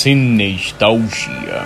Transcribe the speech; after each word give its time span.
Cinestalgia. 0.00 1.60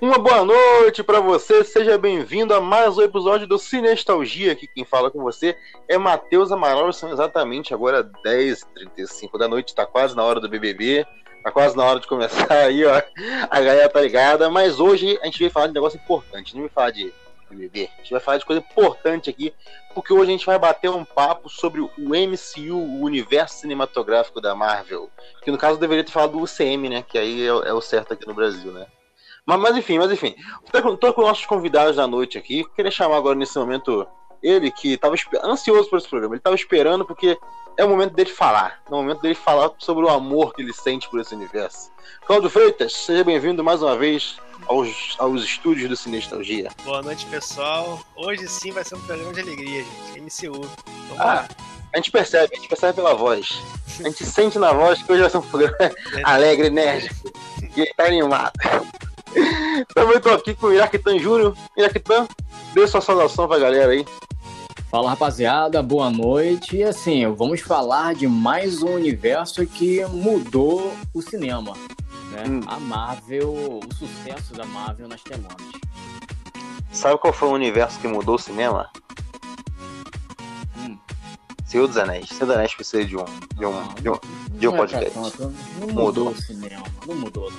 Uma 0.00 0.18
boa 0.20 0.44
noite 0.44 1.02
para 1.02 1.18
você, 1.18 1.64
seja 1.64 1.98
bem-vindo 1.98 2.54
a 2.54 2.60
mais 2.60 2.96
um 2.96 3.02
episódio 3.02 3.48
do 3.48 3.58
Cinestalgia. 3.58 4.52
Aqui 4.52 4.68
quem 4.68 4.84
fala 4.84 5.10
com 5.10 5.20
você 5.20 5.56
é 5.88 5.98
Matheus 5.98 6.52
Amaral, 6.52 6.92
são 6.92 7.10
exatamente 7.10 7.74
agora 7.74 8.08
10h35 8.24 9.36
da 9.36 9.48
noite, 9.48 9.74
tá 9.74 9.84
quase 9.84 10.14
na 10.14 10.22
hora 10.22 10.38
do 10.38 10.48
BBB, 10.48 11.04
tá 11.42 11.50
quase 11.50 11.76
na 11.76 11.84
hora 11.84 11.98
de 11.98 12.06
começar 12.06 12.46
aí, 12.54 12.84
ó. 12.84 13.02
A 13.50 13.60
galera 13.60 13.88
tá 13.88 14.00
ligada, 14.00 14.48
mas 14.48 14.78
hoje 14.78 15.18
a 15.20 15.24
gente 15.24 15.40
veio 15.40 15.50
falar 15.50 15.66
de 15.66 15.72
um 15.72 15.74
negócio 15.74 15.98
importante, 15.98 16.54
não 16.54 16.62
me 16.62 16.68
falar 16.68 16.92
de 16.92 17.12
A 17.50 17.54
gente 17.54 18.10
vai 18.10 18.20
falar 18.20 18.38
de 18.38 18.44
coisa 18.44 18.60
importante 18.60 19.30
aqui, 19.30 19.52
porque 19.94 20.12
hoje 20.12 20.24
a 20.24 20.32
gente 20.32 20.46
vai 20.46 20.58
bater 20.58 20.90
um 20.90 21.04
papo 21.04 21.48
sobre 21.48 21.80
o 21.80 21.90
MCU, 21.96 22.76
o 22.76 23.02
universo 23.02 23.60
cinematográfico 23.60 24.40
da 24.40 24.54
Marvel, 24.54 25.10
que 25.42 25.50
no 25.50 25.58
caso 25.58 25.78
deveria 25.78 26.04
ter 26.04 26.12
falado 26.12 26.32
do 26.32 26.40
UCM, 26.40 26.88
né, 26.88 27.02
que 27.02 27.18
aí 27.18 27.42
é, 27.42 27.48
é 27.48 27.72
o 27.72 27.80
certo 27.80 28.12
aqui 28.12 28.26
no 28.26 28.34
Brasil, 28.34 28.72
né. 28.72 28.86
Mas, 29.46 29.60
mas 29.60 29.76
enfim, 29.78 29.98
mas 29.98 30.12
enfim. 30.12 30.34
Tô 31.00 31.14
com 31.14 31.22
nossos 31.22 31.46
convidados 31.46 31.96
da 31.96 32.06
noite 32.06 32.36
aqui. 32.36 32.66
Queria 32.76 32.90
chamar 32.90 33.16
agora 33.16 33.34
nesse 33.34 33.58
momento 33.58 34.06
ele, 34.42 34.70
que 34.70 34.92
estava 34.92 35.14
ansioso 35.42 35.88
por 35.88 35.98
esse 35.98 36.06
programa. 36.06 36.34
Ele 36.34 36.40
estava 36.40 36.54
esperando 36.54 37.04
porque 37.06 37.38
é 37.78 37.84
o 37.84 37.88
momento 37.88 38.12
dele 38.14 38.30
falar. 38.30 38.80
É 38.86 38.92
o 38.92 38.96
momento 38.96 39.20
dele 39.22 39.34
falar 39.34 39.70
sobre 39.78 40.04
o 40.04 40.08
amor 40.08 40.52
que 40.54 40.62
ele 40.62 40.72
sente 40.72 41.08
por 41.08 41.20
esse 41.20 41.34
universo. 41.34 41.90
Cláudio 42.26 42.50
Freitas, 42.50 42.92
seja 42.92 43.22
bem-vindo 43.24 43.62
mais 43.64 43.80
uma 43.82 43.96
vez 43.96 44.36
aos, 44.66 45.14
aos 45.18 45.42
estúdios 45.44 45.88
do 45.88 45.96
Cinestalgia. 45.96 46.70
Boa 46.84 47.00
noite, 47.02 47.24
pessoal. 47.26 48.00
Hoje 48.16 48.46
sim 48.48 48.72
vai 48.72 48.84
ser 48.84 48.96
um 48.96 49.00
programa 49.00 49.32
de 49.32 49.40
alegria, 49.40 49.84
gente. 50.14 50.20
MCU. 50.20 50.60
Vamos 51.08 51.20
Ah, 51.20 51.24
lá. 51.24 51.48
a 51.94 51.96
gente 51.96 52.10
percebe, 52.10 52.52
a 52.52 52.56
gente 52.56 52.68
percebe 52.68 52.94
pela 52.94 53.14
voz. 53.14 53.62
A 54.00 54.08
gente 54.08 54.24
sente 54.26 54.58
na 54.58 54.72
voz 54.72 55.00
que 55.02 55.10
hoje 55.12 55.22
vai 55.22 55.30
ser 55.30 55.38
um 55.38 55.42
programa 55.42 55.76
alegre, 56.24 56.66
enérgico. 56.66 57.30
E 57.76 57.86
tá 57.94 58.04
animado. 58.06 58.52
Também 59.94 60.20
tô 60.20 60.30
aqui 60.30 60.54
com 60.54 60.66
o 60.66 60.72
Iraquitan 60.74 61.18
Júnior. 61.18 61.56
Iraquitan, 61.76 62.26
dê 62.74 62.86
sua 62.88 63.00
saudação 63.00 63.46
pra 63.46 63.58
galera 63.58 63.92
aí. 63.92 64.04
Fala 64.90 65.10
rapaziada, 65.10 65.82
boa 65.82 66.08
noite. 66.08 66.78
E 66.78 66.82
assim, 66.82 67.26
vamos 67.34 67.60
falar 67.60 68.14
de 68.14 68.26
mais 68.26 68.82
um 68.82 68.94
universo 68.94 69.66
que 69.66 70.02
mudou 70.06 70.94
o 71.12 71.20
cinema. 71.20 71.74
Né? 72.30 72.44
Hum. 72.48 72.60
A 72.66 72.80
Marvel, 72.80 73.50
o 73.50 73.94
sucesso 73.94 74.54
da 74.54 74.64
Marvel 74.64 75.06
nas 75.06 75.22
telonas. 75.22 75.52
Sabe 76.90 77.18
qual 77.18 77.34
foi 77.34 77.48
o 77.48 77.52
universo 77.52 78.00
que 78.00 78.08
mudou 78.08 78.36
o 78.36 78.38
cinema? 78.38 78.88
Hum. 80.78 80.98
Senhor 81.66 81.86
dos 81.86 81.98
Anéis. 81.98 82.30
Senhor 82.30 82.46
dos 82.46 82.54
Anéis 82.56 82.74
precisa 82.74 83.04
de 83.04 83.14
um, 83.14 83.24
de 83.56 83.66
um, 83.66 83.94
de 83.94 84.08
um, 84.08 84.18
de 84.52 84.68
um 84.68 84.74
é 84.74 84.76
podcast. 84.78 85.18
Não 85.18 85.86
Mudou. 85.86 86.04
mudou 86.06 86.28
o 86.30 86.36
cinema, 86.36 86.84
não 87.06 87.14
mudou. 87.14 87.52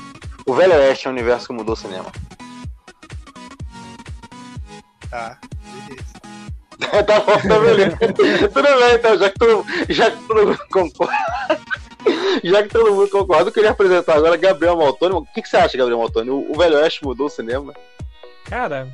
O 0.48 0.54
Velho 0.56 0.74
Oeste 0.74 1.06
é 1.06 1.12
o 1.12 1.14
universo 1.14 1.46
que 1.46 1.54
mudou 1.54 1.74
o 1.74 1.78
cinema. 1.78 2.12
Tá, 5.12 5.40
beleza. 5.64 6.20
tá 7.06 7.20
bom, 7.20 7.38
tá 7.38 7.60
beleza. 7.60 7.98
Tudo 7.98 8.80
bem, 8.80 8.96
então, 8.96 9.18
já 9.18 9.30
que 9.30 9.40
todo, 9.40 9.66
já 9.90 10.12
que 10.12 10.28
todo 10.28 10.48
mundo 10.48 10.60
concorda. 10.72 11.60
Já 12.44 12.64
que 12.64 12.70
todo 12.70 12.94
mundo 12.94 13.10
concorda, 13.10 13.50
eu 13.50 13.54
queria 13.54 13.72
apresentar 13.72 14.16
agora 14.16 14.38
Gabriel 14.38 14.78
Maltoni. 14.78 15.16
O 15.16 15.26
que, 15.26 15.42
que 15.42 15.50
você 15.50 15.58
acha, 15.58 15.78
Gabriel 15.78 16.00
Maltoni? 16.00 16.30
O, 16.30 16.50
o 16.50 16.58
Velho 16.58 16.78
Oeste 16.78 17.04
mudou 17.04 17.28
o 17.28 17.30
cinema? 17.30 17.74
Cara, 18.46 18.88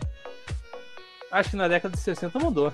acho 1.31 1.52
que 1.52 1.56
na 1.56 1.67
década 1.67 1.95
de 1.95 2.02
60 2.02 2.39
mudou. 2.39 2.73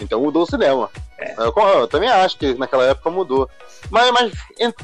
Então 0.00 0.20
mudou 0.20 0.42
o 0.42 0.46
cinema. 0.46 0.90
Eu, 1.38 1.54
eu 1.54 1.86
também 1.86 2.08
acho 2.08 2.38
que 2.38 2.54
naquela 2.54 2.84
época 2.86 3.10
mudou. 3.10 3.48
Mas, 3.90 4.10
mas 4.10 4.32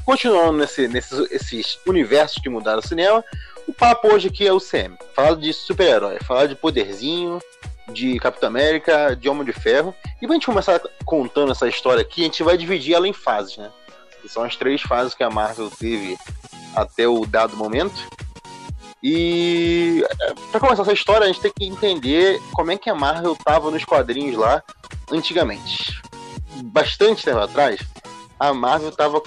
continuando 0.05 0.59
nesse, 0.59 0.87
nesses 0.87 1.31
esses 1.31 1.79
universos 1.87 2.41
que 2.43 2.49
mudaram 2.49 2.79
o 2.81 2.87
cinema, 2.87 3.25
o 3.67 3.73
papo 3.73 4.09
hoje 4.09 4.29
aqui 4.29 4.47
é 4.47 4.53
o 4.53 4.61
CM. 4.61 4.97
Falar 5.15 5.35
de 5.35 5.53
super-herói, 5.53 6.19
falar 6.21 6.47
de 6.47 6.55
poderzinho, 6.55 7.41
de 7.93 8.19
Capitão 8.19 8.49
América, 8.49 9.15
de 9.15 9.29
Homem 9.29 9.45
de 9.45 9.53
Ferro. 9.53 9.95
E 10.21 10.27
pra 10.27 10.35
gente 10.35 10.47
começar 10.47 10.81
contando 11.05 11.53
essa 11.53 11.69
história 11.69 12.01
aqui, 12.01 12.23
a 12.23 12.25
gente 12.25 12.43
vai 12.43 12.57
dividir 12.57 12.95
ela 12.95 13.09
em 13.09 13.13
fases, 13.13 13.57
né? 13.57 13.71
Que 14.21 14.29
são 14.29 14.43
as 14.43 14.57
três 14.57 14.83
fases 14.83 15.15
que 15.15 15.23
a 15.23 15.31
Marvel 15.31 15.71
teve 15.71 16.17
até 16.75 17.07
o 17.07 17.25
dado 17.25 17.57
momento. 17.57 17.95
E 19.03 20.05
é, 20.21 20.35
pra 20.51 20.61
começar 20.61 20.83
essa 20.83 20.93
história, 20.93 21.25
a 21.25 21.29
gente 21.29 21.41
tem 21.41 21.53
que 21.57 21.65
entender 21.65 22.41
como 22.53 22.73
é 22.73 22.77
que 22.77 22.91
a 22.91 22.95
Marvel 22.95 23.37
tava 23.37 23.71
nos 23.71 23.85
quadrinhos 23.85 24.37
lá 24.37 24.63
antigamente. 25.11 26.03
Bastante 26.65 27.25
tempo 27.25 27.39
atrás, 27.39 27.81
a 28.39 28.53
Marvel 28.53 28.91
tava, 28.91 29.23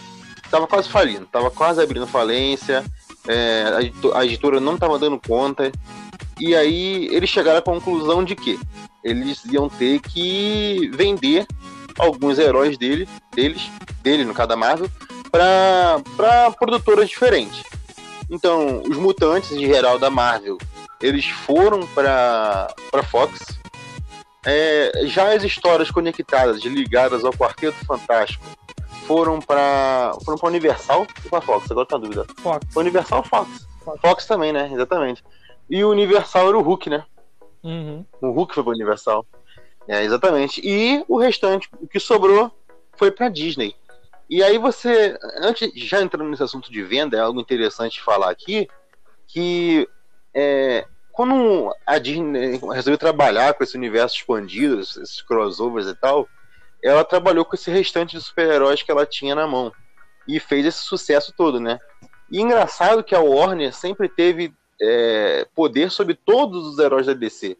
tava 0.49 0.67
quase 0.67 0.89
falindo, 0.89 1.25
tava 1.25 1.49
quase 1.49 1.81
abrindo 1.81 2.05
falência, 2.05 2.83
é, 3.27 3.91
a 4.13 4.25
editora 4.25 4.59
não 4.59 4.77
tava 4.77 4.99
dando 4.99 5.19
conta. 5.19 5.71
E 6.41 6.55
aí 6.55 7.07
eles 7.11 7.29
chegaram 7.29 7.59
à 7.59 7.61
conclusão 7.61 8.23
de 8.23 8.35
que 8.35 8.59
eles 9.03 9.45
iam 9.45 9.69
ter 9.69 9.99
que 9.99 10.89
vender 10.91 11.45
alguns 11.99 12.39
heróis 12.39 12.79
dele, 12.79 13.07
deles, 13.31 13.69
dele 14.01 14.25
no 14.25 14.33
caso 14.33 14.49
da 14.49 14.55
Marvel, 14.55 14.89
para 15.29 16.51
produtoras 16.57 17.07
diferentes. 17.07 17.61
Então, 18.27 18.81
os 18.81 18.97
mutantes 18.97 19.51
em 19.51 19.67
geral 19.67 19.99
da 19.99 20.09
Marvel, 20.09 20.57
eles 20.99 21.27
foram 21.27 21.85
para 21.85 22.73
para 22.89 23.03
Fox. 23.03 23.59
É, 24.43 25.03
já 25.03 25.35
as 25.35 25.43
histórias 25.43 25.91
conectadas, 25.91 26.63
ligadas 26.63 27.23
ao 27.23 27.33
Quarteto 27.33 27.85
Fantástico, 27.85 28.43
foram 29.05 29.39
para 29.39 30.13
foram 30.25 30.39
para 30.39 30.49
Universal 30.49 31.01
ou 31.01 31.29
para 31.29 31.41
Fox? 31.41 31.69
Agora 31.69 31.85
tá 31.85 31.97
dúvida. 31.97 32.25
Fox. 32.41 32.65
Universal 32.75 33.23
Fox? 33.25 33.67
Fox. 33.85 34.01
Fox 34.01 34.25
também, 34.25 34.51
né? 34.51 34.71
Exatamente. 34.73 35.23
E 35.69 35.83
o 35.83 35.89
Universal 35.89 36.49
era 36.49 36.57
o 36.57 36.61
Hulk, 36.61 36.89
né? 36.89 37.05
Uhum. 37.63 38.05
O 38.21 38.31
Hulk 38.31 38.53
foi 38.53 38.63
para 38.63 38.73
Universal. 38.73 39.25
É, 39.87 40.03
exatamente. 40.03 40.61
E 40.63 41.03
o 41.07 41.17
restante, 41.17 41.69
o 41.79 41.87
que 41.87 41.99
sobrou, 41.99 42.51
foi 42.97 43.11
para 43.11 43.29
Disney. 43.29 43.75
E 44.29 44.41
aí 44.43 44.57
você, 44.57 45.17
antes, 45.37 45.71
já 45.75 46.01
entrando 46.01 46.29
nesse 46.29 46.43
assunto 46.43 46.71
de 46.71 46.81
venda, 46.83 47.17
é 47.17 47.19
algo 47.19 47.41
interessante 47.41 48.01
falar 48.01 48.29
aqui, 48.29 48.67
que 49.27 49.87
é, 50.33 50.85
quando 51.11 51.75
a 51.85 51.97
Disney 51.97 52.51
resolveu 52.51 52.97
trabalhar 52.97 53.53
com 53.53 53.63
esse 53.63 53.75
universo 53.75 54.15
expandido, 54.15 54.79
esses 54.79 55.21
crossovers 55.21 55.87
e 55.87 55.95
tal, 55.95 56.27
ela 56.83 57.03
trabalhou 57.03 57.43
com 57.43 57.55
esse 57.55 57.69
restante 57.69 58.17
de 58.17 58.23
super-heróis 58.23 58.81
que 58.81 58.91
ela 58.91 59.05
tinha 59.05 59.35
na 59.35 59.45
mão. 59.45 59.71
E 60.27 60.39
fez 60.39 60.65
esse 60.65 60.79
sucesso 60.79 61.33
todo, 61.35 61.59
né? 61.59 61.79
E 62.31 62.39
engraçado 62.39 63.03
que 63.03 63.13
a 63.13 63.19
Warner 63.19 63.73
sempre 63.73 64.07
teve 64.07 64.53
é, 64.81 65.47
poder 65.55 65.91
sobre 65.91 66.15
todos 66.15 66.65
os 66.65 66.79
heróis 66.79 67.05
da 67.05 67.13
DC. 67.13 67.55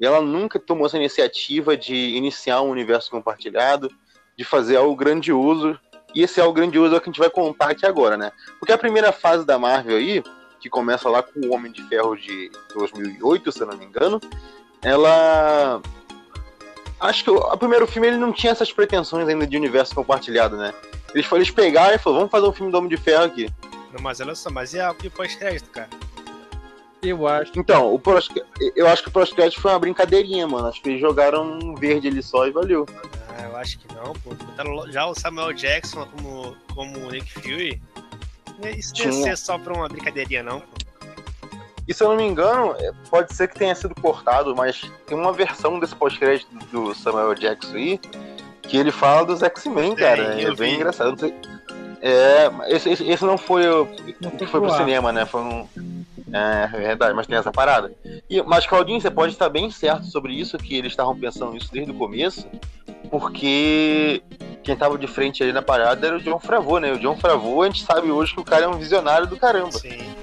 E 0.00 0.06
ela 0.06 0.20
nunca 0.22 0.58
tomou 0.58 0.86
essa 0.86 0.96
iniciativa 0.96 1.76
de 1.76 1.94
iniciar 1.94 2.62
um 2.62 2.70
universo 2.70 3.10
compartilhado, 3.10 3.90
de 4.36 4.44
fazer 4.44 4.76
algo 4.76 4.96
grandioso. 4.96 5.78
E 6.14 6.22
esse 6.22 6.40
algo 6.40 6.54
grandioso 6.54 6.94
é 6.94 6.98
o 6.98 7.00
que 7.00 7.08
a 7.08 7.12
gente 7.12 7.20
vai 7.20 7.30
contar 7.30 7.70
aqui 7.70 7.86
agora, 7.86 8.16
né? 8.16 8.32
Porque 8.58 8.72
a 8.72 8.78
primeira 8.78 9.12
fase 9.12 9.46
da 9.46 9.58
Marvel 9.58 9.96
aí, 9.96 10.22
que 10.58 10.68
começa 10.68 11.08
lá 11.08 11.22
com 11.22 11.40
o 11.40 11.54
Homem 11.54 11.70
de 11.70 11.82
Ferro 11.84 12.16
de 12.16 12.50
2008, 12.74 13.52
se 13.52 13.60
eu 13.60 13.66
não 13.66 13.76
me 13.76 13.84
engano, 13.84 14.20
ela. 14.82 15.80
Acho 16.98 17.24
que 17.24 17.30
o 17.30 17.56
primeiro 17.56 17.86
filme 17.86 18.08
ele 18.08 18.16
não 18.16 18.32
tinha 18.32 18.52
essas 18.52 18.72
pretensões 18.72 19.28
ainda 19.28 19.46
de 19.46 19.56
universo 19.56 19.94
compartilhado, 19.94 20.56
né? 20.56 20.72
Eles, 21.14 21.30
eles 21.32 21.50
pegaram 21.50 21.94
e 21.94 21.98
falaram, 21.98 22.20
vamos 22.20 22.30
fazer 22.30 22.46
um 22.46 22.52
filme 22.52 22.72
do 22.72 22.78
Homem 22.78 22.90
de 22.90 22.96
Ferro 22.96 23.24
aqui. 23.24 23.48
Não, 23.92 24.00
mas 24.00 24.20
olha 24.20 24.34
só, 24.34 24.50
mas 24.50 24.72
e, 24.72 24.80
a, 24.80 24.94
e 25.02 25.08
o 25.08 25.10
pós-crédito, 25.10 25.68
cara? 25.70 25.88
Eu 27.02 27.26
acho. 27.26 27.52
Então, 27.56 27.92
o 27.92 28.00
eu 28.76 28.86
acho 28.86 29.02
que 29.02 29.08
o 29.08 29.12
pós-crédito 29.12 29.60
foi 29.60 29.72
uma 29.72 29.78
brincadeirinha, 29.78 30.46
mano. 30.46 30.68
Acho 30.68 30.80
que 30.80 30.90
eles 30.90 31.00
jogaram 31.00 31.58
um 31.62 31.74
verde 31.74 32.08
ali 32.08 32.22
só 32.22 32.46
e 32.46 32.52
valeu. 32.52 32.86
Ah, 33.30 33.42
eu 33.42 33.56
acho 33.56 33.78
que 33.78 33.92
não, 33.94 34.12
pô. 34.12 34.34
Botaram 34.34 34.90
já 34.90 35.06
o 35.06 35.14
Samuel 35.14 35.52
Jackson 35.52 36.06
como, 36.06 36.56
como 36.74 36.98
o 36.98 37.10
Nick 37.10 37.32
Fury. 37.32 37.82
Isso 38.76 38.94
deve 38.94 39.12
ser 39.12 39.36
só 39.36 39.58
pra 39.58 39.72
uma 39.72 39.88
brincadeirinha, 39.88 40.42
não, 40.42 40.60
pô. 40.60 40.66
E 41.88 41.92
se 41.92 42.04
eu 42.04 42.10
não 42.10 42.16
me 42.16 42.22
engano, 42.22 42.76
é, 42.78 42.92
pode 43.10 43.34
ser 43.34 43.48
que 43.48 43.58
tenha 43.58 43.74
sido 43.74 43.94
cortado, 43.96 44.54
mas 44.54 44.88
tem 45.04 45.18
uma 45.18 45.32
versão 45.32 45.80
desse 45.80 45.96
pós-crédito 45.96 46.48
do 46.70 46.94
Samuel 46.94 47.34
Jackson 47.34 47.74
aí 47.74 48.00
que 48.62 48.76
ele 48.76 48.92
fala 48.92 49.26
dos 49.26 49.42
X-Men, 49.42 49.94
cara. 49.94 50.40
É 50.40 50.48
eu 50.48 50.56
bem 50.56 50.70
vi. 50.70 50.76
engraçado. 50.76 51.16
É, 52.00 52.50
esse, 52.68 52.90
esse, 52.90 53.08
esse 53.08 53.24
não 53.24 53.36
foi 53.36 53.68
o 53.68 53.86
Não 54.20 54.30
que 54.30 54.46
foi 54.46 54.60
pro 54.60 54.74
cinema, 54.76 55.12
né? 55.12 55.26
Foi 55.26 55.40
um. 55.42 56.01
É, 56.32 56.64
é 56.64 56.78
verdade, 56.78 57.14
mas 57.14 57.26
tem 57.26 57.36
essa 57.36 57.52
parada. 57.52 57.92
E, 58.28 58.42
mas, 58.42 58.66
Claudinho, 58.66 59.00
você 59.00 59.10
pode 59.10 59.32
estar 59.32 59.48
bem 59.48 59.70
certo 59.70 60.06
sobre 60.06 60.32
isso, 60.32 60.56
que 60.56 60.74
eles 60.76 60.92
estavam 60.92 61.18
pensando 61.18 61.52
nisso 61.52 61.68
desde 61.70 61.90
o 61.90 61.94
começo, 61.94 62.48
porque 63.10 64.22
quem 64.62 64.76
tava 64.76 64.96
de 64.96 65.06
frente 65.06 65.42
ali 65.42 65.52
na 65.52 65.62
parada 65.62 66.06
era 66.06 66.16
o 66.16 66.20
John 66.20 66.38
Favreau, 66.38 66.78
né? 66.78 66.92
O 66.92 66.98
John 66.98 67.16
Favreau, 67.16 67.62
a 67.62 67.66
gente 67.66 67.84
sabe 67.84 68.10
hoje 68.10 68.32
que 68.34 68.40
o 68.40 68.44
cara 68.44 68.64
é 68.64 68.68
um 68.68 68.78
visionário 68.78 69.26
do 69.26 69.36
caramba. 69.36 69.72
Sim. 69.72 70.14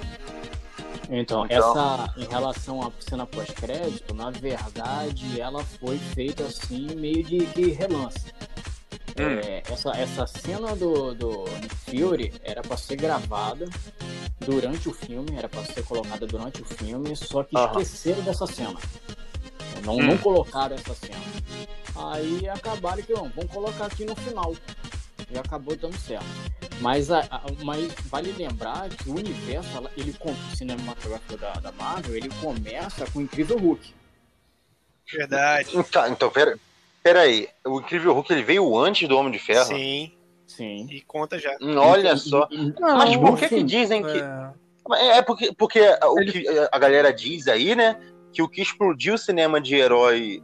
Então, 1.11 1.45
Então- 1.45 1.71
essa 1.71 2.13
em 2.17 2.25
relação 2.25 2.81
à 2.81 2.91
cena 2.99 3.25
pós-crédito, 3.25 4.13
na 4.13 4.29
verdade, 4.29 5.39
ela 5.39 5.63
foi 5.63 5.97
feita 5.97 6.43
assim, 6.43 6.95
meio 6.95 7.23
de, 7.23 7.45
de 7.47 7.71
relance. 7.71 8.31
Hum. 9.19 9.39
É, 9.43 9.63
essa, 9.69 9.89
essa 9.91 10.27
cena 10.27 10.75
do, 10.75 11.13
do 11.13 11.45
Fury 11.85 12.31
era 12.43 12.61
para 12.61 12.77
ser 12.77 12.95
gravada 12.95 13.67
durante 14.39 14.87
o 14.89 14.93
filme, 14.93 15.35
era 15.37 15.47
para 15.49 15.63
ser 15.65 15.83
colocada 15.83 16.25
durante 16.25 16.61
o 16.61 16.65
filme, 16.65 17.15
só 17.15 17.43
que 17.43 17.55
Aham. 17.57 17.81
esqueceram 17.81 18.21
dessa 18.23 18.47
cena. 18.47 18.75
Não, 19.85 19.95
Hum. 19.97 20.03
não 20.03 20.17
colocaram 20.17 20.75
essa 20.75 20.93
cena. 20.95 21.19
Aí 21.95 22.47
acabaram 22.49 23.01
que, 23.01 23.13
não, 23.13 23.29
vamos 23.29 23.51
colocar 23.51 23.85
aqui 23.85 24.05
no 24.05 24.15
final. 24.15 24.55
E 25.31 25.37
acabou 25.37 25.75
dando 25.75 25.97
certo. 25.97 26.25
Mas, 26.81 27.11
a, 27.11 27.19
a- 27.29 27.41
mas 27.63 27.93
vale 28.05 28.31
lembrar 28.31 28.89
que 28.89 29.09
o 29.09 29.15
universo, 29.15 29.69
ela- 29.75 29.91
ele, 29.97 30.13
com- 30.13 30.33
cinematográfico 30.55 31.37
da, 31.37 31.53
da 31.53 31.71
Marvel, 31.73 32.15
ele 32.15 32.29
começa 32.41 33.05
com 33.11 33.19
o 33.19 33.21
Incrível 33.21 33.57
Hulk. 33.57 33.93
Verdade. 35.11 35.83
Tá, 35.91 36.09
então, 36.09 36.29
pera, 36.29 36.57
pera 37.03 37.21
aí. 37.21 37.49
O 37.65 37.79
Incrível 37.79 38.13
Hulk 38.13 38.31
ele 38.31 38.43
veio 38.43 38.77
antes 38.77 39.07
do 39.07 39.17
Homem 39.17 39.31
de 39.31 39.39
Ferro? 39.39 39.65
Sim, 39.65 40.11
Sim. 40.59 40.87
e 40.91 40.99
conta 41.01 41.39
já. 41.39 41.55
Hum, 41.61 41.77
Olha 41.77 42.17
só. 42.17 42.49
Não, 42.51 42.97
Mas 42.97 43.15
por 43.15 43.37
que, 43.37 43.47
que 43.47 43.59
sim. 43.59 43.65
dizem 43.65 44.03
que. 44.03 44.21
é, 44.93 45.17
É 45.17 45.21
porque, 45.21 45.53
porque 45.57 45.79
o 45.79 46.15
que 46.17 46.45
a 46.69 46.77
galera 46.77 47.13
diz 47.13 47.47
aí, 47.47 47.75
né? 47.75 47.95
Que 48.33 48.41
o 48.41 48.49
que 48.49 48.61
explodiu 48.61 49.13
o 49.13 49.17
cinema 49.17 49.61
de 49.61 49.75
herói 49.75 50.43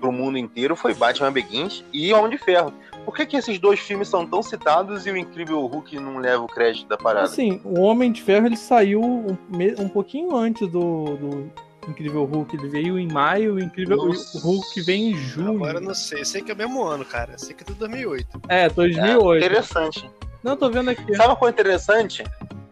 pro 0.00 0.10
mundo 0.10 0.38
inteiro 0.38 0.74
foi 0.74 0.94
Batman 0.94 1.30
Begins 1.30 1.84
e 1.92 2.10
Homem 2.14 2.30
de 2.30 2.38
Ferro. 2.38 2.72
Por 3.04 3.14
que, 3.14 3.26
que 3.26 3.36
esses 3.36 3.58
dois 3.58 3.78
filmes 3.78 4.08
são 4.08 4.26
tão 4.26 4.42
citados 4.42 5.06
e 5.06 5.10
o 5.10 5.16
Incrível 5.16 5.60
Hulk 5.66 5.98
não 5.98 6.18
leva 6.18 6.42
o 6.42 6.46
crédito 6.46 6.88
da 6.88 6.96
parada? 6.96 7.26
Assim, 7.26 7.60
o 7.64 7.80
Homem 7.80 8.10
de 8.10 8.22
Ferro 8.22 8.46
ele 8.46 8.56
saiu 8.56 9.02
um, 9.02 9.36
um 9.78 9.88
pouquinho 9.90 10.34
antes 10.34 10.66
do, 10.68 11.16
do 11.16 11.52
Incrível 11.90 12.24
Hulk. 12.24 12.56
Ele 12.56 12.68
veio 12.68 12.98
em 12.98 13.06
maio, 13.10 13.54
o 13.54 13.60
Incrível 13.60 13.96
Nossa. 13.96 14.38
Hulk 14.38 14.80
vem 14.82 15.10
em 15.12 15.16
junho. 15.16 15.56
Agora 15.56 15.78
eu 15.78 15.82
não 15.82 15.94
sei. 15.94 16.24
Sei 16.24 16.42
que 16.42 16.50
é 16.50 16.54
o 16.54 16.56
mesmo 16.56 16.82
ano, 16.82 17.04
cara. 17.04 17.36
Sei 17.38 17.54
que 17.54 17.62
é 17.62 17.66
tudo 17.66 17.78
2008. 17.80 18.40
É, 18.48 18.64
É, 18.64 18.68
2008. 18.68 19.44
interessante. 19.44 20.10
Não, 20.42 20.56
tô 20.56 20.70
vendo 20.70 20.90
aqui. 20.90 21.14
Sabe 21.14 21.28
uma 21.28 21.36
coisa 21.36 21.52
interessante? 21.52 22.24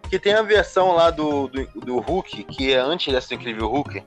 Que 0.09 0.19
tem 0.19 0.33
a 0.33 0.43
versão 0.43 0.95
lá 0.95 1.11
do, 1.11 1.49
do, 1.49 1.67
do 1.81 1.99
Hulk, 1.99 2.45
que 2.45 2.73
é 2.73 2.79
antes 2.79 3.13
dessa 3.13 3.29
do 3.29 3.35
Incrível 3.35 3.69
Hulk. 3.69 4.03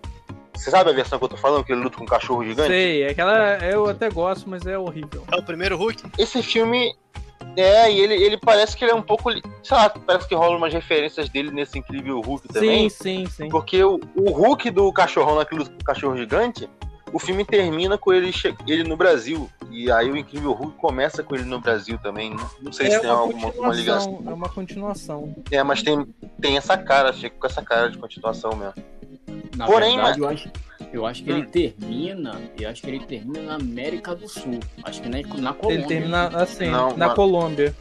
Você 0.55 0.69
sabe 0.69 0.89
a 0.89 0.93
versão 0.93 1.17
que 1.17 1.25
eu 1.25 1.29
tô 1.29 1.37
falando, 1.37 1.63
que 1.63 1.71
ele 1.71 1.81
luta 1.81 1.97
com 1.97 2.03
um 2.03 2.07
cachorro 2.07 2.43
gigante? 2.43 2.69
Sei, 2.69 3.07
aquela 3.07 3.57
eu 3.65 3.87
até 3.87 4.09
gosto, 4.09 4.49
mas 4.49 4.65
é 4.65 4.77
horrível. 4.77 5.23
É 5.31 5.35
o 5.35 5.43
primeiro 5.43 5.77
Hulk? 5.77 6.03
Esse 6.17 6.41
filme. 6.43 6.95
É, 7.55 7.91
e 7.91 7.99
ele, 7.99 8.13
ele 8.13 8.37
parece 8.37 8.75
que 8.75 8.83
ele 8.83 8.91
é 8.91 8.95
um 8.95 9.01
pouco. 9.01 9.31
Sei 9.63 9.77
lá, 9.77 9.89
parece 9.89 10.27
que 10.27 10.35
rola 10.35 10.57
umas 10.57 10.73
referências 10.73 11.29
dele 11.29 11.51
nesse 11.51 11.77
incrível 11.77 12.21
Hulk 12.21 12.47
também. 12.47 12.89
Sim, 12.89 13.25
sim, 13.25 13.25
sim. 13.25 13.49
Porque 13.49 13.83
o, 13.83 13.99
o 14.15 14.31
Hulk 14.31 14.69
do 14.71 14.91
cachorrão 14.93 15.35
naquele 15.35 15.65
cachorro 15.83 16.15
gigante, 16.15 16.69
o 17.13 17.19
filme 17.19 17.43
termina 17.43 17.97
com 17.97 18.13
ele, 18.13 18.31
ele 18.67 18.83
no 18.83 18.95
Brasil. 18.95 19.49
E 19.69 19.91
aí 19.91 20.09
o 20.09 20.17
incrível 20.17 20.51
Hulk 20.53 20.77
começa 20.77 21.23
com 21.23 21.35
ele 21.35 21.45
no 21.45 21.59
Brasil 21.59 21.97
também. 21.97 22.35
Não, 22.61 22.71
sei 22.71 22.87
É 22.87 22.91
se 22.91 23.01
tem 23.01 23.09
uma 23.09 23.19
alguma, 23.19 23.47
alguma 23.47 23.73
ligação. 23.73 24.23
É 24.25 24.33
uma 24.33 24.49
continuação. 24.49 25.35
É, 25.51 25.63
mas 25.63 25.81
tem, 25.81 26.05
tem 26.39 26.57
essa 26.57 26.77
cara, 26.77 27.11
chega 27.13 27.35
com 27.35 27.47
essa 27.47 27.61
cara 27.61 27.89
de 27.89 27.97
continuação 27.97 28.55
mesmo. 28.55 28.73
Na 29.55 29.65
Porém, 29.65 29.95
verdade, 29.95 30.19
eu 30.19 30.27
acho, 30.27 30.49
eu 30.93 31.05
acho 31.05 31.23
que 31.23 31.31
Hum. 31.31 31.37
ele 31.37 31.47
termina, 31.47 32.41
eu 32.59 32.69
acho 32.69 32.81
que 32.81 32.87
ele 32.89 33.05
termina 33.05 33.41
na 33.41 33.55
América 33.55 34.13
do 34.15 34.27
Sul. 34.27 34.59
Acho 34.83 35.01
que 35.01 35.09
na, 35.09 35.17
na 35.37 35.53
Colômbia. 35.53 35.77
Ele 35.79 35.87
termina 35.87 36.27
assim, 36.41 36.67
Não, 36.69 36.95
na 36.97 37.07
mas- 37.07 37.15
Colômbia. 37.15 37.75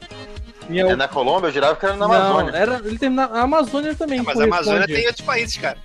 E 0.68 0.78
É 0.78 0.94
na 0.96 1.08
Colômbia, 1.08 1.48
eu 1.48 1.52
jurava 1.52 1.74
que 1.76 1.84
era 1.84 1.96
na 1.96 2.06
Não, 2.06 2.14
Amazônia. 2.14 2.56
era, 2.56 2.76
ele 2.84 2.96
termina 2.98 3.26
na 3.26 3.40
Amazônia 3.42 3.94
também. 3.94 4.22
Mas 4.22 4.38
a 4.38 4.44
Amazônia 4.44 4.86
tem 4.86 5.06
outros 5.06 5.26
países, 5.26 5.56
cara. 5.56 5.78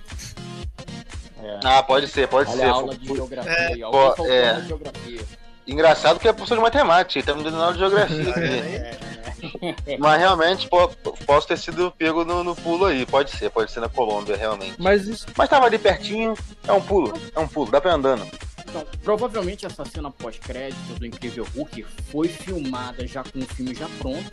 É. 1.42 1.60
Ah, 1.64 1.82
pode 1.82 2.06
ser, 2.08 2.28
pode 2.28 2.48
Olha 2.50 2.58
ser. 2.58 2.64
a 2.66 2.70
aula 2.70 2.96
de 2.96 3.06
geografia. 3.06 3.52
É, 3.52 3.66
aí, 3.72 3.80
pô, 3.80 3.86
Alguém 3.86 4.00
faltou 4.16 4.26
é. 4.32 4.48
aula 4.50 4.60
de 4.62 4.68
geografia. 4.68 5.20
Engraçado 5.66 6.20
que 6.20 6.28
é 6.28 6.32
professor 6.32 6.56
de 6.56 6.62
matemática, 6.62 7.18
ele 7.18 7.26
tá 7.26 7.34
me 7.34 7.42
dando 7.42 7.60
aula 7.60 7.72
de 7.72 7.78
geografia. 7.80 8.30
É. 8.38 8.98
Mas 9.98 10.18
realmente 10.20 10.68
po- 10.68 10.88
posso 11.26 11.46
ter 11.48 11.58
sido 11.58 11.92
pego 11.92 12.24
no, 12.24 12.42
no 12.44 12.54
pulo 12.54 12.86
aí. 12.86 13.04
Pode 13.04 13.30
ser, 13.32 13.50
pode 13.50 13.70
ser 13.70 13.80
na 13.80 13.88
Colômbia, 13.88 14.36
realmente. 14.36 14.74
Mas 14.78 15.06
isso 15.06 15.26
Mas 15.36 15.48
tava 15.48 15.66
ali 15.66 15.78
pertinho, 15.78 16.34
é 16.66 16.72
um 16.72 16.80
pulo, 16.80 17.12
é 17.34 17.38
um 17.40 17.46
pulo, 17.48 17.70
dá 17.70 17.80
pra 17.80 17.90
ir 17.90 17.94
andando. 17.94 18.26
Então, 18.68 18.84
provavelmente 19.02 19.64
essa 19.66 19.84
cena 19.84 20.10
pós-crédito 20.10 20.94
do 20.98 21.06
Incrível 21.06 21.46
Hulk 21.56 21.84
foi 22.10 22.28
filmada 22.28 23.06
já 23.06 23.22
com 23.22 23.38
o 23.38 23.46
filme 23.46 23.74
já 23.74 23.88
pronto, 23.98 24.30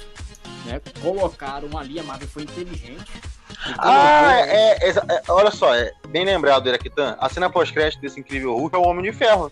né? 0.65 0.81
Colocaram 1.01 1.77
ali, 1.77 1.99
a 1.99 2.03
Marvel 2.03 2.27
foi 2.27 2.43
inteligente. 2.43 3.11
Ah, 3.77 4.39
é, 4.39 4.87
exa- 4.89 5.05
é, 5.09 5.21
olha 5.29 5.51
só, 5.51 5.73
é 5.75 5.91
bem 6.09 6.25
lembrado, 6.25 6.67
Iraquitan. 6.67 7.15
A 7.19 7.29
cena 7.29 7.49
pós-crédito 7.49 8.01
desse 8.01 8.19
incrível 8.19 8.55
Hulk 8.57 8.75
é 8.75 8.79
o 8.79 8.83
Homem 8.87 9.03
de 9.03 9.15
Ferro. 9.15 9.51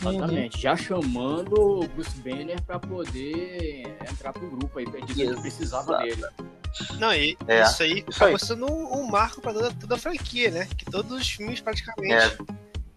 Exatamente, 0.00 0.60
já 0.60 0.76
chamando 0.76 1.52
o 1.60 1.88
Bruce 1.88 2.18
Banner 2.20 2.60
pra 2.62 2.78
poder 2.78 3.96
entrar 4.10 4.32
pro 4.32 4.48
grupo 4.50 4.78
aí, 4.78 4.86
dizendo 5.06 5.36
que 5.36 5.42
precisava 5.42 6.06
Exato. 6.06 6.20
dele. 6.44 6.50
Não, 6.98 7.12
e 7.12 7.36
É, 7.48 7.62
isso 7.62 7.82
aí 7.82 8.04
isso 8.08 8.24
aí. 8.24 8.30
acabou 8.32 8.38
sendo 8.38 8.66
um, 8.66 9.06
marco 9.10 9.40
pra 9.40 9.52
toda, 9.52 9.72
toda 9.74 9.94
a 9.96 9.98
franquia, 9.98 10.50
né? 10.50 10.68
Que 10.76 10.84
todos 10.84 11.10
os 11.12 11.28
filmes 11.28 11.60
praticamente 11.60 12.12
É. 12.14 12.36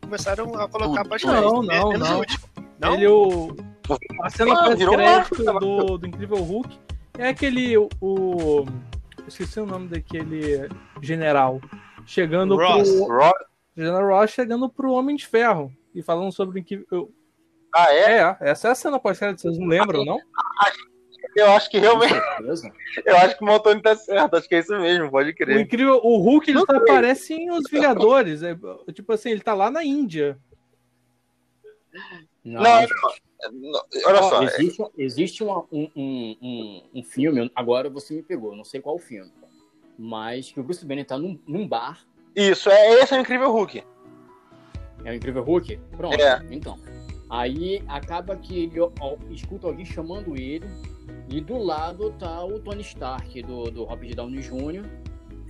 começaram 0.01 0.55
a 0.55 0.67
colocar 0.69 1.03
pós-crédito. 1.05 1.41
Não, 1.41 1.63
não, 1.63 1.89
menos 1.89 1.99
não. 2.09 2.21
Não? 2.79 2.93
Ele, 2.95 3.07
o... 3.07 3.55
A 4.21 4.29
cena 4.29 4.51
Ah, 4.53 4.75
marco, 4.95 5.35
do, 5.59 5.97
do 5.97 6.07
Incrível 6.07 6.37
Hulk 6.41 6.79
é 7.17 7.27
aquele. 7.29 7.77
O, 7.77 7.89
o- 8.01 8.65
Esqueci 9.27 9.59
o 9.59 9.65
nome 9.65 9.87
daquele 9.89 10.69
general. 11.01 11.59
Chegando 12.05 12.55
Ross. 12.55 12.89
pro. 12.91 13.07
Rock. 13.17 13.45
General 13.75 14.07
Ross 14.07 14.31
chegando 14.31 14.69
pro 14.69 14.91
Homem 14.93 15.15
de 15.15 15.25
Ferro. 15.25 15.71
E 15.93 16.01
falando 16.01 16.31
sobre 16.31 16.59
o 16.59 16.61
Incrível. 16.61 17.11
Ah, 17.75 17.93
é? 17.93 18.19
É, 18.19 18.37
essa 18.41 18.67
é 18.67 18.71
a 18.71 18.75
cena 18.75 18.99
pós-crédito, 18.99 19.41
vocês 19.41 19.57
não 19.57 19.67
lembram, 19.67 20.05
não? 20.05 20.19
Eu 21.35 21.51
acho 21.51 21.69
que 21.71 21.79
realmente, 21.79 22.13
eu 23.05 23.17
acho 23.17 23.37
que 23.37 23.43
o 23.43 23.47
Maltoni 23.47 23.81
tá 23.81 23.95
certo, 23.95 24.35
acho 24.35 24.47
que 24.47 24.55
é 24.55 24.59
isso 24.59 24.77
mesmo, 24.77 25.09
pode 25.09 25.31
O 25.31 25.35
crer. 25.35 25.59
incrível, 25.59 25.99
o 26.03 26.17
Hulk 26.17 26.51
ele 26.51 26.59
sei. 26.63 26.75
aparece 26.77 27.33
em 27.33 27.49
Os 27.51 27.63
Vingadores. 27.69 28.43
É, 28.43 28.55
tipo 28.93 29.11
assim, 29.13 29.31
ele 29.31 29.41
tá 29.41 29.53
lá 29.55 29.71
na 29.71 29.83
Índia. 29.83 30.37
Não, 32.43 32.61
Não, 32.61 32.81
não, 33.51 33.81
Olha 34.05 34.23
só, 34.23 34.43
existe, 34.43 34.83
existe 34.97 35.43
uma- 35.43 35.65
um, 35.71 35.89
um, 35.95 36.37
um, 36.41 36.83
um 36.95 37.03
filme, 37.03 37.51
agora 37.55 37.89
você 37.89 38.13
me 38.15 38.23
pegou, 38.23 38.55
não 38.55 38.63
sei 38.63 38.81
qual 38.81 38.97
filme, 38.99 39.31
mas 39.97 40.51
que 40.51 40.59
o 40.59 40.63
Bruce 40.63 40.85
Banner 40.85 41.05
tá 41.05 41.17
num, 41.17 41.39
num 41.47 41.67
bar, 41.67 42.05
isso, 42.35 42.69
é 42.69 42.93
esse 43.01 43.13
é 43.13 43.17
o 43.17 43.21
incrível 43.21 43.51
Hulk. 43.51 43.83
É 45.05 45.11
o 45.11 45.13
Incrível 45.15 45.43
Hulk? 45.43 45.77
Pronto, 45.97 46.19
É. 46.21 46.41
então. 46.51 46.77
Aí 47.29 47.83
acaba 47.87 48.35
que 48.35 48.63
ele 48.63 48.79
ó, 48.79 48.91
escuta 49.31 49.67
alguém 49.67 49.85
chamando 49.85 50.35
ele, 50.37 50.67
e 51.29 51.41
do 51.41 51.57
lado 51.57 52.11
tá 52.19 52.43
o 52.43 52.59
Tony 52.59 52.81
Stark, 52.81 53.41
do, 53.41 53.71
do 53.71 53.83
Robert 53.85 54.15
Downey 54.15 54.41
Jr., 54.41 54.85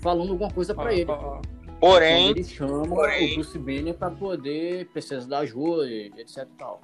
falando 0.02 0.32
alguma 0.32 0.50
coisa 0.52 0.74
pra 0.74 0.86
Ó, 0.86 0.90
ele. 0.90 1.06
ó. 1.12 1.42
Quando 1.80 1.80
Porém, 1.80 2.30
ele 2.30 2.44
chama 2.46 2.88
porém- 2.88 3.32
o 3.32 3.36
Bruce 3.36 3.60
Banner 3.60 3.94
pra 3.94 4.10
poder 4.10 4.86
precisar 4.94 5.28
da 5.28 5.40
ajuda, 5.40 5.86
e 5.86 6.12
etc 6.18 6.44
e 6.44 6.58
tal. 6.58 6.82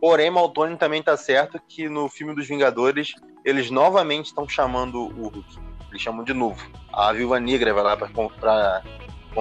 porém, 0.00 0.30
Maltoni 0.30 0.76
também 0.76 1.02
tá 1.02 1.16
certo 1.18 1.60
que 1.68 1.86
no 1.88 2.08
filme 2.08 2.34
dos 2.34 2.48
Vingadores, 2.48 3.14
eles 3.44 3.70
novamente 3.70 4.26
estão 4.26 4.48
chamando 4.48 5.00
o 5.02 5.08
Hulk. 5.28 5.44
Eles 5.90 6.00
chamam 6.00 6.24
de 6.24 6.32
novo. 6.32 6.66
A 6.92 7.12
Viúva 7.12 7.38
Negra 7.38 7.74
vai 7.74 7.82
lá 7.84 7.96
pra, 7.96 8.08
pra 8.08 8.82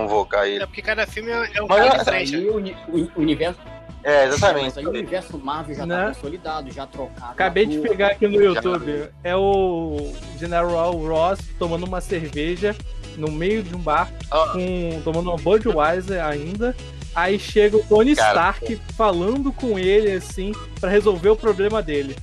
convocar 0.02 0.48
ele. 0.48 0.64
É 0.64 0.66
porque 0.66 0.82
cada 0.82 1.06
filme 1.08 1.32
é 1.32 1.52
é 1.56 1.62
um 1.64 1.68
Mas 1.68 1.78
cara 1.84 1.98
Mas 1.98 2.08
aí 2.34 2.50
o, 2.50 2.56
o 2.58 3.12
universo 3.22 3.60
É, 4.04 4.26
Mas 4.28 4.36
exatamente. 4.36 4.80
aí 4.80 4.86
o 4.86 4.90
universo 4.90 5.38
Marvel 5.38 5.76
já 5.76 5.86
Né? 5.86 5.98
tá 5.98 6.08
consolidado, 6.08 6.72
já 6.72 6.86
trocado. 6.86 7.32
Acabei 7.32 7.66
de 7.66 7.80
pegar 7.80 8.08
aqui 8.08 8.28
no 8.28 8.42
YouTube. 8.42 9.10
É 9.24 9.36
o 9.36 10.14
General 10.40 10.92
Ross 10.92 11.40
tomando 11.60 11.86
uma 11.86 12.00
cerveja 12.02 12.76
no 13.18 13.32
meio 13.32 13.64
de 13.64 13.76
um 13.76 13.80
bar, 13.80 14.12
Ah. 14.32 14.50
com, 14.54 15.02
tomando 15.04 15.30
uma 15.30 15.38
Budweiser 15.38 16.24
ainda. 16.24 16.76
Aí 17.16 17.40
chega 17.40 17.76
o 17.78 17.84
Tony 17.84 18.16
Cara. 18.16 18.30
Stark 18.30 18.76
falando 18.96 19.52
com 19.52 19.80
ele 19.80 20.12
assim 20.12 20.52
pra 20.80 20.88
resolver 20.90 21.30
o 21.30 21.36
problema 21.36 21.82
dele. 21.82 22.16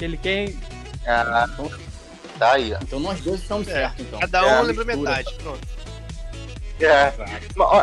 Ele 0.00 0.16
quer. 0.16 0.52
Ah, 1.04 1.48
tá 2.38 2.52
aí, 2.52 2.72
ó. 2.72 2.78
Então 2.82 3.00
nós 3.00 3.20
dois 3.20 3.40
estamos 3.40 3.66
É, 3.66 3.72
certos, 3.72 4.06
então. 4.06 4.20
Cada 4.20 4.38
É, 4.38 4.42
um 4.42 4.58
a 4.58 4.62
lembra 4.62 4.84
mistura. 4.84 5.10
metade. 5.10 5.34
Pronto. 5.42 5.75
É. 6.80 7.12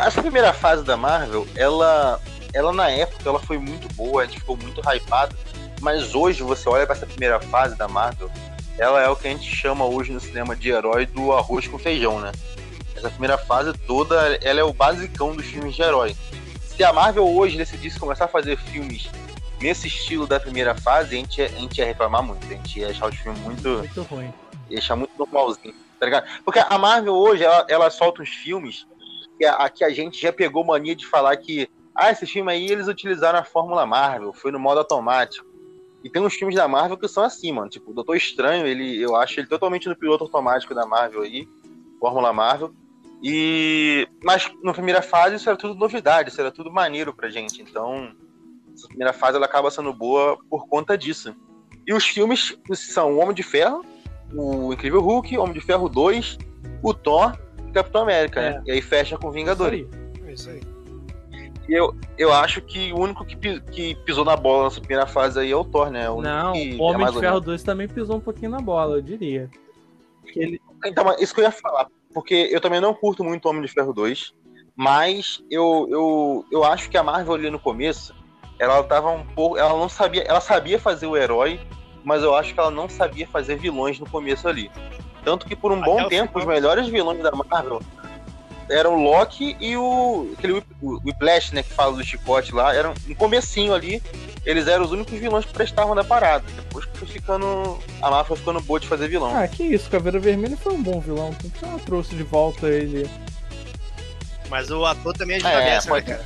Essa 0.06 0.22
primeira 0.22 0.52
fase 0.52 0.84
da 0.84 0.96
Marvel, 0.96 1.46
ela, 1.56 2.20
ela 2.52 2.72
na 2.72 2.90
época 2.90 3.28
ela 3.28 3.40
foi 3.40 3.58
muito 3.58 3.92
boa, 3.94 4.22
a 4.22 4.26
gente 4.26 4.38
ficou 4.38 4.56
muito 4.56 4.80
hypado. 4.88 5.36
Mas 5.80 6.14
hoje 6.14 6.42
você 6.42 6.68
olha 6.68 6.86
pra 6.86 6.94
essa 6.94 7.06
primeira 7.06 7.40
fase 7.40 7.74
da 7.76 7.88
Marvel, 7.88 8.30
ela 8.78 9.00
é 9.02 9.08
o 9.08 9.16
que 9.16 9.26
a 9.28 9.30
gente 9.30 9.50
chama 9.54 9.84
hoje 9.84 10.12
no 10.12 10.20
cinema 10.20 10.54
de 10.56 10.70
herói 10.70 11.06
do 11.06 11.32
arroz 11.32 11.66
com 11.66 11.78
feijão, 11.78 12.20
né? 12.20 12.32
Essa 12.96 13.10
primeira 13.10 13.36
fase 13.36 13.72
toda, 13.86 14.38
ela 14.42 14.60
é 14.60 14.64
o 14.64 14.72
basicão 14.72 15.34
dos 15.34 15.44
filmes 15.46 15.74
de 15.74 15.82
herói. 15.82 16.16
Se 16.66 16.82
a 16.82 16.92
Marvel 16.92 17.28
hoje 17.28 17.56
decidisse 17.56 17.98
começar 17.98 18.24
a 18.24 18.28
fazer 18.28 18.56
filmes 18.56 19.08
nesse 19.60 19.86
estilo 19.88 20.26
da 20.26 20.40
primeira 20.40 20.74
fase, 20.74 21.14
a 21.14 21.18
gente, 21.18 21.38
ia- 21.40 21.46
a 21.46 21.60
gente 21.60 21.78
ia 21.78 21.84
reclamar 21.86 22.22
muito, 22.22 22.44
a 22.46 22.50
gente 22.50 22.80
ia 22.80 22.88
achar 22.88 23.08
os 23.08 23.16
filmes 23.16 23.40
muito. 23.42 23.68
Muito 23.68 24.02
ruim. 24.02 24.32
ia 24.70 24.78
achar 24.78 24.96
muito 24.96 25.12
normalzinho. 25.18 25.74
Tá 25.98 26.06
ligado? 26.06 26.26
Porque 26.44 26.58
a 26.58 26.78
Marvel 26.78 27.14
hoje, 27.14 27.44
ela, 27.44 27.66
ela 27.68 27.90
solta 27.90 28.22
uns 28.22 28.30
filmes 28.30 28.86
que 29.38 29.44
a, 29.44 29.68
que 29.68 29.84
a 29.84 29.90
gente 29.90 30.20
já 30.20 30.32
pegou 30.32 30.64
mania 30.64 30.94
de 30.94 31.06
falar 31.06 31.36
que 31.36 31.68
ah, 31.94 32.10
esse 32.10 32.26
filme 32.26 32.50
aí 32.50 32.66
eles 32.66 32.88
utilizaram 32.88 33.38
a 33.38 33.44
fórmula 33.44 33.86
Marvel, 33.86 34.32
foi 34.32 34.50
no 34.50 34.58
modo 34.58 34.78
automático. 34.78 35.46
E 36.02 36.10
tem 36.10 36.20
uns 36.20 36.34
filmes 36.34 36.56
da 36.56 36.68
Marvel 36.68 36.98
que 36.98 37.08
são 37.08 37.22
assim, 37.22 37.52
mano. 37.52 37.70
Tipo, 37.70 37.90
o 37.90 37.94
Doutor 37.94 38.16
Estranho, 38.16 38.66
ele, 38.66 39.00
eu 39.00 39.16
acho 39.16 39.40
ele 39.40 39.46
totalmente 39.46 39.88
no 39.88 39.96
piloto 39.96 40.24
automático 40.24 40.74
da 40.74 40.84
Marvel 40.84 41.22
aí, 41.22 41.48
Fórmula 41.98 42.32
Marvel. 42.32 42.74
E 43.22 44.06
mas 44.22 44.52
na 44.62 44.74
primeira 44.74 45.00
fase 45.00 45.36
isso 45.36 45.48
era 45.48 45.56
tudo 45.56 45.74
novidade, 45.74 46.28
isso 46.28 46.40
era 46.40 46.50
tudo 46.50 46.70
maneiro 46.70 47.14
pra 47.14 47.30
gente. 47.30 47.62
Então, 47.62 48.14
essa 48.74 48.86
primeira 48.86 49.14
fase 49.14 49.36
ela 49.36 49.46
acaba 49.46 49.70
sendo 49.70 49.94
boa 49.94 50.36
por 50.50 50.66
conta 50.66 50.98
disso. 50.98 51.34
E 51.86 51.94
os 51.94 52.04
filmes 52.04 52.54
são 52.74 53.14
o 53.14 53.18
Homem 53.18 53.34
de 53.34 53.42
Ferro, 53.42 53.82
o 54.36 54.72
Incrível 54.72 55.00
Hulk, 55.00 55.36
Homem 55.38 55.54
de 55.54 55.60
Ferro 55.60 55.88
2, 55.88 56.38
o 56.82 56.92
Thor 56.94 57.36
e 57.68 57.72
Capitão 57.72 58.02
América, 58.02 58.40
É. 58.40 58.50
né? 58.54 58.62
E 58.66 58.72
aí 58.72 58.82
fecha 58.82 59.16
com 59.16 59.30
Vingadores. 59.30 59.86
Isso 59.86 59.96
aí. 60.18 60.28
É 60.28 60.32
isso 60.32 60.50
aí. 60.50 60.74
E 61.66 61.72
eu, 61.72 61.96
eu 62.18 62.30
acho 62.32 62.60
que 62.60 62.92
o 62.92 62.98
único 62.98 63.24
que, 63.24 63.60
que 63.60 63.94
pisou 64.04 64.24
na 64.24 64.36
bola 64.36 64.64
nessa 64.64 64.80
primeira 64.80 65.06
fase 65.06 65.40
aí 65.40 65.50
é 65.50 65.56
o 65.56 65.64
Thor, 65.64 65.90
né? 65.90 66.10
O 66.10 66.14
único 66.16 66.28
Não, 66.28 66.52
que 66.52 66.74
o 66.74 66.82
Homem 66.82 67.06
é 67.06 67.10
de 67.10 67.18
Ferro 67.18 67.32
menos. 67.34 67.44
2 67.46 67.62
também 67.62 67.88
pisou 67.88 68.16
um 68.16 68.20
pouquinho 68.20 68.50
na 68.50 68.60
bola, 68.60 68.96
eu 68.96 69.02
diria. 69.02 69.48
Porque 70.20 70.38
ele, 70.40 70.60
Então, 70.84 71.16
isso 71.18 71.34
que 71.34 71.40
eu 71.40 71.44
ia 71.44 71.50
falar. 71.50 71.86
Porque 72.12 72.48
eu 72.52 72.60
também 72.60 72.80
não 72.80 72.92
curto 72.92 73.24
muito 73.24 73.48
Homem 73.48 73.62
de 73.62 73.68
Ferro 73.68 73.94
2. 73.94 74.34
Mas 74.76 75.42
eu, 75.50 75.86
eu, 75.90 76.44
eu 76.52 76.64
acho 76.64 76.90
que 76.90 76.98
a 76.98 77.02
Marvel 77.02 77.32
ali 77.34 77.48
no 77.48 77.58
começo, 77.58 78.14
ela 78.58 78.82
tava 78.82 79.10
um 79.10 79.24
pouco. 79.24 79.56
Ela 79.56 79.70
não 79.70 79.88
sabia. 79.88 80.22
Ela 80.22 80.40
sabia 80.40 80.78
fazer 80.78 81.06
o 81.06 81.16
herói, 81.16 81.60
mas 82.04 82.22
eu 82.22 82.34
acho 82.34 82.54
que 82.54 82.60
ela 82.60 82.70
não 82.70 82.88
sabia 82.88 83.26
fazer 83.26 83.56
vilões 83.56 83.98
no 83.98 84.08
começo 84.08 84.46
ali. 84.46 84.70
Tanto 85.24 85.46
que 85.46 85.56
por 85.56 85.72
um 85.72 85.80
Até 85.80 85.86
bom 85.86 86.08
tempo, 86.08 86.38
os 86.38 86.44
melhores 86.44 86.86
vilões 86.86 87.22
da 87.22 87.32
Marvel 87.32 87.80
eram 88.68 88.96
o 88.96 89.02
Loki 89.02 89.56
e 89.60 89.76
o. 89.76 90.30
aquele 90.36 90.62
Whiplash, 90.82 91.52
né? 91.54 91.62
Que 91.62 91.72
fala 91.72 91.96
do 91.96 92.04
chicote 92.04 92.54
lá. 92.54 92.74
Eram 92.74 92.94
no 93.06 93.14
comecinho 93.14 93.74
ali. 93.74 94.02
Eles 94.44 94.66
eram 94.66 94.84
os 94.84 94.92
únicos 94.92 95.18
vilões 95.18 95.44
que 95.46 95.52
prestavam 95.54 95.94
da 95.94 96.04
parada. 96.04 96.44
Depois 96.54 96.84
que 96.84 96.98
foi 96.98 97.08
ficando. 97.08 97.78
A 98.02 98.10
Marvel 98.10 98.24
foi 98.26 98.36
ficando 98.36 98.60
boa 98.60 98.78
de 98.78 98.86
fazer 98.86 99.08
vilão. 99.08 99.34
Ah, 99.34 99.48
que 99.48 99.62
isso, 99.62 99.88
Caveira 99.90 100.18
Vermelha 100.18 100.56
foi 100.56 100.74
um 100.74 100.82
bom 100.82 101.00
vilão. 101.00 101.32
Por 101.34 101.50
que 101.50 101.64
ela 101.64 101.78
trouxe 101.80 102.14
de 102.14 102.22
volta 102.22 102.66
ele? 102.68 103.08
Mas 104.50 104.70
o 104.70 104.84
ator 104.84 105.14
também 105.16 105.36
ajuda 105.36 105.50
É, 105.52 105.64
dessa, 105.70 105.86
né, 105.88 105.94
pode- 105.94 106.06
cara? 106.06 106.24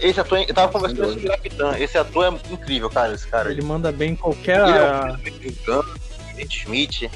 Esse 0.00 0.20
ator, 0.20 0.38
eu 0.38 0.54
tava 0.54 0.72
conversando 0.72 1.12
sobre 1.12 1.26
o 1.26 1.30
Capitã. 1.30 1.76
Esse 1.78 1.98
ator 1.98 2.24
é 2.26 2.52
incrível, 2.52 2.88
cara. 2.88 3.12
Esse 3.14 3.26
cara. 3.26 3.50
Ele 3.50 3.62
manda 3.62 3.92
bem 3.92 4.12
em 4.12 4.16
qualquer. 4.16 4.60
Ele 4.66 4.78
é 4.78 5.76
um 6.40 6.46
Smith. 6.50 7.10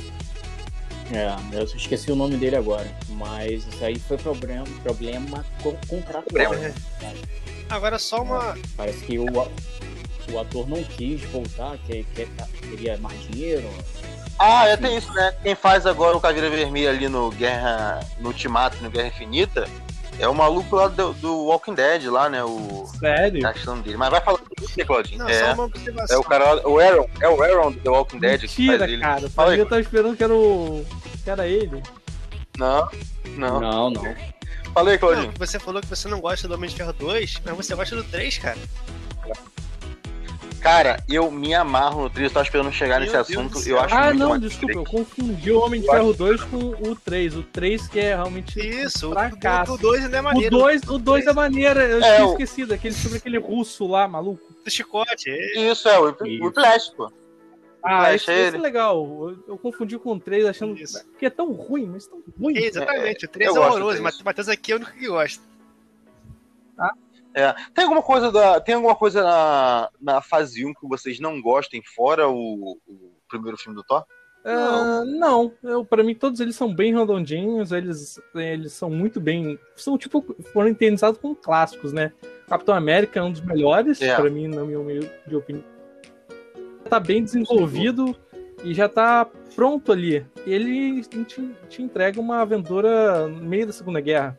É, 1.10 1.34
eu 1.52 1.64
esqueci 1.64 2.12
o 2.12 2.16
nome 2.16 2.36
dele 2.36 2.56
agora. 2.56 2.86
Mas 3.08 3.66
isso 3.66 3.82
aí 3.84 3.98
foi 3.98 4.18
problema, 4.18 4.64
problema 4.82 5.44
co- 5.62 5.76
contratual. 5.88 6.22
Problema, 6.24 6.74
Agora 7.70 7.98
só 7.98 8.22
uma. 8.22 8.56
Parece 8.76 9.04
que 9.04 9.18
o, 9.18 9.40
a- 9.40 9.48
o 10.30 10.38
ator 10.38 10.68
não 10.68 10.82
quis 10.84 11.22
voltar, 11.30 11.78
que, 11.86 12.04
que 12.14 12.26
queria 12.68 12.98
mais 12.98 13.18
dinheiro. 13.30 13.68
Ah, 14.38 14.68
é, 14.68 14.76
tem 14.76 14.96
isso, 14.96 15.12
né? 15.14 15.34
Quem 15.42 15.54
faz 15.54 15.84
agora 15.86 16.16
o 16.16 16.20
Caveira 16.20 16.48
Vermelha 16.50 16.90
ali 16.90 17.08
no 17.08 17.30
Guerra. 17.30 18.00
No 18.20 18.28
Ultimato, 18.28 18.76
no 18.82 18.90
Guerra 18.90 19.08
Infinita, 19.08 19.66
é 20.18 20.28
o 20.28 20.34
maluco 20.34 20.74
lá 20.76 20.88
do, 20.88 21.12
do 21.14 21.44
Walking 21.46 21.74
Dead, 21.74 22.04
lá, 22.06 22.28
né? 22.28 22.42
O. 22.44 22.84
Sério? 22.98 23.40
Tá 23.40 23.50
achando 23.50 23.82
dele. 23.82 23.96
Mas 23.96 24.10
vai 24.10 24.20
falar 24.20 24.38
você, 24.58 24.84
Claudinho. 24.84 25.18
Não, 25.20 25.28
é, 25.28 25.40
só 25.40 25.54
uma 25.54 25.64
observação. 25.64 26.16
é 26.16 26.20
o 26.20 26.24
cara. 26.24 26.68
O 26.68 26.78
Aaron. 26.78 27.06
É 27.20 27.28
o 27.28 27.42
Aaron 27.42 27.72
do 27.72 27.80
The 27.80 27.90
Walking 27.90 28.18
Dead 28.18 28.40
que 28.40 28.46
Mentira, 28.46 28.78
faz 28.78 28.90
ele. 28.92 29.02
cara. 29.02 29.30
Fala 29.30 29.52
aí. 29.52 29.58
Eu 29.58 29.66
tava 29.66 29.80
esperando 29.80 30.16
que 30.16 30.24
era 30.24 30.34
o. 30.34 30.84
que 31.24 31.30
era 31.30 31.46
ele. 31.46 31.82
Não, 32.58 32.88
não. 33.36 33.60
Não, 33.60 33.90
não. 33.90 34.02
Fala 34.74 34.90
aí, 34.90 34.94
Não, 34.96 34.98
Claudinho. 34.98 35.32
que 35.32 35.38
você 35.38 35.58
falou 35.58 35.80
que 35.80 35.86
você 35.88 36.08
não 36.08 36.20
gosta 36.20 36.46
do 36.46 36.54
Homem 36.54 36.68
de 36.68 36.76
Ferro 36.76 36.92
2, 36.92 37.42
mas 37.44 37.56
você 37.56 37.74
gosta 37.74 37.96
do 37.96 38.04
3, 38.04 38.38
cara. 38.38 38.58
Cara, 40.60 41.02
eu 41.08 41.30
me 41.30 41.54
amarro 41.54 42.02
no 42.02 42.10
3, 42.10 42.28
eu 42.30 42.34
tava 42.34 42.44
esperando 42.44 42.72
chegar 42.72 43.00
Meu 43.00 43.10
nesse 43.12 43.12
Deus 43.12 43.28
assunto. 43.52 43.68
Eu 43.68 43.78
acho 43.80 43.94
Ah, 43.94 44.06
muito 44.06 44.18
não, 44.18 44.38
desculpa, 44.38 44.74
eu 44.74 44.84
confundi 44.84 45.52
o 45.52 45.60
Homem 45.60 45.80
de 45.80 45.86
Eu 45.86 45.92
Ferro 45.92 46.12
2 46.12 46.44
com 46.44 46.56
o 46.56 46.96
3. 46.96 47.36
O 47.36 47.42
3 47.44 47.86
que 47.88 48.00
é 48.00 48.14
realmente. 48.16 48.58
Isso, 48.58 49.10
Fracasso. 49.10 49.74
o 49.74 49.78
2 49.78 50.04
ainda 50.04 50.16
é 50.16 50.20
O 50.20 50.24
maneiro. 50.24 50.58
2, 50.58 50.82
o 50.88 50.98
2 50.98 51.26
é 51.26 51.32
maneiro, 51.32 51.80
eu 51.80 52.02
É, 52.02 52.16
tinha 52.16 52.26
o- 52.26 52.30
esquecido, 52.32 52.74
aquele 52.74 52.94
sobre 52.94 53.18
aquele 53.18 53.38
russo 53.38 53.86
lá, 53.86 54.08
maluco. 54.08 54.42
Do 54.64 54.70
chicote. 54.70 55.30
é- 55.30 55.70
Isso, 55.70 55.88
é 55.88 55.98
o 55.98 56.10
Isso. 56.10 56.44
Whiplash, 56.44 56.90
pô. 56.96 57.12
Ah, 57.80 58.00
Flash, 58.00 58.14
esse, 58.22 58.30
é 58.32 58.46
esse 58.48 58.56
é 58.56 58.60
legal. 58.60 58.96
Eu, 59.30 59.44
eu 59.48 59.58
confundi 59.58 59.96
com 59.98 60.12
o 60.12 60.18
3 60.20 60.44
achando 60.44 60.76
Isso. 60.76 61.00
que 61.18 61.24
é 61.24 61.30
tão 61.30 61.52
ruim, 61.52 61.86
mas 61.86 62.06
tão 62.08 62.20
ruim. 62.38 62.56
É, 62.58 62.64
exatamente, 62.66 63.24
o 63.24 63.28
3 63.28 63.54
eu 63.54 63.62
é 63.62 63.66
horroroso, 63.66 64.02
mas 64.02 64.18
o 64.20 64.24
Matheus 64.24 64.48
aqui 64.48 64.72
é 64.72 64.74
o 64.74 64.78
único 64.78 64.92
que 64.92 65.06
gosta. 65.06 65.42
É. 67.38 67.54
Tem 67.72 67.84
alguma 67.84 68.02
coisa 68.02 68.32
da. 68.32 68.60
Tem 68.60 68.74
alguma 68.74 68.96
coisa 68.96 69.22
na, 69.22 69.90
na 70.00 70.20
fase 70.20 70.66
1 70.66 70.74
que 70.74 70.88
vocês 70.88 71.20
não 71.20 71.40
gostem, 71.40 71.80
fora 71.84 72.28
o, 72.28 72.78
o 72.86 73.12
primeiro 73.28 73.56
filme 73.56 73.76
do 73.76 73.84
Thor? 73.84 74.04
Ah, 74.44 75.02
não, 75.04 75.52
eu, 75.62 75.84
pra 75.84 76.02
mim 76.02 76.14
todos 76.14 76.40
eles 76.40 76.56
são 76.56 76.72
bem 76.74 76.96
redondinhos, 76.96 77.70
eles, 77.70 78.20
eles 78.34 78.72
são 78.72 78.88
muito 78.88 79.20
bem. 79.20 79.58
São 79.76 79.98
tipo, 79.98 80.24
foram 80.52 80.68
entendizados 80.68 81.20
como 81.20 81.36
clássicos, 81.36 81.92
né? 81.92 82.12
Capitão 82.48 82.74
América 82.74 83.20
é 83.20 83.22
um 83.22 83.30
dos 83.30 83.42
melhores, 83.42 84.00
É. 84.00 84.16
pra 84.16 84.30
mim, 84.30 84.48
na 84.48 84.64
minha 84.64 84.80
humilde 84.80 85.10
opinião. 85.34 85.64
Tá 86.88 86.98
bem 86.98 87.22
desenvolvido 87.22 88.16
e 88.64 88.72
já 88.72 88.88
tá 88.88 89.26
pronto 89.54 89.92
ali. 89.92 90.26
Ele 90.46 91.02
te, 91.02 91.54
te 91.68 91.82
entrega 91.82 92.20
uma 92.20 92.40
aventura 92.40 93.28
no 93.28 93.44
meio 93.44 93.66
da 93.66 93.72
Segunda 93.72 94.00
Guerra. 94.00 94.38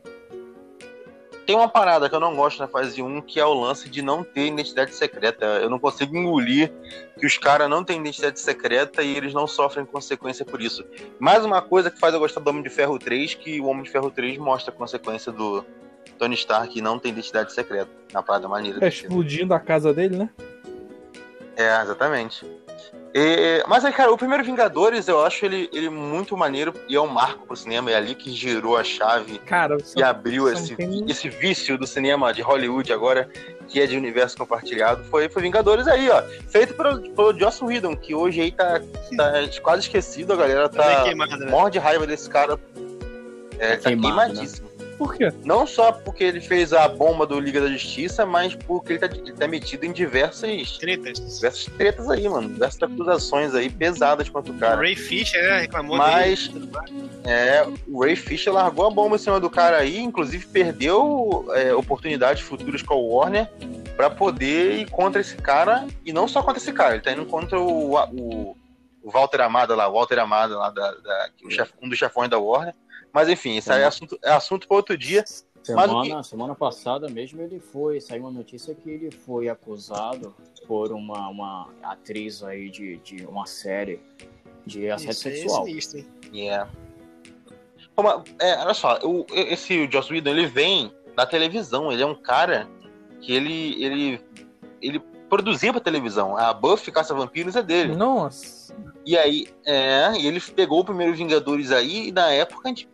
Tem 1.50 1.56
uma 1.56 1.68
parada 1.68 2.08
que 2.08 2.14
eu 2.14 2.20
não 2.20 2.36
gosto 2.36 2.60
na 2.60 2.68
fase 2.68 3.02
1, 3.02 3.22
que 3.22 3.40
é 3.40 3.44
o 3.44 3.52
lance 3.52 3.88
de 3.88 4.02
não 4.02 4.22
ter 4.22 4.46
identidade 4.46 4.94
secreta. 4.94 5.44
Eu 5.44 5.68
não 5.68 5.80
consigo 5.80 6.16
engolir 6.16 6.70
que 7.18 7.26
os 7.26 7.36
caras 7.36 7.68
não 7.68 7.82
têm 7.82 7.98
identidade 7.98 8.38
secreta 8.38 9.02
e 9.02 9.16
eles 9.16 9.34
não 9.34 9.48
sofrem 9.48 9.84
consequência 9.84 10.44
por 10.44 10.62
isso. 10.62 10.84
Mais 11.18 11.44
uma 11.44 11.60
coisa 11.60 11.90
que 11.90 11.98
faz 11.98 12.14
eu 12.14 12.20
gostar 12.20 12.38
do 12.38 12.48
Homem 12.48 12.62
de 12.62 12.70
Ferro 12.70 13.00
3, 13.00 13.34
que 13.34 13.60
o 13.60 13.66
Homem 13.66 13.82
de 13.82 13.90
Ferro 13.90 14.12
3 14.12 14.38
mostra 14.38 14.72
a 14.72 14.76
consequência 14.76 15.32
do 15.32 15.66
Tony 16.16 16.36
Stark 16.36 16.80
não 16.80 17.00
tem 17.00 17.10
identidade 17.10 17.52
secreta. 17.52 17.90
Na 18.12 18.22
parada 18.22 18.46
maneira. 18.46 18.78
É, 18.80 18.86
explodindo 18.86 19.52
a 19.52 19.58
casa 19.58 19.92
dele, 19.92 20.18
né? 20.18 20.30
É, 21.56 21.82
exatamente. 21.82 22.46
E- 23.12 23.64
mas 23.66 23.84
aí, 23.84 23.92
cara, 23.92 24.12
o 24.12 24.16
primeiro 24.16 24.44
Vingadores 24.44 25.08
eu 25.08 25.24
acho 25.24 25.44
ele, 25.44 25.68
ele 25.72 25.88
muito 25.90 26.36
maneiro 26.36 26.72
e 26.88 26.94
é 26.94 27.00
um 27.00 27.08
marco 27.08 27.44
pro 27.46 27.56
cinema. 27.56 27.90
É 27.90 27.96
ali 27.96 28.14
que 28.14 28.30
girou 28.30 28.76
a 28.76 28.84
chave 28.84 29.38
Cara, 29.40 29.76
e 29.96 30.02
abriu 30.02 30.48
esse, 30.52 30.76
tem- 30.76 31.04
esse 31.08 31.28
vício 31.28 31.76
do 31.76 31.86
cinema 31.88 32.32
de 32.32 32.40
Hollywood 32.40 32.92
agora, 32.92 33.28
que 33.66 33.80
é 33.80 33.86
de 33.86 33.96
universo 33.96 34.36
compartilhado, 34.36 35.02
foi, 35.04 35.28
foi 35.28 35.42
Vingadores 35.42 35.88
aí, 35.88 36.08
ó. 36.08 36.22
Feito 36.48 36.74
pelo, 36.74 37.00
pelo 37.10 37.36
Joss 37.36 37.64
Whedon, 37.64 37.96
que 37.96 38.14
hoje 38.14 38.42
aí 38.42 38.52
tá, 38.52 38.80
tá 39.16 39.32
quase 39.60 39.82
esquecido, 39.82 40.32
a 40.32 40.36
galera 40.36 40.68
Tá 40.68 40.82
tá 40.82 41.02
queimado, 41.02 41.36
né? 41.36 41.50
morre 41.50 41.70
de 41.72 41.78
raiva 41.80 42.06
desse 42.06 42.30
cara. 42.30 42.56
É, 43.58 43.76
tá 43.76 43.90
queimado, 43.90 44.16
queimadíssimo. 44.32 44.69
Por 45.00 45.14
quê? 45.16 45.32
Não 45.46 45.66
só 45.66 45.90
porque 45.92 46.22
ele 46.22 46.42
fez 46.42 46.74
a 46.74 46.86
bomba 46.86 47.26
do 47.26 47.40
Liga 47.40 47.58
da 47.58 47.68
Justiça, 47.68 48.26
mas 48.26 48.54
porque 48.54 48.92
ele 48.92 48.98
tá, 48.98 49.06
ele 49.06 49.32
tá 49.32 49.48
metido 49.48 49.86
em 49.86 49.92
diversas, 49.92 50.76
Tretas. 50.76 51.36
diversas 51.36 51.64
tretas 51.74 52.10
aí, 52.10 52.28
mano. 52.28 52.50
Diversas 52.50 52.82
acusações 52.82 53.54
aí 53.54 53.70
pesadas 53.70 54.28
contra 54.28 54.52
o 54.52 54.56
O 54.56 54.58
cara. 54.58 54.76
Ray 54.76 54.94
Fisher, 54.94 55.42
né? 55.42 55.60
Reclamou 55.60 55.96
Mas- 55.96 56.48
dele. 56.48 56.70
É, 57.24 57.66
o 57.88 58.04
Ray 58.04 58.14
Fisher 58.14 58.52
largou 58.52 58.86
a 58.86 58.90
bomba 58.90 59.16
em 59.16 59.18
cima 59.18 59.40
do 59.40 59.48
cara 59.48 59.78
aí, 59.78 59.98
inclusive 59.98 60.44
perdeu 60.48 61.46
é, 61.54 61.72
oportunidades 61.74 62.42
futuras 62.42 62.82
com 62.82 62.92
a 62.92 62.96
Warner 62.98 63.48
pra 63.96 64.10
poder 64.10 64.80
ir 64.80 64.90
contra 64.90 65.20
esse 65.22 65.36
cara, 65.36 65.86
e 66.04 66.12
não 66.12 66.28
só 66.28 66.42
contra 66.42 66.58
esse 66.60 66.72
cara, 66.74 66.94
ele 66.94 67.02
tá 67.02 67.12
indo 67.12 67.24
contra 67.24 67.58
o, 67.58 67.94
o, 67.96 68.56
o 69.02 69.10
Walter 69.10 69.40
Amada 69.40 69.74
lá, 69.74 69.88
o 69.88 69.92
Walter 69.94 70.18
Amada 70.18 70.58
lá, 70.58 70.68
da, 70.70 70.90
da- 70.92 71.28
o 71.42 71.50
chef- 71.50 71.72
um 71.82 71.88
dos 71.88 71.98
chefões 71.98 72.28
da 72.28 72.38
Warner. 72.38 72.74
Mas 73.12 73.28
enfim, 73.28 73.56
isso 73.56 73.72
aí 73.72 73.82
é 73.82 73.86
assunto, 73.86 74.18
é 74.22 74.30
assunto 74.32 74.68
para 74.68 74.76
outro 74.76 74.96
dia. 74.96 75.24
Mas 75.68 75.90
o 75.90 76.02
Semana, 76.02 76.22
semana 76.22 76.54
passada 76.54 77.08
mesmo 77.08 77.42
ele 77.42 77.60
foi, 77.60 78.00
saiu 78.00 78.22
uma 78.22 78.30
notícia 78.30 78.74
que 78.74 78.88
ele 78.88 79.10
foi 79.10 79.48
acusado 79.48 80.34
por 80.66 80.90
uma, 80.90 81.28
uma 81.28 81.68
atriz 81.82 82.42
aí 82.42 82.70
de, 82.70 82.96
de 82.98 83.26
uma 83.26 83.44
série 83.46 84.00
de 84.64 84.90
assédio 84.90 85.10
Isso 85.10 85.28
é 85.28 85.32
sexual. 85.32 85.64
sinistro, 85.66 85.98
hein? 85.98 86.06
Yeah. 86.32 86.70
Como- 87.94 88.24
é, 88.38 88.56
olha 88.58 88.74
só, 88.74 88.98
o, 89.02 89.26
esse 89.30 89.88
Joss 89.90 90.10
Whedon, 90.10 90.30
ele 90.30 90.46
vem 90.46 90.92
da 91.14 91.26
televisão, 91.26 91.92
ele 91.92 92.02
é 92.02 92.06
um 92.06 92.14
cara 92.14 92.66
que 93.20 93.32
ele, 93.32 93.84
ele, 93.84 94.20
ele 94.80 94.98
produzia 95.28 95.72
pra 95.72 95.80
televisão. 95.80 96.36
A 96.38 96.54
Buffy 96.54 96.90
Caça 96.90 97.14
Vampiros 97.14 97.54
é 97.54 97.62
dele. 97.62 97.94
Nossa. 97.94 98.74
E 99.04 99.16
aí, 99.16 99.46
é, 99.66 100.12
e 100.18 100.26
ele 100.26 100.40
pegou 100.40 100.80
o 100.80 100.84
primeiro 100.84 101.14
Vingadores 101.14 101.70
aí, 101.70 102.08
e 102.08 102.12
na 102.12 102.30
época 102.32 102.62
a 102.64 102.68
gente 102.68 102.88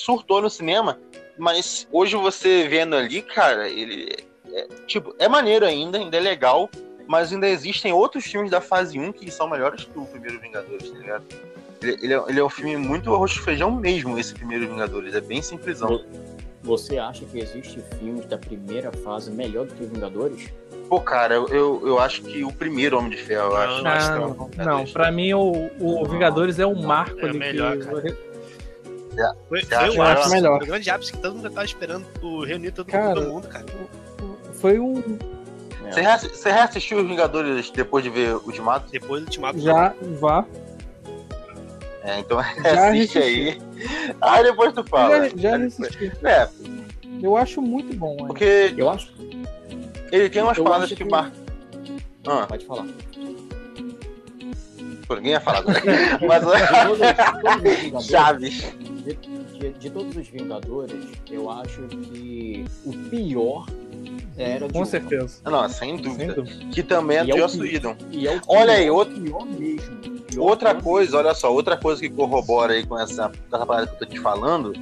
surtou 0.00 0.42
no 0.42 0.50
cinema. 0.50 0.98
Mas 1.38 1.86
hoje 1.90 2.16
você 2.16 2.68
vendo 2.68 2.96
ali, 2.96 3.22
cara, 3.22 3.68
ele. 3.68 4.14
É, 4.52 4.66
tipo, 4.86 5.14
é 5.18 5.28
maneiro 5.28 5.64
ainda, 5.64 5.96
ainda 5.96 6.16
é 6.16 6.20
legal, 6.20 6.68
mas 7.06 7.32
ainda 7.32 7.48
existem 7.48 7.92
outros 7.92 8.24
filmes 8.24 8.50
da 8.50 8.60
fase 8.60 8.98
1 8.98 9.12
que 9.12 9.30
são 9.30 9.48
melhores 9.48 9.84
que 9.84 9.98
o 9.98 10.04
primeiro 10.04 10.40
Vingadores, 10.40 10.90
tá 10.90 10.98
ligado? 10.98 11.24
Ele, 11.82 11.98
ele 12.02 12.14
é, 12.14 12.22
ele 12.28 12.40
é 12.40 12.44
um 12.44 12.50
filme 12.50 12.76
muito 12.76 13.14
arroz 13.14 13.38
com 13.38 13.44
feijão 13.44 13.70
mesmo, 13.70 14.18
esse 14.18 14.34
primeiro 14.34 14.68
Vingadores. 14.68 15.14
É 15.14 15.20
bem 15.20 15.40
simplesão. 15.40 16.04
Você 16.62 16.98
acha 16.98 17.24
que 17.24 17.38
existe 17.38 17.80
filmes 17.98 18.26
da 18.26 18.36
primeira 18.36 18.92
fase 18.92 19.30
melhor 19.30 19.66
do 19.66 19.74
que 19.74 19.84
Vingadores? 19.84 20.52
Pô, 20.88 21.00
cara, 21.00 21.34
eu, 21.36 21.48
eu, 21.48 21.82
eu 21.86 21.98
acho 22.00 22.22
que 22.22 22.42
o 22.42 22.52
primeiro 22.52 22.98
Homem 22.98 23.10
de 23.10 23.16
Ferro, 23.16 23.52
eu 23.52 23.56
acho. 23.56 23.82
Não, 23.82 23.90
é 23.90 24.18
o 24.18 24.50
não, 24.58 24.64
não, 24.64 24.84
pra 24.86 25.10
mim 25.10 25.32
o, 25.32 25.70
o 25.78 26.04
Vingadores 26.04 26.58
é 26.58 26.66
um 26.66 26.82
marco 26.82 27.20
É 27.20 27.28
ali. 27.28 27.38
melhor, 27.38 27.78
que... 27.78 27.84
cara. 27.84 28.29
Foi, 29.48 29.60
Você 29.62 29.66
foi 29.66 29.76
acha 29.76 29.88
o 29.88 29.92
melhor? 29.92 30.10
ápice, 30.16 30.30
Melhor. 30.30 30.62
o 30.62 30.66
grande 30.66 30.90
ápice 30.90 31.12
que 31.12 31.18
todo 31.18 31.34
mundo 31.36 31.50
tava 31.50 31.64
esperando 31.66 32.06
o 32.22 32.44
reunir 32.44 32.70
todo, 32.70 32.86
Cara, 32.86 33.14
todo 33.14 33.28
mundo, 33.28 33.48
cara. 33.48 33.66
Foi 34.54 34.78
um. 34.78 35.02
Você, 35.90 36.28
você 36.28 36.50
reassistiu 36.52 36.98
os 37.00 37.06
Vingadores 37.08 37.70
depois 37.70 38.04
de 38.04 38.10
ver 38.10 38.36
o 38.36 38.42
Ultimato? 38.46 38.90
Depois 38.90 39.22
do 39.22 39.26
Ultimato. 39.26 39.58
Já 39.58 39.92
vá. 40.20 40.44
É, 42.04 42.20
então 42.20 42.38
Já 42.62 42.88
assiste 42.90 43.18
aí. 43.18 43.60
Aí 44.20 44.42
depois 44.44 44.72
tu 44.72 44.84
fala. 44.84 45.28
Já, 45.30 45.36
já 45.36 45.56
assisti. 45.56 46.12
É, 46.24 46.48
Eu 47.22 47.36
acho 47.36 47.60
muito 47.60 47.94
bom. 47.96 48.16
porque 48.16 48.72
Eu 48.76 48.88
acho. 48.88 49.12
ele 50.12 50.30
tem 50.30 50.42
umas 50.42 50.56
Eu 50.56 50.72
acho 50.72 50.88
que 50.94 51.04
que- 51.04 51.10
marcam. 51.10 51.32
Ah, 52.26 52.46
Pode 52.46 52.64
falar. 52.66 52.86
Ninguém 55.16 55.32
ia 55.32 55.40
falar 55.40 55.58
agora. 55.58 55.80
Mas 56.26 56.42
De 56.42 57.90
todos, 57.90 58.02
de 58.04 58.10
Chaves. 58.10 58.72
de, 58.78 59.14
de- 59.14 59.72
de 59.78 59.90
todos 59.90 60.16
os 60.16 60.28
Vingadores, 60.28 60.94
eu 61.30 61.50
acho 61.50 61.82
que 61.88 62.64
o 62.86 62.92
pior 63.10 63.66
era 64.38 64.68
Com 64.68 64.84
certeza. 64.84 65.40
Não, 65.44 65.68
sem 65.68 65.96
Sem 65.96 66.02
dúvida. 66.02 66.34
dúvida. 66.34 66.64
Que 66.72 66.82
também 66.82 67.18
é 67.18 67.24
E 67.24 67.30
é 67.30 67.34
do 67.34 67.34
o 67.34 67.38
Joss 67.40 67.56
que- 67.56 67.62
Whedon. 67.62 67.96
E 68.10 68.26
é 68.28 68.36
o 68.36 68.40
Olha 68.48 68.72
aí, 68.74 68.90
outro- 68.90 69.20
pior 69.20 69.44
mesmo. 69.46 70.19
Outra 70.38 70.74
coisa, 70.74 71.18
olha 71.18 71.34
só, 71.34 71.52
outra 71.52 71.76
coisa 71.76 72.00
que 72.00 72.08
corrobora 72.08 72.72
aí 72.74 72.86
com 72.86 72.98
essa, 72.98 73.30
essa 73.52 73.66
parada 73.66 73.86
que 73.86 73.94
eu 73.94 73.98
tô 73.98 74.06
te 74.06 74.18
falando 74.20 74.72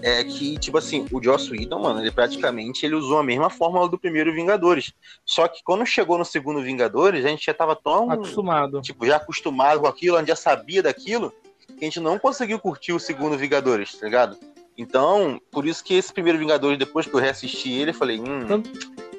é 0.00 0.22
que, 0.22 0.56
tipo 0.58 0.78
assim, 0.78 1.06
o 1.10 1.22
Joss 1.22 1.50
Whedon, 1.50 1.80
mano, 1.80 2.00
ele 2.00 2.10
praticamente 2.10 2.86
ele 2.86 2.94
usou 2.94 3.18
a 3.18 3.22
mesma 3.22 3.50
fórmula 3.50 3.88
do 3.88 3.98
primeiro 3.98 4.32
Vingadores. 4.32 4.92
Só 5.24 5.48
que 5.48 5.60
quando 5.64 5.84
chegou 5.84 6.16
no 6.16 6.24
segundo 6.24 6.62
Vingadores, 6.62 7.24
a 7.24 7.28
gente 7.28 7.44
já 7.46 7.54
tava 7.54 7.74
tão, 7.74 8.10
Acostumado. 8.10 8.80
tipo, 8.80 9.04
já 9.06 9.16
acostumado 9.16 9.80
com 9.80 9.86
aquilo, 9.88 10.16
a 10.16 10.20
gente 10.20 10.28
já 10.28 10.36
sabia 10.36 10.82
daquilo, 10.82 11.32
que 11.66 11.80
a 11.80 11.84
gente 11.84 12.00
não 12.00 12.18
conseguiu 12.18 12.58
curtir 12.60 12.92
o 12.92 13.00
segundo 13.00 13.36
Vingadores, 13.36 13.94
tá 13.96 14.06
ligado? 14.06 14.36
Então, 14.76 15.40
por 15.50 15.66
isso 15.66 15.82
que 15.82 15.94
esse 15.94 16.12
primeiro 16.12 16.38
Vingadores, 16.38 16.78
depois 16.78 17.04
que 17.06 17.14
eu 17.14 17.18
reassisti 17.20 17.72
ele, 17.72 17.90
eu 17.90 17.94
falei, 17.94 18.20
hum, 18.20 18.46
Tanto- 18.46 18.70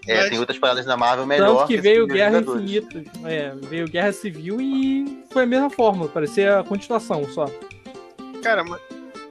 é, 0.08 0.18
Mas- 0.22 0.30
tem 0.30 0.40
outras 0.40 0.58
paradas 0.60 0.86
na 0.86 0.96
Marvel 0.98 1.26
melhor 1.26 1.56
Tanto 1.58 1.68
que 1.68 1.74
esse 1.74 1.82
veio 1.82 2.08
Guerra. 2.08 2.40
Infinita. 2.40 3.04
É, 3.26 3.54
veio 3.68 3.88
Guerra 3.88 4.12
Civil 4.12 4.60
e 4.62 5.24
foi 5.32 5.44
a 5.44 5.46
mesma 5.46 5.70
fórmula. 5.70 6.10
Parecia 6.10 6.60
a 6.60 6.64
continuação 6.64 7.24
só. 7.32 7.46
Cara, 8.42 8.64
mas 8.64 8.80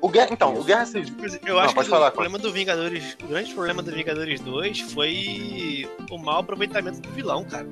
O 0.00 0.08
Guerra, 0.08 0.28
então, 0.32 0.54
o 0.54 0.62
Guerra 0.62 0.87
Civil. 0.87 1.12
eu 1.44 1.54
Não, 1.56 1.60
acho 1.62 1.75
pode 1.75 1.87
que 1.88 1.90
falar, 1.94 2.08
o 2.08 2.12
problema 2.12 2.38
do 2.38 2.52
Vingadores, 2.52 3.16
o 3.25 3.26
grande 3.26 3.52
problema 3.52 3.82
do 3.82 3.90
Vingadores 3.90 4.40
2 4.40 4.80
foi 4.92 5.88
o 6.10 6.16
mau 6.18 6.38
aproveitamento 6.38 7.00
do 7.00 7.08
vilão, 7.10 7.42
cara. 7.44 7.66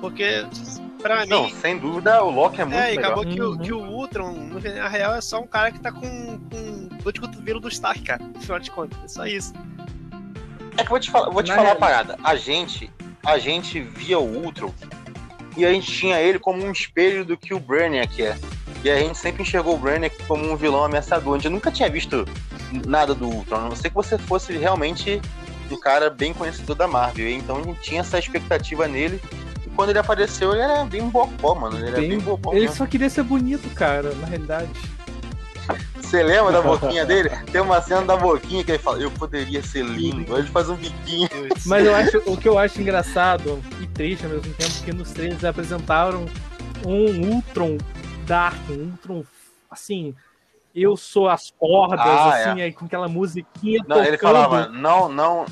Porque, 0.00 0.44
pra 1.02 1.26
Não, 1.26 1.44
mim, 1.44 1.54
sem 1.54 1.78
dúvida, 1.78 2.22
o 2.24 2.30
Loki 2.30 2.60
é 2.60 2.64
muito 2.64 2.78
É, 2.78 2.94
e 2.94 2.96
melhor. 2.96 3.12
acabou 3.12 3.24
que, 3.26 3.40
o, 3.40 3.50
Uhum. 3.50 3.58
que 3.58 3.72
o 3.72 3.78
Ultron, 3.84 4.32
no- 4.32 4.60
na 4.60 4.88
real, 4.88 5.14
é 5.14 5.20
só 5.20 5.38
um 5.40 5.46
cara 5.46 5.70
que 5.70 5.78
tá 5.78 5.92
com, 5.92 6.00
com 6.50 6.88
dor 7.02 7.12
de 7.12 7.20
cotovelo 7.20 7.60
do 7.60 7.68
Stark, 7.68 8.02
cara. 8.02 8.22
Afinal 8.36 8.58
de 8.58 8.70
contas, 8.70 8.98
é 9.04 9.08
só 9.08 9.26
isso. 9.26 9.52
É 10.76 10.82
que 10.82 10.82
eu 10.82 10.88
vou 10.88 11.00
te 11.00 11.10
falar, 11.10 11.30
vou 11.30 11.42
te 11.42 11.52
falar 11.52 11.70
uma 11.70 11.76
parada. 11.76 12.16
A 12.22 12.34
gente, 12.36 12.90
a 13.24 13.38
gente 13.38 13.80
via 13.80 14.18
o 14.18 14.44
Ultron 14.44 14.72
e 15.56 15.64
a 15.64 15.72
gente 15.72 15.90
tinha 15.92 16.20
ele 16.20 16.38
como 16.38 16.64
um 16.64 16.70
espelho 16.70 17.24
do 17.24 17.36
que 17.36 17.52
o 17.54 17.60
Brainiac 17.60 18.22
é. 18.22 18.36
E 18.82 18.90
a 18.90 18.98
gente 18.98 19.18
sempre 19.18 19.42
enxergou 19.42 19.74
o 19.74 19.78
Brainiac 19.78 20.16
como 20.24 20.50
um 20.50 20.56
vilão 20.56 20.84
ameaçador. 20.84 21.34
A 21.34 21.38
gente 21.38 21.52
nunca 21.52 21.70
tinha 21.70 21.88
visto 21.90 22.26
nada 22.86 23.14
do 23.14 23.26
Ultron, 23.28 23.56
a 23.56 23.68
não 23.68 23.76
ser 23.76 23.90
que 23.90 23.94
você 23.94 24.16
fosse 24.16 24.56
realmente 24.56 25.20
um 25.70 25.78
cara 25.78 26.08
bem 26.08 26.32
conhecido 26.32 26.74
da 26.74 26.88
Marvel. 26.88 27.28
Então 27.28 27.58
a 27.58 27.62
gente 27.62 27.80
tinha 27.80 28.00
essa 28.00 28.18
expectativa 28.18 28.88
nele. 28.88 29.20
E 29.66 29.70
quando 29.70 29.90
ele 29.90 29.98
apareceu, 29.98 30.52
ele 30.52 30.62
era 30.62 30.84
bem 30.84 31.06
bocó, 31.08 31.54
mano. 31.54 31.76
Ele 31.76 31.88
era 31.88 31.98
bem, 32.00 32.08
Bem- 32.10 32.18
bocó. 32.20 32.52
Ele 32.52 32.60
mesmo. 32.62 32.76
só 32.76 32.86
queria 32.86 33.10
ser 33.10 33.22
bonito, 33.22 33.68
cara, 33.74 34.14
na 34.14 34.26
realidade. 34.26 34.68
Você 36.10 36.24
lembra 36.24 36.50
da 36.50 36.60
boquinha 36.60 37.06
dele? 37.06 37.30
Tem 37.52 37.60
uma 37.60 37.80
cena 37.80 38.02
da 38.02 38.16
boquinha 38.16 38.64
que 38.64 38.72
ele 38.72 38.78
fala, 38.80 38.98
eu 39.00 39.12
poderia 39.12 39.62
ser 39.62 39.84
lindo. 39.84 40.34
Aí 40.34 40.40
ele 40.40 40.48
faz 40.48 40.68
um 40.68 40.74
biquinho. 40.74 41.28
Mas 41.66 41.86
eu 41.86 41.94
acho, 41.94 42.18
o 42.26 42.36
que 42.36 42.48
eu 42.48 42.58
acho 42.58 42.80
engraçado 42.80 43.62
e 43.80 43.86
triste 43.86 44.24
ao 44.24 44.32
mesmo 44.32 44.52
tempo 44.54 44.72
que 44.84 44.92
nos 44.92 45.12
trailers 45.12 45.44
apresentaram 45.44 46.26
um 46.84 47.34
Ultron 47.36 47.78
Dark, 48.26 48.58
um 48.70 48.90
Ultron 48.90 49.22
assim, 49.70 50.12
eu 50.74 50.96
sou 50.96 51.28
as 51.28 51.52
cordas, 51.56 52.00
Ah, 52.00 52.34
assim, 52.50 52.60
aí 52.60 52.72
com 52.72 52.86
aquela 52.86 53.06
musiquinha 53.06 53.80
Não, 53.86 53.98
ele 54.02 54.16
tocando. 54.18 54.32
falava, 54.32 54.68
não, 54.68 55.08
não, 55.08 55.46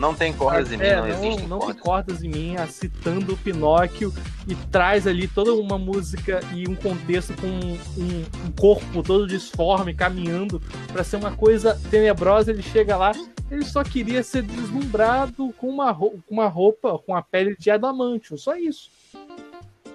não 0.00 0.14
tem 0.14 0.32
cordas 0.32 0.72
em 0.72 0.76
mim, 0.78 0.84
É, 0.84 0.96
não, 0.96 1.02
não, 1.02 1.08
existem 1.08 1.46
não 1.46 1.58
tem 1.58 1.66
cordas. 1.68 1.80
cordas 1.82 2.24
em 2.24 2.28
mim, 2.28 2.56
citando 2.68 3.34
o 3.34 3.36
Pinóquio 3.36 4.12
e 4.48 4.54
traz 4.54 5.06
ali 5.06 5.28
toda 5.28 5.54
uma 5.54 5.78
música 5.78 6.40
e 6.54 6.66
um 6.68 6.74
contexto 6.74 7.34
com 7.40 7.46
um, 7.46 8.24
um 8.46 8.50
corpo 8.58 9.02
todo 9.02 9.26
disforme 9.26 9.94
caminhando 9.94 10.60
pra 10.92 11.04
ser 11.04 11.16
uma 11.16 11.32
coisa 11.32 11.78
tenebrosa. 11.90 12.50
Ele 12.50 12.62
chega 12.62 12.96
lá, 12.96 13.12
ele 13.50 13.64
só 13.64 13.84
queria 13.84 14.22
ser 14.22 14.42
deslumbrado 14.42 15.52
com 15.58 15.68
uma, 15.68 15.90
ro- 15.90 16.18
com 16.26 16.34
uma 16.34 16.48
roupa, 16.48 16.98
com 16.98 17.14
a 17.14 17.22
pele 17.22 17.54
de 17.58 17.70
adamantio, 17.70 18.36
só 18.38 18.56
isso. 18.56 18.90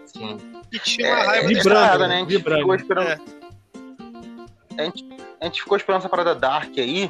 Sim. 0.05 0.37
E 0.71 0.79
tinha 0.79 1.07
uma 1.13 1.19
É, 1.19 1.25
raiva 1.25 1.47
vibrando, 1.47 2.07
né? 2.07 2.15
A 2.15 2.19
gente 2.19 2.29
vibrando. 2.29 2.59
ficou 2.61 2.75
esperando. 2.75 3.07
É. 3.09 3.19
A, 4.77 4.83
gente, 4.85 5.05
a 5.41 5.45
gente 5.45 5.61
ficou 5.61 5.77
esperando 5.77 5.99
essa 5.99 6.09
parada 6.09 6.35
Dark 6.35 6.77
aí. 6.77 7.09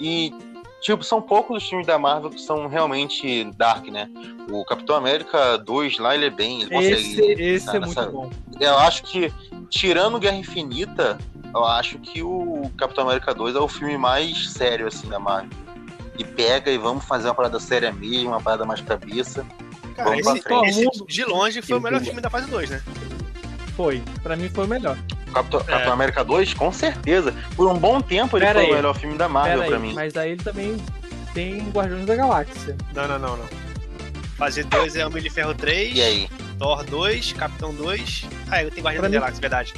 E, 0.00 0.32
tipo, 0.80 1.02
são 1.04 1.20
poucos 1.20 1.62
os 1.62 1.68
filmes 1.68 1.86
da 1.86 1.98
Marvel 1.98 2.30
que 2.30 2.40
são 2.40 2.66
realmente 2.68 3.44
Dark, 3.56 3.86
né? 3.88 4.08
O 4.50 4.64
Capitão 4.64 4.96
América 4.96 5.56
2 5.58 5.98
lá, 5.98 6.14
ele 6.14 6.26
é 6.26 6.30
bem. 6.30 6.62
Ele 6.62 6.70
consegue. 6.70 6.92
Esse, 6.94 7.20
esse 7.42 7.66
tá 7.66 7.76
é 7.76 7.80
nessa- 7.80 8.02
muito 8.02 8.12
bom. 8.12 8.30
Eu 8.60 8.78
acho 8.78 9.02
que, 9.04 9.32
tirando 9.68 10.18
Guerra 10.18 10.36
Infinita, 10.36 11.18
eu 11.54 11.64
acho 11.64 11.98
que 11.98 12.22
o 12.22 12.70
Capitão 12.76 13.04
América 13.04 13.34
2 13.34 13.54
é 13.56 13.58
o 13.60 13.68
filme 13.68 13.96
mais 13.98 14.50
sério, 14.50 14.86
assim, 14.86 15.08
da 15.08 15.18
Marvel. 15.18 15.50
E 16.18 16.24
pega 16.24 16.70
e 16.70 16.78
vamos 16.78 17.04
fazer 17.04 17.28
uma 17.28 17.34
parada 17.34 17.60
séria 17.60 17.92
mesmo, 17.92 18.30
uma 18.30 18.40
parada 18.40 18.64
mais 18.64 18.80
cabeça. 18.80 19.46
Cara, 19.94 20.10
Vamos 20.10 20.22
pra 20.22 20.32
esse, 20.34 20.42
frente. 20.42 20.88
esse, 20.96 21.04
de 21.06 21.24
longe 21.24 21.62
foi 21.62 21.76
o 21.76 21.80
melhor 21.80 22.00
filme 22.00 22.20
da 22.20 22.28
fase 22.30 22.48
2, 22.50 22.70
né? 22.70 22.82
Foi. 23.76 24.02
Pra 24.22 24.34
mim 24.36 24.48
foi 24.48 24.64
o 24.64 24.68
melhor. 24.68 24.98
Capitão, 25.32 25.60
Capitão 25.64 25.92
América 25.92 26.24
2, 26.24 26.54
com 26.54 26.72
certeza. 26.72 27.34
Por 27.56 27.68
um 27.68 27.74
bom 27.78 28.00
tempo 28.00 28.36
ele 28.36 28.46
Pera 28.46 28.58
foi 28.60 28.66
aí. 28.66 28.72
o 28.72 28.76
melhor 28.76 28.94
filme 28.98 29.16
da 29.16 29.28
Marvel 29.28 29.58
Pera 29.58 29.66
pra 29.68 29.76
aí, 29.76 29.82
mim. 29.82 29.94
mas 29.94 30.16
aí 30.16 30.30
ele 30.32 30.42
também 30.42 30.76
tem 31.34 31.68
Guardiões 31.70 32.06
da 32.06 32.16
Galáxia. 32.16 32.76
Não, 32.94 33.06
não, 33.08 33.18
não, 33.18 33.36
não. 33.36 33.44
Fase 34.36 34.62
2 34.64 34.96
é 34.96 35.06
Homem 35.06 35.22
de 35.22 35.30
Ferro 35.30 35.54
3, 35.54 35.96
E 35.96 36.02
aí? 36.02 36.28
Thor 36.58 36.84
2, 36.84 37.32
Capitão 37.32 37.74
2. 37.74 38.26
Ah, 38.50 38.62
eu 38.62 38.70
tenho 38.70 38.82
Pra 38.82 38.90
Guardião 38.92 39.02
da 39.02 39.08
mim- 39.08 39.14
Galáxia, 39.14 39.40
verdade. 39.40 39.74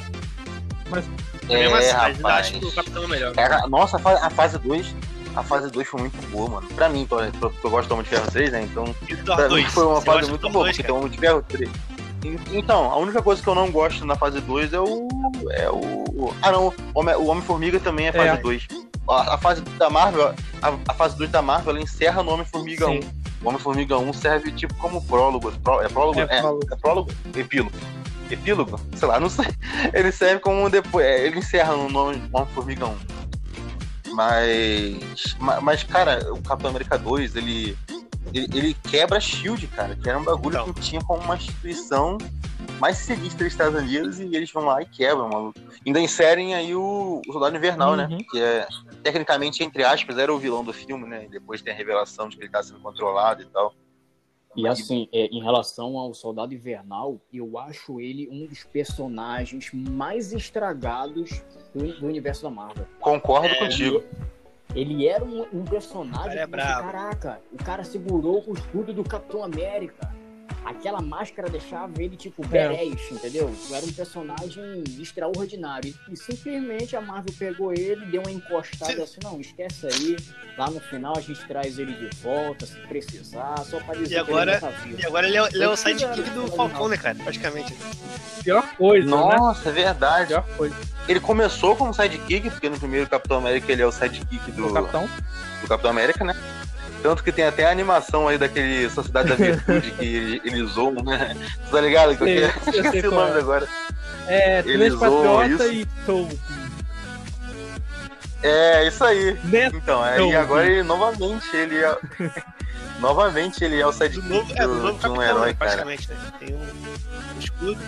É, 1.49 1.53
Mesmo 1.55 1.75
assim, 1.75 1.93
mas 1.93 2.19
eu 2.19 2.23
rapaz. 2.25 2.47
acho 2.47 2.59
que 2.59 2.65
o 2.65 2.71
Capitão 2.71 3.03
é 3.03 3.07
melhor. 3.07 3.33
Cara, 3.33 3.67
nossa, 3.67 3.97
a 3.97 3.99
fa- 3.99 4.25
a 4.25 4.29
fase 4.29 4.57
2. 4.59 4.95
A 5.35 5.41
fase 5.43 5.71
2 5.71 5.87
foi 5.87 6.01
muito 6.01 6.27
boa, 6.29 6.49
mano. 6.49 6.67
Pra 6.75 6.89
mim, 6.89 7.05
porque 7.07 7.31
eu, 7.65 7.69
gosto 7.69 7.87
do 7.87 7.93
Homem 7.93 8.03
de 8.03 8.09
Ferro 8.09 8.29
3, 8.29 8.51
né? 8.51 8.61
Então, 8.63 8.93
E 9.07 9.15
Thor 9.15 9.35
pra 9.37 9.45
mim 9.45 9.49
2. 9.61 9.73
foi 9.73 9.85
uma 9.85 10.01
fase 10.01 10.29
muito 10.29 10.49
boa, 10.49 10.65
2, 10.65 10.75
porque 10.75 10.83
tem 10.83 10.93
o 10.93 10.97
Homem 10.99 11.09
de 11.11 11.17
Ferro 11.17 11.41
3. 11.47 11.69
Então, 12.51 12.91
a 12.91 12.97
única 12.97 13.21
coisa 13.21 13.41
que 13.41 13.47
eu 13.47 13.55
não 13.55 13.71
gosto 13.71 14.05
na 14.05 14.15
fase 14.15 14.39
2 14.41 14.73
é 14.73 14.79
o. 14.79 15.07
É 15.51 15.69
o. 15.69 16.33
Ah, 16.41 16.51
não. 16.51 16.67
O 16.67 16.73
Homem- 16.99 17.15
O 17.15 17.25
Homem-Formiga 17.27 17.79
também 17.79 18.07
é 18.07 18.11
fase 18.11 18.27
É. 18.29 18.37
2. 18.37 18.67
A, 19.09 19.33
a 19.33 19.37
fase 19.37 19.61
da 19.61 19.89
Marvel, 19.89 20.33
a, 20.61 20.73
a 20.87 20.93
fase 20.93 21.17
2 21.17 21.29
da 21.31 21.41
Marvel, 21.41 21.71
ela 21.73 21.81
encerra 21.81 22.21
no 22.21 22.31
Homem-Formiga 22.31 22.87
1. 22.87 23.01
Sim. 23.01 23.09
O 23.43 23.49
Homem-Formiga 23.49 23.97
1 23.97 24.13
serve 24.13 24.51
tipo 24.51 24.73
como 24.75 25.01
prólogo. 25.03 25.51
Pró- 25.63 25.81
é 25.81 25.89
prólogo? 25.89 26.19
É, 26.19 26.23
É, 26.23 26.39
prólogo. 26.41 26.67
é 26.71 26.75
prólogo? 26.75 27.11
Epílogo. 27.35 27.71
Epílogo? 28.29 28.79
Sei 28.95 29.07
lá, 29.07 29.19
não 29.19 29.29
sei. 29.29 29.47
Ele 29.93 30.11
serve 30.11 30.39
como 30.39 30.69
depois. 30.69 31.05
é, 31.05 31.25
ele 31.25 31.39
encerra 31.39 31.75
no 31.75 31.99
Homem-Formiga 32.31 32.85
1. 32.85 32.95
Mas. 34.13 35.35
ma- 35.39 35.59
Mas, 35.61 35.83
cara, 35.83 36.19
o 36.33 36.41
Capitão 36.41 36.69
América 36.69 36.97
2, 36.97 37.35
ele. 37.35 37.77
Ele, 38.33 38.47
ele 38.57 38.73
quebra 38.89 39.17
a 39.17 39.21
Shield, 39.21 39.67
cara, 39.67 39.95
que 39.95 40.07
era 40.09 40.17
um 40.17 40.23
bagulho 40.23 40.55
Então. 40.59 40.73
que 40.73 40.81
tinha 40.81 41.01
como 41.03 41.21
uma 41.21 41.35
instituição 41.35 42.17
mais 42.79 42.97
sinistra 42.97 43.43
dos 43.43 43.53
Estados 43.53 43.79
Unidos 43.81 44.19
e 44.19 44.23
eles 44.35 44.51
vão 44.51 44.65
lá 44.65 44.81
e 44.81 44.85
quebram, 44.85 45.29
maluco. 45.29 45.59
Ainda 45.85 45.99
inserem 45.99 46.55
aí 46.55 46.73
o, 46.75 47.21
o 47.27 47.31
Soldado 47.33 47.55
Invernal, 47.55 47.95
né? 47.95 48.07
Uhum. 48.09 48.17
Que 48.29 48.41
é, 48.41 48.67
tecnicamente, 49.03 49.63
entre 49.63 49.83
aspas, 49.83 50.17
era 50.17 50.33
o 50.33 50.37
vilão 50.39 50.63
do 50.63 50.73
filme, 50.73 51.07
né? 51.07 51.25
E 51.25 51.29
depois 51.29 51.61
tem 51.61 51.73
a 51.73 51.75
revelação 51.75 52.29
de 52.29 52.37
que 52.37 52.43
ele 52.43 52.51
tá 52.51 52.61
sendo 52.63 52.79
controlado 52.79 53.41
e 53.41 53.45
tal. 53.45 53.73
E 54.55 54.67
assim, 54.67 55.07
é, 55.13 55.27
em 55.27 55.41
relação 55.41 55.97
ao 55.97 56.13
Soldado 56.13 56.53
Invernal, 56.53 57.21
eu 57.31 57.57
acho 57.57 58.01
ele 58.01 58.27
um 58.29 58.45
dos 58.45 58.63
personagens 58.65 59.69
mais 59.73 60.33
estragados 60.33 61.41
do, 61.73 61.87
do 61.99 62.05
universo 62.05 62.43
da 62.43 62.49
Marvel. 62.49 62.85
Concordo 62.99 63.47
É, 63.47 63.55
contigo. 63.55 64.03
Ele 64.75 65.07
era 65.07 65.23
um, 65.23 65.45
um 65.53 65.65
personagem 65.65 66.37
cara 66.37 66.41
é 66.41 66.45
que 66.45 66.51
caraca, 66.51 67.41
o 67.51 67.57
cara 67.63 67.83
segurou 67.83 68.43
o 68.47 68.53
escudo 68.53 68.93
do 68.93 69.03
Capitão 69.03 69.43
América. 69.43 70.20
Aquela 70.65 71.01
máscara 71.01 71.49
deixava 71.49 71.91
ele, 72.01 72.15
É. 72.15 72.17
tipo, 72.17 72.45
badass, 72.45 73.11
entendeu? 73.11 73.53
Era 73.71 73.85
um 73.85 73.91
personagem 73.91 74.83
extraordinário. 74.99 75.93
E 76.09 76.15
simplesmente 76.17 76.95
a 76.95 77.01
Marvel 77.01 77.33
pegou 77.37 77.73
ele, 77.73 78.05
deu 78.07 78.21
uma 78.21 78.31
encostada 78.31 79.03
assim, 79.03 79.19
não, 79.23 79.39
esquece 79.39 79.87
aí. 79.87 80.17
Lá 80.57 80.69
no 80.69 80.79
final 80.79 81.13
a 81.17 81.21
gente 81.21 81.45
traz 81.47 81.79
ele 81.79 81.93
de 81.93 82.15
volta, 82.21 82.65
se 82.65 82.75
precisar, 82.87 83.57
só 83.65 83.79
pra 83.79 83.95
dizer 83.95 84.15
E 84.15 84.17
agora- 84.17 84.59
que 84.59 84.65
ele 84.65 84.95
tá. 84.95 85.01
E 85.01 85.05
agora 85.05 85.27
ele 85.27 85.37
é, 85.37 85.47
ele 85.53 85.63
é 85.63 85.69
o 85.69 85.75
sidekick 85.75 86.29
do 86.31 86.43
né? 86.43 86.47
Falcão, 86.55 86.87
né, 86.87 86.97
cara? 86.97 87.15
Praticamente. 87.23 87.73
Pior 88.43 88.75
coisa, 88.75 89.05
né? 89.05 89.11
Nossa, 89.37 89.69
é 89.69 89.71
verdade. 89.71 90.27
Pior 90.29 90.45
coisa. 90.57 90.75
Ele 91.07 91.19
começou 91.19 91.75
como 91.75 91.93
sidekick, 91.93 92.49
porque 92.49 92.69
no 92.69 92.77
primeiro 92.79 93.07
Capitão 93.09 93.37
América 93.37 93.71
ele 93.71 93.81
é 93.81 93.85
o 93.85 93.91
sidekick 93.91 94.51
do, 94.51 94.67
O 94.67 94.73
capitão. 94.73 95.07
do 95.61 95.67
Capitão 95.67 95.91
América, 95.91 96.23
né? 96.23 96.33
Tanto 97.01 97.23
que 97.23 97.31
tem 97.31 97.45
até 97.45 97.65
a 97.65 97.71
animação 97.71 98.27
aí 98.27 98.37
daquele 98.37 98.89
Sociedade 98.89 99.29
da 99.29 99.35
Virtude 99.35 99.91
que 99.91 100.05
ele- 100.05 100.41
eles 100.45 100.69
zoam, 100.71 100.93
né? 101.03 101.35
Tá 101.71 101.81
ligado? 101.81 102.15
Que 102.15 102.23
eu 102.23 102.27
Sei, 102.27 102.49
que- 102.51 102.67
eu 102.69 102.73
sei 102.73 102.81
esqueci 102.83 103.07
o 103.07 103.11
nome 103.11 103.31
é. 103.35 103.39
agora. 103.39 103.67
É, 104.27 104.61
Três 104.61 104.93
Patriota 104.95 105.67
e 105.67 105.85
Toad. 106.05 106.39
É, 108.43 108.87
isso 108.87 109.03
aí. 109.03 109.39
Neto. 109.43 109.75
Então, 109.75 110.01
aí 110.03 110.19
Não, 110.19 110.39
agora 110.39 110.65
ele 110.67 110.83
novamente 110.83 111.55
ele 111.55 111.77
é. 111.77 111.97
novamente 112.99 113.63
ele 113.63 113.79
é 113.79 113.85
o 113.85 113.91
Do 113.91 113.97
sidekick 113.97 114.27
novo, 114.29 114.51
é, 114.55 114.67
do 114.67 114.93
do- 114.93 115.13
um 115.13 115.21
herói, 115.21 115.49
né, 115.49 115.55
cara. 115.59 115.85
né? 115.85 115.97
Tem 116.39 116.53
um, 116.53 116.59
um 116.59 117.39
escudo. 117.39 117.81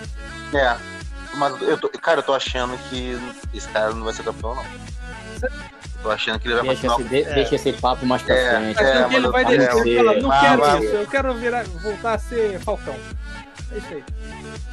É. 0.54 0.78
Mas 1.36 1.60
eu 1.62 1.78
tô, 1.80 1.90
cara, 1.90 2.20
eu 2.20 2.24
tô 2.24 2.34
achando 2.34 2.78
que 2.90 3.18
esse 3.54 3.68
cara 3.70 3.92
não 3.94 4.04
vai 4.04 4.14
ser 4.14 4.24
campeão, 4.24 4.54
não. 4.56 4.66
Tô 6.04 6.12
achando 6.12 6.38
que 6.40 6.48
ele 6.48 6.56
vai 6.56 6.66
Deixa 6.68 6.88
continuar. 6.90 7.00
esse, 7.00 7.10
de- 7.24 7.30
É. 7.32 7.34
deixa 7.34 7.56
esse 7.56 7.74
papo 7.74 8.06
mais 8.06 8.22
pra 8.22 8.36
É, 8.36 8.50
frente. 8.60 8.78
Achando 8.84 9.06
É, 9.06 9.10
que 9.10 9.16
ele 9.16 9.28
vai 9.30 9.44
é, 9.44 9.46
e 9.56 9.66
falar, 9.98 10.16
não 10.22 10.30
quero 10.42 10.60
mas- 10.60 10.84
isso, 10.84 10.94
eu 10.96 11.08
quero 11.08 11.34
virar, 11.36 11.64
voltar 11.64 12.14
a 12.14 12.18
ser 12.20 12.60
Falcão. 12.60 12.96
É 13.72 13.78
isso 13.78 13.88
aí. 13.94 14.04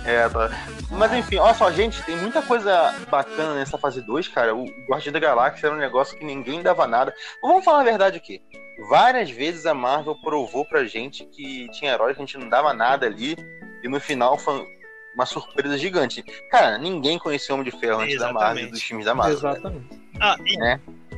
É, 0.04 0.28
tá. 0.28 0.50
Mas 0.90 1.12
enfim, 1.12 1.36
olha 1.36 1.54
só, 1.54 1.70
gente, 1.70 2.02
tem 2.02 2.16
muita 2.16 2.42
coisa 2.42 2.94
bacana 3.10 3.54
nessa 3.54 3.78
fase 3.78 4.02
2, 4.02 4.26
cara. 4.28 4.54
O 4.54 4.64
Guardião 4.88 5.12
da 5.12 5.18
Galáxia 5.20 5.68
era 5.68 5.76
um 5.76 5.78
negócio 5.78 6.18
que 6.18 6.24
ninguém 6.24 6.62
dava 6.62 6.86
nada. 6.86 7.14
Vamos 7.40 7.64
falar 7.64 7.80
a 7.80 7.84
verdade 7.84 8.16
aqui. 8.16 8.42
Várias 8.88 9.30
vezes 9.30 9.66
a 9.66 9.74
Marvel 9.74 10.16
provou 10.22 10.64
pra 10.64 10.84
gente 10.84 11.24
que 11.26 11.68
tinha 11.70 11.92
heróis 11.92 12.16
que 12.16 12.22
a 12.22 12.26
gente 12.26 12.38
não 12.38 12.48
dava 12.48 12.72
nada 12.74 13.06
ali. 13.06 13.36
E 13.82 13.88
no 13.88 14.00
final 14.00 14.36
foi 14.38 14.66
uma 15.14 15.26
surpresa 15.26 15.76
gigante. 15.78 16.22
Cara, 16.50 16.76
ninguém 16.78 17.18
conhecia 17.18 17.54
o 17.54 17.58
Homem 17.58 17.70
de 17.70 17.78
Ferro 17.78 18.00
antes 18.00 18.18
da 18.18 18.26
Marvel, 18.32 18.40
Exatamente. 18.42 18.70
dos 18.72 18.82
filmes 18.82 19.04
da 19.06 19.14
Marvel. 19.14 19.36
Exatamente. 19.36 20.00
Ah, 20.20 20.36
e 20.44 20.56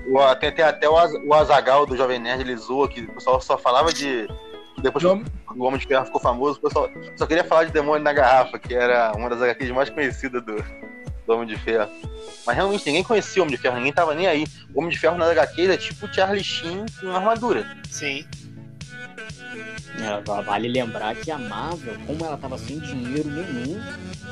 O, 0.07 0.35
tem, 0.37 0.53
tem 0.53 0.65
até 0.65 0.89
o, 0.89 0.97
Az- 0.97 1.15
o 1.25 1.35
Azagal 1.35 1.87
do 1.87 1.97
Jovem 1.97 2.19
Nerd, 2.19 2.41
ele 2.43 2.57
zoa 2.57 2.89
que 2.89 3.03
o 3.03 3.15
pessoal 3.15 3.41
só 3.41 3.57
falava 3.57 3.93
de. 3.93 4.27
Depois 4.79 5.05
que 5.05 5.11
o 5.59 5.63
Homem 5.65 5.79
de 5.79 5.87
Ferro 5.87 6.07
ficou 6.07 6.21
famoso, 6.21 6.59
o 6.59 6.63
pessoal 6.63 6.89
só 7.17 7.27
queria 7.27 7.45
falar 7.45 7.65
de 7.65 7.73
Demônio 7.73 8.03
na 8.03 8.13
Garrafa, 8.13 8.59
que 8.59 8.75
era 8.75 9.13
uma 9.15 9.29
das 9.29 9.41
HQs 9.41 9.71
mais 9.71 9.91
conhecidas 9.91 10.43
do, 10.45 10.57
do 10.57 11.33
Homem 11.35 11.47
de 11.47 11.57
Ferro. 11.57 11.89
Mas 12.47 12.57
realmente 12.57 12.85
ninguém 12.87 13.05
conhecia 13.05 13.43
o 13.43 13.45
Homem 13.45 13.55
de 13.55 13.61
Ferro, 13.63 13.77
ninguém 13.77 13.93
tava 13.93 14.15
nem 14.15 14.27
aí. 14.27 14.45
O 14.75 14.81
Homem 14.81 14.91
de 14.91 14.99
Ferro 14.99 15.17
nas 15.19 15.29
HQs 15.31 15.71
é 15.71 15.77
tipo 15.77 16.07
o 16.07 16.13
Charlie 16.13 16.43
Sheen 16.43 16.85
com 17.01 17.15
armadura. 17.15 17.65
sim. 17.91 18.27
É, 20.01 20.21
va- 20.23 20.41
vale 20.41 20.69
lembrar 20.69 21.15
que 21.15 21.31
a 21.31 21.39
Marvel, 21.39 21.97
como 22.07 22.25
ela 22.25 22.37
tava 22.37 22.57
sem 22.59 22.79
dinheiro 22.79 23.29
nenhum, 23.31 23.81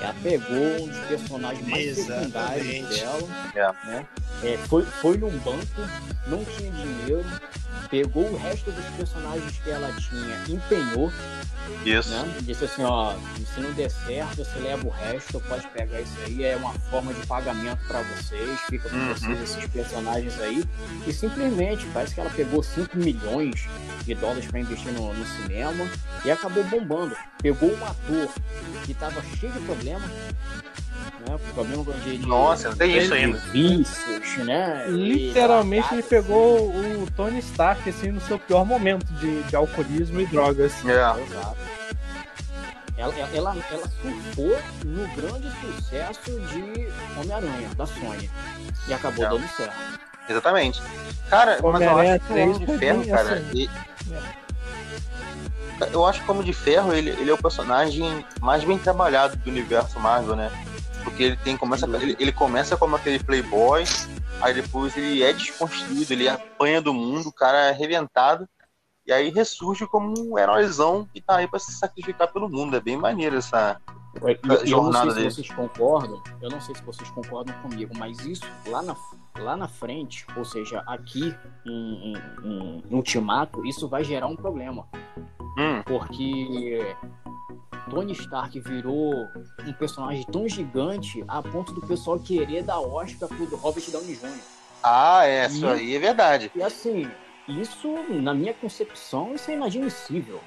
ela 0.00 0.14
pegou 0.22 0.82
um 0.82 0.88
dos 0.88 0.98
personagens 1.00 1.66
mais 1.68 1.94
secundários 1.96 2.88
dela, 2.88 3.28
né? 3.84 4.06
É, 4.42 4.56
foi, 4.56 4.84
foi 4.84 5.18
num 5.18 5.30
banco, 5.38 5.82
não 6.26 6.44
tinha 6.44 6.70
dinheiro, 6.70 7.24
pegou 7.88 8.30
o 8.30 8.36
resto 8.36 8.70
dos 8.70 8.84
personagens 8.96 9.58
que 9.62 9.70
ela 9.70 9.92
tinha, 9.92 10.36
empenhou, 10.48 11.12
Isso. 11.84 12.10
né? 12.10 12.34
Disse 12.42 12.64
assim, 12.64 12.82
ó, 12.84 13.14
se 13.54 13.60
não 13.60 13.72
der 13.72 13.90
certo, 13.90 14.36
você 14.36 14.58
leva 14.60 14.86
o 14.86 14.90
resto, 14.90 15.40
pode 15.48 15.66
pegar 15.68 16.00
isso 16.00 16.12
aí, 16.26 16.44
é 16.44 16.56
uma 16.56 16.72
forma 16.90 17.12
de 17.14 17.26
pagamento 17.26 17.80
pra 17.86 18.02
vocês, 18.02 18.60
fica 18.68 18.88
com 18.88 18.96
Uhum. 18.96 19.14
vocês 19.14 19.40
esses 19.42 19.70
personagens 19.70 20.40
aí. 20.40 20.64
E 21.06 21.12
simplesmente, 21.12 21.86
parece 21.92 22.14
que 22.14 22.20
ela 22.20 22.30
pegou 22.30 22.62
5 22.62 22.96
milhões 22.98 23.68
de 24.04 24.14
dólares 24.14 24.46
pra 24.46 24.60
investir 24.60 24.92
no, 24.92 25.12
no 25.12 25.26
cinema 25.26 25.86
e 26.24 26.30
acabou 26.30 26.64
bombando. 26.64 27.16
Pegou 27.42 27.70
um 27.74 27.84
ator 27.86 28.28
que 28.84 28.94
tava 28.94 29.22
cheio 29.38 29.52
de 29.52 29.60
problema, 29.60 30.02
né? 31.28 31.38
Problema 31.54 31.84
de, 32.04 32.18
de 32.18 32.26
Nossa, 32.26 32.74
tem 32.76 32.96
isso 32.98 33.12
ainda. 33.14 33.38
vícios, 33.52 34.36
né? 34.38 34.86
E 34.88 34.92
Literalmente 34.92 35.92
ele 35.92 36.02
pegou 36.02 36.68
o 36.70 37.06
Tony 37.16 37.38
Stark 37.40 37.88
assim 37.88 38.10
no 38.10 38.20
seu 38.20 38.38
pior 38.38 38.64
momento 38.64 39.06
de, 39.14 39.42
de 39.44 39.56
alcoolismo 39.56 40.20
e 40.20 40.26
drogas. 40.26 40.72
É. 40.86 40.90
Exato. 40.92 41.20
Ela, 42.96 43.14
ela, 43.34 43.56
ela, 43.70 43.88
surfou 44.02 44.58
no 44.84 45.08
grande 45.16 45.50
sucesso 45.62 46.38
de 46.52 46.88
Homem-Aranha, 47.18 47.68
da 47.74 47.86
Sony. 47.86 48.30
E 48.86 48.92
acabou 48.92 49.24
É. 49.24 49.28
dando 49.30 49.48
certo. 49.56 49.74
Exatamente. 50.28 50.82
Cara, 51.30 51.58
mas 51.62 51.80
eu 51.82 51.98
acho 51.98 52.20
que 52.26 52.32
o 52.32 52.36
Homem 52.36 52.58
3 52.58 52.58
de 52.58 52.66
Ferro, 52.78 53.00
bem 53.00 53.08
cara. 53.10 53.34
assim. 53.36 53.48
ele- 53.50 53.70
Eu 55.92 56.04
acho 56.06 56.20
que 56.22 56.28
o 56.28 56.34
Homem 56.34 56.44
de 56.44 56.52
Ferro, 56.52 56.92
ele, 56.92 57.08
ele 57.10 57.30
é 57.30 57.32
o 57.32 57.38
personagem 57.38 58.22
mais 58.38 58.62
bem 58.64 58.76
trabalhado 58.76 59.34
do 59.36 59.48
universo 59.48 59.98
Marvel, 59.98 60.36
né? 60.36 60.50
Porque 61.04 61.22
ele 61.22 61.36
tem. 61.36 61.56
Começa, 61.56 61.86
ele, 61.86 62.16
ele 62.18 62.32
começa 62.32 62.76
como 62.76 62.96
aquele 62.96 63.22
playboy, 63.22 63.84
aí 64.40 64.54
depois 64.54 64.96
ele 64.96 65.22
é 65.22 65.32
desconstruído, 65.32 66.12
ele 66.12 66.28
apanha 66.28 66.80
do 66.80 66.92
mundo, 66.94 67.28
o 67.28 67.32
cara 67.32 67.66
é 67.66 67.70
arrebentado. 67.70 68.48
E 69.06 69.12
aí 69.12 69.30
ressurge 69.30 69.86
como 69.86 70.14
um 70.18 70.38
heróizão 70.38 71.08
que 71.12 71.20
tá 71.20 71.36
aí 71.36 71.48
pra 71.48 71.58
se 71.58 71.72
sacrificar 71.72 72.30
pelo 72.32 72.48
mundo. 72.48 72.76
É 72.76 72.80
bem 72.80 72.96
maneiro 72.96 73.36
essa. 73.36 73.80
Eu, 74.14 74.28
eu 74.28 74.56
não 74.58 74.66
jornada 74.66 75.12
sei 75.12 75.14
dele. 75.22 75.30
se 75.30 75.36
vocês 75.36 75.50
concordam, 75.56 76.22
eu 76.42 76.50
não 76.50 76.60
sei 76.60 76.74
se 76.74 76.82
vocês 76.82 77.08
concordam 77.10 77.54
comigo, 77.62 77.92
mas 77.96 78.18
isso 78.26 78.44
lá 78.66 78.82
na, 78.82 78.96
lá 79.38 79.56
na 79.56 79.68
frente, 79.68 80.26
ou 80.36 80.44
seja, 80.44 80.82
aqui 80.86 81.34
em, 81.64 82.12
em- 82.12 82.82
em 82.90 82.94
Ultimato, 82.94 83.64
isso 83.64 83.88
vai 83.88 84.02
gerar 84.02 84.26
um 84.26 84.34
problema. 84.36 84.86
Hum, 85.58 85.82
Porque 85.84 86.94
Tony 87.88 88.12
Stark 88.12 88.58
virou 88.60 89.28
um 89.66 89.72
personagem 89.72 90.24
tão 90.24 90.48
gigante 90.48 91.24
a 91.26 91.42
ponto 91.42 91.72
do 91.72 91.80
pessoal 91.80 92.18
querer 92.18 92.62
dar 92.62 92.80
Oscar 92.80 93.28
pro 93.28 93.56
Robert 93.56 93.84
Downey 93.90 94.14
Jr. 94.14 94.40
Ah, 94.82 95.26
é, 95.26 95.46
isso 95.46 95.66
aí 95.66 95.94
é 95.94 95.98
verdade. 95.98 96.50
E 96.54 96.62
assim, 96.62 97.10
isso, 97.48 97.88
na 98.08 98.32
minha 98.32 98.54
concepção, 98.54 99.34
isso 99.34 99.50
é 99.50 99.54
inadmissível. 99.54 100.40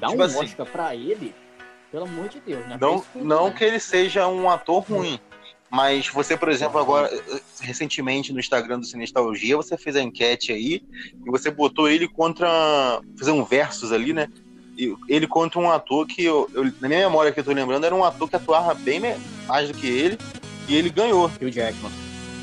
Dar 0.00 0.08
Tipo 0.08 0.22
um 0.22 0.24
assim, 0.24 0.38
Oscar 0.38 0.66
pra 0.66 0.94
ele, 0.96 1.34
pelo 1.92 2.04
amor 2.04 2.28
de 2.28 2.40
Deus, 2.40 2.66
né? 2.66 2.78
Não, 2.80 3.04
não 3.14 3.52
que 3.52 3.64
ele 3.64 3.78
seja 3.78 4.26
um 4.26 4.48
ator 4.48 4.82
ruim, 4.82 5.20
mas 5.70 6.08
você, 6.08 6.36
por 6.36 6.48
exemplo, 6.48 6.78
agora, 6.80 7.10
recentemente 7.60 8.32
no 8.32 8.40
Instagram 8.40 8.80
do 8.80 8.86
Sinestalgia, 8.86 9.56
você 9.56 9.76
fez 9.76 9.96
a 9.96 10.02
enquete 10.02 10.52
aí 10.52 10.82
e 11.26 11.30
você 11.30 11.50
botou 11.50 11.88
ele 11.88 12.08
contra. 12.08 13.00
fazer 13.18 13.30
um 13.32 13.44
versus 13.44 13.92
ali, 13.92 14.12
né? 14.12 14.28
E 14.76 14.94
ele 15.08 15.26
contra 15.26 15.58
um 15.58 15.70
ator 15.70 16.06
que, 16.06 16.24
eu, 16.24 16.48
eu- 16.54 16.72
na 16.80 16.88
minha 16.88 17.00
memória 17.00 17.32
que 17.32 17.40
eu 17.40 17.44
tô 17.44 17.52
lembrando, 17.52 17.84
era 17.84 17.94
um 17.94 18.04
ator 18.04 18.28
que 18.28 18.36
atuava 18.36 18.74
bem 18.74 19.00
mais 19.46 19.68
do 19.68 19.74
que 19.74 19.86
ele 19.88 20.16
e 20.68 20.76
ele 20.76 20.88
ganhou. 20.88 21.26
Hugh 21.42 21.50
Jackman, 21.50 21.90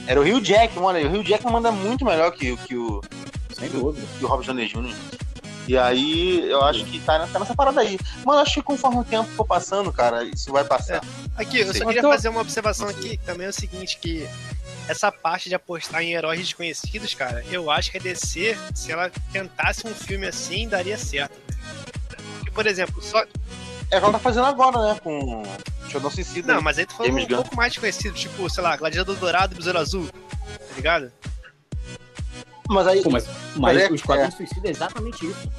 Era 0.06 0.20
o 0.20 0.24
Hugh 0.24 0.44
Jackman, 0.44 0.84
olha, 0.86 1.08
o 1.08 1.16
Hugh 1.20 1.24
Jackman 1.24 1.54
manda 1.54 1.72
muito 1.72 2.04
melhor 2.04 2.32
que, 2.32 2.56
que 2.58 2.76
o, 2.76 3.02
sem 3.54 3.70
dúvida. 3.70 4.06
que 4.20 4.26
o 4.26 4.28
Robert 4.28 4.46
Downey 4.48 4.68
Jr. 4.68 4.94
E 5.68 5.78
aí, 5.78 6.48
eu 6.50 6.64
acho 6.64 6.86
que 6.86 7.00
tá, 7.00 7.26
tá 7.28 7.40
nessa 7.40 7.56
parada 7.56 7.82
aí. 7.82 7.98
Mas 8.24 8.36
eu 8.36 8.42
acho 8.42 8.54
que 8.56 8.62
conforme 8.62 9.00
o 9.00 9.04
tempo 9.04 9.30
for 9.32 9.46
passando, 9.46 9.92
cara, 9.92 10.24
isso 10.24 10.52
vai 10.52 10.64
passar. 10.64 11.02
Aqui, 11.36 11.60
eu 11.62 11.74
só 11.74 11.86
queria 11.86 12.00
Então- 12.00 12.12
fazer 12.12 12.30
uma 12.30 12.42
observação 12.42 12.88
aqui, 12.88 13.18
que 13.18 13.24
também 13.26 13.48
é 13.48 13.50
o 13.50 13.54
seguinte, 13.54 13.98
que 14.00 14.28
essa 14.88 15.12
parte 15.12 15.50
de 15.50 15.56
apostar 15.56 16.02
em 16.04 16.14
heróis 16.14 16.40
desconhecidos, 16.40 17.14
cara, 17.16 17.44
eu 17.50 17.72
acho 17.72 17.90
que 17.92 17.98
a 17.98 18.02
DC, 18.02 18.56
se 18.76 18.92
ela 18.92 19.10
tentasse 19.32 19.88
um 19.88 19.94
filme 19.96 20.28
assim, 20.28 20.68
daria 20.68 20.98
certo. 20.98 21.34
Porque, 22.38 22.52
por 22.52 22.68
exemplo, 22.68 23.02
só. 23.02 23.24
É 23.92 23.98
o 23.98 24.00
que 24.00 24.06
ela 24.06 24.12
tá 24.14 24.20
fazendo 24.20 24.46
agora, 24.46 24.78
né? 24.94 25.00
Com 25.04 25.44
Esquadrão 25.88 26.10
Suicida. 26.12 26.54
Não, 26.54 26.62
mas 26.62 26.78
aí 26.78 26.86
tu 26.86 26.94
falou 26.96 27.12
um 27.12 27.26
pouco 27.26 27.56
mais 27.56 27.72
desconhecido, 27.74 28.14
tipo, 28.16 28.48
sei 28.50 28.64
lá, 28.64 28.76
Gladiador 28.78 29.16
Dourado 29.16 29.54
e 29.54 29.58
Besouro 29.58 29.80
Azul, 29.80 30.08
tá 30.08 30.76
ligado? 30.76 31.12
Mas 32.70 32.88
aí 32.88 33.02
Pô, 33.04 33.10
mas 33.10 33.28
mas 33.28 33.56
Mas 33.56 33.82
é- 33.84 33.90
o 33.92 33.96
Esquadrão 33.96 34.32
Suicida 34.32 34.68
é 34.68 34.72
exatamente 34.72 35.26
isso. 35.26 35.50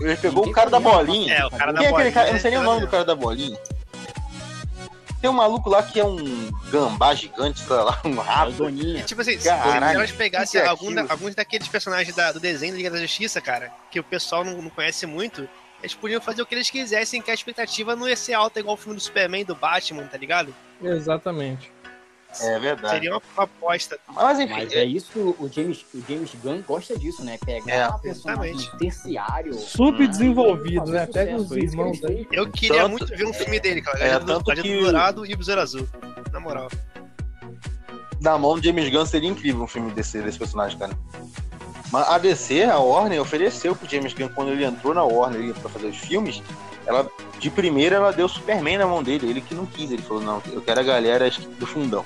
ele 0.00 0.16
pegou 0.16 0.38
Ninguém 0.44 0.52
o 0.52 0.54
cara 0.54 0.70
da 0.70 0.80
bolinha. 0.80 1.34
É, 1.34 1.46
o 1.46 1.50
cara 1.50 1.72
da 1.72 1.78
Quem 1.78 1.86
é 1.86 1.90
aquele 1.90 1.92
bolinha. 1.92 2.12
cara? 2.12 2.28
Eu 2.28 2.32
não 2.34 2.40
sei 2.40 2.50
nem 2.50 2.60
o 2.60 2.62
é 2.62 2.64
nome 2.64 2.80
do 2.82 2.88
cara 2.88 3.04
da 3.04 3.14
bolinha. 3.14 3.58
Tem 5.20 5.30
um 5.30 5.32
maluco 5.32 5.70
lá 5.70 5.82
que 5.82 5.98
é 5.98 6.04
um 6.04 6.50
gambá 6.70 7.14
gigante, 7.14 7.60
sei 7.60 7.76
lá, 7.76 7.98
um 8.04 8.10
É 8.10 8.14
o 8.14 8.20
rato. 8.20 8.52
Doninha. 8.52 9.02
Tipo 9.04 9.22
assim, 9.22 9.38
se 9.38 9.48
Caralho, 9.48 9.98
elas 9.98 10.12
pegassem 10.12 10.60
é 10.60 10.66
algum 10.66 10.92
da- 10.94 11.06
alguns 11.08 11.34
daqueles 11.34 11.66
personagens 11.68 12.14
da- 12.14 12.32
do 12.32 12.38
desenho 12.40 12.72
da 12.72 12.76
Liga 12.76 12.90
da 12.90 12.98
Justiça, 12.98 13.40
cara, 13.40 13.72
que 13.90 13.98
o 13.98 14.04
pessoal 14.04 14.44
não, 14.44 14.60
não 14.60 14.68
conhece 14.70 15.06
muito, 15.06 15.48
eles 15.82 15.94
podiam 15.94 16.20
fazer 16.20 16.42
o 16.42 16.46
que 16.46 16.54
eles 16.54 16.68
quisessem, 16.68 17.22
que 17.22 17.30
a 17.30 17.34
expectativa 17.34 17.96
não 17.96 18.06
ia 18.08 18.16
ser 18.16 18.34
alta 18.34 18.60
igual 18.60 18.74
o 18.74 18.76
filme 18.76 18.94
do 18.94 19.00
Superman 19.02 19.40
e 19.40 19.44
do 19.44 19.54
Batman, 19.54 20.04
tá 20.04 20.18
ligado? 20.18 20.54
Exatamente. 20.82 21.72
É 22.40 22.58
verdade. 22.58 22.94
Seria 22.94 23.10
uma, 23.12 23.22
uma 23.36 23.44
aposta. 23.44 23.98
Mas 24.12 24.38
enfim, 24.38 24.52
Mas 24.52 24.72
é 24.72 24.84
isso 24.84 25.10
que 25.12 25.18
o 25.18 25.50
James, 25.52 25.84
o 25.94 26.02
James 26.08 26.30
Gunn 26.42 26.62
gosta 26.66 26.98
disso, 26.98 27.24
né? 27.24 27.38
Pegar 27.44 27.72
É, 27.72 27.88
um 27.88 27.98
personagem 27.98 28.50
exatamente. 28.54 28.78
terciário. 28.78 29.54
Subdesenvolvido, 29.54 30.90
né? 30.90 31.06
Pega 31.06 31.36
os 31.36 31.44
isso 31.46 31.58
irmãos 31.58 32.02
aí. 32.04 32.26
Eu 32.32 32.50
queria 32.50 32.82
Tanto- 32.82 32.90
muito 32.90 33.06
ver 33.06 33.26
um 33.26 33.32
filme 33.32 33.58
dele, 33.60 33.82
cara. 33.82 33.98
É, 33.98 34.18
do, 34.18 34.26
tanto 34.26 34.62
que- 34.62 34.76
do 34.76 34.80
Dourado 34.84 35.26
e 35.26 35.34
Besouro 35.36 35.60
Azul. 35.60 35.88
Na 36.32 36.40
moral. 36.40 36.68
na 38.20 38.36
mão 38.38 38.54
do 38.58 38.62
James 38.64 38.88
Gunn 38.90 39.06
seria 39.06 39.28
incrível 39.28 39.62
um 39.62 39.66
filme 39.66 39.90
desse, 39.92 40.20
desse 40.20 40.38
personagem, 40.38 40.78
cara. 40.78 40.96
Mas 41.92 42.08
a 42.08 42.18
DC, 42.18 42.64
a 42.64 42.78
Warner, 42.78 43.20
ofereceu 43.20 43.76
pro 43.76 43.88
James 43.88 44.12
Gunn 44.12 44.28
quando 44.30 44.50
ele 44.50 44.64
entrou 44.64 44.92
na 44.92 45.04
Warner 45.04 45.54
pra 45.54 45.70
fazer 45.70 45.86
os 45.86 45.96
filmes. 45.98 46.42
Ela, 46.86 47.10
de 47.40 47.50
primeira, 47.50 47.96
ela 47.96 48.12
deu 48.12 48.28
Superman 48.28 48.78
na 48.78 48.86
mão 48.86 49.02
dele. 49.02 49.28
Ele 49.28 49.40
que 49.40 49.54
não 49.54 49.66
quis. 49.66 49.90
Ele 49.90 50.02
falou: 50.02 50.22
Não, 50.22 50.42
eu 50.52 50.60
quero 50.62 50.80
a 50.80 50.84
galera 50.84 51.28
do 51.58 51.66
fundão. 51.66 52.04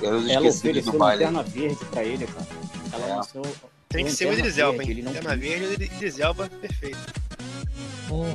Quero 0.00 0.16
os 0.16 0.28
Ela 0.28 0.48
ofereceu 0.48 0.92
do 0.92 0.98
baile. 0.98 1.24
Lanterna 1.24 1.42
Verde 1.42 1.84
pra 1.86 2.04
ele, 2.04 2.26
cara. 2.26 2.46
Ela 2.92 3.06
É. 3.08 3.14
lançou 3.16 3.46
Tem 3.88 4.04
que 4.04 4.12
ser 4.12 4.26
o 4.28 4.32
Idris 4.32 4.58
Elba, 4.58 4.82
hein? 4.82 4.90
ele 4.90 5.02
não 5.02 5.12
Lanterna 5.12 5.38
quis. 5.38 5.48
Verde 5.48 5.82
e 5.82 5.86
Idris 5.86 6.18
Elba, 6.18 6.50
perfeito. 6.60 6.98
Hum. 8.10 8.34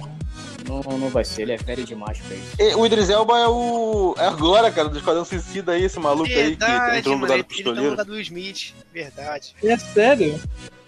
Não, 0.68 0.98
não 0.98 1.10
vai 1.10 1.24
ser, 1.26 1.44
ele 1.44 1.54
é 1.54 1.58
velho 1.58 1.84
demais 1.84 2.20
pra 2.20 2.36
isso. 2.36 2.48
E 2.60 2.76
o 2.76 2.86
Idris 2.86 3.10
Elba 3.10 3.40
é 3.40 3.48
o. 3.48 4.14
É 4.18 4.26
agora, 4.28 4.72
cara, 4.72 4.90
do 4.90 4.98
Esquadrão 5.00 5.24
Suicida 5.26 5.72
aí, 5.72 5.84
esse 5.86 6.00
maluco 6.00 6.26
aí 6.30 6.34
que 6.34 6.42
Verdade, 6.66 6.98
entrou 7.00 7.16
no 7.16 7.22
lugar 7.22 7.36
Ele, 7.40 7.44
do 7.44 7.54
ele 7.54 7.64
tá 7.64 7.70
no 7.70 7.74
pistoleiro. 7.74 7.90
lugar 7.92 8.06
do 8.06 8.12
Will 8.14 8.22
Smith. 8.22 8.74
Verdade. 8.94 9.56
É 9.64 9.78
sério? 9.78 10.40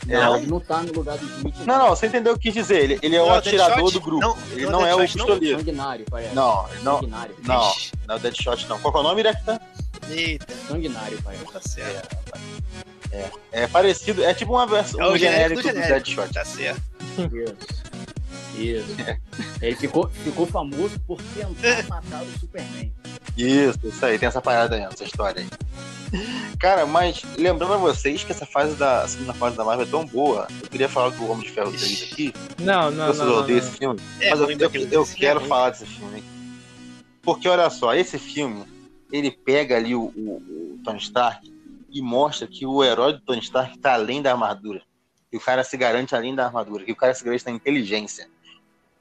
Não, 0.06 0.36
É. 0.36 0.38
ele 0.40 0.48
não 0.48 0.60
tá 0.60 0.82
no 0.82 0.92
lugar 0.94 1.18
do 1.18 1.26
Smith. 1.26 1.56
Não, 1.66 1.78
não, 1.78 1.90
você 1.90 2.08
entendeu 2.08 2.34
o 2.34 2.36
que 2.38 2.44
quis 2.52 2.54
dizer. 2.56 2.84
Ele, 2.84 3.00
ele 3.02 3.16
é 3.16 3.22
o 3.22 3.28
Não, 3.28 3.36
atirador 3.36 3.76
Deadshot? 3.76 3.94
do 3.94 4.02
grupo. 4.02 4.22
Não, 4.26 4.38
ele 4.52 4.66
não, 4.66 4.72
não, 4.72 4.86
é 4.86 4.96
o 4.96 4.98
não? 5.00 5.06
pistoleiro. 5.06 5.60
Sanguinário, 5.60 6.06
parece. 6.10 6.36
Não, 6.36 6.68
ele 6.72 6.84
não. 6.84 6.96
Sanguinário. 6.96 7.36
Não, 7.44 7.74
não 8.08 8.16
é 8.16 8.18
o 8.18 8.20
Deadshot, 8.20 8.68
não. 8.68 8.80
Qual 8.80 8.96
é 8.96 9.00
o 9.00 9.04
nome, 9.04 9.16
Directa? 9.18 9.62
Eita, 10.10 10.48
Sanguinário, 10.68 11.22
parece. 11.24 11.46
tá 11.46 11.62
certo. 11.62 12.18
É 13.52 13.68
parecido, 13.68 14.24
é 14.24 14.34
tipo 14.34 14.54
uma 14.54 14.66
versão 14.66 15.02
É 15.02 15.12
um 15.12 15.18
genérico 15.18 15.62
genérico 15.62 15.62
do 15.62 15.68
do, 15.68 15.74
genérico. 15.74 16.16
Deadshot. 16.16 16.34
Tá 16.34 16.46
certo. 16.46 16.82
Isso. 17.18 17.56
Isso. 18.58 18.96
Ele 19.62 19.76
ficou, 19.76 20.10
ficou 20.24 20.46
famoso 20.46 21.00
por 21.02 21.22
tentar 21.36 21.84
matar 21.90 22.24
o 22.24 22.40
Superman. 22.40 22.92
Isso, 23.38 23.80
isso 23.84 24.06
aí, 24.06 24.20
tem 24.20 24.28
essa 24.28 24.41
parada 24.41 24.76
aí, 24.76 24.82
essa 24.82 25.04
história 25.04 25.41
aí. 25.41 25.50
Cara, 26.60 26.86
mas 26.86 27.24
lembrando 27.38 27.74
a 27.74 27.78
vocês 27.78 28.24
que 28.24 28.32
essa 28.32 28.46
fase 28.46 28.76
da 28.76 29.04
a 29.04 29.08
segunda 29.08 29.34
fase 29.34 29.56
da 29.56 29.63
Marvel 29.63 29.86
é 29.86 29.89
tão 29.89 30.06
boa, 30.06 30.48
eu 30.62 30.70
queria 30.70 30.89
falar 30.89 31.10
do 31.10 31.26
Homem 31.30 31.44
de 31.46 31.52
Ferro 31.52 31.72
3 31.72 32.10
aqui, 32.12 32.34
Não, 32.60 32.91
não, 32.91 33.06
vocês 33.08 33.17
não. 33.20 33.26
não, 33.28 33.38
odeiam 33.39 33.60
não. 33.62 33.67
esse 33.67 33.78
filme, 33.78 34.00
É, 34.20 34.30
mas 34.32 34.39
eu, 34.41 34.52
eu, 34.52 34.60
eu 34.60 34.70
filme, 35.06 35.15
quero 35.17 35.38
é 35.38 35.39
ruim. 35.39 35.50
falar 35.50 35.70
desse 35.70 35.86
filme. 35.86 36.24
Porque 37.22 37.48
olha 37.48 37.70
só, 37.70 37.94
esse 37.96 38.20
filme, 38.20 38.65
ele 39.12 39.32
pega 39.32 39.78
ali 39.78 39.96
o, 39.96 40.12
o- 40.15 40.74
o 40.76 40.80
Tony 40.84 41.00
Stark 41.00 41.50
e 41.89 42.02
mostra 42.02 42.48
que 42.48 42.65
o 42.65 42.84
herói 42.84 43.13
do 43.13 43.22
Tony 43.22 43.39
Stark 43.41 43.78
tá 43.80 43.94
além 43.94 44.22
da 44.22 44.32
armadura. 44.32 44.82
Que 45.30 45.38
o 45.38 45.39
cara 45.39 45.63
se 45.63 45.78
garante 45.78 46.13
além 46.15 46.36
da 46.36 46.46
armadura, 46.46 46.84
que 46.84 46.91
o 46.91 46.96
cara 46.96 47.13
se 47.13 47.24
garante 47.24 47.46
na 47.46 47.52
inteligência. 47.52 48.28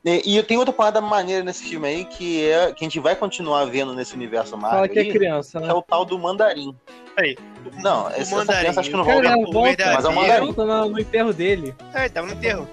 E, 0.04 0.38
e 0.38 0.42
tem 0.42 0.56
outra 0.56 0.72
parada 0.72 1.00
maneira 1.00 1.44
nesse 1.44 1.64
filme 1.64 1.86
aí 1.86 2.04
que 2.06 2.48
é 2.48 2.72
que 2.72 2.84
a 2.84 2.86
gente 2.88 2.98
vai 2.98 3.14
continuar 3.14 3.64
vendo 3.66 3.94
nesse 3.94 4.14
universo 4.14 4.56
Marvel. 4.56 4.78
Fala 4.80 4.88
que 4.88 4.98
é 4.98 5.04
criança, 5.12 5.60
que 5.60 5.66
né? 5.66 5.70
é 5.72 5.74
o 5.74 5.82
tal 5.82 6.04
do 6.06 6.18
mandarim. 6.18 6.74
Aí, 7.18 7.36
Não, 7.82 8.08
essa, 8.08 8.20
essa 8.20 8.36
mandarim, 8.36 8.60
criança 8.60 8.80
acho 8.80 8.88
que 8.90 8.96
não 8.96 9.02
o 9.02 9.06
volta. 9.06 9.22
Cara, 9.22 9.38
o 9.38 9.52
volta, 9.52 9.92
Mas 9.94 10.04
é 10.04 10.08
um 10.08 10.12
mandarim. 10.14 10.46
volta 10.46 10.64
no, 10.66 10.88
no 10.90 11.00
enterro 11.00 11.32
dele. 11.34 11.74
É, 11.92 12.08
tava 12.08 12.26
no 12.28 12.32
enterro. 12.32 12.66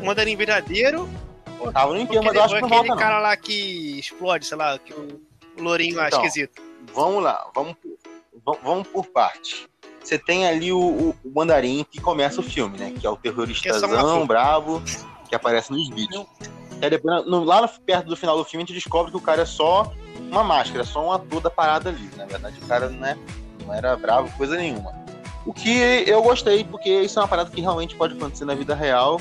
O 0.00 0.06
mandarim 0.06 0.34
verdadeiro. 0.36 1.08
Tava 1.74 1.92
no 1.92 2.00
enterro, 2.00 2.24
mas 2.24 2.36
aquele, 2.36 2.38
eu 2.38 2.44
acho 2.44 2.54
que 2.54 2.60
não 2.62 2.66
aquele 2.68 2.78
volta, 2.88 2.94
não. 2.94 2.96
cara 2.98 3.18
lá 3.20 3.36
que 3.36 3.98
explode, 3.98 4.46
sei 4.46 4.56
lá, 4.56 4.78
que 4.78 4.92
o, 4.94 5.20
o 5.58 5.62
lourinho 5.62 5.96
lá, 5.96 6.08
Então. 6.08 6.24
esquisito. 6.24 6.60
Vamos 6.94 7.22
lá, 7.22 7.46
vamos, 7.54 7.74
por- 7.74 7.98
vamos, 8.44 8.60
vamos 8.64 8.88
por 8.88 9.06
parte. 9.06 9.68
Você 10.02 10.18
tem 10.18 10.46
ali 10.48 10.72
o, 10.72 10.78
o, 10.80 11.14
o 11.22 11.30
mandarim 11.32 11.84
que 11.88 12.00
começa 12.00 12.40
o 12.40 12.42
filme, 12.42 12.76
né? 12.78 12.92
Que 12.98 13.06
é 13.06 13.10
o 13.10 13.16
Que 13.16 13.28
é 13.28 13.30
terroristazão, 13.30 14.26
bravo, 14.26 14.82
que 15.28 15.34
aparece 15.36 15.70
nos 15.70 15.88
vídeos. 15.90 16.26
Aí 16.82 16.90
depois, 16.90 17.24
no- 17.26 17.44
lá 17.44 17.66
perto 17.86 18.08
do 18.08 18.16
final 18.16 18.36
do 18.36 18.44
filme, 18.44 18.64
a 18.64 18.66
gente 18.66 18.74
descobre 18.74 19.10
que 19.12 19.16
o 19.16 19.20
cara 19.20 19.42
é 19.42 19.46
só 19.46 19.90
uma 20.30 20.42
máscara, 20.42 20.82
é 20.82 20.86
só 20.86 21.06
um 21.06 21.12
ator 21.12 21.40
da 21.40 21.48
parada 21.50 21.88
ali. 21.90 22.10
Na 22.16 22.26
verdade, 22.26 22.56
o 22.62 22.66
cara 22.66 22.88
não, 22.88 23.06
é, 23.06 23.16
não 23.64 23.72
era 23.72 23.96
bravo, 23.96 24.30
coisa 24.36 24.56
nenhuma. 24.56 24.92
O 25.46 25.52
que 25.52 25.70
eu 26.06 26.22
gostei, 26.22 26.64
porque 26.64 26.88
isso 27.02 27.18
é 27.18 27.22
uma 27.22 27.28
parada 27.28 27.50
que 27.50 27.60
realmente 27.60 27.94
pode 27.94 28.14
acontecer 28.16 28.44
na 28.44 28.54
vida 28.54 28.74
real. 28.74 29.20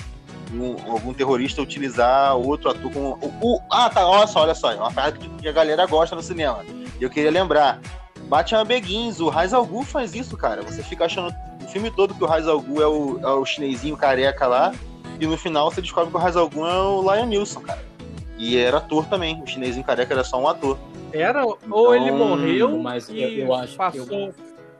um- 0.54 0.76
algum 0.92 1.14
terrorista 1.14 1.62
utilizar 1.62 2.36
outro 2.36 2.70
ator 2.70 2.92
como. 2.92 3.18
O, 3.22 3.56
o- 3.56 3.62
ah, 3.72 3.90
tá, 3.90 4.06
olha 4.06 4.28
só, 4.28 4.42
olha 4.42 4.54
só. 4.54 4.70
É 4.70 4.76
uma 4.76 4.92
parada 4.92 5.18
que, 5.18 5.48
a 5.48 5.52
galera 5.54 5.86
gosta 5.86 6.14
no 6.14 6.22
cinema. 6.22 6.60
E 7.00 7.02
eu 7.04 7.10
queria 7.10 7.32
lembrar. 7.32 7.80
Batman 8.24 8.66
Begins, 8.66 9.22
o 9.22 9.30
Raiz 9.30 9.54
al 9.54 9.66
Ghul 9.66 9.86
faz 9.86 10.14
isso, 10.14 10.36
cara. 10.36 10.62
Você 10.64 10.84
fica 10.84 11.06
achando 11.06 11.34
o 11.64 11.68
filme 11.70 11.90
todo 11.90 12.14
que 12.14 12.22
o 12.22 12.28
Raiz 12.28 12.50
al 12.50 12.60
Ghul 12.60 12.82
é 12.82 12.86
o, 12.88 13.20
é 13.22 13.28
o 13.32 13.46
chinesinho 13.46 13.96
careca 13.96 14.46
lá. 14.46 14.74
E 15.22 15.28
no 15.28 15.38
final 15.38 15.70
você 15.70 15.82
descobre 15.82 16.10
que 16.10 16.18
o 16.18 16.20
Raiz 16.20 16.36
al 16.36 16.50
Ghul 16.50 16.68
é 16.68 16.74
o 16.80 17.02
Lion 17.14 17.28
Nilson, 17.28 17.62
cara. 17.62 17.86
E 18.40 18.58
era 18.58 18.78
ator 18.78 19.06
também. 19.06 19.40
O 19.42 19.46
chinesinho 19.46 19.86
careca 19.86 20.12
era 20.16 20.24
só 20.24 20.42
um 20.42 20.48
ator. 20.48 20.80
Era, 21.14 21.46
ou 21.46 21.94
ele 21.94 22.06
Então, 22.06 22.18
morreu 22.18 22.78
mas 22.80 23.08
e 23.08 23.22
eu- 23.22 23.30
eu 23.46 23.54
acho- 23.54 23.76
passou 23.78 24.08
eu- 24.10 24.34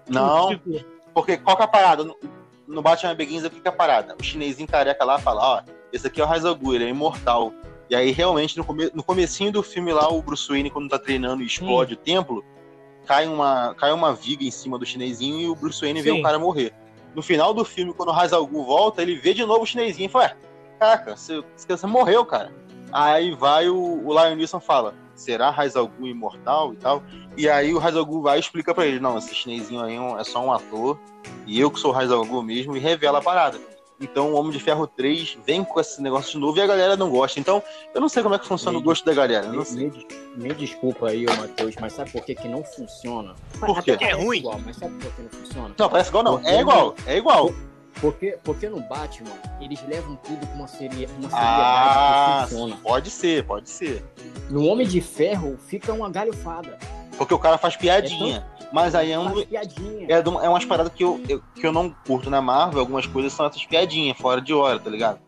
Não, 0.10 0.48
o 0.48 0.50
título. 0.50 0.84
Porque 1.14 1.38
qual 1.38 1.56
que 1.56 1.62
é 1.62 1.66
a 1.66 1.68
parada? 1.68 2.04
No, 2.68 2.82
Batman 2.82 3.14
Begins, 3.14 3.44
o 3.44 3.50
que 3.52 3.60
que 3.60 3.68
é 3.68 3.70
a 3.70 3.74
parada? 3.74 4.16
O 4.20 4.24
chinesinho 4.24 4.68
careca 4.68 5.04
lá 5.06 5.20
fala, 5.20 5.58
ó, 5.58 5.62
esse 5.94 6.08
aqui 6.08 6.20
é 6.20 6.24
o 6.24 6.28
Ra's 6.28 6.44
al 6.44 6.56
Ghul, 6.56 6.74
ele 6.76 6.86
é 6.86 6.90
imortal. 6.90 7.54
E 7.90 7.96
aí, 7.96 8.12
realmente, 8.12 8.58
no, 8.58 8.64
come, 8.64 8.90
no 8.96 9.04
comecinho 9.04 9.52
do 9.52 9.62
filme 9.62 9.92
lá, 9.94 10.08
o 10.10 10.22
Bruce 10.24 10.48
Wayne, 10.48 10.72
quando 10.72 10.90
tá 10.90 10.98
treinando 10.98 11.44
e 11.44 11.46
explode 11.46 11.94
o 11.94 11.98
templo, 11.98 12.44
cai 13.06 13.28
uma, 13.28 13.76
cai 13.76 13.92
uma 13.92 14.14
viga 14.14 14.44
em 14.46 14.50
cima 14.52 14.80
do 14.80 14.86
chinesinho 14.86 15.40
e 15.42 15.50
o 15.50 15.56
Bruce 15.56 15.82
Wayne 15.82 16.02
vê 16.02 16.12
Sim. 16.12 16.20
o 16.22 16.24
cara 16.24 16.40
morrer. 16.40 16.74
No 17.16 17.22
final 17.22 17.54
do 17.54 17.66
filme, 17.66 17.94
quando 17.94 18.10
o 18.10 18.12
Ra's 18.12 18.34
al 18.34 18.46
Ghul 18.46 18.66
volta, 18.66 19.02
ele 19.02 19.16
vê 19.16 19.34
de 19.34 19.46
novo 19.46 19.64
o 19.64 19.66
chinesinho 19.66 20.06
e 20.06 20.10
fala, 20.10 20.36
caraca, 20.80 21.16
você, 21.16 21.44
você 21.68 21.88
morreu, 21.88 22.26
cara. 22.26 22.52
Aí 22.92 23.34
vai 23.36 23.70
o, 23.70 24.06
o 24.06 24.12
Lion 24.12 24.36
Neeson 24.36 24.60
fala, 24.60 24.94
será 25.16 25.50
Ra's 25.50 25.76
al 25.76 25.88
Ghul 25.88 26.08
imortal 26.08 26.74
e 26.74 26.78
tal? 26.78 27.04
E 27.38 27.50
aí 27.50 27.74
o 27.74 27.80
Ra's 27.80 27.96
al 27.96 28.06
Ghul 28.06 28.22
vai 28.22 28.38
e 28.38 28.40
explica 28.40 28.74
pra 28.74 28.86
ele, 28.86 29.00
não, 29.00 29.18
esse 29.18 29.34
chinesinho 29.34 29.82
aí 29.82 29.96
é 29.96 30.22
é 30.22 30.24
só 30.24 30.44
um 30.44 30.52
ator, 30.52 31.00
e 31.46 31.60
eu 31.60 31.70
que 31.70 31.80
sou 31.80 31.92
o 31.92 31.94
Ra's 31.94 32.12
al 32.12 32.26
Ghul 32.26 32.44
mesmo, 32.44 32.76
e 32.76 32.80
revela 32.80 33.20
a 33.20 33.22
parada. 33.22 33.60
Então 34.02 34.32
o 34.32 34.36
Homem 34.36 34.52
de 34.52 34.60
Ferro 34.60 34.88
3 34.88 35.38
vem 35.46 35.64
com 35.64 35.80
esse 35.80 36.02
negócio 36.02 36.32
de 36.34 36.40
novo 36.40 36.58
e 36.58 36.62
a 36.62 36.68
galera 36.68 36.98
não 36.98 37.10
gosta. 37.10 37.40
Então, 37.40 37.62
eu 37.94 38.02
não 38.02 38.10
sei 38.10 38.24
como 38.24 38.34
é 38.36 38.40
que 38.40 38.48
funciona 38.48 38.78
o 38.78 38.82
gosto 38.82 39.06
da 39.06 39.14
galera. 39.14 39.46
eu 39.46 39.54
não 39.54 39.64
sei. 39.64 39.90
Me, 39.90 40.08
me- 40.36 40.48
me 40.50 40.54
desculpa 40.56 41.10
aí, 41.10 41.26
ô 41.28 41.36
Matheus, 41.36 41.76
mas 41.80 41.94
sabe 41.94 42.12
por 42.12 42.24
que, 42.24 42.34
que 42.36 42.48
não 42.48 42.64
funciona? 42.64 43.36
Por 43.60 43.82
quê? 43.84 43.92
É 43.92 43.98
parece 43.98 44.22
ruim. 44.24 44.38
Igual, 44.40 44.60
mas 44.66 44.76
sabe 44.76 44.94
por 44.96 45.12
que 45.14 45.22
não 45.22 45.30
funciona? 45.30 45.76
Não, 45.78 45.90
parece 45.90 46.10
igual 46.10 46.24
não. 46.24 46.40
É 46.46 46.60
igual, 46.60 46.96
é 47.06 47.18
igual. 47.18 47.54
Porque, 48.00 48.38
porque 48.44 48.68
no 48.70 48.80
Batman, 48.80 49.30
eles 49.60 49.80
levam 49.88 50.16
tudo 50.24 50.48
com 50.48 50.54
uma, 50.56 50.68
seria, 50.68 51.08
uma 51.20 51.30
Ah, 51.34 52.46
que 52.48 52.50
funciona. 52.56 52.78
pode 52.82 53.10
ser, 53.12 53.44
pode 53.46 53.70
ser. 53.70 54.04
No 54.50 54.66
Homem 54.66 54.88
de 54.88 55.00
Ferro, 55.02 55.60
fica 55.68 55.94
uma 55.94 56.10
galhofada. 56.10 56.80
Porque 57.18 57.34
o 57.34 57.38
cara 57.40 57.58
faz 57.60 57.76
piadinha. 57.76 58.48
Mas 58.72 58.96
aí 58.96 59.12
é 59.12 59.20
um, 59.20 59.40
é, 59.40 60.46
é 60.46 60.50
umas 60.50 60.66
paradas 60.66 60.94
que 60.94 61.04
eu, 61.04 61.22
eu- 61.28 61.42
que 61.54 61.66
eu 61.68 61.72
não 61.74 61.90
curto 62.06 62.30
na 62.30 62.42
Marvel, 62.42 62.80
algumas 62.80 63.06
coisas 63.06 63.34
são 63.34 63.46
essas 63.46 63.66
piadinhas, 63.66 64.18
fora 64.18 64.42
de 64.42 64.54
hora, 64.54 64.80
tá 64.80 64.90
ligado? 64.90 65.20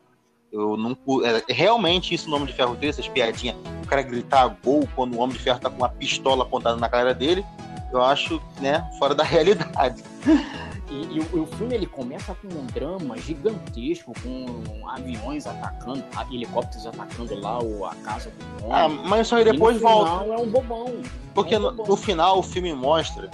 Eu 0.53 0.77
não. 0.77 0.95
É, 1.25 1.43
realmente 1.51 2.13
isso 2.13 2.29
no 2.29 2.35
Homem 2.35 2.47
de 2.47 2.53
Ferro 2.53 2.75
3, 2.75 2.99
essas 2.99 3.07
piadinhas, 3.09 3.55
o 3.83 3.87
cara 3.87 4.03
gritar 4.03 4.55
gol 4.63 4.87
quando 4.95 5.15
o 5.15 5.19
Homem 5.19 5.35
de 5.35 5.41
Ferro 5.41 5.59
tá 5.59 5.67
com 5.69 5.77
uma 5.77 5.89
pistola 5.89 6.43
apontada 6.43 6.77
na 6.77 6.87
cara 6.87 7.11
dele, 7.13 7.43
eu 7.91 8.01
acho, 8.01 8.39
né, 8.61 8.87
fora 8.99 9.15
da 9.15 9.23
realidade. 9.25 10.03
E, 10.91 11.15
e 11.15 11.19
o, 11.21 11.27
e 11.33 11.39
o 11.39 11.47
filme 11.47 11.73
ele 11.73 11.87
começa 11.87 12.35
com 12.35 12.47
um 12.49 12.67
drama 12.67 13.17
gigantesco, 13.17 14.13
com 14.21 14.87
aviões 14.87 15.47
atacando, 15.47 16.03
helicópteros 16.31 16.85
atacando 16.85 17.33
lá 17.39 17.59
o, 17.59 17.83
a 17.85 17.95
casa 17.95 18.29
do 18.29 18.71
Ah, 18.71 18.85
homem. 18.85 18.99
mas 19.07 19.25
isso 19.25 19.35
aí 19.35 19.43
depois 19.43 19.77
no 19.77 19.81
volta. 19.81 20.11
final 20.23 20.33
é 20.33 20.37
um 20.41 20.47
bobão. 20.47 21.01
Porque 21.33 21.55
é 21.55 21.57
um 21.57 21.61
no, 21.63 21.71
bobão. 21.71 21.87
no 21.87 21.95
final 21.97 22.37
o 22.37 22.43
filme 22.43 22.71
mostra 22.75 23.27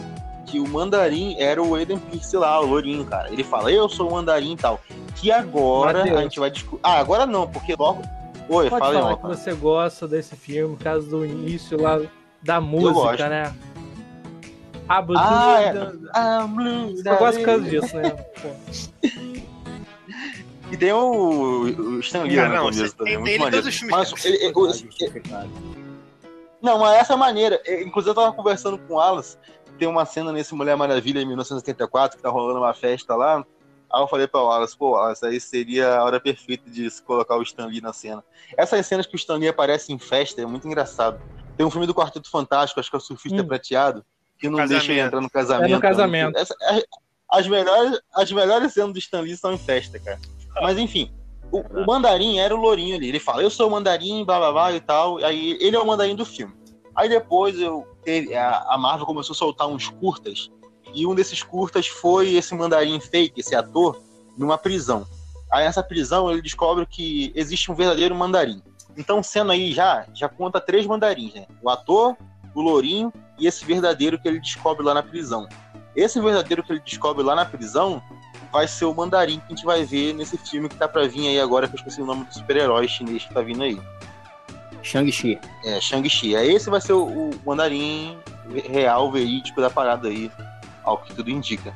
que 0.46 0.58
o 0.60 0.68
mandarim 0.68 1.36
era 1.38 1.62
o 1.62 1.78
Eden 1.78 2.00
Pierce 2.00 2.36
lá, 2.38 2.60
o 2.62 2.66
Lourinho, 2.66 3.04
cara. 3.06 3.30
Ele 3.32 3.44
fala, 3.44 3.72
eu 3.72 3.90
sou 3.90 4.10
o 4.10 4.14
mandarim 4.14 4.54
e 4.54 4.58
tal. 4.58 4.80
Que 5.20 5.32
agora 5.32 6.00
Mateus. 6.00 6.18
a 6.18 6.22
gente 6.24 6.40
vai 6.40 6.50
discutir. 6.52 6.80
Ah, 6.84 7.00
agora 7.00 7.26
não, 7.26 7.48
porque 7.48 7.76
logo. 7.78 8.02
Oi, 8.48 8.70
Pode 8.70 8.80
fala 8.80 8.96
aí, 8.96 9.02
falar 9.02 9.14
ó, 9.14 9.16
que 9.18 9.28
você 9.28 9.54
gosta 9.54 10.08
desse 10.08 10.36
filme, 10.36 10.76
por 10.76 10.84
causa 10.84 11.08
do 11.08 11.26
início 11.26 11.80
lá 11.82 12.00
da 12.42 12.60
gosto. 12.60 12.94
música, 13.04 13.30
né? 13.30 13.54
A 14.88 15.02
Blue 15.04 15.18
Ah, 15.20 15.58
é. 15.60 15.74
da- 15.74 15.94
Ah, 16.14 16.48
Blue, 16.48 16.94
Eu 17.06 17.18
gosto 17.18 17.38
por 17.40 17.46
causa 17.46 17.64
disso, 17.64 17.96
né? 17.96 18.16
E 20.72 20.78
tem 20.78 20.92
o, 20.94 21.62
o 21.64 22.00
Stan 22.00 22.24
Lee 22.24 22.40
Ah, 22.40 22.48
no 22.48 22.56
não, 22.56 22.64
começo 22.66 22.96
também, 22.96 23.14
tem 23.14 23.18
muito 23.18 23.30
ele 23.30 23.38
em 23.38 23.40
maneiro. 23.40 23.72
filmes, 23.72 23.90
Mas 24.12 24.26
ele- 24.26 24.38
ele- 24.38 24.54
o- 24.56 24.72
justificado. 24.72 25.50
Não, 26.62 26.78
mas 26.78 27.00
essa 27.00 27.14
é 27.14 27.16
maneira. 27.16 27.60
É, 27.66 27.82
Inclusive, 27.82 28.12
eu 28.12 28.16
tava 28.16 28.32
conversando 28.34 28.78
com 28.78 28.94
o 28.94 28.98
Wallace. 28.98 29.36
Tem 29.80 29.88
uma 29.88 30.06
cena 30.06 30.32
nesse 30.32 30.54
Mulher 30.54 30.76
Maravilha 30.78 31.22
em 31.22 31.26
1984 31.26 32.18
que 32.18 32.24
tá 32.24 32.30
rolando 32.30 32.60
uma 32.60 32.74
festa 32.74 33.16
lá. 33.16 33.44
Aí 33.92 34.02
eu 34.02 34.08
falei 34.08 34.28
pra 34.28 34.42
Wallace, 34.42 34.78
pô, 34.78 34.92
Wallace, 34.92 35.26
aí 35.26 35.40
seria 35.40 35.96
a 35.98 36.04
hora 36.04 36.20
perfeita 36.20 36.70
de 36.70 36.90
se 36.92 37.02
colocar 37.02 37.36
o 37.38 37.42
Stan 37.42 37.66
Lee 37.66 37.82
na 37.82 37.92
cena. 37.92 38.24
Essas 38.58 38.86
cenas 38.86 39.06
que 39.08 39.16
o 39.16 39.18
Stan 39.18 39.38
Lee 39.38 39.48
aparece 39.48 39.92
em 39.92 39.98
festa 39.98 40.42
é 40.42 40.46
muito 40.46 40.68
engraçado. 40.68 41.20
Tem 41.58 41.66
um 41.66 41.72
filme 41.72 41.88
do 41.88 41.94
Quarteto 41.96 42.30
Fantástico, 42.30 42.80
acho 42.80 42.90
que 42.90 42.96
é 42.96 43.00
o 43.00 43.02
Surfista 43.02 43.42
Hum. 43.42 43.48
Prateado, 43.48 44.06
que 44.38 44.48
não 44.48 44.58
Casamento. 44.58 44.80
deixa 44.80 44.92
ele 44.94 45.02
entrar 45.02 45.22
no 45.22 45.30
casamento. 45.30 45.72
É 45.72 45.76
no 45.76 45.82
casamento. 45.82 46.38
Essa- 46.38 46.56
é- 46.62 46.84
as, 47.32 47.48
melhores, 47.48 48.00
as 48.14 48.32
melhores 48.32 48.74
cenas 48.74 48.94
do 48.94 49.00
Stan 49.00 49.22
Lee 49.22 49.36
são 49.36 49.54
em 49.54 49.58
festa, 49.58 50.00
cara. 50.00 50.20
Mas 50.62 50.78
enfim, 50.78 51.12
o, 51.52 51.60
o 51.60 51.86
mandarim 51.86 52.38
era 52.38 52.56
o 52.56 52.60
lourinho 52.60 52.96
ali. 52.96 53.10
Ele 53.10 53.20
fala, 53.20 53.42
eu 53.42 53.50
sou 53.50 53.68
o 53.68 53.72
mandarim, 53.72 54.24
blá 54.24 54.38
blá 54.40 54.52
blá 54.52 54.72
e 54.72 54.80
tal. 54.82 55.18
Aí 55.18 55.58
ele 55.60 55.76
é 55.76 55.80
o 55.80 55.86
mandarim 55.86 56.16
do 56.16 56.26
filme. 56.26 56.54
Aí 56.96 57.10
depois 57.10 57.60
eu, 57.60 57.88
a 58.68 58.78
Marvel 58.78 59.06
começou 59.06 59.34
a 59.34 59.38
soltar 59.38 59.68
uns 59.68 59.90
curtas. 59.90 60.52
E 60.94 61.06
um 61.06 61.16
desses 61.16 61.44
curtas 61.44 61.88
foi 61.88 62.36
esse 62.36 62.54
mandarim 62.56 63.00
fake, 63.00 63.40
esse 63.40 63.56
ator, 63.56 64.02
numa 64.38 64.58
prisão. 64.58 65.08
Aí 65.52 65.66
nessa 65.66 65.84
prisão 65.84 66.32
ele 66.32 66.42
descobre 66.42 66.86
que 66.86 67.32
existe 67.36 67.72
um 67.72 67.76
verdadeiro 67.76 68.16
mandarim. 68.16 68.62
Então, 68.98 69.24
sendo 69.24 69.52
aí 69.52 69.72
já, 69.72 70.06
já 70.14 70.28
conta 70.28 70.60
três 70.60 70.86
mandarins, 70.86 71.34
né? 71.34 71.46
O 71.62 71.70
ator, 71.70 72.16
o 72.54 72.62
lourinho 72.62 73.14
e 73.38 73.48
esse 73.48 73.64
verdadeiro 73.64 74.20
que 74.20 74.28
ele 74.28 74.40
descobre 74.40 74.86
lá 74.86 74.94
na 74.94 75.04
prisão. 75.04 75.48
Esse 75.96 76.20
verdadeiro 76.20 76.64
que 76.64 76.72
ele 76.72 76.82
descobre 76.82 77.24
lá 77.24 77.36
na 77.36 77.46
prisão 77.46 78.02
vai 78.52 78.68
ser 78.68 78.86
o 78.86 78.94
mandarim 78.94 79.40
que 79.40 79.46
a 79.46 79.56
gente 79.56 79.66
vai 79.66 79.84
ver 79.84 80.14
nesse 80.14 80.38
filme 80.38 80.70
que 80.70 80.76
tá 80.76 80.88
pra 80.88 81.08
vir 81.08 81.28
aí 81.28 81.40
agora, 81.40 81.68
que 81.68 81.76
eu 81.76 81.78
esqueci 81.78 82.02
o 82.02 82.06
nome 82.06 82.26
do 82.26 82.34
super-herói 82.34 82.88
chinês 82.88 83.24
que 83.24 83.34
tá 83.34 83.42
vindo 83.42 83.64
aí. 83.64 83.80
Shang-Chi. 84.82 85.40
É, 85.66 85.80
Shang-Chi. 85.80 86.36
Aí 86.36 86.54
esse 86.54 86.70
vai 86.70 86.82
ser 86.82 86.94
o, 86.94 87.06
o 87.06 87.32
mandarim 87.46 88.18
real, 88.70 89.12
verídico 89.12 89.62
da 89.62 89.70
parada 89.70 90.08
aí, 90.08 90.32
ao 90.90 90.98
que 91.02 91.14
tudo 91.14 91.30
indica. 91.30 91.74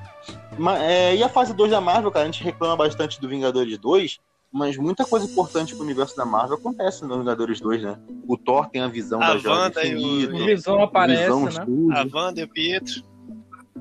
Ma- 0.58 0.78
é, 0.80 1.16
e 1.16 1.24
a 1.24 1.30
fase 1.30 1.54
2 1.54 1.72
da 1.72 1.80
Marvel, 1.82 2.12
cara, 2.12 2.24
a 2.24 2.32
gente 2.32 2.44
reclama 2.44 2.76
bastante 2.76 3.20
do 3.22 3.28
Vingadores 3.30 3.78
2, 3.78 4.20
mas 4.52 4.78
muita 4.78 5.06
coisa 5.06 5.26
importante 5.26 5.74
pro 5.76 5.84
universo 5.84 6.16
da 6.16 6.26
Marvel 6.26 6.58
acontece 6.58 7.04
no 7.06 7.18
Vingadores 7.20 7.60
2, 7.60 7.82
né? 7.82 7.98
O 8.28 8.38
Thor 8.38 8.68
tem 8.70 8.82
a 8.82 8.88
visão 8.88 9.22
A 9.22 9.34
da 9.34 9.38
joia 9.38 9.56
Wanda 9.62 9.84
e 9.84 10.26
o- 10.28 10.46
Visão 10.46 10.82
aparece, 10.84 11.24
Visão 11.24 11.44
né? 11.44 11.50
explode. 11.50 11.92
A 12.16 12.18
Wanda 12.18 12.42
e 12.42 12.44
o 12.44 12.48
Pietro. 12.48 13.04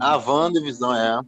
A 0.00 0.16
Wanda 0.16 0.58
e 0.58 0.62
Visão, 0.62 0.94
é. 0.94 1.20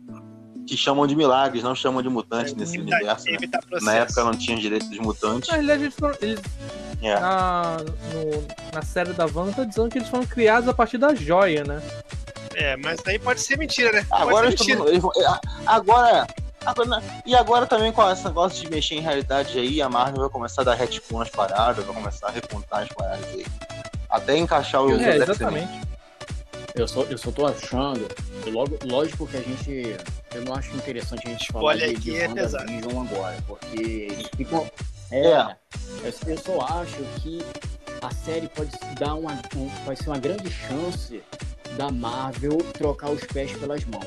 Que 0.67 0.79
chamam 0.79 1.07
de 1.07 1.15
milagres, 1.15 1.63
não 1.63 1.75
chamam 1.75 2.01
de 2.01 2.09
mutantes 2.09 2.55
nesse 2.55 2.79
Evitar- 2.79 2.97
universo. 2.97 3.27
Né? 3.27 3.35
evitar 3.35 3.59
processo. 3.61 3.85
Na 3.85 3.93
época 3.97 4.25
não 4.25 4.33
tinha 4.33 4.57
direito 4.57 4.89
dos 4.89 4.99
mutantes. 4.99 5.49
Na 5.51 5.55
realidade, 5.57 5.83
eles 5.83 5.95
foram, 5.95 6.17
eles, 6.23 6.41
É. 7.03 7.21
na, 7.21 7.77
no- 7.83 8.73
na 8.73 8.81
série 8.81 9.13
da 9.13 9.27
Wanda 9.27 9.53
tá 9.53 9.65
dizendo 9.65 9.91
que 9.91 9.99
eles 9.99 10.09
foram 10.09 10.25
criados 10.25 10.67
a 10.67 10.73
partir 10.73 10.97
da 10.97 11.15
joia, 11.15 11.65
né? 11.65 11.83
É, 12.57 12.77
mas 12.77 13.01
daí 13.05 13.19
pode 13.19 13.41
ser 13.41 13.59
mentira, 13.59 13.93
né? 13.93 14.07
Agora 14.11 14.47
pode 14.49 14.67
mentira. 14.75 15.01
vão- 15.01 15.13
é, 15.17 15.41
agora, 15.67 16.27
e 17.27 17.35
agora 17.35 17.67
também 17.67 17.93
com 17.93 18.11
esse 18.11 18.25
negócio 18.25 18.63
de 18.63 18.71
mexer 18.71 18.95
em 18.95 19.01
realidade 19.01 19.59
aí, 19.59 19.83
a 19.83 19.89
Marvel 19.89 20.21
vai 20.23 20.31
começar 20.31 20.63
a 20.63 20.65
dar 20.65 20.75
retcon 20.75 21.19
nas 21.19 21.29
paradas, 21.31 21.85
vai 21.85 21.95
começar 21.95 22.29
a 22.29 22.31
recontar 22.31 22.83
as 22.83 22.89
paradas 22.89 23.25
aí. 23.29 23.45
Até 24.09 24.37
encaixar 24.39 24.83
o 24.83 24.91
É, 25.01 25.17
exatamente. 25.17 25.81
Eu 26.75 26.89
só, 26.89 27.03
eu 27.03 27.17
só 27.19 27.31
tô 27.31 27.47
achando. 27.47 28.09
Logo, 28.47 28.77
lógico 28.85 29.27
que 29.27 29.37
a 29.37 29.41
gente. 29.41 29.97
Eu 30.35 30.43
não 30.45 30.55
acho 30.55 30.75
interessante 30.75 31.23
a 31.27 31.31
gente 31.31 31.53
falar 31.53 31.75
Spoiler 31.77 31.99
de, 31.99 32.03
de 32.11 32.17
é. 32.17 32.27
WandaVision 32.29 33.07
agora, 33.07 33.37
porque 33.47 33.81
eles 33.81 34.27
ficam. 34.37 34.69
É, 35.11 35.27
É. 35.29 35.57
Eu, 36.03 36.13
eu 36.33 36.39
só 36.39 36.61
acho 36.81 36.97
que 37.21 37.45
a 38.03 38.11
série 38.25 38.49
pode 38.49 38.71
dar 38.99 39.15
uma. 39.15 39.33
um- 39.57 39.69
vai 39.85 39.95
ser 39.95 40.09
uma 40.09 40.19
grande 40.19 40.51
chance 40.51 41.23
da 41.77 41.91
Marvel 41.91 42.59
trocar 42.75 43.11
os 43.11 43.21
pés 43.25 43.53
pelas 43.53 43.85
mãos. 43.85 44.05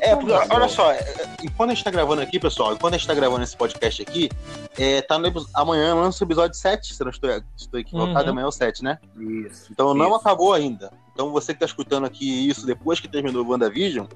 É, 0.00 0.14
porque, 0.14 0.32
Não, 0.32 0.42
olha 0.50 0.68
só, 0.68 0.92
é, 0.92 1.04
enquanto 1.42 1.70
a 1.70 1.74
gente 1.74 1.84
tá 1.84 1.90
gravando 1.90 2.22
aqui, 2.22 2.38
pessoal, 2.38 2.72
enquanto 2.72 2.94
a 2.94 2.96
gente 2.96 3.06
tá 3.06 3.14
gravando 3.14 3.42
esse 3.42 3.56
podcast 3.56 4.00
aqui, 4.02 4.30
é, 4.78 5.02
tá 5.02 5.18
no, 5.18 5.30
amanhã 5.54 5.94
lança 5.94 6.24
o 6.24 6.26
episódio 6.26 6.56
7, 6.56 6.94
se 6.94 7.00
eu 7.02 7.04
não 7.04 7.10
estou, 7.10 7.30
estou 7.56 7.80
equivocado, 7.80 8.24
Uhum. 8.24 8.30
amanhã 8.30 8.44
é 8.44 8.48
o 8.48 8.52
7, 8.52 8.82
né? 8.82 8.98
Isso. 9.18 9.68
Então 9.70 9.92
não 9.94 10.06
Isso. 10.06 10.14
acabou 10.16 10.54
ainda. 10.54 10.90
Então 11.12 11.30
você 11.32 11.52
que 11.52 11.60
tá 11.60 11.66
escutando 11.66 12.06
aqui 12.06 12.48
isso 12.48 12.64
depois 12.66 12.98
que 13.00 13.08
terminou 13.08 13.44
o 13.44 13.48
WandaVision, 13.50 14.06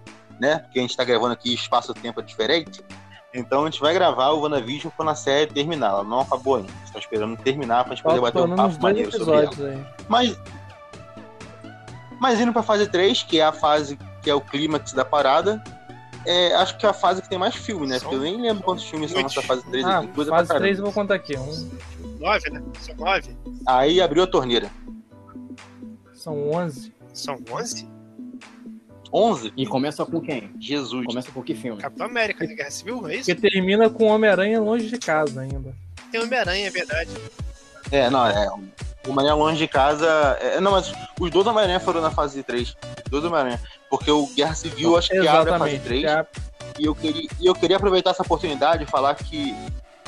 né? 0.41 0.59
Porque 0.59 0.79
a 0.79 0.83
gente 0.83 0.97
tá 0.97 1.05
gravando 1.05 1.33
aqui 1.35 1.53
espaço-tempo 1.53 2.21
é 2.21 2.23
diferente. 2.23 2.83
Então 3.35 3.63
a 3.63 3.65
gente 3.67 3.81
vai 3.81 3.93
gravar 3.93 4.31
o 4.31 4.41
WandaVision 4.41 4.91
quando 4.97 5.11
a 5.11 5.15
série 5.15 5.51
terminar. 5.53 5.89
Ela 5.91 6.05
não 6.05 6.21
acabou 6.21 6.57
ainda. 6.57 6.73
Você 6.85 6.93
tá 6.93 6.99
esperando 6.99 7.37
terminar 7.37 7.85
pra 7.85 7.95
gente 7.95 8.05
poder 8.05 8.21
bater 8.21 8.41
um 8.43 8.55
papo 8.55 8.81
maneiro 8.81 9.11
sobre 9.13 9.33
ela. 9.35 9.45
episódios 9.45 9.67
aí. 9.75 9.85
Mas, 10.09 10.39
mas 12.25 12.41
indo 12.41 12.55
pra 12.55 12.63
fase 12.63 12.87
3, 12.87 13.23
que 13.25 13.39
é 13.39 13.45
a 13.45 13.53
fase 13.53 13.99
que 14.23 14.31
é 14.31 14.35
o 14.35 14.41
clímax 14.41 14.95
da 14.95 15.05
parada, 15.05 15.63
é, 16.25 16.55
acho 16.55 16.79
que 16.79 16.87
é 16.87 16.89
a 16.89 16.95
fase 16.95 17.21
que 17.21 17.29
tem 17.29 17.37
mais 17.39 17.55
filme, 17.55 17.87
né? 17.87 17.99
São 17.99 18.09
Porque 18.09 18.17
eu 18.17 18.33
nem 18.33 18.41
lembro 18.41 18.63
quantos 18.65 18.85
filmes 18.85 19.11
são 19.11 19.23
nessa 19.23 19.43
fase 19.43 19.63
3 19.65 19.85
Ah, 19.85 19.99
aqui. 19.99 20.09
Coisa 20.09 20.31
fase 20.31 20.49
pra 20.49 20.57
3 20.59 20.79
eu 20.79 20.85
vou 20.85 20.93
contar 20.95 21.17
aqui. 21.17 21.37
Um, 21.37 21.71
Nove, 22.19 22.49
né? 22.49 22.63
São 22.81 22.95
nove? 22.95 23.37
Aí 23.67 24.01
abriu 24.01 24.23
a 24.23 24.27
torneira. 24.27 24.71
são 26.15 26.51
11. 26.51 26.95
São 27.13 27.39
onze? 27.53 27.87
11? 29.13 29.53
E 29.55 29.67
começa 29.67 30.07
com 30.07 30.19
quem? 30.19 30.51
Jesus. 30.59 31.05
Começa 31.05 31.31
com 31.31 31.43
que 31.43 31.55
filme? 31.55 31.79
Capitão 31.83 32.07
América, 32.07 32.47
né? 32.47 32.55
Guerra 32.55 32.71
Civil, 32.71 33.07
é 33.07 33.17
isso? 33.17 33.27
Porque 33.35 33.51
termina 33.51 33.91
com 33.91 34.07
Homem-Aranha 34.07 34.59
longe 34.63 34.89
de 34.89 34.97
casa 34.97 35.43
ainda. 35.43 35.75
Tem 36.11 36.23
Homem-Aranha, 36.23 36.69
é 36.69 36.71
verdade. 36.71 37.11
É, 37.93 38.09
não, 38.09 38.27
é. 38.27 38.49
O 39.07 39.11
Homem-Aranha 39.11 39.35
longe 39.35 39.59
de 39.59 39.69
casa. 39.69 40.07
É, 40.41 40.61
não, 40.61 40.73
mas 40.73 40.93
os 41.21 41.31
dois 41.31 41.47
Homem-Aranha 41.47 41.81
foram 41.81 42.01
na 42.01 42.11
fase 42.11 42.43
3. 42.43 42.69
Os 43.05 43.11
dois 43.11 43.25
Homem-Aranha. 43.25 43.61
Porque 43.91 44.11
o 44.11 44.27
Guerra 44.35 44.55
Civil 44.55 44.97
acho 44.97 45.11
que 45.11 45.19
abre 45.19 45.29
a 45.29 45.33
fase 45.33 45.49
Exatamente. 45.77 45.81
3. 45.85 46.03
Já- 46.03 46.27
E 46.79 46.85
eu 46.87 46.95
queria, 46.95 47.29
e 47.41 47.47
eu 47.47 47.55
queria 47.55 47.77
aproveitar 47.77 48.11
essa 48.11 48.23
oportunidade 48.23 48.83
e 48.83 48.87
falar 48.87 49.15
que 49.15 49.55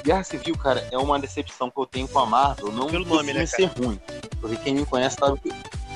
Guerra 0.02 0.24
Civil, 0.24 0.56
cara, 0.59 0.87
é 0.90 0.98
uma 0.98 1.18
decepção 1.18 1.70
que 1.70 1.78
eu 1.78 1.87
tenho 1.87 2.09
com 2.09 2.18
a 2.18 2.26
Marvel. 2.26 2.72
Não 2.72 2.87
Pelo 2.88 3.04
nome, 3.04 3.32
né, 3.32 3.44
ser 3.46 3.66
ruim. 3.66 4.00
Porque 4.40 4.56
quem 4.56 4.74
me 4.74 4.87
conhece 4.87 5.16
sabe 5.18 5.38
que. 5.40 5.52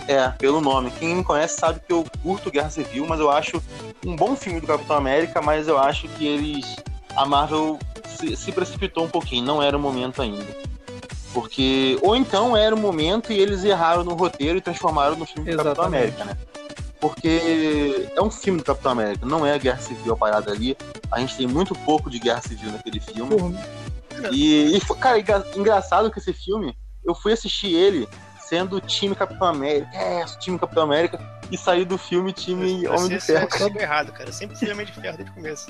É, 0.08 0.28
pelo 0.30 0.60
nome. 0.60 0.90
Quem 0.98 1.14
me 1.14 1.22
conhece 1.24 1.56
sabe 1.58 1.80
que 1.86 1.92
eu 1.92 2.04
curto 2.22 2.50
Guerra 2.50 2.70
Civil, 2.70 3.06
mas 3.06 3.20
eu 3.20 3.30
acho 3.30 3.62
um 4.04 4.16
bom 4.16 4.34
filme 4.34 4.60
do 4.60 4.66
Capitão 4.66 4.96
América, 4.96 5.40
mas 5.40 5.68
eu 5.68 5.78
acho 5.78 6.08
que 6.08 6.26
eles. 6.26 6.76
A 7.16 7.24
Marvel 7.24 7.78
se, 8.08 8.36
se 8.36 8.50
precipitou 8.52 9.04
um 9.04 9.08
pouquinho, 9.08 9.44
não 9.44 9.62
era 9.62 9.76
o 9.76 9.80
momento 9.80 10.20
ainda. 10.22 10.46
Porque. 11.32 11.98
Ou 12.02 12.16
então 12.16 12.56
era 12.56 12.74
o 12.74 12.78
momento 12.78 13.32
e 13.32 13.38
eles 13.38 13.62
erraram 13.64 14.02
no 14.04 14.14
roteiro 14.14 14.58
e 14.58 14.60
transformaram 14.60 15.16
no 15.16 15.24
filme 15.26 15.50
do 15.50 15.56
Capitão 15.56 15.72
Exatamente. 15.84 16.20
América, 16.20 16.24
né? 16.24 16.36
Porque 17.00 18.10
é 18.14 18.20
um 18.20 18.30
filme 18.30 18.58
do 18.58 18.64
Capitão 18.64 18.92
América, 18.92 19.24
não 19.24 19.46
é 19.46 19.54
a 19.54 19.58
Guerra 19.58 19.78
Civil 19.78 20.12
a 20.12 20.16
parada 20.16 20.50
ali. 20.52 20.76
A 21.10 21.18
gente 21.20 21.36
tem 21.36 21.46
muito 21.46 21.74
pouco 21.74 22.10
de 22.10 22.18
Guerra 22.18 22.42
Civil 22.42 22.70
naquele 22.72 23.00
filme. 23.00 23.36
por- 23.36 23.54
E, 24.34 24.76
e 24.76 24.80
cara, 24.96 25.18
engra- 25.18 25.46
engraçado 25.56 26.10
que 26.10 26.18
esse 26.18 26.32
filme, 26.34 26.76
eu 27.02 27.14
fui 27.14 27.32
assistir 27.32 27.72
ele 27.74 28.06
sendo 28.40 28.76
o 28.76 28.80
time 28.80 29.14
Capitão 29.14 29.46
América, 29.46 29.96
é, 29.96 30.24
time 30.40 30.58
Capitão 30.58 30.82
América, 30.82 31.18
e 31.50 31.56
saí 31.56 31.84
do 31.86 31.96
filme 31.96 32.32
time 32.32 32.84
Eu 32.84 32.92
Homem 32.92 33.08
de 33.08 33.20
Ferro. 33.20 33.48
eu 33.58 33.80
errado, 33.80 34.12
cara. 34.12 34.28
Eu 34.28 34.32
sempre 34.32 34.58
fui 34.58 34.70
Homem 34.70 34.84
de 34.84 34.92
Ferro 34.92 35.16
desde 35.16 35.32
o 35.32 35.34
começo. 35.34 35.68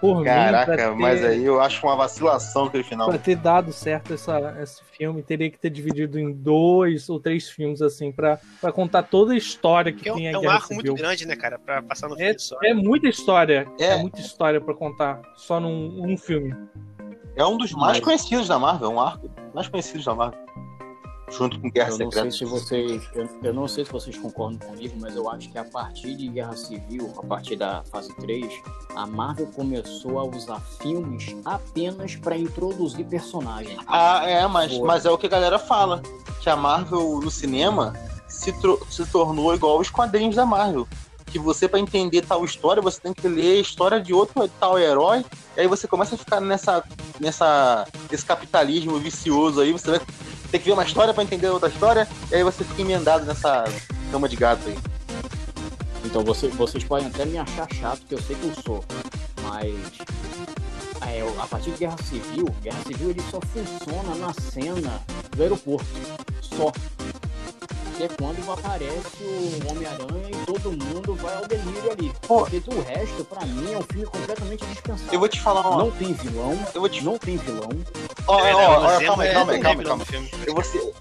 Por 0.00 0.18
mim, 0.18 0.24
Caraca, 0.24 0.76
ter- 0.76 0.90
mas 0.94 1.24
aí 1.24 1.44
eu 1.44 1.60
acho 1.60 1.86
uma 1.86 1.96
vacilação 1.96 2.64
aquele 2.66 2.84
final. 2.84 3.08
Pra 3.08 3.18
ter 3.18 3.36
dado 3.36 3.72
certo 3.72 4.14
essa, 4.14 4.56
esse 4.62 4.82
filme, 4.96 5.22
teria 5.22 5.50
que 5.50 5.58
ter 5.58 5.70
dividido 5.70 6.18
em 6.18 6.32
dois 6.32 7.08
ou 7.08 7.18
três 7.20 7.48
filmes, 7.48 7.80
assim, 7.82 8.10
pra, 8.12 8.38
pra 8.60 8.70
contar 8.72 9.02
toda 9.04 9.32
a 9.32 9.36
história 9.36 9.92
que 9.92 9.98
Porque 10.04 10.08
é 10.08 10.12
um, 10.12 10.16
tem 10.16 10.28
a 10.28 10.32
é 10.32 10.38
um 10.38 10.40
Guerra 10.42 10.54
arco 10.54 10.74
muito 10.74 10.94
grande, 10.94 11.26
né, 11.26 11.36
cara? 11.36 11.58
Pra 11.58 11.82
passar 11.82 12.08
no 12.08 12.14
É, 12.14 12.18
filme 12.18 12.38
só. 12.38 12.56
é 12.62 12.74
muita 12.74 13.08
história. 13.08 13.66
É. 13.78 13.86
É. 13.86 13.96
muita 13.96 14.20
história 14.20 14.60
pra 14.60 14.74
contar 14.74 15.20
só 15.36 15.58
num, 15.60 15.88
num 15.90 16.16
filme. 16.16 16.54
É 17.34 17.44
um 17.44 17.56
dos 17.58 17.72
mais 17.72 17.98
Mas- 17.98 18.00
conhecidos 18.00 18.48
da 18.48 18.58
Marvel, 18.58 18.90
é 18.90 18.94
um 18.94 19.00
arco 19.00 19.30
mais 19.54 19.68
conhecidos 19.68 20.04
da 20.06 20.14
Marvel. 20.14 20.40
Junto 21.30 21.60
com 21.60 21.70
Guerra 21.70 21.90
Eu 21.90 21.98
não 21.98 22.10
sei 22.10 22.30
se 22.30 22.44
vocês. 22.44 23.02
Eu, 23.14 23.28
eu 23.42 23.54
não 23.54 23.66
sei 23.66 23.84
se 23.84 23.90
vocês 23.90 24.16
concordam 24.16 24.58
comigo, 24.58 24.94
mas 25.00 25.16
eu 25.16 25.28
acho 25.28 25.50
que 25.50 25.58
a 25.58 25.64
partir 25.64 26.14
de 26.16 26.28
Guerra 26.28 26.56
Civil, 26.56 27.12
a 27.18 27.22
partir 27.26 27.56
da 27.56 27.82
fase 27.90 28.14
3, 28.16 28.46
a 28.94 29.06
Marvel 29.06 29.46
começou 29.48 30.18
a 30.18 30.24
usar 30.24 30.60
filmes 30.80 31.34
apenas 31.44 32.14
para 32.16 32.36
introduzir 32.36 33.04
personagens. 33.06 33.78
Ah, 33.86 34.22
é, 34.24 34.46
mas, 34.46 34.78
mas 34.78 35.04
é 35.04 35.10
o 35.10 35.18
que 35.18 35.26
a 35.26 35.30
galera 35.30 35.58
fala. 35.58 36.00
Que 36.40 36.48
a 36.48 36.56
Marvel 36.56 37.20
no 37.20 37.30
cinema 37.30 37.92
se, 38.28 38.54
se 38.88 39.06
tornou 39.06 39.52
igual 39.54 39.80
os 39.80 39.90
quadrinhos 39.90 40.36
da 40.36 40.46
Marvel. 40.46 40.86
Que 41.26 41.40
você, 41.40 41.66
pra 41.66 41.80
entender 41.80 42.22
tal 42.22 42.44
história, 42.44 42.80
você 42.80 43.00
tem 43.00 43.12
que 43.12 43.26
ler 43.26 43.58
a 43.58 43.60
história 43.60 44.00
de 44.00 44.14
outro 44.14 44.48
tal 44.60 44.78
herói. 44.78 45.24
E 45.56 45.60
aí 45.60 45.66
você 45.66 45.88
começa 45.88 46.14
a 46.14 46.18
ficar 46.18 46.40
nessa, 46.40 46.84
nessa, 47.18 47.84
nesse 48.08 48.24
capitalismo 48.24 48.96
vicioso 49.00 49.60
aí. 49.60 49.72
Você 49.72 49.90
vai 49.90 50.00
ter 50.56 50.58
que 50.60 50.64
ver 50.66 50.72
uma 50.72 50.84
história 50.84 51.12
pra 51.12 51.22
entender 51.22 51.48
outra 51.48 51.68
história. 51.68 52.08
E 52.30 52.34
aí 52.34 52.42
você 52.42 52.64
fica 52.64 52.82
emendado 52.82 53.24
nessa 53.24 53.64
cama 54.10 54.28
de 54.28 54.36
gato 54.36 54.62
aí. 54.66 54.78
Então 56.04 56.24
você, 56.24 56.48
vocês 56.48 56.84
podem 56.84 57.08
até 57.08 57.24
me 57.24 57.36
achar 57.36 57.68
chato, 57.74 58.00
que 58.08 58.14
eu 58.14 58.22
sei 58.22 58.36
que 58.36 58.44
eu 58.44 58.54
sou. 58.62 58.84
Mas 59.42 59.74
é, 61.06 61.22
a 61.38 61.46
partir 61.46 61.72
de 61.72 61.78
Guerra 61.78 61.96
Civil, 62.02 62.46
Guerra 62.62 62.82
Civil 62.86 63.10
ele 63.10 63.22
só 63.30 63.40
funciona 63.40 64.14
na 64.14 64.32
cena 64.32 65.00
do 65.36 65.42
aeroporto. 65.42 65.86
Só. 66.40 66.72
Que 67.96 68.02
é 68.04 68.08
quando 68.08 68.52
aparece 68.52 69.22
o 69.22 69.70
Homem-Aranha 69.70 70.28
e 70.30 70.46
todo 70.46 70.70
mundo 70.72 71.14
vai 71.14 71.34
ao 71.34 71.46
delírio 71.46 71.90
ali. 71.92 72.12
Pô. 72.26 72.40
Porque 72.40 72.60
do 72.60 72.80
resto, 72.82 73.24
pra 73.24 73.44
mim, 73.46 73.72
é 73.72 73.78
um 73.78 73.82
filme 73.82 74.04
completamente 74.06 74.66
dispensável. 74.66 75.12
Eu 75.12 75.18
vou 75.18 75.28
te 75.28 75.40
falar 75.40 75.60
uma. 75.66 75.84
Não 75.84 75.90
tem 75.90 76.12
vilão, 76.12 76.58
Eu 76.74 76.80
vou 76.82 76.90
te 76.90 77.02
não 77.02 77.18
tem 77.18 77.36
vilão. 77.38 77.68
Ó, 78.28 78.40
É, 78.44 78.54
ó, 78.54 78.58
ó, 78.58 78.96
o 78.98 79.00
calma 79.06 79.22
aí, 79.22 79.28
é 79.30 79.32
calma 79.32 79.52
aí, 79.52 79.60
calma 79.60 79.80
aí, 79.80 79.86
calma 79.86 80.04
aí. 80.12 80.30
Eu 80.46 80.54
vou 80.54 80.62
ser- 80.64 80.92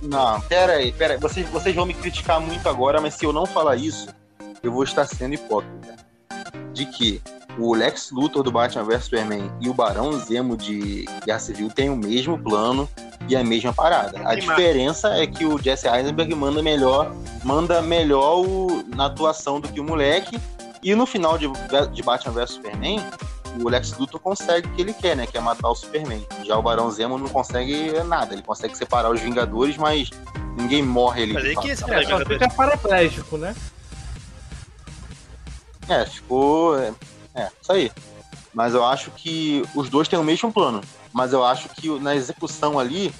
Não, 0.00 0.40
pera 0.42 0.72
aí, 0.74 0.90
pera 0.92 1.14
aí. 1.14 1.20
Vocês, 1.20 1.46
vocês 1.50 1.74
vão 1.74 1.84
me 1.84 1.92
criticar 1.94 2.40
muito 2.40 2.66
agora, 2.68 3.00
mas 3.00 3.14
se 3.14 3.24
eu 3.26 3.32
não 3.32 3.44
falar 3.44 3.76
isso, 3.76 4.08
eu 4.62 4.72
vou 4.72 4.84
estar 4.84 5.06
sendo 5.06 5.34
hipócrita. 5.34 5.96
De 6.72 6.86
que 6.86 7.20
o 7.58 7.74
Lex 7.74 8.10
Luthor 8.10 8.42
do 8.42 8.50
Batman 8.50 8.84
vs 8.84 9.04
Superman 9.04 9.52
e 9.60 9.68
o 9.68 9.74
Barão 9.74 10.12
Zemo 10.18 10.56
de 10.56 11.04
Guerra 11.26 11.38
Civil 11.38 11.68
têm 11.68 11.90
o 11.90 11.96
mesmo 11.96 12.38
plano 12.38 12.88
e 13.28 13.36
a 13.36 13.42
mesma 13.44 13.72
parada. 13.72 14.20
A 14.28 14.34
diferença 14.34 15.08
é 15.14 15.26
que 15.26 15.44
o 15.44 15.58
Jesse 15.62 15.88
Eisenberg 15.88 16.34
manda 16.34 16.62
melhor, 16.62 17.12
manda 17.44 17.80
melhor 17.82 18.40
o- 18.40 18.84
na 18.94 19.06
atuação 19.06 19.60
do 19.60 19.68
que 19.68 19.80
o 19.80 19.84
moleque. 19.84 20.38
E 20.82 20.94
no 20.94 21.06
final 21.06 21.38
de, 21.38 21.46
de 21.92 22.02
Batman 22.02 22.32
vs 22.32 22.50
Superman, 22.50 23.00
o 23.60 23.68
Lex 23.68 23.96
Luthor 23.98 24.18
consegue 24.20 24.66
o 24.66 24.70
que 24.72 24.82
ele 24.82 24.92
quer, 24.92 25.14
né? 25.16 25.26
Que 25.26 25.38
é 25.38 25.40
matar 25.40 25.68
o 25.68 25.74
Superman. 25.76 26.26
Já 26.44 26.56
o 26.58 26.62
Barão 26.62 26.90
Zemo 26.90 27.16
não 27.18 27.28
consegue 27.28 27.92
nada. 28.04 28.32
Ele 28.34 28.42
consegue 28.42 28.76
separar 28.76 29.10
os 29.10 29.20
Vingadores, 29.20 29.76
mas 29.76 30.10
ninguém 30.56 30.82
morre 30.82 31.22
ali. 31.22 31.32
Mas 31.34 31.44
aí 31.44 31.54
fato. 31.54 31.64
que 31.64 31.70
esse 31.70 31.90
É, 31.90 32.04
só 32.04 32.18
fica 32.24 32.48
paraplégico, 32.50 33.36
né? 33.38 33.54
É, 35.88 36.04
ficou. 36.06 36.78
É, 36.78 36.92
é, 37.34 37.48
isso 37.60 37.72
aí. 37.72 37.92
Mas 38.54 38.74
eu 38.74 38.84
acho 38.84 39.10
que 39.12 39.62
os 39.74 39.88
dois 39.88 40.08
têm 40.08 40.18
o 40.18 40.24
mesmo 40.24 40.52
plano. 40.52 40.80
Mas 41.12 41.32
eu 41.32 41.44
acho 41.44 41.68
que 41.70 41.88
na 42.00 42.14
execução 42.16 42.78
ali, 42.78 43.12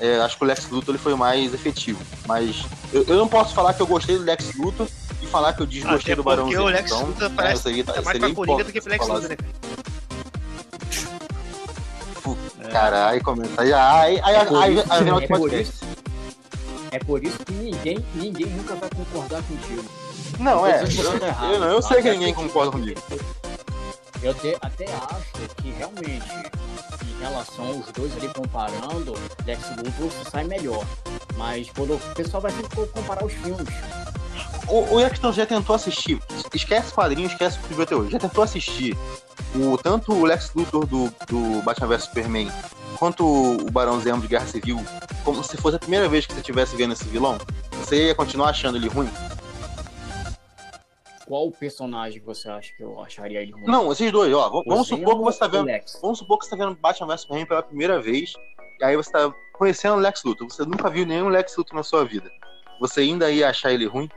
é, 0.00 0.18
acho 0.20 0.36
que 0.36 0.44
o 0.44 0.46
Lex 0.46 0.68
Luthor 0.70 0.94
ele 0.94 1.02
foi 1.02 1.14
mais 1.14 1.54
efetivo. 1.54 2.00
Mas 2.26 2.64
eu, 2.92 3.04
eu 3.04 3.16
não 3.16 3.28
posso 3.28 3.54
falar 3.54 3.72
que 3.74 3.80
eu 3.80 3.86
gostei 3.86 4.16
do 4.18 4.24
Lex 4.24 4.54
Luthor 4.56 4.88
e 5.22 5.26
falar 5.26 5.52
que 5.52 5.62
eu 5.62 5.66
desgostei 5.66 6.12
Até 6.12 6.16
do 6.16 6.22
Barão 6.24 6.44
porque 6.44 6.56
Zemo. 6.56 6.66
o 6.68 6.70
Lex 6.70 6.90
então, 6.90 7.06
Luthor 7.06 7.26
é, 7.26 7.28
parece 7.34 7.62
seria, 7.62 7.84
Tá 7.84 7.92
mais 8.02 8.06
seria 8.06 8.20
pra 8.20 8.34
Coringa 8.34 8.64
do 8.64 8.72
que 8.72 8.80
pro 8.80 8.90
Lex 8.90 9.06
Luthor, 9.08 9.28
né? 9.28 9.36
assim. 9.38 9.60
Caralho, 12.70 13.22
comenta. 13.24 13.62
Aí, 13.62 13.72
aí, 13.72 14.20
aí, 14.22 14.34
É 14.36 14.44
por 14.44 14.62
aí, 14.62 14.74
isso- 14.78 14.92
aí, 14.92 15.10
aí, 15.10 15.24
é 15.24 15.26
por 15.28 15.52
isso- 15.52 15.84
É 16.92 16.98
por 16.98 17.24
isso 17.24 17.38
que 17.44 17.52
ninguém, 17.52 18.04
ninguém 18.14 18.46
nunca 18.46 18.74
vai 18.74 18.90
concordar 18.90 19.42
contigo. 19.44 19.84
Não, 20.40 20.66
é. 20.66 20.78
Tá 20.78 21.26
errado, 21.26 21.52
Eu, 21.52 21.60
não, 21.60 21.68
eu 21.68 21.80
tá? 21.80 21.88
sei 21.88 22.02
que 22.02 22.08
Até 22.08 22.18
ninguém 22.18 22.34
concorda 22.34 22.72
comigo. 22.72 23.00
Eu 24.22 24.34
te- 24.34 24.56
até 24.60 24.84
acho 24.84 25.54
que 25.56 25.70
realmente, 25.70 26.28
em 27.04 27.18
relação 27.20 27.66
aos 27.66 27.86
dois 27.92 28.14
ali 28.16 28.28
comparando, 28.28 29.14
Lex 29.46 29.62
Luthor 29.76 30.10
sai 30.30 30.44
melhor. 30.44 30.84
Mas 31.36 31.70
quando 31.74 31.94
o 31.94 31.98
pessoal 32.14 32.42
vai 32.42 32.52
sempre 32.52 32.86
comparar 32.88 33.24
os 33.24 33.32
filmes. 33.32 33.66
O, 34.68 34.94
o 34.94 35.00
Erickson 35.00 35.32
já 35.32 35.46
tentou 35.46 35.74
assistir. 35.74 36.20
Esquece 36.54 36.92
quadrinho, 36.92 37.26
esquece 37.28 37.58
o 37.58 37.74
que 37.74 37.82
até 37.82 37.96
hoje. 37.96 38.10
Já 38.12 38.18
tentou 38.18 38.44
assistir 38.44 38.96
o, 39.54 39.76
tanto 39.78 40.12
o 40.12 40.24
Lex 40.24 40.52
Luthor 40.54 40.86
do, 40.86 41.12
do 41.26 41.62
Batman 41.62 41.88
vs 41.88 42.04
Superman 42.04 42.50
quanto 42.98 43.24
o 43.26 43.70
Barão 43.70 43.98
Zemo 44.00 44.20
de 44.20 44.28
Guerra 44.28 44.46
Civil 44.46 44.84
como 45.24 45.42
se 45.42 45.56
fosse 45.56 45.76
a 45.76 45.78
primeira 45.78 46.08
vez 46.08 46.26
que 46.26 46.34
você 46.34 46.40
estivesse 46.40 46.76
vendo 46.76 46.92
esse 46.92 47.04
vilão? 47.04 47.38
Você 47.80 48.08
ia 48.08 48.14
continuar 48.14 48.50
achando 48.50 48.76
ele 48.76 48.88
ruim? 48.88 49.08
Qual 51.30 51.48
personagem 51.52 52.20
você 52.20 52.50
acha 52.50 52.72
que 52.74 52.82
eu 52.82 53.00
acharia 53.00 53.40
ele 53.40 53.52
ruim? 53.52 53.62
Não, 53.66 53.92
esses 53.92 54.10
dois, 54.10 54.34
ó. 54.34 54.48
Vamos 54.66 54.88
supor 54.88 55.16
que 55.16 55.22
você 55.22 55.38
tá 55.38 55.46
vendo. 55.46 55.66
Lex? 55.66 55.96
Vamos 56.02 56.18
supor 56.18 56.40
que 56.40 56.44
você 56.44 56.50
tá 56.50 56.56
vendo 56.56 56.74
Batman 56.74 57.06
vs 57.06 57.20
Superman 57.20 57.46
pela 57.46 57.62
primeira 57.62 58.00
vez. 58.02 58.34
E 58.80 58.84
aí 58.84 58.96
você 58.96 59.12
tá 59.12 59.32
conhecendo 59.52 59.94
o 59.94 59.98
Lex 60.00 60.24
Luthor. 60.24 60.50
Você 60.50 60.64
nunca 60.64 60.90
viu 60.90 61.06
nenhum 61.06 61.28
Lex 61.28 61.56
Luthor 61.56 61.76
na 61.76 61.84
sua 61.84 62.04
vida. 62.04 62.28
Você 62.80 63.02
ainda 63.02 63.30
ia 63.30 63.48
achar 63.48 63.72
ele 63.72 63.86
ruim? 63.86 64.10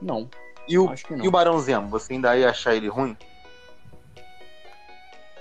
Não, 0.00 0.26
E 0.66 0.78
o, 0.78 0.86
não. 1.10 1.22
e 1.22 1.28
o 1.28 1.30
Barão 1.30 1.58
Zemo, 1.60 1.86
você 1.90 2.14
ainda 2.14 2.34
ia 2.34 2.48
achar 2.48 2.74
ele 2.74 2.88
ruim? 2.88 3.14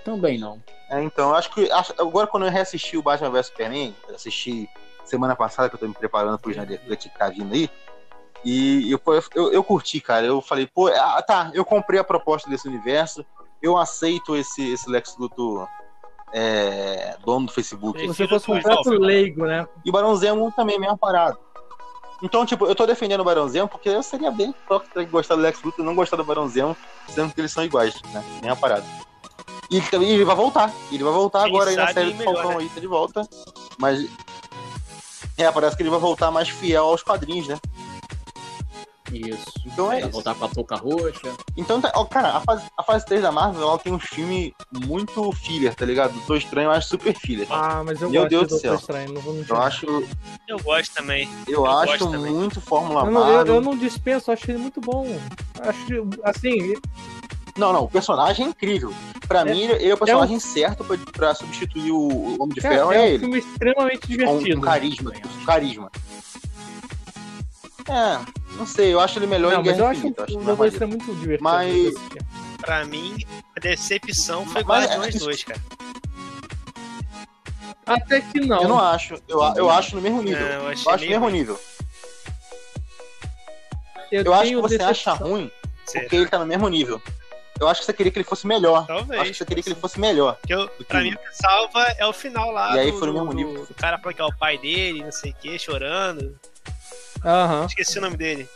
Também 0.04 0.38
não. 0.38 0.62
É, 0.90 1.02
então, 1.02 1.34
acho 1.34 1.54
que 1.54 1.72
acho- 1.72 1.94
agora 1.98 2.28
quando 2.28 2.46
eu 2.48 2.52
reassisti 2.52 2.98
o 2.98 3.02
Batman 3.02 3.30
vs 3.30 3.46
Superman, 3.46 3.96
assisti 4.14 4.68
semana 5.06 5.38
passada 5.38 5.70
que 5.70 5.76
eu 5.76 5.80
tô 5.80 5.88
me 5.88 5.94
preparando 5.94 6.38
pro 6.38 6.54
Cut 6.54 7.10
que 7.10 7.18
tá 7.18 7.30
vindo 7.30 7.54
aí, 7.54 7.70
e 8.44 8.92
eu, 8.92 9.02
eu, 9.36 9.54
eu 9.54 9.64
curti, 9.64 10.00
cara. 10.00 10.26
Eu 10.26 10.42
falei, 10.42 10.68
pô, 10.68 10.88
ah, 10.88 11.22
tá, 11.22 11.52
eu 11.54 11.64
comprei 11.64 12.00
a 12.00 12.04
proposta 12.04 12.50
desse 12.50 12.68
universo, 12.68 13.26
eu 13.62 13.78
aceito 13.78 14.36
esse, 14.36 14.74
esse 14.74 14.90
Lex 14.90 15.16
Luthor 15.18 15.68
é, 16.34 17.16
dono 17.24 17.46
do 17.46 17.54
Facebook. 17.54 18.06
Você 18.08 18.28
fosse 18.28 18.50
um 18.50 18.56
completo 18.56 18.80
óbvio. 18.80 19.00
leigo, 19.00 19.46
né? 19.46 19.68
E 19.86 19.90
o 19.90 19.94
Barão 19.94 20.16
Zemo 20.16 20.52
também, 20.52 20.80
mesma 20.80 20.98
parada. 20.98 21.38
Então, 22.22 22.46
tipo, 22.46 22.66
eu 22.66 22.74
tô 22.74 22.86
defendendo 22.86 23.22
o 23.22 23.24
Barão 23.24 23.48
Zemo 23.48 23.68
porque 23.68 23.90
eu 23.90 24.02
seria 24.02 24.32
bem 24.32 24.50
hipócrita 24.50 25.04
gostar 25.06 25.36
do 25.36 25.42
Lex 25.42 25.62
Luthor 25.62 25.84
e 25.84 25.86
não 25.86 25.96
gostar 25.96 26.18
do 26.18 26.24
Barão 26.24 26.48
Zemo, 26.48 26.76
sendo 27.08 27.34
que 27.34 27.40
eles 27.40 27.52
são 27.52 27.64
iguais, 27.64 28.02
né? 28.14 28.24
Mesma 28.42 28.56
parada. 28.56 28.86
E 29.70 29.82
também 29.82 30.10
ele 30.10 30.26
vai 30.26 30.36
voltar. 30.36 30.72
Ele 30.92 31.04
vai 31.04 31.14
voltar 31.14 31.44
Quem 31.44 31.50
agora 31.50 31.70
aí 31.70 31.76
na 31.76 31.94
série 31.94 32.14
do 32.14 32.24
Falcão 32.24 32.52
né? 32.52 32.58
aí, 32.60 32.70
tá 32.70 32.80
de 32.80 32.88
volta. 32.88 33.28
Mas. 33.78 34.10
É, 35.38 35.52
parece 35.52 35.76
que 35.76 35.82
ele 35.82 35.90
vai 35.90 36.00
voltar 36.00 36.30
mais 36.30 36.48
fiel 36.48 36.86
aos 36.86 37.02
quadrinhos, 37.02 37.48
né? 37.48 37.60
Isso. 39.14 39.46
Então 39.66 39.92
é 39.92 40.00
isso. 40.00 40.10
voltar 40.10 40.34
com 40.36 40.46
a 40.46 40.50
touca 40.50 40.76
roxa. 40.76 41.34
Então, 41.56 41.80
tá- 41.80 41.92
ó, 41.96 42.04
cara, 42.06 42.30
a 42.38 42.42
fase, 42.42 42.66
a 42.78 42.84
fase 42.84 43.06
3 43.06 43.22
da 43.22 43.32
Marvel 43.32 43.62
ela 43.62 43.78
tem 43.78 43.94
um 43.94 44.00
filme 44.00 44.54
muito 44.72 45.32
filler, 45.34 45.76
tá 45.76 45.86
ligado? 45.86 46.14
Tô 46.26 46.36
estranho, 46.36 46.70
mas 46.70 46.86
super 46.86 47.14
filler. 47.16 47.48
Ah, 47.52 47.84
mas 47.86 48.02
eu 48.02 48.10
Meu 48.10 48.22
gosto 48.22 48.30
Deus 48.30 48.42
de 48.44 48.48
do 48.48 48.50
Doutor 48.50 48.62
céu. 48.62 48.76
Estranho, 48.76 49.14
não 49.14 49.22
vou 49.22 49.34
mentir. 49.34 49.52
Eu 49.52 49.58
acho, 49.62 49.86
Eu 50.48 50.60
gosto 50.60 50.94
também. 50.94 51.30
eu 51.48 51.54
Eu 51.54 51.66
acho 51.66 51.98
também. 52.12 52.34
muito 52.34 52.60
Fórmula 52.60 53.02
Eu 53.06 53.12
não, 53.12 53.28
eu, 53.30 53.36
Marvel. 53.38 53.56
eu 53.56 53.62
não 53.62 53.78
dispenso, 53.78 54.32
acho 54.32 54.50
ele 54.50 54.58
muito 54.60 54.82
bom. 54.82 55.06
Acho, 55.62 56.08
assim, 56.24 56.74
Não, 57.56 57.72
não, 57.72 57.84
o 57.84 57.88
personagem 57.88 58.48
é 58.48 58.50
incrível. 58.50 58.92
Pra 59.28 59.42
É- 59.42 59.46
mim, 59.46 59.62
ele 59.62 59.88
é 59.90 59.94
o 59.94 59.98
personagem 59.98 60.40
certo 60.40 60.84
pra, 60.84 60.98
pra 61.12 61.36
substituir 61.36 61.92
o 61.92 62.36
Homem 62.42 62.56
de 62.56 62.62
Ferro, 62.62 62.92
é, 62.92 62.96
é, 62.98 63.02
um 63.02 63.06
ele. 63.06 63.20
filme 63.20 63.38
extremamente 63.38 64.00
Com 64.02 64.08
divertido. 64.08 64.58
um 64.58 64.62
carisma, 64.62 65.12
um 65.40 65.46
carisma. 65.46 65.92
É, 67.90 68.20
não 68.56 68.66
sei, 68.66 68.94
eu 68.94 69.00
acho 69.00 69.20
ele 69.20 69.28
melhor 69.28 69.52
não, 69.52 69.62
em 69.62 69.66
mas 69.66 69.78
eu 69.78 69.86
Guerra 69.86 69.90
acho 69.92 70.08
eu 70.08 70.10
acho 70.10 70.34
o 70.34 70.36
Doutor 70.38 70.46
maneiro. 70.58 70.66
Estranho 70.68 70.90
muito 70.92 71.16
divertido. 71.16 71.44
Mas-. 71.44 71.94
Pra 72.62 72.86
mim, 72.86 73.18
a 73.58 73.60
decepção 73.60 74.46
foi 74.46 74.64
Mas- 74.64 74.86
Guardiões 74.86 75.16
2, 75.20 75.44
cara. 75.44 75.62
Até 77.86 78.22
que 78.22 78.40
não. 78.40 78.62
Eu 78.62 78.70
não 78.70 78.80
acho, 78.80 79.16
eu, 79.28 79.40
eu 79.58 79.70
acho 79.70 79.96
no 79.96 80.02
mesmo 80.02 80.22
nível. 80.24 80.46
É, 80.48 80.56
eu 80.56 80.62
eu 80.62 80.68
achei 80.70 80.92
acho 80.94 81.04
no 81.04 81.10
mesmo 81.10 81.26
ruim. 81.26 81.34
nível. 81.34 81.60
Eu 84.12 84.34
acho 84.34 84.50
que 84.50 84.56
você 84.56 84.76
acha 84.76 84.88
decepção. 85.12 85.28
ruim 85.28 85.52
Será? 85.86 86.02
porque 86.04 86.16
ele 86.16 86.28
tá 86.28 86.40
no 86.40 86.46
mesmo 86.46 86.70
nível. 86.70 87.02
Eu 87.60 87.68
acho 87.68 87.82
que 87.82 87.86
você 87.86 87.94
queria 87.94 88.12
que 88.12 88.18
ele 88.20 88.24
fosse 88.26 88.48
melhor. 88.48 88.82
Eu 88.82 88.96
Talvez. 88.98 89.22
acho 89.22 89.32
que 89.32 89.38
você 89.38 89.46
queria 89.46 89.64
que 89.64 89.70
ele 89.70 89.80
fosse 89.80 90.00
melhor. 90.00 90.36
Porque 90.36 90.54
eu, 90.54 90.68
que 90.70 90.84
pra 90.86 91.00
o- 91.00 91.04
mim, 91.04 91.14
o 91.14 91.18
que 91.18 91.36
salva 91.38 91.84
é 91.98 92.06
o 92.06 92.14
final 92.14 92.52
lá. 92.52 92.76
E 92.76 92.80
aí 92.80 92.92
do, 92.92 93.00
foi 93.00 93.08
no 93.08 93.14
mesmo 93.14 93.34
nível. 93.34 93.66
do 93.66 93.74
cara 93.74 93.98
que 94.00 94.22
é 94.22 94.26
o 94.26 94.34
pai 94.38 94.58
dele, 94.58 95.04
não 95.04 95.12
sei 95.12 95.32
o 95.32 95.36
que, 95.36 95.60
chorando. 95.60 96.40
Aham. 97.24 97.66
Esqueci 97.66 97.98
o 97.98 98.02
nome 98.02 98.18
dele. 98.18 98.48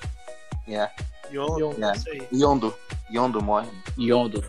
É. 0.68 0.90
Yondo, 1.32 1.60
Yondo. 1.60 1.96
isso 1.96 2.10
aí. 2.10 2.28
Yondo. 2.34 2.76
Yondo 3.12 3.42
morre. 3.42 3.68
Yondo. 3.98 4.44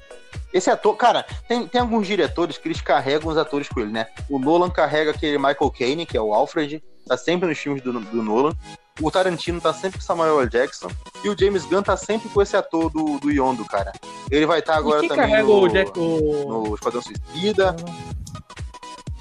Esse 0.52 0.70
ator, 0.70 0.96
cara, 0.96 1.24
tem, 1.46 1.66
tem 1.66 1.80
alguns 1.80 2.06
diretores 2.06 2.56
que 2.56 2.68
eles 2.68 2.80
carregam 2.80 3.30
os 3.30 3.36
atores 3.36 3.68
com 3.68 3.80
ele, 3.80 3.92
né? 3.92 4.06
O 4.30 4.38
Nolan 4.38 4.70
carrega 4.70 5.10
aquele 5.10 5.36
Michael 5.36 5.70
Caine, 5.70 6.06
que 6.06 6.16
é 6.16 6.20
o 6.20 6.32
Alfred, 6.32 6.82
tá 7.06 7.16
sempre 7.18 7.48
nos 7.48 7.58
filmes 7.58 7.82
do, 7.82 7.92
do 7.92 8.22
Nolan. 8.22 8.56
O 9.00 9.10
Tarantino 9.10 9.60
tá 9.60 9.72
sempre 9.72 9.98
com 9.98 10.04
Samuel 10.04 10.40
L. 10.40 10.48
Jackson. 10.50 10.88
E 11.22 11.28
o 11.28 11.38
James 11.38 11.64
Gunn 11.66 11.82
tá 11.82 11.96
sempre 11.96 12.28
com 12.30 12.42
esse 12.42 12.56
ator 12.56 12.90
do, 12.90 13.18
do 13.20 13.30
Yondo, 13.30 13.64
cara. 13.64 13.92
Ele 14.30 14.46
vai 14.46 14.58
estar 14.60 14.76
agora 14.76 14.98
e 14.98 15.00
quem 15.00 15.08
também 15.10 15.30
carrega 15.30 15.46
no, 15.48 15.60
o 15.60 15.68
Jack. 15.68 15.98
O... 15.98 16.64
no 16.66 16.74
Esquadrão 16.74 17.02
Suicida. 17.02 17.76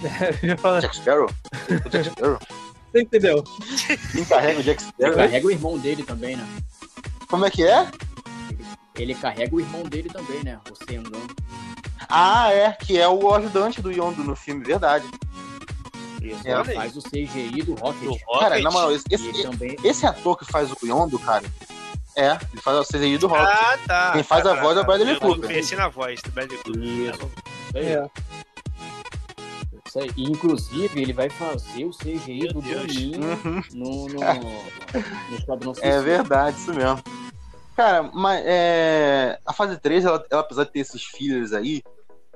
Eu 0.42 0.50
ia 0.50 0.58
falar- 0.58 0.80
Jack 0.80 0.96
Sparrow? 0.96 1.30
O 1.86 1.90
Jack 1.90 2.10
Sparrow? 2.10 2.40
Você 2.92 3.02
entendeu? 3.02 3.44
Quem 4.12 4.26
carrega 4.26 4.60
o 4.60 4.64
Jack 4.64 4.82
Ele 4.84 4.92
Sparrow? 4.92 5.16
carrega 5.16 5.48
o 5.48 5.52
irmão 5.52 5.78
dele 5.78 6.04
também, 6.04 6.36
né? 6.36 6.48
Como 7.30 7.46
é 7.46 7.52
que 7.52 7.64
é? 7.64 7.88
Ele 8.96 9.14
carrega 9.14 9.56
o 9.56 9.60
irmão 9.60 9.84
dele 9.84 10.10
também, 10.10 10.44
né? 10.44 10.60
O 10.72 10.76
Sengan. 10.86 11.28
Ah, 12.10 12.52
é, 12.52 12.72
que 12.72 12.98
é 12.98 13.08
o 13.08 13.34
ajudante 13.34 13.82
do 13.82 13.92
Yondo 13.92 14.24
no 14.24 14.36
filme, 14.36 14.64
verdade. 14.64 15.06
Isso. 16.22 16.48
É, 16.48 16.52
Ele 16.52 16.74
faz 16.74 16.98
o 16.98 17.02
CGI 17.02 17.62
do 17.64 17.76
Rocket. 17.76 18.04
Do 18.04 18.40
Cara, 18.40 18.50
Rocket. 18.56 18.64
na 18.64 18.72
moral, 18.72 18.92
esse, 18.92 19.06
esse, 19.10 19.28
ele 19.28 19.44
também. 19.44 19.76
esse 19.84 20.06
ator 20.06 20.38
que 20.38 20.46
faz 20.46 20.72
o 20.72 20.78
Yondo, 20.84 21.20
cara, 21.20 21.46
é, 22.16 22.32
ele 22.52 22.62
faz 22.62 22.78
o 22.80 22.84
CGI 22.92 23.18
do 23.18 23.28
Rock. 23.28 23.42
Ah, 23.42 23.78
tá. 23.86 24.12
Quem 24.14 24.24
faz 24.24 24.44
tá, 24.44 24.54
a 24.54 24.56
tá, 24.56 24.62
voz 24.62 24.78
é 24.78 24.80
o 24.80 24.84
tá. 24.84 24.88
Bradley 24.88 25.14
Eu 25.14 25.20
Cooper. 25.20 25.48
Pensei 25.48 25.78
na 25.78 25.88
voz 25.90 26.22
do 26.22 26.32
Bradley 26.32 26.60
Cooper. 26.64 26.84
Isso. 26.84 27.20
Tá. 27.20 27.80
É. 27.80 28.10
Isso 29.88 30.00
aí. 30.00 30.12
E, 30.18 30.24
inclusive, 30.24 31.02
ele 31.02 31.14
vai 31.14 31.30
fazer 31.30 31.86
o 31.86 31.92
CGI 31.92 32.44
Meu 32.44 32.54
do 32.54 32.62
Deus. 32.62 32.96
Uhum. 32.96 33.62
no, 33.74 34.08
no, 34.08 34.20
no 35.30 35.38
Esquadrão 35.38 35.74
É 35.82 36.00
verdade, 36.02 36.58
isso 36.58 36.74
mesmo. 36.74 37.02
Cara, 37.76 38.04
mas 38.04 38.44
é, 38.46 39.40
a 39.46 39.54
fase 39.54 39.78
3, 39.78 40.04
ela, 40.04 40.26
ela, 40.30 40.42
apesar 40.42 40.66
de 40.66 40.72
ter 40.72 40.80
esses 40.80 41.04
fillers 41.04 41.54
aí, 41.54 41.84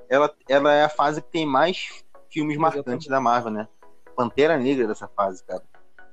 ela, 0.08 0.32
ela 0.48 0.72
é 0.72 0.84
a 0.84 0.88
fase 0.88 1.20
que 1.20 1.30
tem 1.30 1.44
mais 1.44 2.04
filmes 2.30 2.56
marcantes 2.56 3.08
da 3.08 3.20
Marvel, 3.20 3.50
né? 3.50 3.68
Pantera 4.16 4.56
Negra 4.56 4.84
é 4.84 4.86
dessa 4.86 5.08
fase, 5.08 5.44
cara. 5.44 5.62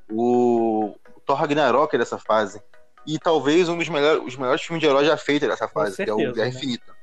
O, 0.10 0.96
o 1.16 1.20
Thor 1.26 1.38
Ragnarok 1.38 1.96
é 1.96 2.00
dessa 2.00 2.18
fase. 2.18 2.62
E 3.06 3.18
talvez 3.20 3.70
um 3.70 3.78
dos 3.78 3.88
melhores, 3.88 4.24
os 4.26 4.36
melhores 4.36 4.62
filmes 4.62 4.82
de 4.82 4.88
herói 4.88 5.06
já 5.06 5.16
feitos 5.16 5.48
dessa 5.48 5.68
fase, 5.68 5.96
que 5.96 6.10
é 6.10 6.14
o 6.14 6.18
certeza, 6.18 6.36
Guerra 6.36 6.50
né? 6.50 6.56
Infinita. 6.56 6.96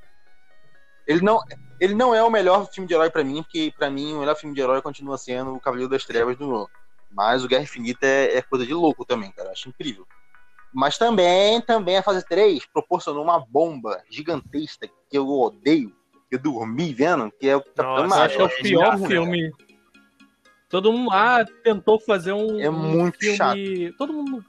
Ele 1.06 1.20
não, 1.20 1.40
ele 1.80 1.94
não 1.94 2.14
é 2.14 2.22
o 2.22 2.30
melhor 2.30 2.66
filme 2.70 2.86
de 2.88 2.94
herói 2.94 3.10
pra 3.10 3.24
mim, 3.24 3.42
porque 3.42 3.72
pra 3.76 3.90
mim 3.90 4.14
o 4.14 4.20
melhor 4.20 4.36
filme 4.36 4.54
de 4.54 4.60
herói 4.60 4.80
continua 4.82 5.18
sendo 5.18 5.54
o 5.54 5.60
Cavaleiro 5.60 5.90
das 5.90 6.04
Trevas 6.04 6.36
do 6.36 6.46
Nolan. 6.46 6.66
Mas 7.10 7.44
o 7.44 7.48
Guerra 7.48 7.62
Infinita 7.62 8.06
é, 8.06 8.38
é 8.38 8.42
coisa 8.42 8.66
de 8.66 8.74
louco 8.74 9.04
também, 9.04 9.30
cara. 9.32 9.50
Acho 9.50 9.68
incrível. 9.68 10.06
Mas 10.72 10.98
também, 10.98 11.60
também 11.60 11.96
a 11.96 12.02
fase 12.02 12.26
3 12.26 12.66
proporcionou 12.66 13.22
uma 13.22 13.38
bomba 13.38 14.02
gigantesca 14.10 14.88
que 15.08 15.16
eu 15.16 15.28
odeio, 15.28 15.94
que 16.28 16.36
eu 16.36 16.38
dormi 16.38 16.92
vendo, 16.92 17.30
que 17.30 17.48
é 17.48 17.56
o 17.56 17.60
Capitão 17.60 18.06
Nossa, 18.06 18.24
Acho 18.24 18.36
que 18.36 18.42
é 18.42 18.44
o 18.44 18.48
é 18.48 18.62
pior 18.62 18.98
ruim, 18.98 19.08
filme. 19.08 19.52
Todo 20.68 20.92
mundo 20.92 21.10
lá 21.10 21.44
tentou 21.62 21.98
fazer 22.00 22.32
um. 22.32 22.60
É 22.60 22.68
um 22.68 22.72
muito 22.72 23.18
filme... 23.18 23.92
Todo 23.92 24.12
mundo 24.12 24.44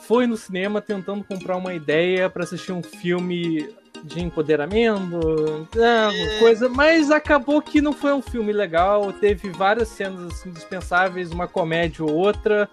foi 0.00 0.26
no 0.26 0.36
cinema 0.36 0.80
tentando 0.80 1.24
comprar 1.24 1.56
uma 1.56 1.74
ideia 1.74 2.28
pra 2.28 2.44
assistir 2.44 2.72
um 2.72 2.82
filme 2.82 3.74
de 4.04 4.22
empoderamento, 4.22 5.66
é, 5.74 6.38
coisa, 6.38 6.68
mas 6.68 7.10
acabou 7.10 7.62
que 7.62 7.80
não 7.80 7.94
foi 7.94 8.12
um 8.12 8.20
filme 8.20 8.52
legal. 8.52 9.10
Teve 9.14 9.48
várias 9.48 9.88
cenas 9.88 10.32
assim, 10.34 10.50
dispensáveis, 10.52 11.30
uma 11.30 11.48
comédia 11.48 12.04
ou 12.04 12.12
outra. 12.12 12.68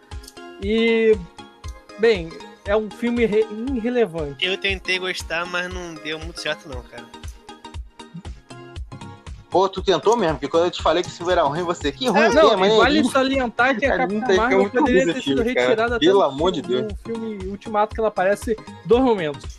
E, 0.62 1.18
bem, 1.98 2.30
é 2.66 2.76
um 2.76 2.92
filme 2.92 3.26
re- 3.26 3.48
irrelevante. 3.74 4.46
Eu 4.46 4.58
tentei 4.58 5.00
gostar, 5.00 5.46
mas 5.46 5.74
não 5.74 5.96
deu 5.96 6.20
muito 6.20 6.42
certo, 6.42 6.68
não, 6.68 6.82
cara. 6.84 7.06
Pô, 9.50 9.68
tu 9.68 9.82
tentou 9.82 10.16
mesmo, 10.16 10.36
porque 10.36 10.48
quando 10.48 10.66
eu 10.66 10.72
te 10.72 10.82
falei 10.82 11.04
que 11.04 11.10
filme 11.10 11.32
era 11.34 11.44
ruim, 11.44 11.64
você, 11.64 11.92
que 11.92 12.08
ruim, 12.08 12.22
É, 12.22 12.30
que 12.30 12.36
não, 12.36 12.54
é, 12.54 12.56
mas 12.56 12.74
vale 12.74 13.04
salientar 13.06 13.78
que 13.78 13.86
a 13.86 13.90
Cara, 13.90 14.04
Capitã 14.08 14.26
tem 14.28 14.38
Marvel 14.38 14.70
poderia 14.70 15.14
ter 15.14 15.22
sido 15.22 15.44
cara. 15.44 15.50
retirada 15.50 15.96
até 15.98 16.06
Pelo 16.06 16.22
amor 16.22 16.52
de 16.54 16.62
filme- 16.64 16.84
no 16.84 16.96
filme 16.98 17.48
Ultimato, 17.50 17.94
que 17.94 18.00
ela 18.00 18.08
aparece 18.08 18.56
dois 18.86 19.04
momentos. 19.04 19.58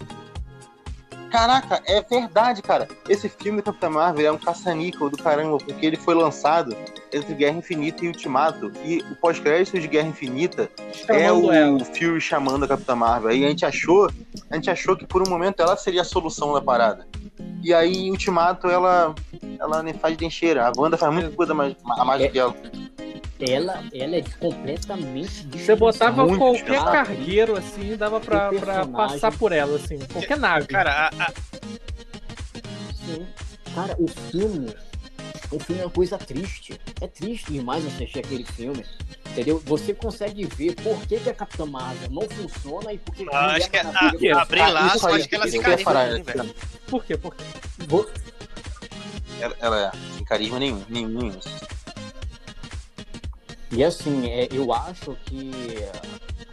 Caraca, 1.33 1.83
é 1.87 2.03
verdade, 2.03 2.61
cara. 2.61 2.87
Esse 3.09 3.27
filme 3.27 3.63
do 3.63 3.65
Capitão 3.65 3.93
Marvel 3.93 4.27
é 4.27 4.31
um 4.31 4.37
caça-níquel 4.37 5.09
do 5.09 5.17
caramba, 5.17 5.57
porque 5.57 5.87
ele 5.87 5.97
foi 5.97 6.15
lançado 6.15 6.77
entre 7.11 7.35
Guerra 7.35 7.57
Infinita 7.57 8.05
e 8.05 8.09
Ultimato. 8.09 8.71
E 8.85 8.99
o 9.11 9.17
pós-crédito 9.17 9.81
de 9.81 9.89
Guerra 9.89 10.09
Infinita 10.09 10.71
é 11.09 11.29
chamando 11.29 11.47
o 11.47 11.53
ela. 11.53 11.85
Fury 11.87 12.21
chamando 12.21 12.65
a 12.67 12.69
Capitã 12.69 12.95
Marvel. 12.95 13.31
Aí 13.31 13.47
a 13.47 13.49
gente 13.49 13.65
achou, 13.65 14.11
a 14.51 14.55
gente 14.57 14.71
achou 14.71 14.95
que 14.95 15.07
por 15.07 15.27
um 15.27 15.31
momento 15.31 15.63
ela 15.63 15.75
seria 15.75 16.03
a 16.03 16.05
solução 16.05 16.53
da 16.53 16.61
parada. 16.61 17.09
E 17.63 17.73
aí 17.73 18.11
Ultimato 18.11 18.69
ela 18.69 19.15
ela 19.59 19.83
nem 19.83 19.95
faz 19.95 20.15
nem 20.19 20.29
cheira. 20.29 20.67
A 20.69 20.73
Wanda 20.77 20.99
faz 20.99 21.15
muita 21.15 21.31
coisa 21.31 21.55
mais, 21.55 21.75
a 21.97 22.05
mais 22.05 22.23
do 22.23 22.29
que 22.31 22.39
ela. 23.51 23.85
Ela, 23.93 24.17
é 24.17 24.23
completamente 24.39 25.47
Você 25.53 25.75
botava 25.75 26.25
Muito 26.27 26.39
qualquer 26.39 26.61
desgraçado. 26.65 26.93
cargueiro 26.93 27.59
assim, 27.59 27.97
dava 27.97 28.21
pra, 28.21 28.53
pra 28.53 28.87
passar 28.87 29.33
por 29.37 29.53
ela, 29.53 29.77
assim, 29.77 29.99
qualquer 30.13 30.39
nave. 30.39 30.67
Cara, 30.67 30.91
a- 31.09 31.25
a- 31.25 31.33
Sim. 33.07 33.27
Cara, 33.75 33.97
o 33.99 34.07
filme. 34.09 34.75
O 35.51 35.59
filme 35.59 35.83
é 35.83 35.85
uma 35.85 35.91
coisa 35.91 36.17
triste. 36.17 36.81
É 37.01 37.07
triste 37.07 37.53
demais 37.53 37.85
assistir 37.87 38.21
aquele 38.21 38.45
filme. 38.45 38.85
Entendeu? 39.31 39.63
Você 39.67 39.93
consegue 39.95 40.45
ver 40.45 40.75
por 40.77 40.99
que, 41.07 41.19
que 41.19 41.31
a 41.31 41.35
Capitã 41.35 41.65
Marvel 41.67 42.11
não 42.11 42.23
funciona 42.29 42.93
e 42.93 42.99
por 42.99 43.15
que 43.15 43.25
que 43.25 43.31
eu 43.35 43.39
acho 43.39 43.71
que 43.71 43.77
a, 43.79 43.85
Maravilha 43.85 44.37
a, 44.37 44.43
a 44.43 44.47
funciona. 44.47 44.47
Brie 44.47 44.61
Ah, 44.63 44.93
acho 44.93 45.29
que 45.29 45.35
ela 45.35 45.47
se 45.49 45.59
que 45.59 45.69
muito, 45.69 46.25
velho. 46.25 46.55
Por 46.87 47.05
quê? 47.05 47.17
Por 47.17 47.35
quê? 47.35 47.45
Vo- 47.87 48.07
Ela, 49.41 49.57
ela 49.61 49.87
é 49.89 49.91
sem 50.17 50.25
carisma 50.25 50.59
nenhum, 50.59 50.83
nenhum, 50.89 51.09
nenhum. 51.09 51.39
E 53.75 53.83
assim, 53.83 54.29
é, 54.29 54.49
eu 54.53 54.73
acho 54.73 55.17
que 55.25 55.51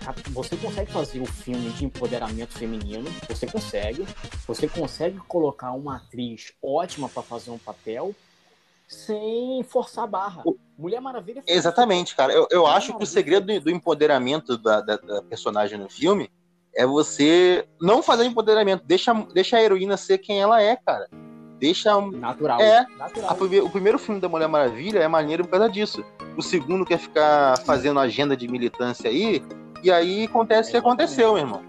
a- 0.06 0.14
você 0.30 0.56
consegue 0.56 0.90
fazer 0.92 1.20
o 1.20 1.26
filme 1.26 1.70
de 1.72 1.84
empoderamento 1.86 2.58
feminino, 2.58 3.10
você 3.28 3.46
consegue. 3.46 4.06
Você 4.48 4.68
consegue 4.70 5.18
colocar 5.28 5.72
uma 5.74 5.98
atriz 5.98 6.54
ótima 6.64 7.10
pra 7.10 7.22
fazer 7.22 7.52
um 7.52 7.58
papel 7.58 8.16
sem 8.88 9.62
forçar 9.64 10.06
a 10.06 10.08
barra. 10.08 10.44
Mulher 10.78 11.02
Maravilha 11.02 11.44
Exatamente, 11.46 12.16
cara. 12.16 12.32
Eu, 12.34 12.48
eu 12.50 12.62
Mulher 12.62 12.76
acho 12.78 12.88
que 12.88 12.92
o 12.92 13.00
Maravilha. 13.00 13.12
segredo 13.14 13.46
do, 13.54 13.60
do 13.60 13.70
empoderamento 13.70 14.58
da, 14.58 14.80
da- 14.82 14.96
da 14.98 15.22
personagem 15.24 15.78
no 15.78 15.90
filme 15.90 16.32
é 16.74 16.86
você 16.86 17.68
não 17.82 18.02
fazer 18.02 18.24
empoderamento. 18.26 18.84
Deixa, 18.86 19.14
deixa 19.34 19.58
a 19.58 19.62
heroína 19.62 19.98
ser 19.98 20.20
quem 20.20 20.40
ela 20.42 20.62
é, 20.62 20.76
cara. 20.78 21.08
Deixa. 21.60 22.00
natural. 22.00 22.62
É, 22.62 22.86
natural. 22.98 23.30
a 23.30 23.64
o 23.64 23.70
primeiro 23.70 24.00
filme 24.00 24.22
da 24.22 24.30
Mulher 24.30 24.48
Maravilha 24.48 25.00
é 25.00 25.08
maneiro 25.08 25.44
por 25.44 25.52
causa 25.52 25.70
disso. 25.70 26.04
O 26.38 26.42
segundo 26.42 26.86
quer 26.86 26.98
ficar 26.98 27.58
fazendo 27.60 28.00
agenda 28.00 28.36
de 28.36 28.48
militância 28.48 29.10
aí, 29.10 29.44
e 29.84 29.92
aí 29.92 30.26
acontece 30.26 30.70
o 30.70 30.72
que 30.72 30.78
aconteceu, 30.78 31.34
meu 31.34 31.44
irmão. 31.44 31.62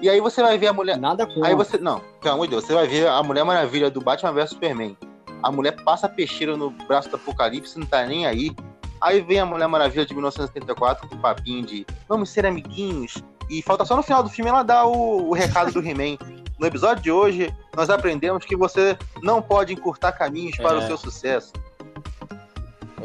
E 0.00 0.08
aí 0.08 0.20
você 0.20 0.42
vai 0.42 0.56
ver 0.56 0.68
a 0.68 0.72
mulher. 0.72 0.96
Nada 0.96 1.26
com 1.26 1.44
Aí 1.44 1.54
você. 1.54 1.76
Não, 1.78 2.00
pelo 2.20 2.34
amor 2.34 2.46
de 2.46 2.52
Deus, 2.52 2.64
você 2.64 2.72
vai 2.72 2.86
ver 2.86 3.08
a 3.08 3.22
Mulher 3.22 3.44
Maravilha 3.44 3.90
do 3.90 4.00
Batman 4.00 4.32
vs 4.32 4.50
Superman. 4.50 4.96
A 5.42 5.50
mulher 5.50 5.72
passa 5.82 6.08
peixeira 6.08 6.56
no 6.56 6.70
braço 6.70 7.08
do 7.08 7.16
Apocalipse, 7.16 7.78
não 7.78 7.86
tá 7.86 8.04
nem 8.06 8.26
aí. 8.26 8.54
Aí 9.00 9.20
vem 9.20 9.40
a 9.40 9.46
Mulher 9.46 9.66
Maravilha 9.68 10.06
de 10.06 10.12
1974 10.14 11.08
com 11.08 11.16
o 11.16 11.18
papinho 11.18 11.64
de 11.64 11.86
vamos 12.08 12.30
ser 12.30 12.46
amiguinhos. 12.46 13.22
E 13.50 13.62
falta 13.62 13.84
só 13.84 13.96
no 13.96 14.02
final 14.02 14.22
do 14.22 14.28
filme 14.28 14.50
ela 14.50 14.62
dar 14.62 14.86
o, 14.86 15.30
o 15.30 15.32
recado 15.32 15.72
do 15.72 15.80
He-Man. 15.80 16.18
No 16.58 16.66
episódio 16.66 17.02
de 17.02 17.10
hoje, 17.10 17.54
nós 17.76 17.88
aprendemos 17.88 18.44
que 18.44 18.56
você 18.56 18.96
não 19.22 19.40
pode 19.40 19.72
encurtar 19.72 20.12
caminhos 20.12 20.56
para 20.56 20.80
É. 20.80 20.84
o 20.84 20.86
seu 20.86 20.96
sucesso. 20.98 21.52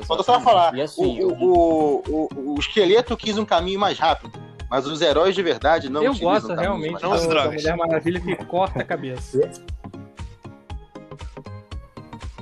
Falta 0.07 0.23
só 0.23 0.39
falar. 0.41 0.73
Assim, 0.79 1.23
o, 1.23 1.31
o, 1.33 2.03
o, 2.07 2.53
o 2.55 2.59
esqueleto 2.59 3.15
quis 3.15 3.37
um 3.37 3.45
caminho 3.45 3.79
mais 3.79 3.99
rápido, 3.99 4.33
mas 4.69 4.87
os 4.87 5.01
heróis 5.01 5.35
de 5.35 5.43
verdade 5.43 5.87
não 5.87 6.01
eu 6.03 6.15
gosto 6.15 6.51
realmente 6.53 7.01
Não 7.03 7.11
da, 7.11 7.27
da. 7.27 7.45
Mulher 7.51 7.77
Maravilha 7.77 8.19
que 8.19 8.35
corta 8.45 8.79
a 8.81 8.83
cabeça. 8.83 9.51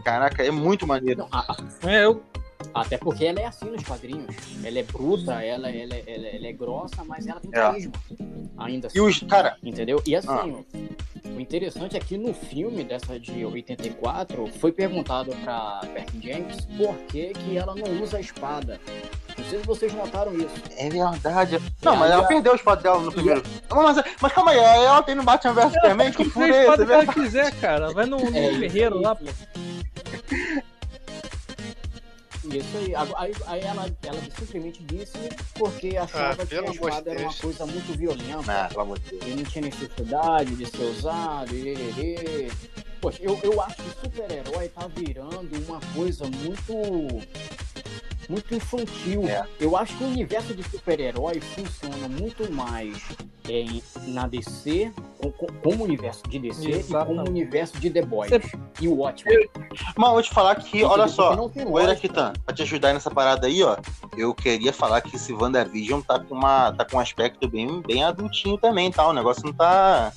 Caraca, 0.03 0.43
é 0.43 0.49
muito 0.49 0.87
maneiro. 0.87 1.19
não, 1.19 1.27
a- 1.31 1.45
a- 1.51 1.89
É, 1.89 2.05
eu, 2.05 2.23
até 2.73 2.97
porque 2.97 3.25
ela 3.25 3.39
é 3.39 3.45
assim 3.45 3.65
nos 3.65 3.83
quadrinhos. 3.83 4.35
Ela 4.63 4.79
é 4.79 4.83
bruta, 4.83 5.33
ela, 5.43 5.69
ela, 5.69 5.95
ela, 5.95 6.27
ela 6.27 6.47
é 6.47 6.53
grossa, 6.53 7.03
mas 7.03 7.27
ela 7.27 7.39
tem 7.39 7.49
É. 7.51 7.53
carisma. 7.53 7.91
Ainda 8.57 8.87
assim. 8.87 8.97
E 8.97 9.01
os. 9.01 9.19
Cara, 9.21 9.57
Entendeu? 9.63 10.01
E 10.05 10.15
assim, 10.15 10.27
Ah. 10.29 10.45
o 11.35 11.39
interessante 11.39 11.95
é 11.97 11.99
que 11.99 12.17
no 12.17 12.33
filme 12.33 12.83
dessa 12.83 13.19
de 13.19 13.43
84, 13.45 14.47
foi 14.59 14.71
perguntado 14.71 15.31
pra 15.43 15.81
Perkin 15.93 16.21
James 16.21 16.65
por 16.77 16.95
que, 17.07 17.27
que 17.33 17.57
ela 17.57 17.73
não 17.75 18.01
usa 18.03 18.17
a 18.17 18.21
espada. 18.21 18.79
Não 19.37 19.45
sei 19.45 19.59
se 19.59 19.65
vocês 19.65 19.93
notaram 19.93 20.33
isso. 20.35 20.49
é 20.77 20.89
verdade. 20.89 21.59
Não, 21.81 21.95
E 21.95 21.97
mas 21.97 22.11
ela 22.11 22.23
a- 22.23 22.27
perdeu 22.27 22.51
o 22.53 22.55
espaço 22.55 22.83
dela 22.83 22.99
no 22.99 23.11
primeiro. 23.11 23.41
Mas, 23.71 23.97
mas 24.21 24.33
calma 24.33 24.51
aí, 24.51 24.57
ela 24.59 25.01
tem 25.01 25.15
no 25.15 25.23
Batman 25.23 25.53
vs 25.53 25.73
Superman, 25.73 26.11
que 26.11 26.23
que 26.25 26.29
fura 26.29 26.55
é 26.55 26.67
esse, 26.67 26.81
é 26.81 26.85
que 26.85 26.91
ela 26.91 27.07
quiser, 27.13 27.51
cara. 27.59 27.91
Vai 27.93 28.05
no, 28.05 28.17
no 28.17 28.37
É, 28.37 28.53
ferreiro 28.59 28.95
isso 28.95 29.03
lá, 29.03 29.15
pô. 29.15 29.25
Isso 32.57 32.77
aí. 32.77 32.93
Aí, 32.95 33.33
aí 33.47 33.61
ela, 33.61 33.97
ela 34.03 34.21
simplesmente 34.21 34.83
disse 34.83 35.17
porque 35.55 35.97
achava 35.97 36.43
Ah, 36.43 36.45
que 36.45 36.55
a 36.55 36.63
espada 36.65 37.11
era 37.11 37.21
uma 37.21 37.33
coisa 37.33 37.65
muito 37.65 37.97
violenta. 37.97 38.65
Ah, 38.65 38.67
pelo 38.67 38.81
amor 38.81 38.99
de 38.99 39.09
Deus. 39.11 39.23
e 39.25 39.29
não 39.35 39.43
tinha 39.43 39.65
necessidade 39.65 40.55
de 40.55 40.65
ser 40.65 40.83
usado, 40.83 41.55
e, 41.55 41.73
e, 41.73 42.47
e. 42.47 42.51
Poxa, 42.99 43.17
eu, 43.21 43.39
eu 43.41 43.59
acho 43.61 43.75
que 43.77 43.81
o 43.89 43.93
super-herói 44.05 44.69
tá 44.69 44.87
virando 44.87 45.49
uma 45.67 45.79
coisa 45.95 46.25
muito. 46.25 47.21
Muito 48.29 48.53
infantil. 48.55 49.27
É. 49.27 49.45
Eu 49.59 49.75
acho 49.77 49.95
que 49.97 50.03
o 50.03 50.07
universo 50.07 50.53
de 50.53 50.63
super-herói 50.63 51.39
funciona 51.41 52.07
muito 52.07 52.51
mais 52.51 52.95
em, 53.49 53.81
na 54.07 54.27
DC, 54.27 54.91
com- 55.17 55.31
com- 55.31 55.47
como 55.63 55.83
universo 55.83 56.23
de 56.29 56.39
DC 56.39 56.67
e 56.69 56.71
Exatamente. 56.73 57.07
como 57.17 57.29
universo 57.29 57.77
de 57.79 57.89
The 57.89 58.01
Boys. 58.03 58.29
Você- 58.31 58.41
E 58.79 58.87
o 58.87 58.95
Watchmen. 58.95 59.49
Mas 59.97 60.07
eu 60.07 60.13
vou 60.13 60.23
te 60.23 60.29
falar 60.33 60.55
que, 60.55 60.83
olha 60.83 61.07
só, 61.07 61.35
o. 61.65 61.79
Erakitan, 61.79 62.33
pra 62.45 62.55
te 62.55 62.61
ajudar 62.63 62.93
nessa 62.93 63.11
parada 63.11 63.47
aí, 63.47 63.61
ó, 63.63 63.77
eu 64.17 64.33
queria 64.33 64.71
falar 64.73 65.01
que 65.01 65.15
esse 65.15 65.33
WandaVision 65.33 66.01
tá 66.01 66.19
com, 66.19 66.35
uma, 66.35 66.71
tá 66.73 66.85
com 66.85 66.97
um 66.97 66.99
aspecto 66.99 67.47
bem, 67.47 67.81
bem 67.81 68.03
adultinho 68.03 68.57
também, 68.57 68.91
tá? 68.91 69.07
O 69.07 69.13
negócio 69.13 69.43
não 69.45 69.53
tá 69.53 70.11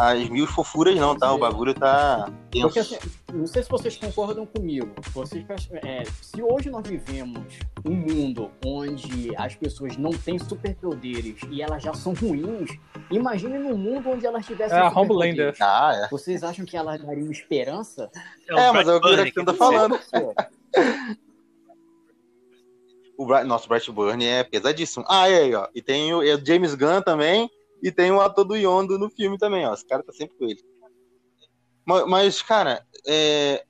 as 0.00 0.28
mil 0.28 0.46
fofuras 0.46 0.96
não, 0.96 1.14
tá? 1.14 1.32
O 1.32 1.38
bagulho 1.38 1.74
tá 1.74 2.30
tenso. 2.50 2.66
Porque 2.66 2.78
assim, 2.78 2.98
não 3.34 3.46
sei 3.46 3.62
se 3.62 3.68
vocês 3.68 3.96
concordam 3.96 4.46
comigo. 4.46 4.90
Vocês, 5.12 5.44
é, 5.84 6.04
se 6.22 6.42
hoje 6.42 6.70
nós 6.70 6.86
vivemos 6.86 7.42
um 7.84 7.92
mundo 7.94 8.50
onde 8.64 9.34
as 9.36 9.54
pessoas 9.54 9.96
não 9.98 10.10
têm 10.10 10.38
superpoderes 10.38 11.40
e 11.50 11.60
elas 11.60 11.82
já 11.82 11.92
são 11.92 12.14
ruins, 12.14 12.70
imagine 13.10 13.58
num 13.58 13.76
mundo 13.76 14.10
onde 14.10 14.24
elas 14.24 14.46
tivessem 14.46 14.78
É. 14.78 14.88
Homelander. 14.88 15.54
Ah, 15.60 15.92
é. 15.94 16.08
Vocês 16.08 16.42
acham 16.42 16.64
que 16.64 16.76
elas 16.76 17.00
dariam 17.02 17.30
esperança? 17.30 18.10
É, 18.48 18.72
mas 18.72 18.88
é 18.88 18.94
o 18.94 19.00
que 19.00 19.06
Bunny 19.06 19.20
Erakitan 19.20 19.44
tá 19.44 19.54
falando. 19.54 19.98
O 23.20 23.26
Bright, 23.26 23.44
nosso 23.44 23.68
Bright 23.68 23.92
Burn 23.92 24.24
é 24.24 24.42
pesadíssimo. 24.42 25.04
Ah, 25.06 25.28
e 25.28 25.34
aí, 25.34 25.54
ó. 25.54 25.68
E 25.74 25.82
tem 25.82 26.14
o, 26.14 26.22
é 26.22 26.34
o 26.34 26.42
James 26.42 26.74
Gunn 26.74 27.02
também. 27.02 27.50
E 27.82 27.90
tem 27.90 28.10
o 28.10 28.20
ator 28.20 28.44
do 28.44 28.56
Yondo 28.56 28.98
no 28.98 29.08
filme 29.08 29.38
também, 29.38 29.66
ó. 29.66 29.72
Esse 29.74 29.86
cara 29.86 30.02
tá 30.02 30.12
sempre 30.12 30.36
com 30.36 30.44
ele. 30.44 30.60
Mas, 32.06 32.40
cara, 32.42 32.84
é, 33.06 33.64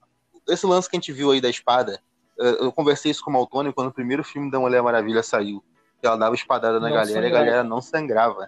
esse 0.49 0.67
lance 0.67 0.89
que 0.91 0.97
a 0.97 0.99
gente 1.01 1.13
viu 1.13 1.31
aí 1.31 1.41
da 1.41 1.49
espada, 1.49 2.01
é, 2.39 2.49
eu 2.65 2.73
conversei 2.73 3.11
isso 3.11 3.25
com 3.25 3.31
o 3.31 3.33
Maltônio 3.35 3.73
quando 3.73 3.89
o 3.89 3.93
primeiro 3.95 4.23
filme 4.25 4.51
da 4.51 4.59
Mulher 4.61 4.83
Maravilha 4.83 5.23
saiu. 5.23 5.63
Que 6.01 6.07
ela 6.07 6.17
dava 6.17 6.35
espadada 6.35 6.81
na 6.81 6.89
Não 6.89 6.95
galera 6.95 7.11
e 7.11 7.13
a 7.13 7.23
sangrava. 7.23 7.45
galera 7.45 7.65
não 7.65 7.81
sangrava. 7.81 8.47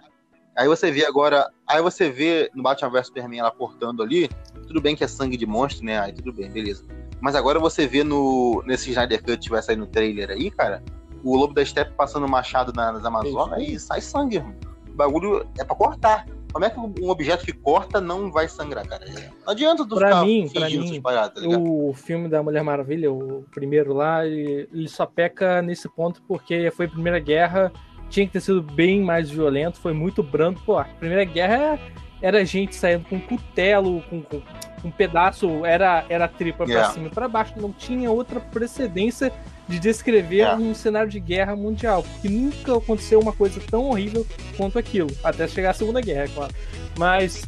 Aí 0.55 0.67
você 0.67 0.91
vê 0.91 1.05
agora. 1.05 1.49
Aí 1.67 1.81
você 1.81 2.09
vê 2.09 2.49
no 2.53 2.61
Batman 2.63 2.89
vs 2.91 3.07
Superman 3.07 3.39
ela 3.39 3.51
cortando 3.51 4.03
ali. 4.03 4.29
Tudo 4.67 4.81
bem 4.81 4.95
que 4.95 5.03
é 5.03 5.07
sangue 5.07 5.37
de 5.37 5.45
monstro, 5.45 5.85
né? 5.85 5.99
Aí 5.99 6.11
tudo 6.13 6.33
bem, 6.33 6.49
beleza. 6.51 6.83
Mas 7.21 7.35
agora 7.35 7.59
você 7.59 7.87
vê 7.87 8.03
no 8.03 8.61
nesse 8.65 8.89
Snyder 8.89 9.23
Cut 9.23 9.37
que 9.37 9.49
vai 9.49 9.61
sair 9.61 9.75
no 9.75 9.87
trailer 9.87 10.29
aí, 10.31 10.51
cara, 10.51 10.83
o 11.23 11.35
Lobo 11.37 11.53
da 11.53 11.63
Steppe 11.63 11.93
passando 11.95 12.27
machado 12.27 12.73
na- 12.73 12.91
nas 12.91 13.05
Amazonas 13.05 13.61
e 13.61 13.79
sai 13.79 14.01
sangue, 14.01 14.37
irmão. 14.37 14.55
Bagulho 14.95 15.45
é 15.59 15.63
pra 15.63 15.75
cortar. 15.75 16.25
Como 16.51 16.63
é 16.65 16.69
que 16.69 16.79
um 16.79 17.09
objeto 17.09 17.43
que 17.45 17.51
corta 17.51 17.99
não 17.99 18.31
vai 18.31 18.47
sangrar, 18.47 18.85
cara? 18.87 19.03
Não 19.43 19.51
adianta 19.53 19.87
tu 19.87 19.95
Pra 19.95 20.09
ficar 20.09 20.23
mim, 20.23 20.47
pra 20.53 20.69
mim, 20.69 21.01
paradas, 21.01 21.43
tá? 21.43 21.49
O 21.57 21.93
filme 21.95 22.29
da 22.29 22.43
Mulher 22.43 22.63
Maravilha, 22.63 23.11
o 23.11 23.43
primeiro 23.51 23.91
lá, 23.91 24.23
ele 24.23 24.69
ele 24.71 24.87
só 24.87 25.07
peca 25.07 25.63
nesse 25.63 25.89
ponto 25.89 26.21
porque 26.27 26.69
foi 26.69 26.85
a 26.85 26.89
Primeira 26.89 27.17
Guerra, 27.19 27.71
tinha 28.07 28.27
que 28.27 28.33
ter 28.33 28.41
sido 28.41 28.61
bem 28.61 29.01
mais 29.01 29.31
violento, 29.31 29.79
foi 29.79 29.93
muito 29.93 30.21
brando. 30.21 30.59
Pô, 30.63 30.77
a 30.77 30.83
Primeira 30.83 31.23
Guerra 31.23 31.79
era 32.21 32.45
gente 32.45 32.75
saindo 32.75 33.03
com 33.09 33.19
cutelo, 33.19 34.03
com, 34.03 34.21
com 34.21 34.41
um 34.85 34.91
pedaço, 34.91 35.65
era, 35.65 36.05
era 36.07 36.27
tripa 36.27 36.65
pra 36.65 36.73
Yeah. 36.73 36.93
cima 36.93 37.07
e 37.07 37.09
pra 37.09 37.27
baixo, 37.27 37.53
não 37.57 37.71
tinha 37.71 38.11
outra 38.11 38.39
precedência 38.39 39.33
de 39.73 39.79
descrever 39.79 40.35
Yeah. 40.35 40.61
um 40.61 40.75
cenário 40.75 41.09
de 41.09 41.19
guerra 41.19 41.55
mundial, 41.55 42.03
porque 42.03 42.29
nunca 42.29 42.77
aconteceu 42.77 43.19
uma 43.19 43.33
coisa 43.33 43.59
tão 43.71 43.85
horrível 43.89 44.25
quanto 44.55 44.77
aquilo, 44.77 45.09
até 45.23 45.47
chegar 45.47 45.71
a 45.71 45.73
Segunda 45.73 45.99
Guerra, 45.99 46.25
é 46.25 46.27
claro. 46.27 46.53
Mas, 46.97 47.43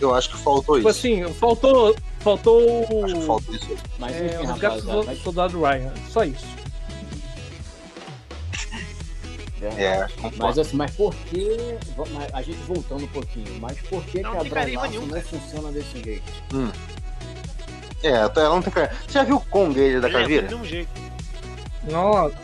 Eu 0.00 0.14
acho 0.14 0.28
que 0.30 0.36
faltou 0.36 0.76
tipo 0.76 0.88
isso. 0.90 0.98
assim, 0.98 1.24
faltou. 1.34 1.96
Faltou. 2.20 3.04
Acho 3.04 3.14
que 3.14 3.26
faltou 3.26 3.54
isso. 3.54 3.76
Mas 3.98 4.12
É, 4.14 4.26
enfim, 4.26 4.36
o 4.36 4.40
resgate 4.40 4.62
rapaziada. 4.62 5.00
do 5.00 5.06
mas- 5.06 5.18
soldado 5.22 5.60
Ryan, 5.60 5.92
só 6.10 6.24
isso. 6.24 6.46
É, 9.78 10.02
acho 10.02 10.14
que 10.16 10.38
Mas 10.38 10.58
assim, 10.58 10.76
mas 10.76 10.90
por 10.90 11.14
que. 11.14 11.56
A 12.32 12.42
gente 12.42 12.58
voltando 12.66 13.04
um 13.04 13.08
pouquinho, 13.08 13.46
mas 13.60 13.78
por 13.82 14.02
que, 14.04 14.20
Não 14.20 14.32
que 14.32 14.36
a 14.38 14.44
Bravaço 14.44 15.00
não 15.06 15.20
funciona 15.22 15.70
desse 15.70 16.02
jeito? 16.02 16.32
É, 18.02 18.08
ela 18.10 18.48
não 18.48 18.62
tem 18.62 18.72
cara. 18.72 18.90
Você 19.06 19.12
já 19.12 19.22
viu 19.24 19.36
o 19.36 19.40
Kong 19.40 19.78
aí 19.80 20.00
da 20.00 20.08
Ele 20.08 20.16
é 20.16 20.20
caveira? 20.20 20.46
do 20.48 20.50
mesmo 20.58 20.64
jeito. 20.64 20.90
Nossa. 21.90 22.34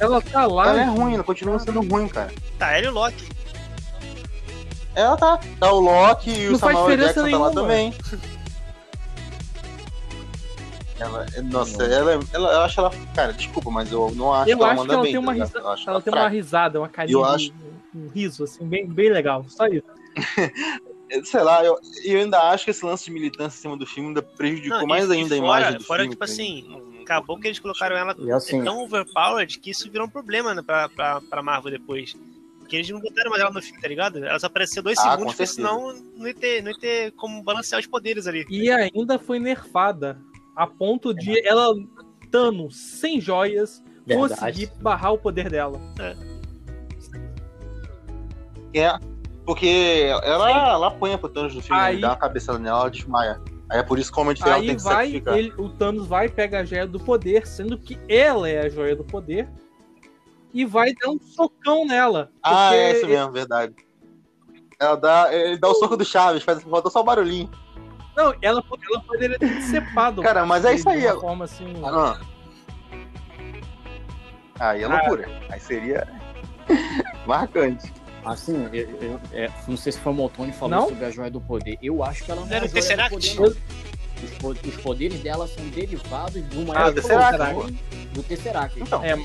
Ela 0.00 0.20
tá 0.22 0.46
lá. 0.46 0.68
Ela 0.70 0.80
é 0.82 0.84
ruim, 0.84 1.14
ela 1.14 1.24
continua 1.24 1.58
sendo 1.58 1.80
ruim, 1.80 2.08
cara. 2.08 2.32
Tá, 2.58 2.76
ele 2.78 2.86
e 2.86 2.90
o 2.90 2.92
Loki. 2.92 3.28
Ela 4.94 5.16
tá. 5.16 5.38
Tá 5.60 5.72
o 5.72 5.80
Loki 5.80 6.30
e 6.30 6.48
o 6.48 6.52
Não 6.52 6.58
faz 6.58 6.76
Samuel 6.76 6.96
diferença 6.96 7.22
Jackson 7.22 7.30
tá 7.30 7.38
lá 7.44 7.50
nenhuma. 7.50 7.62
também. 7.62 7.94
Ela, 11.00 11.26
nossa, 11.44 11.84
ela, 11.84 12.12
é- 12.14 12.18
ela, 12.32 12.52
eu 12.54 12.60
acho 12.62 12.80
ela. 12.80 12.90
Cara, 13.14 13.32
desculpa, 13.32 13.70
mas 13.70 13.92
eu 13.92 14.10
não 14.16 14.32
acho 14.34 14.50
Eu 14.50 14.56
que 14.58 14.62
ela 14.64 14.72
acho 14.72 14.80
que 14.82 14.86
manda 14.88 14.94
ela 14.94 15.02
bem. 15.02 15.12
tem 15.12 15.20
uma 15.20 15.32
tá 15.32 15.38
risada. 15.44 15.58
Eu 15.60 15.68
acho 15.70 15.90
Ela 15.90 16.00
tem 16.00 16.12
uma 16.12 16.28
risada, 16.28 16.78
uma 16.80 16.88
carinha, 16.88 17.14
Eu 17.14 17.24
acho- 17.24 17.52
um, 17.94 18.00
um 18.04 18.08
riso, 18.08 18.42
assim, 18.44 18.66
bem, 18.66 18.86
bem 18.88 19.10
legal. 19.10 19.44
Só 19.48 19.66
isso. 19.68 19.84
Sei 21.24 21.42
lá, 21.42 21.64
eu, 21.64 21.78
eu 22.04 22.20
ainda 22.20 22.38
acho 22.50 22.64
que 22.64 22.70
esse 22.70 22.84
lance 22.84 23.04
de 23.06 23.10
militância 23.10 23.58
em 23.58 23.62
cima 23.62 23.76
do 23.76 23.86
filme 23.86 24.08
ainda 24.08 24.22
prejudicou 24.22 24.80
Não, 24.80 24.86
mais 24.86 25.10
ainda 25.10 25.34
a 25.34 25.38
fora, 25.38 25.60
imagem 25.60 25.78
do 25.78 25.84
fora, 25.84 26.02
filme. 26.02 26.14
tipo 26.16 26.26
tá 26.26 26.32
ligado? 26.32 26.82
assim, 26.88 27.02
acabou 27.02 27.38
que 27.38 27.46
eles 27.48 27.58
colocaram 27.58 27.96
ela 27.96 28.14
assim, 28.36 28.62
tão 28.62 28.82
overpowered 28.84 29.58
que 29.58 29.70
isso 29.70 29.90
virou 29.90 30.06
um 30.06 30.10
problema 30.10 30.54
né, 30.54 30.62
pra, 30.62 30.88
pra, 30.88 31.20
pra 31.22 31.42
Marvel 31.42 31.70
depois. 31.72 32.14
Porque 32.58 32.76
eles 32.76 32.90
não 32.90 33.00
botaram 33.00 33.30
mais 33.30 33.40
ela 33.42 33.50
no 33.50 33.62
filme, 33.62 33.80
tá 33.80 33.88
ligado? 33.88 34.22
Ela 34.22 34.38
só 34.38 34.46
apareceu 34.46 34.82
dois 34.82 34.98
Ah, 34.98 35.12
segundos, 35.12 35.32
porque 35.34 35.46
senão 35.46 35.94
não 36.14 36.26
ia, 36.26 36.34
ter, 36.34 36.62
não 36.62 36.70
ia 36.70 36.78
ter 36.78 37.12
como 37.12 37.42
balancear 37.42 37.80
os 37.80 37.86
poderes 37.86 38.26
ali. 38.26 38.44
E 38.50 38.70
ainda 38.70 39.18
foi 39.18 39.38
nerfada. 39.38 40.20
A 40.54 40.66
ponto 40.66 41.14
de 41.14 41.46
ela, 41.48 41.74
Thanos, 42.30 42.76
sem 42.76 43.18
joias, 43.20 43.82
Verdade. 44.04 44.34
conseguir 44.34 44.70
barrar 44.82 45.12
o 45.12 45.18
poder 45.18 45.48
dela. 45.48 45.80
É, 48.74 48.98
porque 49.48 50.04
ela, 50.22 50.50
ela 50.50 50.88
apanha 50.88 51.16
pro 51.16 51.26
Thanos 51.26 51.54
no 51.54 51.62
filme, 51.62 51.80
Aí- 51.80 51.94
ele 51.94 52.02
dá 52.02 52.08
uma 52.10 52.16
cabeçada 52.16 52.58
nela, 52.58 52.80
ela 52.80 52.90
desmaia. 52.90 53.40
Aí 53.70 53.78
é 53.78 53.82
por 53.82 53.98
isso 53.98 54.12
que 54.12 54.18
o 54.18 54.20
Homem 54.22 54.34
de 54.34 54.42
Ferro 54.42 54.56
Aí 54.56 54.66
tem 54.66 54.76
que 54.76 54.82
vai, 54.82 54.94
sacrificar. 55.06 55.38
ele, 55.38 55.52
o 55.56 55.70
Thanos 55.70 56.06
vai 56.06 56.28
pegar 56.28 56.58
a 56.60 56.64
joia 56.66 56.86
do 56.86 57.00
poder, 57.00 57.46
sendo 57.46 57.78
que 57.78 57.98
ela 58.10 58.46
é 58.46 58.66
a 58.66 58.68
joia 58.68 58.94
do 58.94 59.04
poder, 59.04 59.48
e 60.52 60.66
vai 60.66 60.92
dar 60.92 61.08
um 61.08 61.18
socão 61.18 61.86
nela. 61.86 62.30
Ah, 62.42 62.74
é 62.76 62.92
isso 62.92 63.06
mesmo, 63.06 63.32
verdade. 63.32 63.74
Ela 64.78 64.96
dá, 64.96 65.28
ele 65.34 65.56
dá 65.56 65.68
o 65.68 65.74
soco 65.74 65.96
do 65.96 66.04
Chaves, 66.04 66.42
faz, 66.42 66.62
faltou 66.62 66.90
só 66.90 67.00
o 67.00 67.04
barulhinho. 67.04 67.50
Não, 68.14 68.34
ela, 68.42 68.62
ela 68.92 69.00
poderia 69.06 69.38
ter 69.38 69.48
decepado. 69.48 70.20
Cara, 70.22 70.44
mas 70.44 70.62
é 70.66 70.74
isso 70.74 70.86
aí, 70.90 71.00
De 71.00 71.20
forma 71.20 71.46
assim. 71.46 71.72
Ah. 71.86 72.20
Aí 74.60 74.82
é 74.82 74.84
Ah. 74.84 74.88
loucura. 74.88 75.26
Aí 75.50 75.58
seria 75.58 76.06
marcante. 77.26 77.90
Assim, 78.24 78.68
eu, 78.72 78.88
eu- 79.00 79.20
é, 79.32 79.50
não 79.66 79.76
sei 79.76 79.92
se 79.92 79.98
foi 79.98 80.12
o 80.12 80.14
Moltoni 80.14 80.52
que 80.52 80.58
falou 80.58 80.80
Não? 80.80 80.88
sobre 80.88 81.04
a 81.04 81.10
joia 81.10 81.30
do 81.30 81.40
poder. 81.40 81.78
Eu 81.82 82.02
acho 82.04 82.24
que 82.24 82.30
ela 82.30 82.40
não 82.42 82.48
é 82.52 82.56
Era 82.56 82.64
a 82.64 82.68
o 82.68 82.70
joia 82.70 82.96
do 82.96 83.10
poder, 83.10 83.34
não. 83.34 83.44
Os, 84.24 84.30
po- 84.38 84.68
os 84.68 84.76
poderes 84.82 85.20
dela 85.20 85.46
são 85.46 85.64
derivados 85.68 86.48
de 86.48 86.58
uma 86.58 86.74
Ah, 86.76 86.92
Tesseract, 86.92 87.74
do 88.12 88.22
Tesseract. 88.24 88.80
Então, 88.80 89.04
É, 89.04 89.16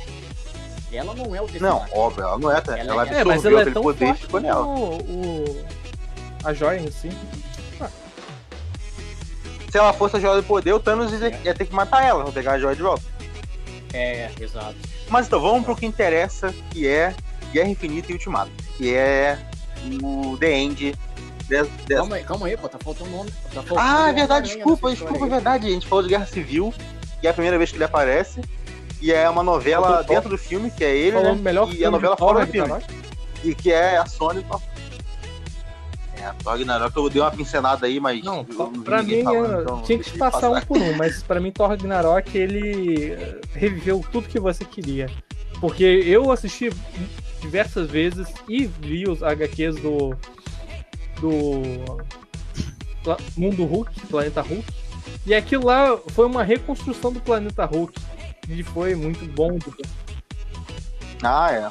Ela 0.91 1.15
não 1.15 1.35
é 1.35 1.41
o 1.41 1.45
não, 1.45 1.47
Tesseract. 1.47 1.91
óbvio, 1.97 2.23
ela 2.23 2.37
não 2.37 2.51
é. 2.51 2.61
Ela 2.67 2.77
Ela, 2.79 3.09
é- 3.09 3.19
é, 3.21 3.23
mas 3.23 3.43
ela 3.43 3.57
é 3.57 3.61
aquele 3.61 3.73
tão 3.73 3.81
poder 3.81 4.05
e 4.05 4.07
forte 4.09 4.27
como 4.27 4.47
o, 4.47 4.97
o- 5.01 5.65
a 6.43 6.53
joia 6.53 6.79
em 6.79 6.91
si. 6.91 7.09
Se 9.71 9.77
ela 9.79 9.91
fosse 9.91 10.17
a 10.17 10.19
joia 10.19 10.35
do 10.39 10.43
poder, 10.47 10.71
o 10.73 10.79
Thanos 10.79 11.11
ia, 11.19 11.29
ia 11.43 11.53
ter 11.55 11.65
que 11.65 11.73
matar 11.73 12.03
ela 12.05 12.23
pra 12.25 12.31
pegar 12.31 12.51
a 12.53 12.59
joia 12.59 12.75
de 12.75 12.83
volta. 12.83 13.03
É, 13.91 14.29
exato. 14.39 14.75
Mas 15.09 15.25
então, 15.25 15.41
vamos 15.41 15.65
pro 15.65 15.75
que 15.75 15.85
interessa, 15.87 16.53
que 16.69 16.87
é 16.87 17.15
Guerra 17.51 17.69
Infinita 17.69 18.11
e 18.11 18.13
Ultimato. 18.13 18.51
Que 18.77 18.93
é 18.95 19.37
o 20.01 20.37
The 20.37 20.51
End. 20.59 20.75
de- 20.75 20.97
dessa- 21.47 21.69
Calma 21.97 22.15
aí, 22.15 22.23
calma 22.23 22.47
aí, 22.47 22.57
pô, 22.57 22.69
tá 22.69 22.79
faltando 22.81 23.09
nome. 23.11 23.29
Tá 23.53 23.61
faltando 23.61 23.79
Ah, 23.79 24.09
é 24.09 24.13
verdade, 24.13 24.53
desculpa, 24.55 24.89
desculpa, 24.91 25.25
é 25.25 25.29
verdade. 25.29 25.67
A 25.67 25.69
gente 25.71 25.87
falou 25.87 26.03
de 26.03 26.09
Guerra 26.09 26.25
Civil, 26.25 26.73
que 27.19 27.27
é 27.27 27.29
a 27.29 27.33
primeira 27.33 27.57
vez 27.57 27.69
que 27.69 27.77
ele 27.77 27.83
aparece. 27.83 28.41
E 29.01 29.11
é 29.11 29.29
uma 29.29 29.43
novela 29.43 30.01
dentro 30.03 30.29
do 30.29 30.37
filme, 30.37 30.71
que 30.71 30.83
é 30.83 30.95
ele, 30.95 31.17
Falou 31.17 31.35
né? 31.35 31.41
melhor 31.41 31.67
E 31.67 31.71
a 31.71 31.75
filme 31.75 31.91
novela 31.91 32.15
fora 32.17 32.45
do 32.45 32.51
filme. 32.51 32.69
Ragnarok. 32.69 32.95
E 33.43 33.53
que 33.53 33.71
é 33.73 33.97
a 33.97 34.05
Sony. 34.05 34.45
É, 36.17 36.25
a 36.27 36.33
Thor 36.33 36.53
Ragnarok, 36.53 36.95
eu 36.95 37.09
dei 37.09 37.21
uma 37.21 37.31
pincelada 37.31 37.85
aí, 37.85 37.99
mas. 37.99 38.23
Não, 38.23 38.45
eu 38.49 38.67
pra 38.83 39.03
mim 39.03 39.21
falando, 39.23 39.61
então 39.63 39.81
tinha 39.81 39.97
que 39.97 40.03
deixa 40.05 40.15
eu 40.15 40.19
passar 40.31 40.49
um 40.49 40.61
por 40.61 40.77
um, 40.77 40.95
mas 40.95 41.21
pra 41.21 41.41
mim 41.41 41.51
Thor 41.51 41.67
Ragnarok 41.67 42.37
ele 42.37 43.11
eh, 43.11 43.41
reviveu 43.53 44.01
tudo 44.09 44.29
que 44.29 44.39
você 44.39 44.63
queria. 44.63 45.09
Porque 45.59 45.83
eu 45.83 46.31
assisti 46.31 46.69
diversas 47.43 47.89
vezes 47.91 48.27
e 48.47 48.65
vi 48.65 49.03
os 49.07 49.21
HQs 49.21 49.75
do 49.75 50.15
do 51.19 51.61
Mundo 53.37 53.65
Hulk, 53.65 54.07
Planeta 54.07 54.41
Hulk. 54.41 54.65
E 55.25 55.35
aquilo 55.35 55.65
lá 55.65 55.97
foi 56.09 56.25
uma 56.25 56.43
reconstrução 56.43 57.11
do 57.11 57.19
Planeta 57.19 57.65
Hulk. 57.65 57.93
E 58.49 58.63
foi 58.63 58.95
muito 58.95 59.25
bom. 59.33 59.57
Ah, 61.21 61.51
é. 61.51 61.69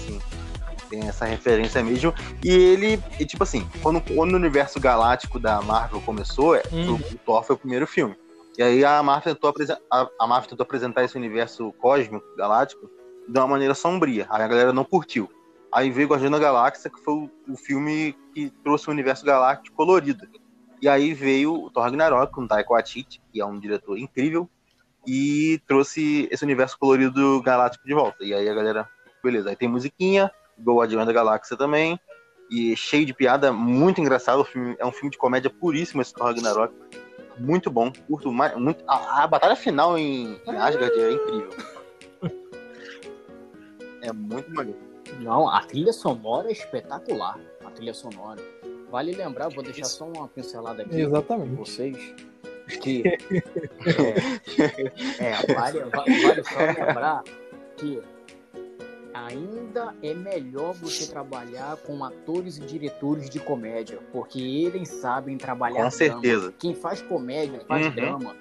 Sim. 0.00 0.20
Tem 0.88 1.08
essa 1.08 1.24
referência 1.24 1.82
mesmo. 1.82 2.14
E 2.44 2.48
ele, 2.50 3.00
e 3.18 3.24
tipo 3.26 3.42
assim, 3.42 3.68
quando, 3.82 4.00
quando 4.00 4.32
o 4.32 4.36
universo 4.36 4.78
galáctico 4.80 5.38
da 5.38 5.60
Marvel 5.62 6.00
começou, 6.00 6.54
é, 6.54 6.62
Hum. 6.72 6.92
o, 6.92 6.94
o 6.94 7.18
Thor 7.24 7.42
foi 7.44 7.56
o 7.56 7.58
primeiro 7.58 7.86
filme. 7.86 8.16
E 8.58 8.62
aí 8.62 8.84
a 8.84 9.02
Marvel, 9.02 9.34
tentou 9.34 9.50
apresen- 9.50 9.76
a, 9.92 10.08
a 10.20 10.26
Marvel 10.26 10.48
tentou 10.50 10.64
apresentar 10.64 11.04
esse 11.04 11.16
universo 11.16 11.72
cósmico, 11.80 12.24
galáctico, 12.36 12.88
de 13.28 13.38
uma 13.38 13.46
maneira 13.46 13.74
sombria. 13.74 14.26
Aí 14.30 14.42
a 14.42 14.48
galera 14.48 14.72
não 14.72 14.84
curtiu. 14.84 15.30
Aí 15.72 15.90
veio 15.90 16.08
Guardião 16.08 16.30
da 16.30 16.38
Galáxia, 16.38 16.90
que 16.90 17.00
foi 17.00 17.28
o, 17.48 17.56
filme 17.56 18.16
que 18.32 18.50
trouxe 18.64 18.88
o 18.88 18.92
universo 18.92 19.24
galáctico 19.24 19.76
colorido. 19.76 20.26
E 20.80 20.88
aí 20.88 21.12
veio 21.12 21.52
o 21.52 21.70
Thor 21.70 21.82
Ragnarok, 21.82 22.32
com 22.32 22.46
Taika 22.46 22.72
Waititi, 22.72 23.20
que 23.32 23.40
é 23.40 23.44
um 23.44 23.58
diretor 23.58 23.98
incrível, 23.98 24.48
e 25.06 25.60
trouxe 25.66 26.28
esse 26.30 26.44
universo 26.44 26.78
colorido 26.78 27.42
galáctico 27.42 27.86
de 27.86 27.94
volta. 27.94 28.24
E 28.24 28.32
aí 28.32 28.48
a 28.48 28.54
galera, 28.54 28.88
beleza, 29.22 29.50
aí 29.50 29.56
tem 29.56 29.68
musiquinha, 29.68 30.30
Guardião 30.58 31.04
da 31.04 31.12
Galáxia 31.12 31.56
também, 31.56 31.98
e 32.50 32.76
cheio 32.76 33.04
de 33.04 33.12
piada, 33.12 33.52
muito 33.52 34.00
engraçado. 34.00 34.40
O 34.40 34.44
filme, 34.44 34.76
é 34.78 34.86
um 34.86 34.92
filme 34.92 35.10
de 35.10 35.18
comédia 35.18 35.50
puríssimo 35.50 36.00
esse 36.00 36.14
Thor 36.14 36.26
Ragnarok. 36.26 36.74
Muito 37.38 37.70
bom, 37.70 37.92
curto 38.08 38.32
muito. 38.32 38.82
A, 38.88 39.24
a 39.24 39.26
batalha 39.26 39.56
final 39.56 39.98
em, 39.98 40.40
em 40.46 40.56
Asgard 40.56 40.98
é 40.98 41.12
incrível. 41.12 41.50
É 44.06 44.12
muito 44.12 44.50
maneiro. 44.52 44.78
Não, 45.20 45.48
a 45.48 45.60
trilha 45.64 45.92
sonora 45.92 46.48
é 46.48 46.52
espetacular. 46.52 47.38
A 47.64 47.70
trilha 47.70 47.94
sonora. 47.94 48.40
Vale 48.90 49.12
lembrar, 49.12 49.48
vou 49.48 49.62
deixar 49.64 49.84
só 49.84 50.06
uma 50.06 50.28
pincelada 50.28 50.82
aqui. 50.82 51.00
Exatamente. 51.00 51.54
vocês 51.56 52.14
que 52.80 53.02
é, 55.20 55.24
é, 55.24 55.54
vale, 55.54 55.80
va- 55.80 56.04
vale 56.04 56.44
só 56.44 56.58
lembrar 56.58 57.22
que 57.76 58.00
ainda 59.14 59.94
é 60.02 60.12
melhor 60.14 60.74
você 60.74 61.06
trabalhar 61.10 61.76
com 61.78 62.04
atores 62.04 62.58
e 62.58 62.60
diretores 62.60 63.30
de 63.30 63.40
comédia, 63.40 63.98
porque 64.12 64.40
eles 64.40 64.88
sabem 64.88 65.36
trabalhar 65.38 65.74
Com 65.84 65.88
drama. 65.88 65.90
certeza. 66.22 66.54
Quem 66.58 66.74
faz 66.74 67.00
comédia 67.02 67.60
faz 67.66 67.86
Uhum. 67.86 67.94
drama, 67.94 68.36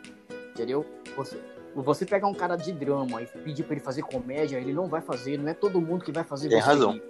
entendeu? 0.52 0.86
Você, 1.16 1.40
você 1.84 2.06
pegar 2.06 2.28
um 2.28 2.34
cara 2.34 2.56
de 2.56 2.72
drama 2.72 3.22
e 3.22 3.26
pedir 3.26 3.64
pra 3.64 3.74
ele 3.76 3.84
fazer 3.84 4.02
comédia, 4.04 4.58
ele 4.58 4.74
não 4.74 4.88
vai 4.88 5.02
fazer, 5.02 5.38
não 5.38 5.50
é 5.50 5.54
todo 5.54 5.82
mundo 5.82 6.04
que 6.06 6.12
vai 6.12 6.24
fazer 6.24 6.50
Tem 6.50 6.60
razão. 6.60 6.94
rir. 6.94 7.04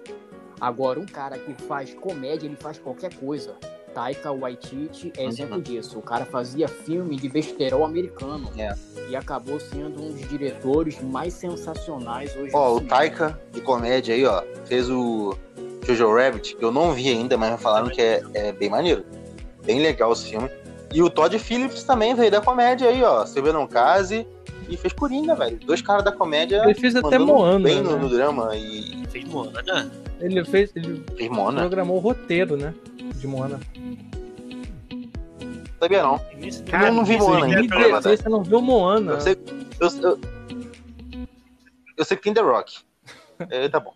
Agora, 0.59 0.99
um 0.99 1.05
cara 1.05 1.37
que 1.37 1.53
faz 1.63 1.93
comédia, 1.93 2.47
ele 2.47 2.55
faz 2.55 2.77
qualquer 2.79 3.13
coisa. 3.15 3.55
Taika 3.93 4.31
Waititi 4.31 5.11
é 5.17 5.23
exemplo 5.25 5.55
Uhum. 5.55 5.61
disso. 5.61 5.97
O 5.99 6.01
cara 6.01 6.25
fazia 6.25 6.67
filme 6.67 7.15
de 7.15 7.29
besterol 7.29 7.85
americano. 7.85 8.49
É. 8.57 8.73
E 9.09 9.15
acabou 9.15 9.59
sendo 9.59 10.01
um 10.01 10.11
dos 10.11 10.27
diretores 10.27 11.01
mais 11.01 11.33
sensacionais 11.33 12.35
hoje. 12.35 12.51
Ó, 12.53 12.71
o 12.71 12.77
cinema. 12.79 12.89
Taika 12.97 13.39
de 13.51 13.61
comédia 13.61 14.13
aí, 14.15 14.25
ó, 14.25 14.43
fez 14.65 14.89
o 14.89 15.37
Jojo 15.85 16.13
Rabbit, 16.13 16.55
que 16.57 16.63
eu 16.65 16.71
não 16.71 16.91
vi 16.93 17.09
ainda, 17.09 17.37
mas 17.37 17.51
me 17.51 17.57
falaram 17.57 17.87
que 17.89 18.01
é, 18.01 18.21
é 18.33 18.51
bem 18.51 18.69
maneiro. 18.69 19.05
Bem 19.65 19.79
legal 19.79 20.11
esse 20.11 20.29
filme. 20.29 20.49
E 20.93 21.01
o 21.01 21.09
Todd 21.09 21.37
Phillips 21.39 21.83
também 21.83 22.13
veio 22.15 22.31
da 22.31 22.41
comédia 22.41 22.89
aí, 22.89 23.03
ó. 23.03 23.25
Você 23.25 23.41
vê 23.41 23.51
não 23.51 23.67
case 23.67 24.27
e 24.69 24.77
fez 24.77 24.93
Coringa, 24.93 25.35
velho. 25.35 25.57
Dois 25.65 25.81
caras 25.81 26.03
da 26.03 26.11
comédia. 26.11 26.63
Ele 26.63 26.73
fez 26.73 26.95
até 26.95 27.17
Moana, 27.19 27.59
bem 27.63 27.81
no, 27.81 27.91
né? 27.95 27.97
no 28.03 28.09
drama 28.09 28.55
e 28.55 29.05
Fez 29.09 29.25
Moana. 29.25 29.91
Ele 30.19 30.43
fez. 30.45 30.71
Ele 30.75 31.03
fez 31.15 31.29
Mona. 31.29 31.61
programou 31.61 31.97
o 31.97 31.99
roteiro, 31.99 32.55
né? 32.57 32.73
De 33.15 33.27
Moana. 33.27 33.59
Sabia 35.79 36.03
não. 36.03 36.19
Cara, 36.69 36.87
eu 36.87 36.93
não 36.93 37.05
vi 37.05 37.17
Moana 37.17 37.45
ainda. 37.45 37.61
Dê- 38.01 38.17
Você 38.17 38.29
não 38.29 38.43
viu 38.43 38.61
Moana? 38.61 39.13
Eu 39.13 39.21
sei, 39.21 39.37
eu, 39.79 39.89
eu, 40.01 40.19
eu 41.97 42.05
sei 42.05 42.17
que 42.17 42.23
tem 42.23 42.33
The 42.33 42.41
Rock. 42.41 42.79
É, 43.49 43.67
tá 43.69 43.79
bom. 43.79 43.93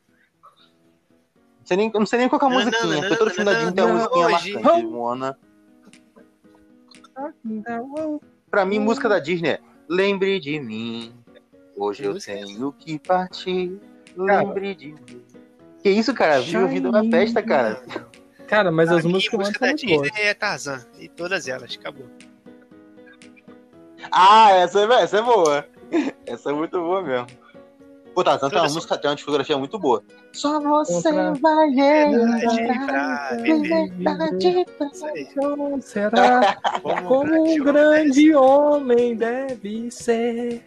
Não 1.60 1.66
sei 1.66 1.78
nem, 1.78 1.92
eu 1.94 2.00
não 2.00 2.06
sei 2.08 2.20
nem 2.20 2.28
qual 2.30 2.40
que 2.40 2.46
é 2.46 2.48
a 2.48 2.52
Não, 2.52 2.58
musiquinha, 2.66 2.94
não, 2.94 3.02
porque 3.02 3.16
todo 3.16 3.30
Disney 3.30 3.72
tem 3.74 3.84
uma 3.86 3.94
musiquinha 3.94 4.26
hoje. 4.28 4.54
marcante. 4.54 4.86
Moana. 4.86 5.38
Pra 8.50 8.66
mim, 8.66 8.80
música 8.80 9.08
da 9.08 9.20
Disney 9.20 9.50
é 9.52 9.60
Lembre 9.90 10.40
de 10.40 10.60
mim. 10.60 11.12
Hoje 11.76 12.04
eu 12.04 12.16
é 12.16 12.20
tenho 12.20 12.72
que 12.74 13.00
partir. 13.00 13.80
Lembre 14.16 14.76
de 14.76 14.94
mim. 14.94 15.26
Que 15.82 15.90
isso, 15.90 16.14
cara? 16.14 16.42
Viva 16.42 16.64
a 16.64 16.68
vida 16.68 16.88
é 16.90 16.92
uma 16.92 17.10
festa, 17.10 17.42
cara. 17.42 17.82
Cara, 18.48 18.72
mas 18.72 18.92
as 18.92 19.04
músicas 19.04 19.40
música 19.40 19.60
são 19.60 19.68
da 19.68 19.74
muito 19.74 19.88
boas. 19.88 20.12
Disney 20.12 20.28
é 20.28 20.34
Tarzan. 20.36 20.86
E 21.00 21.08
todas 21.08 21.48
elas, 21.48 21.76
acabou. 21.80 22.06
Ah, 24.12 24.52
essa 24.52 24.80
é, 24.80 25.04
essa 25.04 25.18
é 25.18 25.22
boa. 25.22 25.68
Essa 26.28 26.52
é 26.52 26.54
muito 26.54 26.80
boa 26.80 27.02
mesmo. 27.02 27.26
Pô, 28.20 28.24
tá, 28.24 28.38
tem 28.38 28.48
uma 28.50 28.52
Todas- 28.54 28.74
música, 28.76 28.98
tem 28.98 29.10
uma 29.10 29.16
discografia 29.16 29.58
muito 29.58 29.80
boa. 29.80 30.04
Só 30.34 30.60
você 30.60 31.10
vai 31.40 31.70
Verdade, 31.72 32.68
pra. 34.04 34.20
Será 35.82 36.58
como 37.08 37.44
um 37.50 37.64
grande 37.64 38.36
homem 38.36 39.16
deve 39.16 39.90
ser? 39.90 40.62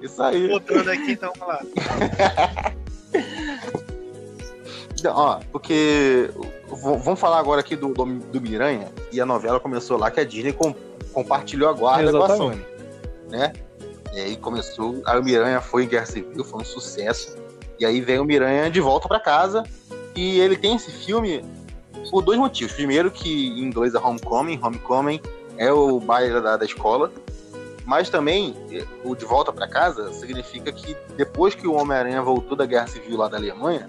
Isso 0.00 0.22
aí. 0.22 0.48
Voltando 0.48 0.90
aqui, 0.90 1.12
então, 1.12 1.30
vamos 1.38 1.54
lá. 1.54 1.60
Então, 4.98 5.14
ó, 5.14 5.40
porque 5.52 6.30
vamos 6.68 7.20
falar 7.20 7.38
agora 7.38 7.60
aqui 7.60 7.76
do, 7.76 7.92
do, 7.92 8.04
do 8.06 8.40
Miranha, 8.40 8.90
e 9.12 9.20
a 9.20 9.26
novela 9.26 9.60
começou 9.60 9.98
lá 9.98 10.10
que 10.10 10.18
a 10.18 10.24
Disney 10.24 10.54
com- 10.54 10.74
compartilhou 11.12 11.68
a 11.68 11.72
guarda 11.74 12.10
com 12.10 12.16
a 12.16 12.24
Exatamente. 12.24 12.62
Sony, 12.64 12.66
né? 13.28 13.52
E 14.16 14.20
aí 14.20 14.34
começou, 14.34 14.94
o 14.94 15.22
Miranha 15.22 15.60
foi 15.60 15.84
em 15.84 15.88
Guerra 15.88 16.06
Civil, 16.06 16.42
foi 16.42 16.62
um 16.62 16.64
sucesso. 16.64 17.36
E 17.78 17.84
aí 17.84 18.00
vem 18.00 18.18
o 18.18 18.24
Miranha 18.24 18.70
de 18.70 18.80
volta 18.80 19.06
pra 19.06 19.20
casa, 19.20 19.62
e 20.14 20.40
ele 20.40 20.56
tem 20.56 20.74
esse 20.74 20.90
filme 20.90 21.44
por 22.10 22.22
dois 22.22 22.38
motivos. 22.38 22.72
Primeiro 22.72 23.10
que 23.10 23.48
em 23.48 23.62
inglês 23.62 23.94
é 23.94 23.98
Homecoming, 23.98 24.58
Homecoming 24.62 25.20
é 25.58 25.70
o 25.70 26.00
baile 26.00 26.40
da, 26.40 26.56
da 26.56 26.64
escola, 26.64 27.12
mas 27.84 28.08
também 28.08 28.56
eh, 28.72 28.86
o 29.04 29.14
de 29.14 29.26
volta 29.26 29.52
pra 29.52 29.68
casa 29.68 30.10
significa 30.14 30.72
que 30.72 30.96
depois 31.14 31.54
que 31.54 31.66
o 31.68 31.74
Homem-Aranha 31.74 32.22
voltou 32.22 32.56
da 32.56 32.64
Guerra 32.64 32.86
Civil 32.86 33.18
lá 33.18 33.28
da 33.28 33.36
Alemanha, 33.36 33.86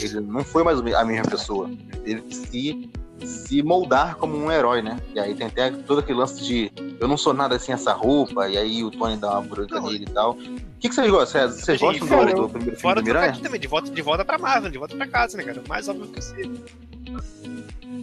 ele 0.00 0.20
não 0.20 0.44
foi 0.44 0.62
mais 0.62 0.78
a 0.78 1.04
mesma 1.04 1.28
pessoa. 1.28 1.68
Ele 2.04 2.22
teve 2.22 2.22
que 2.22 2.36
se, 2.36 2.90
se 3.24 3.62
moldar 3.62 4.16
como 4.16 4.36
um 4.36 4.50
herói, 4.50 4.82
né? 4.82 4.98
E 5.14 5.20
aí 5.20 5.34
tem 5.34 5.46
até 5.46 5.70
todo 5.70 6.00
aquele 6.00 6.18
lance 6.18 6.42
de 6.44 6.70
eu 7.00 7.08
não 7.08 7.16
sou 7.16 7.32
nada 7.34 7.58
sem 7.58 7.74
essa 7.74 7.92
roupa, 7.92 8.48
e 8.48 8.56
aí 8.56 8.84
o 8.84 8.90
Tony 8.90 9.16
dá 9.16 9.32
uma 9.32 9.42
branca 9.42 9.76
Não, 9.76 9.90
nele 9.90 10.04
e 10.04 10.10
tal. 10.12 10.32
O 10.32 10.36
que, 10.78 10.88
que 10.88 10.94
vocês 10.94 11.10
gostam? 11.10 11.48
Vocês, 11.48 11.80
gostam 11.80 12.06
do, 12.06 12.14
fora- 12.14 12.34
do 12.34 12.48
primeiro 12.48 12.76
filme 12.76 12.76
Fora 12.76 13.00
do 13.00 13.04
Miranha? 13.04 13.38
também, 13.42 13.60
de 13.60 13.66
volta, 13.66 13.90
de 13.90 14.02
volta 14.02 14.24
pra 14.24 14.38
Marvel, 14.38 14.70
de 14.70 14.78
volta 14.78 14.96
pra 14.96 15.06
casa, 15.06 15.36
né, 15.36 15.44
cara? 15.44 15.62
O 15.64 15.68
mais 15.68 15.88
óbvio 15.88 16.06
possível. 16.08 16.64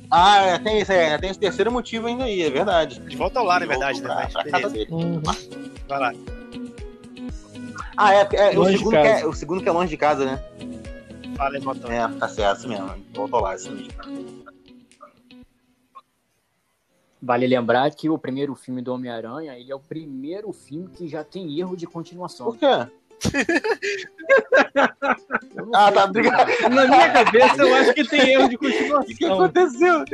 Ah, 0.10 0.38
é, 0.46 0.60
tem, 0.60 0.80
esse, 0.80 0.94
é, 0.94 1.18
tem 1.18 1.30
esse 1.30 1.40
terceiro 1.40 1.72
motivo 1.72 2.08
ainda 2.08 2.26
aí, 2.26 2.42
é 2.44 2.50
verdade. 2.50 3.00
De 3.00 3.16
volta 3.16 3.40
ao 3.40 3.46
lar, 3.46 3.60
na 3.60 3.66
verdade, 3.66 4.02
né? 4.02 4.08
Pra, 4.08 4.28
pra 4.28 4.52
casa 4.52 4.70
dele. 4.70 4.88
Uhum. 4.92 5.22
Vai 5.88 6.00
lá. 6.00 6.14
Ah, 7.98 8.14
é, 8.14 8.28
é, 8.34 8.60
o, 8.60 8.66
segundo 8.66 8.92
que 8.92 8.98
é 8.98 9.26
o 9.26 9.34
segundo 9.34 9.62
que 9.64 9.70
é 9.70 9.72
longe 9.72 9.90
de 9.90 9.98
casa, 9.98 10.26
né? 10.26 10.44
Fala 11.36 11.56
aí, 11.56 11.62
Motão. 11.62 11.92
É, 11.92 12.08
tá 12.08 12.28
certo, 12.28 12.60
isso 12.60 12.68
mesmo. 12.68 12.92
Voltou 13.14 13.40
lá, 13.42 13.56
isso 13.56 13.72
mesmo. 13.72 14.43
Vale 17.26 17.48
lembrar 17.48 17.90
que 17.92 18.10
o 18.10 18.18
primeiro 18.18 18.54
filme 18.54 18.82
do 18.82 18.94
Homem-Aranha, 18.94 19.58
ele 19.58 19.72
é 19.72 19.76
o 19.76 19.80
primeiro 19.80 20.52
filme 20.52 20.90
que 20.90 21.08
já 21.08 21.24
tem 21.24 21.58
erro 21.58 21.78
de 21.78 21.88
continuação. 21.88 22.48
Por 22.48 22.58
quê? 22.58 22.66
Ah, 25.74 25.92
tá, 25.92 26.06
obrigado. 26.06 26.50
Na 26.70 26.86
minha 26.88 27.12
cabeça, 27.12 27.62
eu 27.62 27.74
acho 27.76 27.94
que 27.94 28.04
tem 28.06 28.34
erro 28.34 28.50
de 28.50 28.56
O 28.56 28.60
que, 28.60 28.70
que 28.70 28.90
continuação. 28.90 29.34
aconteceu? 29.34 30.06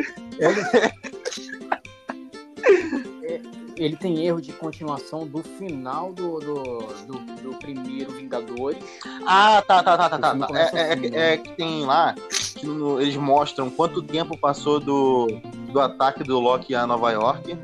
Ele 3.75 3.95
tem 3.95 4.25
erro 4.25 4.41
de 4.41 4.51
continuação 4.53 5.25
do 5.25 5.41
final 5.41 6.11
do, 6.13 6.39
do, 6.39 6.77
do, 7.07 7.19
do 7.41 7.55
primeiro 7.59 8.11
Vingadores. 8.11 8.83
Ah, 9.25 9.63
tá, 9.65 9.81
tá, 9.81 9.97
tá, 9.97 10.09
tá, 10.09 10.19
tá. 10.19 10.35
tá. 10.47 10.59
É, 10.59 10.61
é- 10.61 10.93
assim, 10.93 11.05
é- 11.05 11.09
né? 11.09 11.33
é 11.33 11.37
que 11.37 11.49
tem 11.55 11.85
lá 11.85 12.13
no- 12.65 13.01
eles 13.01 13.15
mostram 13.15 13.69
quanto 13.69 14.01
tempo 14.01 14.37
passou 14.37 14.79
do, 14.79 15.27
do 15.71 15.79
ataque 15.79 16.23
do 16.23 16.39
Loki 16.39 16.73
a 16.75 16.85
Nova 16.87 17.11
York 17.11 17.57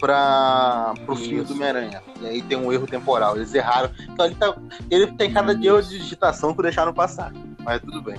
para 0.00 0.94
filme 1.16 1.36
Isso. 1.36 1.44
do 1.46 1.54
Homem-Aranha. 1.54 2.02
E 2.20 2.26
aí 2.26 2.42
tem 2.42 2.58
um 2.58 2.72
erro 2.72 2.86
temporal. 2.86 3.36
Eles 3.36 3.54
erraram. 3.54 3.90
Então 4.10 4.26
ele, 4.26 4.34
tá, 4.34 4.56
ele 4.90 5.06
tem 5.12 5.32
cada 5.32 5.52
erro 5.52 5.80
de 5.80 5.98
digitação 5.98 6.52
que 6.54 6.62
deixaram 6.62 6.92
passar. 6.92 7.32
Mas 7.60 7.80
tudo 7.80 8.02
bem. 8.02 8.16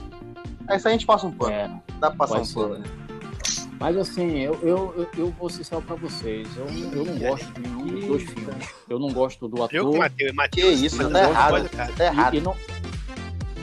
Aí 0.68 0.78
isso 0.78 0.88
a 0.88 0.92
gente 0.92 1.06
passa 1.06 1.28
um 1.28 1.32
pano. 1.32 1.52
É, 1.52 1.68
Dá 2.00 2.10
pra 2.10 2.12
passar 2.20 2.40
um 2.40 2.46
ser. 2.46 2.54
pano, 2.56 2.78
né? 2.80 2.86
mas 3.80 3.98
assim, 3.98 4.38
eu, 4.40 4.58
eu, 4.62 4.94
eu, 4.98 5.08
eu 5.18 5.32
vou 5.38 5.50
ser 5.50 5.58
sincero 5.58 5.82
pra 5.82 5.96
vocês. 5.98 6.48
Eu, 6.56 6.66
eu 6.94 7.04
não 7.06 7.18
gosto 7.20 7.52
de 7.52 7.60
nenhum 7.62 7.86
dos 7.88 8.06
dois 8.06 8.24
filmes. 8.24 8.70
Eu 8.90 8.98
não 9.00 9.10
gosto 9.12 9.48
do 9.50 9.58
Eu 9.58 9.62
o 9.62 9.66
ator. 9.66 9.98
Matheus. 9.98 10.30
Que 10.32 10.36
Matheus, 10.38 10.80
isso, 10.82 10.96
Matheus 10.96 11.12
tá 11.14 11.30
errado. 11.30 11.52
coisa, 11.52 11.70
cara. 11.70 11.92
Tá 11.98 12.06
errado. 12.06 12.34
E, 12.34 12.38
e 12.38 12.42
não, 12.42 12.56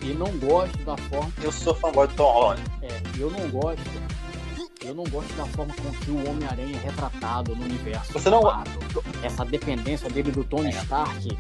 e 0.03 0.15
não 0.15 0.27
gosto 0.39 0.79
da 0.79 0.97
forma. 0.97 1.31
Eu 1.43 1.53
sou 1.53 1.75
fanboy 1.75 2.07
do 2.09 2.15
Tom 2.15 2.33
Holland. 2.33 2.63
É, 2.83 2.89
eu 3.19 3.31
não 3.31 3.49
gosto. 3.51 3.83
Eu 4.85 4.95
não 4.95 5.05
gosto 5.05 5.33
da 5.35 5.45
forma 5.47 5.75
com 5.75 5.91
que 5.93 6.11
o 6.11 6.31
Homem-Aranha 6.31 6.75
é 6.75 6.81
retratado 6.87 7.55
no 7.55 7.65
universo. 7.65 8.13
Você 8.15 8.31
não-. 8.31 8.43
Essa 9.23 9.45
dependência 9.45 10.09
dele 10.09 10.33
do 10.33 10.43
Tony 10.43 10.71
Stark 10.71 11.37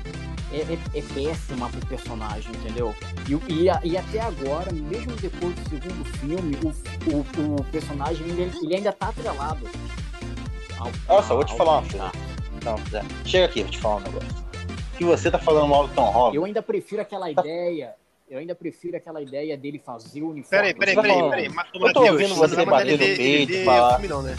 é, 0.52 0.56
é, 0.58 0.78
é 0.98 1.02
péssima 1.14 1.68
pro 1.70 1.86
personagem, 1.86 2.50
entendeu? 2.52 2.94
E, 3.26 3.32
e, 3.52 3.88
e 3.92 3.96
até 3.96 4.20
agora, 4.20 4.70
mesmo 4.72 5.12
depois 5.16 5.54
do 5.54 5.68
segundo 5.70 6.04
filme, 6.18 6.54
o, 6.62 7.16
o, 7.16 7.56
o 7.60 7.64
personagem 7.64 8.26
ele, 8.28 8.52
ele 8.62 8.76
ainda 8.76 8.92
tá 8.92 9.08
atrelado. 9.08 9.66
ao- 10.78 10.90
Olha 11.08 11.22
só, 11.22 11.34
vou 11.34 11.44
te 11.44 11.56
falar 11.56 11.78
uma 11.78 11.82
coisa. 11.88 12.12
Não, 12.62 12.76
Zé, 12.90 13.02
chega 13.24 13.46
aqui, 13.46 13.62
vou 13.62 13.70
te 13.72 13.78
falar 13.78 13.96
um 13.96 14.00
negócio. 14.00 14.28
Que 14.98 15.04
você 15.06 15.30
tá 15.30 15.38
falando 15.38 15.66
mal 15.68 15.88
do 15.88 15.94
Tom 15.94 16.10
Holland. 16.10 16.36
Eu 16.36 16.44
ainda 16.44 16.60
prefiro 16.60 17.00
aquela 17.00 17.30
ideia. 17.32 17.94
Eu 18.30 18.38
ainda 18.38 18.54
prefiro 18.54 18.96
aquela 18.96 19.20
ideia 19.20 19.56
dele 19.56 19.80
fazer 19.84 20.22
o 20.22 20.30
uniforme. 20.30 20.72
Peraí, 20.72 20.72
peraí, 20.72 20.94
Você 20.94 21.02
peraí, 21.02 21.30
peraí. 21.30 21.66
Eu 21.74 21.92
tô 21.92 22.04
ouvindo 22.04 22.28
não 22.28 22.36
você 22.36 22.64
bater 22.64 22.92
no 22.92 22.98
peito, 22.98 23.64
falar. 23.64 23.90
filme 23.94 24.06
não, 24.08 24.22
né? 24.22 24.36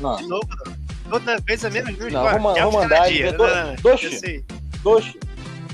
Não, 0.00 0.16
De 0.16 0.26
novo, 0.26 0.48
não. 0.66 1.12
Outra 1.12 1.38
vez 1.40 1.64
a 1.64 1.70
mesma 1.70 1.92
mesma 1.92 2.10
Não, 2.10 2.70
vou 2.70 2.80
mandar 2.82 3.08
ele 3.08 3.22
ver 3.22 3.32
Não, 3.38 3.74
dois- 3.76 4.00
filmes. 4.00 4.44
dois, 4.82 5.14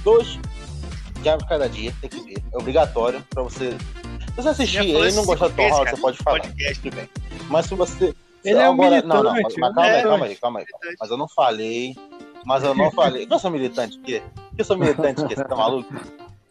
dois 0.04 0.38
diabos 1.22 1.48
cada 1.48 1.68
dia, 1.70 1.90
tem 2.02 2.10
que 2.10 2.20
ver. 2.20 2.36
É 2.52 2.58
obrigatório 2.58 3.24
pra 3.30 3.42
você. 3.42 3.70
Se 3.70 4.32
você 4.36 4.48
assistir 4.50 4.80
ele 4.80 5.08
e 5.08 5.12
não 5.12 5.24
gostar 5.24 5.48
do 5.48 5.54
Tom 5.56 5.70
Holland, 5.70 5.90
você 5.90 5.96
pode 6.02 6.18
falar. 6.18 6.40
podcast. 6.40 6.82
Tudo 6.82 6.96
bem. 6.96 7.08
Mas 7.48 7.64
se 7.66 7.74
você. 7.74 8.14
Ele 8.44 8.58
é 8.58 8.68
um 8.68 8.74
agora, 8.74 9.00
Não, 9.02 9.22
não, 9.22 9.32
mas 9.32 9.42
militante, 9.42 9.60
calma 9.60 9.82
aí, 9.82 10.02
calma 10.02 10.26
aí, 10.26 10.36
calma 10.36 10.58
aí. 10.60 10.66
Mas 11.00 11.10
eu 11.10 11.16
não 11.16 11.28
falei. 11.28 11.96
Mas 12.44 12.62
eu 12.62 12.74
não 12.74 12.90
falei. 12.92 13.26
Eu 13.30 13.38
sou 13.38 13.50
militante, 13.50 13.98
o 13.98 14.02
quê? 14.02 14.22
Eu 14.56 14.64
sou 14.66 14.76
militante, 14.76 15.22
o 15.22 15.26
quê? 15.28 15.34
Você 15.34 15.44
tá 15.44 15.56
maluco? 15.56 15.92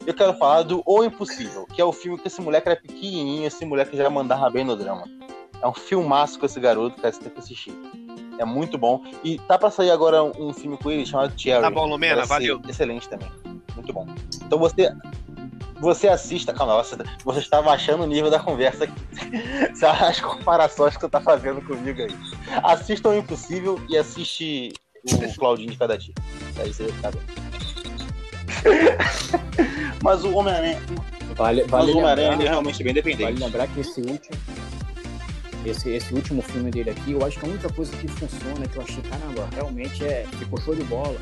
Eu 0.06 0.14
quero 0.14 0.34
falar 0.36 0.62
do 0.62 0.84
O 0.86 1.04
Impossível, 1.04 1.66
que 1.74 1.82
é 1.82 1.86
o 1.86 1.92
filme 1.92 2.18
que 2.18 2.28
esse 2.28 2.40
moleque 2.40 2.70
era 2.70 2.80
pequenininho, 2.80 3.48
esse 3.48 3.66
moleque 3.66 3.98
já 3.98 4.10
mandava 4.10 4.50
bem 4.52 4.64
no 4.64 4.76
drama. 4.76 5.04
É 5.62 5.68
um 5.68 5.74
filmaço 5.74 6.38
com 6.40 6.46
esse 6.46 6.60
garoto, 6.60 7.02
cara, 7.02 7.12
você 7.12 7.22
tem 7.22 7.32
que 7.32 7.40
assistir. 7.40 7.74
É 8.38 8.46
muito 8.46 8.78
bom. 8.78 9.04
E 9.24 9.40
tá 9.40 9.58
pra 9.58 9.72
sair 9.72 9.90
agora 9.90 10.24
um, 10.24 10.54
filme 10.54 10.78
com 10.78 10.92
ele 10.92 11.06
chamado 11.06 11.34
Cherry. 11.40 11.62
Tá 11.62 11.72
bom, 11.72 11.88
Lumena, 11.88 12.26
valeu. 12.26 12.62
Excelente 12.68 13.10
também. 13.10 13.32
Muito 13.74 13.92
bom. 13.92 14.06
Então 14.44 14.60
você. 14.60 14.94
Você 15.80 16.08
assista. 16.08 16.54
Calma, 16.54 16.76
você, 16.76 16.96
você 17.24 17.40
estava 17.40 17.72
achando 17.72 18.04
o 18.04 18.08
nível 18.08 18.30
da 18.30 18.40
conversa 18.40 18.84
aqui. 18.84 18.94
As 19.84 20.20
comparações 20.20 20.96
que 20.96 21.02
você 21.02 21.10
tá 21.10 21.22
fazendo 21.22 21.62
comigo 21.62 22.02
aí. 22.02 22.16
Assista 22.64 23.10
o 23.10 23.14
Impossível 23.14 23.82
e 23.90 23.98
assiste 23.98 24.74
o 25.06 25.36
Claudinho 25.40 25.72
de 25.72 25.78
cada 25.78 25.98
dia. 25.98 26.14
Aí 26.60 26.74
você 26.74 26.84
vai 26.84 26.92
ficar 26.92 27.12
bem. 27.12 27.45
Mas 30.04 30.24
o 30.24 30.34
Homem-Aranha. 30.36 30.80
Vale, 31.36 31.62
Mas 31.64 31.72
vale 31.72 31.92
o 31.92 31.98
Homem-Aranha 31.98 32.32
é 32.34 32.50
realmente 32.50 32.84
bem 32.84 32.94
vale 32.94 33.02
dependente. 33.02 33.40
lembrar 33.44 33.68
que 33.68 33.80
esse 33.82 34.02
último. 34.02 34.38
Esse, 35.66 35.90
esse 35.90 36.14
último 36.14 36.42
filme 36.44 36.70
dele 36.70 36.92
aqui, 36.92 37.14
eu 37.14 37.26
acho 37.26 37.40
que 37.40 37.46
a 37.46 37.50
única 37.50 37.70
coisa 37.70 37.92
que 37.98 38.08
funciona, 38.08 38.68
que 38.68 38.78
eu 38.78 38.84
achei, 38.84 39.02
caramba, 39.04 39.50
realmente 39.54 40.04
é. 40.06 40.26
Ficou 40.38 40.62
show 40.62 40.76
de 40.76 40.84
bola. 40.84 41.18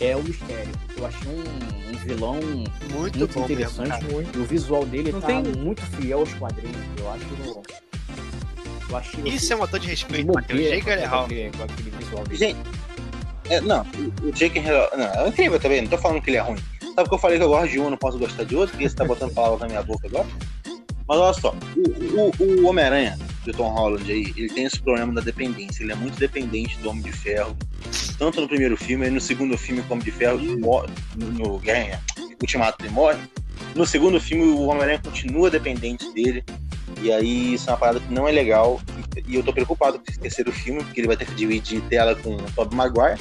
É 0.00 0.16
o 0.16 0.22
mistério. 0.22 0.70
Eu 0.96 1.06
achei 1.06 1.28
um, 1.28 1.90
um 1.92 1.98
vilão 1.98 2.34
Muito, 2.36 3.18
muito 3.18 3.34
bom 3.34 3.40
mesmo, 3.48 3.52
interessante. 3.84 3.88
cara. 3.90 4.04
e 4.34 4.38
o 4.38 4.44
visual 4.44 4.86
dele 4.86 5.12
Não 5.12 5.20
tá 5.20 5.26
tem- 5.26 5.42
muito 5.42 5.82
fiel 5.82 6.20
aos 6.20 6.32
quadrinhos. 6.34 6.76
Eu 6.98 7.10
acho. 7.10 7.24
Eu 8.88 8.96
achei. 8.96 9.24
Isso 9.24 9.52
é 9.52 9.56
um 9.56 9.62
ator 9.64 9.78
de 9.78 9.88
respeito, 9.88 10.32
Matheus. 10.32 10.58
Jake 10.60 10.84
dele. 11.28 11.50
Gente, 12.32 12.56
é, 13.50 13.60
não, 13.60 13.82
o- 14.22 14.28
o 14.28 14.32
Jake 14.32 14.58
Hall- 14.60 14.90
não, 14.96 15.04
é 15.24 15.28
incrível 15.28 15.60
também, 15.60 15.82
não 15.82 15.88
tô 15.88 15.98
falando 15.98 16.22
que 16.22 16.30
ele 16.30 16.36
é 16.38 16.40
ruim. 16.40 16.58
Sabe 16.94 17.08
que 17.08 17.14
eu 17.14 17.18
falei 17.18 17.38
que 17.38 17.44
eu 17.44 17.48
gosto 17.48 17.68
de 17.70 17.80
um, 17.80 17.90
não 17.90 17.96
posso 17.96 18.18
gostar 18.18 18.44
de 18.44 18.54
outro, 18.56 18.72
porque 18.72 18.88
você 18.88 18.94
tá 18.96 19.04
botando 19.04 19.32
palavras 19.32 19.60
na 19.60 19.66
minha 19.68 19.82
boca 19.82 20.06
agora? 20.06 20.26
Mas 21.08 21.18
olha 21.18 21.32
só, 21.34 21.54
o, 21.76 22.44
o- 22.60 22.62
o 22.62 22.68
Homem-Aranha 22.68 23.18
do 23.44 23.52
Tom 23.52 23.70
Holland 23.70 24.10
aí, 24.10 24.32
ele 24.36 24.48
tem 24.48 24.64
esse 24.64 24.80
problema 24.80 25.12
da 25.14 25.20
dependência. 25.20 25.82
Ele 25.82 25.92
é 25.92 25.94
muito 25.94 26.18
dependente 26.18 26.76
do 26.78 26.90
Homem 26.90 27.02
de 27.02 27.12
Ferro. 27.12 27.56
Tanto 28.18 28.40
no 28.40 28.48
primeiro 28.48 28.76
filme, 28.76 29.06
e 29.06 29.10
no 29.10 29.20
segundo 29.20 29.56
filme, 29.56 29.80
o 29.82 29.92
Homem 29.92 30.04
de 30.04 30.10
Ferro 30.10 30.38
morre, 30.58 30.88
no, 31.16 31.26
no 31.32 31.58
Guerra 31.58 32.00
Ultimato 32.40 32.84
ele 32.84 32.92
morre. 32.92 33.18
No 33.74 33.86
segundo 33.86 34.20
filme, 34.20 34.44
o 34.44 34.62
Homem-Aranha 34.66 35.00
continua 35.02 35.50
dependente 35.50 36.10
dele. 36.12 36.44
E 37.02 37.10
aí, 37.12 37.54
isso 37.54 37.68
é 37.70 37.72
uma 37.72 37.78
parada 37.78 38.00
que 38.00 38.12
não 38.12 38.26
é 38.28 38.32
legal. 38.32 38.80
E, 39.16 39.32
e 39.32 39.34
eu 39.36 39.42
tô 39.42 39.52
preocupado 39.52 39.98
com 39.98 40.04
esse 40.08 40.18
terceiro 40.18 40.52
filme, 40.52 40.82
porque 40.84 41.00
ele 41.00 41.06
vai 41.08 41.16
ter 41.16 41.24
que 41.26 41.34
dividir 41.34 41.80
tela 41.82 42.14
com 42.14 42.34
o 42.36 42.50
Tobey 42.52 42.76
Maguire. 42.76 43.20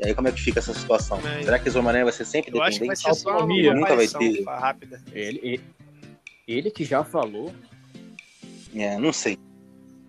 E 0.00 0.06
aí, 0.06 0.14
como 0.14 0.28
é 0.28 0.32
que 0.32 0.40
fica 0.40 0.58
essa 0.60 0.72
situação? 0.74 1.20
Mas- 1.22 1.44
Será 1.44 1.58
que 1.58 1.68
esse 1.68 1.76
Homem-Aranha 1.76 2.04
vai 2.04 2.12
ser 2.12 2.24
sempre 2.24 2.56
Eu 2.56 2.62
acho 2.62 2.78
que 2.80 2.86
vai 2.86 2.96
dependente? 2.96 3.18
ser 3.18 3.22
só 3.22 3.44
uma. 3.44 3.74
Nunca 3.74 3.96
vai 3.96 4.08
ter. 4.08 4.42
rápida. 4.44 5.02
Ele, 5.12 5.40
ele, 5.42 5.60
ele 6.48 6.70
que 6.70 6.84
já 6.84 7.04
falou, 7.04 7.52
É, 8.74 8.96
não 8.98 9.12
sei. 9.12 9.38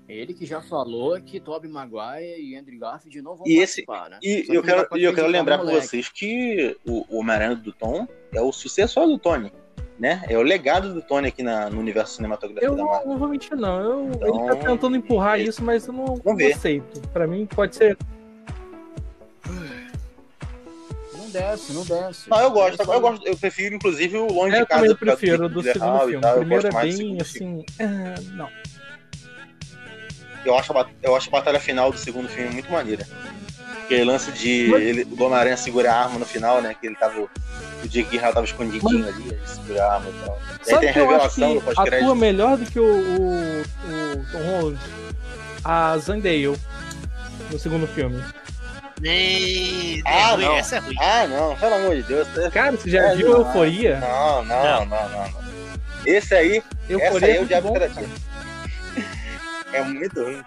ele 0.07 0.33
que 0.33 0.45
já 0.45 0.61
falou 0.61 1.19
que 1.21 1.39
Tobey 1.39 1.69
Maguire 1.71 2.39
e 2.39 2.55
Andrew 2.55 2.77
Garfield 2.79 3.21
não 3.21 3.35
vão 3.35 3.47
E 3.47 3.57
esse- 3.57 3.83
participar, 3.83 4.09
né? 4.11 4.19
E 4.21 4.39
Só 4.45 4.51
que 4.51 4.51
eu 4.51 4.55
não 4.55 4.63
quero, 4.63 4.97
e 4.99 5.03
eu 5.03 5.13
quero 5.15 5.27
lembrar 5.27 5.57
moleque. 5.57 5.87
vocês 5.87 6.09
que 6.09 6.77
o, 6.85 7.05
o 7.09 7.19
Homem-Aranha 7.19 7.55
do 7.55 7.71
Tom 7.73 8.07
é 8.33 8.39
o 8.41 8.51
sucessor 8.51 9.07
do 9.07 9.17
Tony. 9.17 9.51
Né? 9.99 10.23
É 10.27 10.37
o 10.37 10.41
legado 10.41 10.93
do 10.93 11.01
Tony 11.01 11.27
aqui 11.27 11.43
na- 11.43 11.69
no 11.69 11.79
universo 11.79 12.15
cinematográfico 12.15 12.65
Eu 12.65 12.75
da 12.75 12.83
não, 12.83 12.91
Marvel. 12.91 13.07
não 13.09 13.17
vou 13.17 13.27
mentir, 13.29 13.55
não. 13.55 13.79
Eu, 13.81 14.11
Então, 14.13 14.27
ele 14.27 14.47
tá 14.47 14.55
tentando 14.67 14.95
empurrar 14.97 15.39
é- 15.39 15.43
isso, 15.43 15.63
mas 15.63 15.87
eu 15.87 15.93
não, 15.93 16.19
não 16.25 16.33
aceito. 16.47 16.99
Pra 17.09 17.25
mim, 17.27 17.45
pode 17.45 17.75
ser. 17.75 17.97
Desce, 21.33 21.73
não 21.73 21.83
desce. 21.83 22.29
Não, 22.29 22.39
eu 22.39 22.51
gosto, 22.51 22.77
Desce. 22.77 22.91
eu 22.91 23.01
gosto, 23.01 23.27
eu 23.27 23.37
prefiro 23.37 23.75
inclusive 23.75 24.17
o 24.17 24.31
Longe 24.31 24.53
É, 24.53 24.55
de 24.57 24.61
eu 24.61 24.67
Casa 24.67 24.81
também 24.81 24.95
por 24.95 25.05
causa 25.05 25.17
prefiro 25.19 25.49
do 25.49 25.55
do 25.55 25.63
Jake 25.63 25.79
segundo 25.79 25.97
Gyllenhaal 25.99 26.07
e 26.07 26.11
filme. 26.11 26.21
tal, 26.21 26.31
O 26.31 26.35
eu 26.35 26.39
primeiro 26.39 26.67
é 26.67 26.71
mais 26.71 26.93
do 26.93 26.97
bem 26.97 27.07
segundo 27.07 27.21
assim. 27.21 27.65
é, 27.79 28.21
não. 28.35 28.49
Eu 30.45 30.57
acho, 30.57 30.77
a, 30.77 30.85
eu 31.01 31.15
acho 31.15 31.29
a 31.29 31.31
batalha 31.31 31.59
final 31.59 31.91
do 31.91 31.97
segundo 31.97 32.27
filme 32.29 32.49
muito 32.53 32.69
maneira. 32.71 33.07
Aquele 33.85 34.03
lance 34.03 34.31
de 34.31 34.67
Mas- 34.69 34.81
ele, 34.83 35.03
o 35.03 35.23
Homem-Aranha 35.23 35.55
segurar 35.57 35.93
a 35.95 36.03
arma 36.03 36.19
no 36.19 36.25
final, 36.25 36.61
né? 36.61 36.75
Que 36.79 36.87
ele 36.87 36.95
tava. 36.95 37.21
O 37.21 37.29
Jake 37.87 38.09
Gyllenhaal 38.09 38.33
tava 38.33 38.45
escondidinho 38.45 39.07
ali, 39.07 39.23
ele 39.29 39.39
segura 39.45 39.83
a 39.85 39.93
arma 39.95 40.09
e 40.09 40.25
tal. 40.25 40.37
E 40.37 40.51
aí 40.51 40.65
Sabe 40.65 40.79
tem 40.81 40.89
a 40.89 40.97
eu 40.97 41.07
revelação 41.07 41.53
do 41.55 41.61
pós-crédito. 41.61 42.01
atua 42.03 42.15
melhor 42.15 42.57
do 42.57 42.69
que 42.71 42.79
o, 42.79 42.83
o, 42.83 43.41
o 44.19 44.25
Tom 44.31 44.43
Holland? 44.61 44.79
A 45.63 45.97
Zendaya 45.97 46.53
no 47.51 47.59
segundo 47.59 47.87
filme. 47.87 48.21
Ah, 50.05 50.31
é 50.31 50.33
ruim, 50.35 50.45
não. 50.45 50.57
essa 50.57 50.75
é 50.75 50.79
ruim. 50.79 50.95
Ah, 50.99 51.27
não, 51.27 51.55
pelo 51.57 51.75
amor 51.75 51.95
de 51.95 52.03
Deus. 52.03 52.27
Cara, 52.53 52.71
você 52.71 52.89
já 52.89 53.01
É, 53.11 53.15
viu 53.15 53.29
não. 53.29 53.37
Euforia? 53.39 53.99
Não, 53.99 54.45
não, 54.45 54.63
não, 54.63 54.85
não, 54.85 55.09
não. 55.09 55.43
Esse 56.05 56.33
aí, 56.35 56.57
essa 56.89 56.93
Euforia 56.93 57.27
aí 57.27 57.33
é 57.33 57.37
é 57.37 57.41
o 57.41 57.45
Diabo. 57.45 57.73
Dia. 57.73 57.91
É 59.73 59.81
muito 59.83 60.21
ruim. 60.23 60.41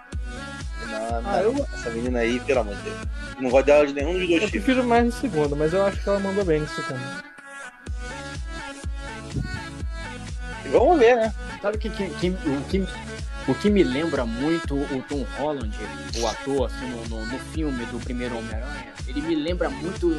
Não, 0.87 1.21
não. 1.21 1.31
Ah, 1.31 1.41
eu- 1.41 1.67
Essa 1.73 1.89
menina 1.89 2.19
aí, 2.19 2.39
pelo 2.39 2.59
amor 2.61 2.75
de 2.75 2.81
Deus. 2.83 2.97
Não 3.39 3.49
gosto 3.51 3.65
dela 3.65 3.85
de 3.85 3.93
nenhum 3.93 4.13
dos 4.13 4.27
dois 4.27 4.31
Eu 4.31 4.47
filmes. 4.47 4.51
prefiro 4.51 4.83
mais 4.87 5.05
no 5.05 5.11
segundo, 5.11 5.55
mas 5.55 5.73
eu 5.73 5.85
acho 5.85 6.01
que 6.01 6.09
ela 6.09 6.19
mandou 6.19 6.43
bem 6.45 6.59
no 6.61 6.67
segundo. 6.69 7.27
Vamos 10.71 10.99
ver, 10.99 11.15
né? 11.15 11.33
Sabe 11.61 11.77
que, 11.77 11.89
que, 11.89 12.09
que- 12.09 12.29
o, 12.29 12.61
que, 12.69 12.87
o 13.47 13.55
que 13.55 13.69
me 13.69 13.83
lembra 13.83 14.25
muito 14.25 14.75
o 14.75 15.01
Tom 15.07 15.23
Holland, 15.37 15.75
o 16.19 16.27
ator, 16.27 16.65
assim, 16.67 16.85
no, 16.89 17.07
no, 17.07 17.25
no 17.25 17.39
filme 17.39 17.85
do 17.85 17.99
primeiro 17.99 18.37
Homem-Aranha? 18.37 18.93
Ele 19.07 19.21
me 19.21 19.35
lembra 19.35 19.69
muito. 19.69 20.09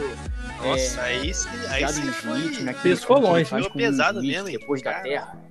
Nossa, 0.63 1.01
é, 1.03 1.05
aí 1.05 1.35
sim. 1.35 1.49
Aí 1.69 1.89
sim 1.89 2.01
Smith, 2.03 2.15
foi. 2.15 2.63
né? 2.65 2.73
Foi 2.97 3.21
longe. 3.21 3.51
com 3.51 3.71
pesado 3.79 4.19
Smith 4.21 4.33
mesmo, 4.35 4.49
hein? 4.49 4.59
Depois 4.59 4.83
da 4.83 4.93
Cara. 4.93 5.03
Terra. 5.05 5.43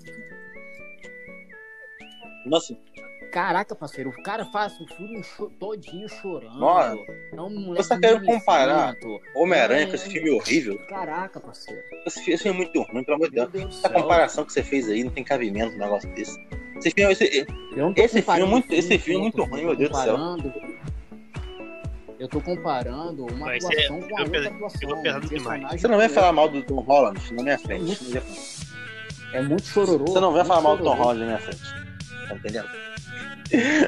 Nossa, 2.45 2.75
Caraca, 3.31 3.75
parceiro, 3.75 4.09
o 4.09 4.23
cara 4.23 4.45
faz 4.45 4.73
o 4.79 4.87
filme 4.87 5.21
todinho 5.59 6.07
chorando. 6.07 6.57
Nossa, 6.57 6.95
é 7.33 7.41
um 7.41 7.49
moleque 7.49 7.83
você 7.83 7.89
tá 7.89 7.99
querendo 7.99 8.21
mimizento. 8.21 8.39
comparar 8.39 8.95
Homem-Aranha 9.35 9.83
É. 9.83 9.85
com 9.87 9.95
esse 9.95 10.09
filme 10.09 10.29
horrível. 10.31 10.79
Caraca, 10.87 11.39
parceiro. 11.39 11.81
Esse 12.05 12.23
filme, 12.23 12.39
é 12.49 12.53
muito 12.53 12.81
ruim, 12.83 13.03
pelo 13.03 13.15
amor 13.15 13.29
de 13.29 13.45
Deus. 13.45 13.77
Essa 13.77 13.89
comparação 13.89 14.45
que 14.45 14.53
você 14.53 14.63
fez 14.63 14.89
aí 14.89 15.03
não 15.03 15.11
tem 15.11 15.23
cabimento 15.25 15.75
um 15.75 15.77
negócio 15.77 16.09
desse. 16.15 16.39
Esse 16.79 16.91
filme, 16.91 17.11
esse, 17.13 17.47
esse 17.95 18.21
filme 18.21 18.41
é 18.41 18.45
muito- 18.45 18.67
filme 18.67 18.79
esse 18.79 18.97
filme 18.99 19.19
é 19.19 19.21
muito 19.23 19.43
ruim, 19.43 19.61
eu 19.61 19.67
meu 19.67 19.75
tô 19.75 19.79
Deus 19.79 19.91
do 19.91 19.97
céu. 20.03 20.17
Eu 22.19 22.27
tô 22.27 22.41
comparando 22.41 23.25
uma 23.27 23.45
Mas 23.47 23.63
é- 23.63 23.67
atuação 23.85 24.01
com 24.01 24.17
a 24.17 24.21
outra 24.21 24.39
pes- 24.41 24.47
atuação. 24.51 24.89
um 24.89 25.01
você 25.79 25.87
não 25.87 25.97
vai 25.97 26.09
falar 26.09 26.31
mal 26.33 26.49
do 26.49 26.63
Tom 26.63 26.79
Holland 26.81 27.33
na 27.33 27.43
minha 27.43 27.59
frente. 27.59 28.21
É 29.33 29.41
muito 29.41 29.63
chororô. 29.65 30.05
Você 30.07 30.19
não 30.19 30.31
vai 30.31 30.41
muito 30.43 30.47
falar 30.47 30.61
mal 30.61 30.77
do 30.77 30.83
Tom. 30.83 30.95
Holland 30.95 31.19
na 31.19 31.25
minha 31.27 31.39
frente. 31.39 31.61
Tá 32.27 32.35
entendendo? 32.35 32.69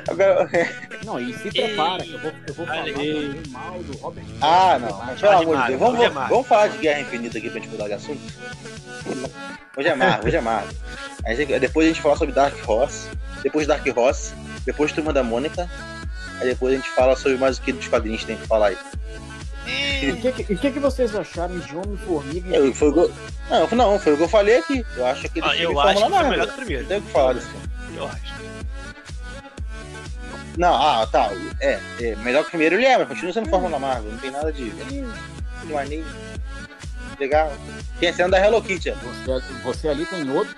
Agora, 0.10 0.50
Não, 1.06 1.20
e 1.20 1.34
se 1.34 1.50
prepara, 1.52 2.04
que 2.04 2.14
eu 2.14 2.20
vou, 2.20 2.32
eu 2.48 2.54
vou 2.54 2.66
falar 2.66 2.84
também 2.86 3.42
mal 3.50 3.80
do 3.84 3.98
Robert 3.98 4.24
ah, 4.42 4.80
não. 4.80 4.98
Mas, 5.06 5.20
pelo 5.22 5.32
amor 5.38 5.58
de 5.62 5.68
Deus. 5.68 5.80
Vamos, 5.80 6.02
é 6.02 6.10
vamos, 6.10 6.30
vamos 6.30 6.48
falar 6.48 6.68
de 6.68 6.78
Guerra 6.78 7.00
Infinita 7.02 7.38
aqui 7.38 7.50
pra 7.50 7.60
gente 7.60 7.72
mudar 7.72 7.88
de 7.88 7.94
assunto? 7.94 8.22
Hoje 9.78 9.88
é 9.88 9.96
Marvel, 9.96 10.26
hoje 10.28 10.36
é 10.36 10.42
gente- 11.36 11.60
depois 11.60 11.86
a 11.86 11.90
gente 11.90 12.02
fala 12.02 12.16
sobre 12.16 12.34
Dark 12.34 12.56
Horse. 12.68 13.08
Depois 13.44 13.66
Dark 13.68 13.86
Horse. 13.96 14.34
Depois 14.66 14.92
Turma 14.92 15.14
da 15.14 15.24
Mônica. 15.24 15.70
Aí 16.40 16.48
depois 16.48 16.74
a 16.74 16.78
gente 16.78 16.90
fala 16.92 17.16
sobre 17.16 17.38
mais 17.38 17.58
o 17.58 17.62
que 17.62 17.72
dos 17.72 17.88
quadrinhos 17.88 18.24
tem 18.24 18.36
pra 18.38 18.48
falar 18.48 18.68
aí. 18.68 18.78
E 20.02 20.12
o 20.12 20.18
que, 20.18 20.32
que- 20.32 20.56
que, 20.56 20.72
que 20.72 20.80
vocês 20.80 21.16
acharam 21.16 21.60
de 21.60 21.76
Homem-Formiga 21.76 22.56
Eu, 22.56 22.74
foi 22.74 22.90
o 22.90 22.94
que 22.94 23.00
eu- 23.00 23.14
não, 23.50 23.68
não, 23.78 24.00
foi 24.00 24.14
o 24.14 24.18
que 24.18 24.24
eu 24.24 24.30
falei 24.30 24.58
aqui. 24.58 24.86
Eu 24.96 25.06
acho 25.06 25.30
que 25.30 25.40
Ah, 25.42 25.50
filme 25.50 25.64
eu 25.64 25.80
acho 25.80 25.94
que 25.96 26.00
foi 26.02 26.10
Marvel. 26.10 26.32
melhor 26.32 26.48
que 26.48 26.54
o 26.54 26.56
primeiro. 26.58 26.86
Tem 26.86 26.98
o 26.98 27.02
que 27.02 27.12
falar 27.12 27.34
desse 27.34 27.48
filme. 27.48 27.66
Eu 27.96 28.06
acho. 28.08 28.49
Não, 30.60 30.76
ah, 30.76 31.08
tá. 31.08 31.32
É, 31.62 31.80
é, 32.02 32.16
melhor 32.18 32.42
que 32.42 32.48
o 32.48 32.50
primeiro 32.50 32.76
ele 32.76 32.86
é, 32.86 32.98
mas 32.98 33.08
continua 33.08 33.32
sendo 33.32 33.50
Fórmula 33.50 33.80
Marvel. 33.80 34.12
Não 34.12 34.20
tem 34.20 34.30
nada 34.30 34.52
de. 34.52 34.70
de 34.70 35.06
maneiro. 35.72 36.06
Legal. 37.18 37.54
Tem 37.98 38.10
a 38.10 38.14
cena 38.14 38.30
da 38.30 38.46
Hello 38.46 38.62
Kitty. 38.62 38.92
você, 38.92 39.42
você 39.64 39.88
ali 39.88 40.06
tem 40.06 40.30
outro. 40.30 40.54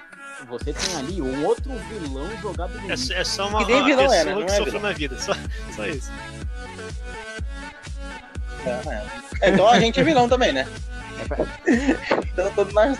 Você 0.49 0.73
tem 0.73 0.95
ali 0.95 1.21
um 1.21 1.45
outro 1.45 1.71
vilão 1.87 2.27
jogado 2.41 2.73
no 2.81 2.89
É, 2.89 2.93
é 2.93 3.23
só 3.23 3.47
uma, 3.47 3.63
Que 3.63 3.73
nem 3.73 3.85
vilão 3.85 4.07
pessoa 4.09 4.21
é, 4.21 4.23
né? 4.25 4.33
Não 4.33 4.43
que 4.43 4.51
é 4.51 4.55
sofreu 4.55 4.65
vilão. 4.65 4.81
na 4.81 4.91
vida. 4.91 5.19
Só, 5.19 5.33
só 5.75 5.85
isso. 5.85 6.11
É, 9.39 9.49
Então 9.49 9.67
a 9.67 9.79
gente 9.79 9.99
é 9.99 10.03
vilão 10.03 10.27
também, 10.27 10.51
né? 10.51 10.67
Então 12.33 12.51
todo 12.55 12.73
nós. 12.73 12.97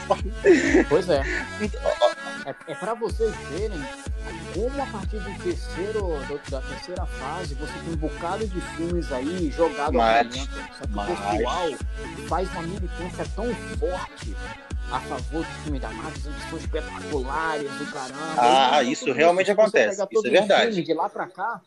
Pois 0.88 1.10
é. 1.10 1.24
Então, 1.60 1.82
ó, 1.84 2.21
É, 2.46 2.72
é 2.72 2.76
para 2.76 2.94
vocês 2.96 3.34
verem 3.52 3.80
como 4.54 4.82
a 4.82 4.86
partir 4.88 5.18
do 5.20 5.44
terceiro, 5.44 6.00
do- 6.28 6.50
da 6.52 6.62
terceira 6.62 7.06
fase 7.06 7.54
você 7.56 7.74
tem 7.74 7.94
um 7.94 7.98
bocado 7.98 8.48
de 8.48 8.62
filmes 8.62 9.12
aí 9.12 9.52
jogado 9.52 9.94
Mas- 9.94 10.28
momento. 10.28 10.50
Só 10.78 10.86
que 10.86 10.92
mas- 10.92 11.10
o 11.10 11.38
pessoal 11.38 11.70
faz 12.28 12.52
uma 12.52 12.62
militância 12.64 13.26
tão 13.36 13.54
forte 13.78 14.36
a 14.92 15.00
favor 15.02 15.44
do 15.46 15.52
filme 15.64 15.80
da 15.80 15.90
Marvel, 15.92 16.34
que 16.34 16.50
são 16.50 16.58
espetaculares 16.60 17.72
do 17.78 17.86
caramba. 17.92 18.34
Ah, 18.38 18.84
isso 18.84 19.12
realmente 19.14 19.52
acontece, 19.52 20.04
isso 20.12 20.28
é 20.28 20.30
verdade. 20.30 20.84
De 20.84 20.94
lá 20.94 21.08
pra 21.10 21.28
cá, 21.28 21.62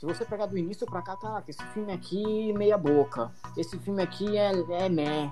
se 0.00 0.06
você 0.06 0.24
pegar 0.24 0.46
do 0.46 0.56
início 0.56 0.86
pra 0.86 1.02
cá, 1.02 1.14
caraca, 1.14 1.44
esse 1.50 1.62
filme 1.74 1.92
aqui 1.92 2.54
meia 2.54 2.78
boca. 2.78 3.30
Esse 3.56 3.78
filme 3.78 4.02
aqui 4.02 4.38
é, 4.38 4.50
é 4.84 4.88
meh. 4.88 5.28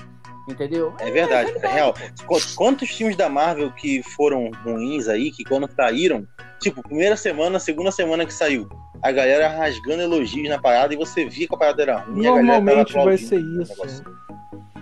Entendeu? 0.46 0.94
É 0.98 1.10
verdade, 1.10 1.52
é 1.62 1.66
real. 1.66 1.94
Qu- 2.26 2.54
Quantos 2.54 2.90
filmes 2.90 3.16
da 3.16 3.28
Marvel 3.28 3.70
que 3.72 4.02
foram 4.02 4.50
ruins 4.64 5.08
aí, 5.08 5.30
que 5.30 5.42
quando 5.44 5.70
saíram, 5.74 6.26
tipo, 6.60 6.82
primeira 6.82 7.16
semana, 7.16 7.58
segunda 7.58 7.90
semana 7.90 8.24
que 8.26 8.32
saiu, 8.32 8.68
a 9.02 9.10
galera 9.10 9.48
rasgando 9.48 10.02
elogios 10.02 10.48
na 10.48 10.58
parada 10.60 10.92
e 10.92 10.96
você 10.96 11.24
via 11.26 11.48
que 11.48 11.54
a 11.54 11.58
parada 11.58 11.82
era 11.82 11.98
ruim. 12.00 12.20
e 12.20 12.22
Normalmente 12.24 12.92
vai 12.92 13.16
ser 13.18 13.42
o 13.42 13.62
isso. 13.62 14.02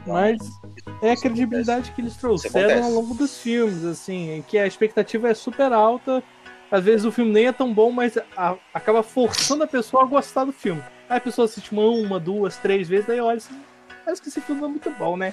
Mas 0.07 0.39
é 1.03 1.13
a 1.13 1.17
credibilidade 1.17 1.91
que 1.93 2.01
eles 2.01 2.17
trouxeram 2.17 2.85
ao 2.85 2.91
longo 2.93 3.15
dos 3.15 3.39
filmes, 3.39 3.85
assim, 3.85 4.31
em 4.37 4.43
que 4.43 4.57
a 4.59 4.67
expectativa 4.67 5.29
é 5.29 5.35
super 5.35 5.73
alta. 5.73 6.23
Às 6.71 6.85
vezes 6.85 7.05
o 7.07 7.13
filme 7.13 7.33
nem 7.33 7.47
é 7.47 7.53
tão 7.53 7.73
bom, 7.73 7.91
mas 7.93 8.19
a- 8.37 8.57
acaba 8.75 9.03
forçando 9.03 9.63
a 9.63 9.67
pessoa 9.67 10.03
a 10.03 10.07
gostar 10.07 10.45
do 10.45 10.53
filme. 10.53 10.83
Aí 11.09 11.19
a 11.19 11.21
pessoa 11.21 11.45
assiste 11.45 11.71
uma, 11.73 11.85
uma 11.85 12.19
duas, 12.19 12.57
três 12.57 12.89
vezes, 12.89 13.07
daí 13.07 13.21
olha 13.21 13.37
assim, 13.37 13.55
parece 14.05 14.21
que 14.21 14.29
esse 14.29 14.41
filme 14.41 14.65
é 14.65 14.69
muito 14.69 14.91
bom, 14.91 15.17
né? 15.17 15.33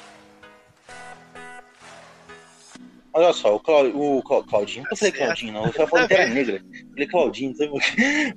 Olha 3.16 3.32
só, 3.32 3.56
o, 3.56 3.60
Clau, 3.60 3.86
o 3.86 4.24
Clau, 4.24 4.44
Claudinho, 4.44 4.86
eu 4.90 4.98
falei 4.98 5.12
Tá. 5.12 5.18
Claudinho, 5.26 5.54
não, 5.54 5.66
eu 5.68 5.72
falei 5.74 5.88
Pantera 5.88 6.28
Negra. 6.28 6.62
Falei 6.92 7.08
Claudinho? 7.08 7.54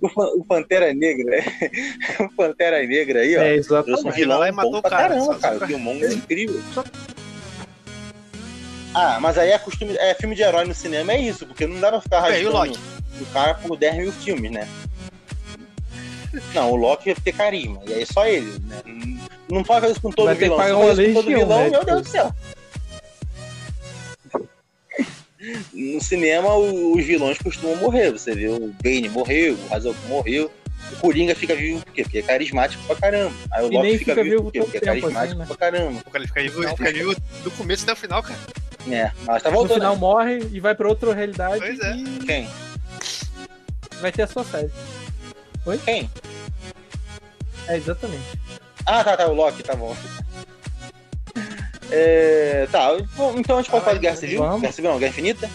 O, 0.03 0.09
Pan- 0.11 0.31
o 0.37 0.45
Pantera 0.45 0.93
Negra, 0.95 1.39
o 2.21 2.29
Pantera 2.37 2.87
Negra 2.87 3.21
aí, 3.21 3.37
ó. 3.39 3.41
É, 3.41 3.61
Trouxe 3.61 3.73
um 3.73 3.77
exatamente. 3.79 4.15
vilão 4.17 4.39
lá 4.39 4.49
e 4.49 4.51
bom 4.51 4.57
matou 4.57 4.77
o 4.77 4.83
pra 4.83 4.91
cara, 4.91 5.09
caramba, 5.09 5.25
só- 5.35 5.39
cara. 5.39 5.59
só- 5.59 5.65
O 5.65 5.69
Killmonger 5.69 6.11
é 6.11 6.15
incrível. 6.15 6.61
Ah, 8.99 9.19
mas 9.21 9.37
aí 9.37 9.51
é 9.51 9.59
costume. 9.59 9.95
É 9.99 10.15
filme 10.15 10.35
de 10.35 10.41
herói 10.43 10.65
no 10.65 10.75
cinema, 10.75 11.13
é 11.13 11.21
isso, 11.21 11.45
porque 11.47 11.67
não 11.67 11.79
dá 11.79 11.91
pra 11.91 12.01
ficar 12.01 12.33
É, 12.33 12.41
e 12.41 12.47
o 12.47 13.27
cara 13.27 13.53
por 13.55 13.77
10 13.77 13.97
mil 13.97 14.11
filmes, 14.11 14.51
né? 14.51 14.67
Não, 16.55 16.71
o 16.73 16.77
Loki 16.77 17.11
ia 17.11 17.15
ter 17.15 17.33
carisma, 17.33 17.81
e 17.87 17.93
aí 17.93 18.07
só 18.07 18.27
ele, 18.27 18.59
né? 18.61 18.83
Não- 19.51 19.63
pode 19.63 19.81
fazer 19.81 19.93
isso 19.93 20.01
com 20.01 20.11
todo 20.11 20.27
Vai 20.27 20.35
ter 20.35 20.45
vilão. 20.45 20.59
For 20.59 20.75
uma 20.75 20.93
isso 20.93 21.03
com 21.03 21.13
todo 21.13 21.27
vilão, 21.27 21.59
né, 21.59 21.71
meu 21.71 21.81
tipo. 21.81 21.85
Deus 21.85 22.03
do 22.03 22.09
céu. 22.09 22.35
No 25.75 26.01
cinema, 26.03 26.55
os 26.57 27.05
vilões 27.05 27.37
costumam 27.39 27.77
morrer. 27.77 28.11
Você 28.13 28.35
vê 28.35 28.49
o 28.49 28.73
Bane 28.83 29.09
morreu, 29.11 29.55
o 29.69 29.75
Hazard 29.75 29.97
morreu. 30.09 30.51
O 30.93 30.97
Coringa 30.97 31.35
fica 31.35 31.55
vivo 31.55 31.83
por 31.85 31.93
quê? 31.93 32.03
Porque 32.03 32.19
é 32.19 32.23
carismático 32.23 32.83
pra 32.87 32.97
caramba. 32.97 33.35
Aí 33.51 33.65
o 33.65 33.71
Loki 33.71 33.99
fica, 33.99 34.13
fica 34.13 34.25
vivo 34.25 34.31
vivo 34.31 34.43
por 34.45 34.53
quê? 34.53 34.61
Porque 34.61 34.77
é 34.79 34.81
tempo, 34.81 35.01
carismático 35.03 35.23
assim, 35.33 35.39
né? 35.39 35.47
pra 35.47 35.57
caramba. 35.57 36.03
O 36.07 36.11
cara 36.11 36.27
fica 36.27 36.43
vivo, 36.43 36.63
ele 36.63 36.77
fica 36.77 36.93
vivo 36.93 37.17
do 37.45 37.51
começo 37.53 37.83
até 37.83 37.93
o 37.93 37.97
final, 37.97 38.23
cara. 38.23 38.39
É, 38.91 39.11
mas 39.25 39.43
tá 39.43 39.51
No 39.51 39.57
voltando. 39.57 39.75
final 39.79 39.97
morre 39.97 40.39
e 40.53 40.61
vai 40.61 40.75
pra 40.75 40.89
outra 40.89 41.13
realidade 41.13 41.59
Pois 41.59 41.81
é. 41.81 41.97
e 41.97 42.05
Quem? 42.25 42.49
vai 44.01 44.13
ter 44.13 44.23
a 44.23 44.27
sua 44.27 44.45
série. 44.45 44.71
Quem? 45.85 46.09
É, 47.67 47.77
exatamente. 47.77 48.23
Ah, 48.85 49.03
tá, 49.03 49.17
tá, 49.17 49.27
o 49.27 49.35
Loki, 49.35 49.63
tá 49.65 49.75
bom. 49.75 49.97
É, 51.91 52.67
tá, 52.71 52.91
então 53.37 53.59
a 53.59 53.63
gente 53.63 53.71
pode 53.71 53.85
falar 53.85 53.95
de 53.95 54.01
Guerra 54.01 54.17
Civil? 54.17 54.39
Vamos. 54.41 54.61
Guerra 54.61 54.73
Civil 54.73 54.91
não, 54.91 54.99
Guerra 54.99 55.11
Infinita? 55.11 55.51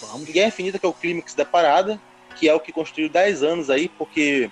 Vamos. 0.00 0.28
Guerra 0.30 0.48
Infinita 0.48 0.78
que 0.78 0.86
é 0.86 0.88
o 0.88 0.92
clímax 0.94 1.34
da 1.34 1.44
parada, 1.44 2.00
que 2.36 2.48
é 2.48 2.54
o 2.54 2.60
que 2.60 2.72
construiu 2.72 3.08
10 3.10 3.42
anos 3.42 3.70
aí, 3.70 3.88
porque 3.88 4.50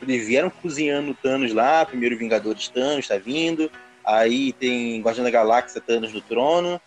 eles 0.00 0.26
vieram 0.26 0.50
cozinhando 0.50 1.12
o 1.12 1.14
Thanos 1.14 1.52
lá, 1.54 1.84
primeiro 1.86 2.16
Vingadores 2.18 2.68
Thanos 2.68 3.06
tá 3.08 3.16
vindo, 3.18 3.70
aí 4.04 4.52
tem 4.52 5.00
Guardião 5.00 5.24
da 5.24 5.30
Galáxia 5.30 5.80
Thanos 5.80 6.12
no 6.12 6.20
trono, 6.20 6.80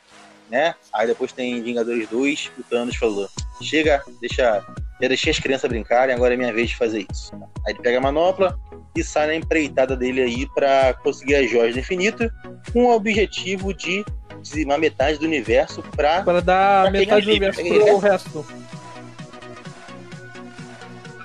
né? 0.50 0.76
Aí 0.94 1.08
depois 1.08 1.32
tem 1.32 1.62
Vingadores 1.62 2.08
2, 2.10 2.52
o 2.60 2.64
Thanos 2.64 2.96
falou, 2.96 3.28
chega, 3.62 4.04
deixa, 4.22 4.64
já 5.02 5.08
deixei 5.08 5.32
as 5.32 5.40
crianças 5.40 5.70
brincarem, 5.70 6.14
agora 6.14 6.34
é 6.34 6.38
minha 6.38 6.54
vez 6.54 6.70
de 6.70 6.78
fazer 6.78 7.06
isso. 7.12 7.34
Aí 7.66 7.74
ele 7.74 7.80
pega 7.80 7.98
a 7.98 8.02
manopla 8.02 8.60
e 8.96 9.04
sai 9.04 9.28
na 9.28 9.36
empreitada 9.36 9.96
dele 9.96 10.22
aí 10.22 10.48
pra 10.54 10.94
conseguir 11.04 11.36
as 11.36 11.50
joias 11.50 11.74
do 11.74 11.80
infinito, 11.80 12.30
com 12.72 12.86
o 12.86 12.96
objetivo 12.96 13.74
de 13.74 14.06
dizimar 14.42 14.78
metade 14.78 15.18
do 15.18 15.26
universo 15.26 15.82
pra 15.96 16.22
Para 16.22 16.42
dar 16.42 16.84
Pra 16.84 16.92
metade 16.92 17.26
do 17.26 17.32
universo 17.32 17.62
pro 17.64 17.98
resto. 17.98 18.46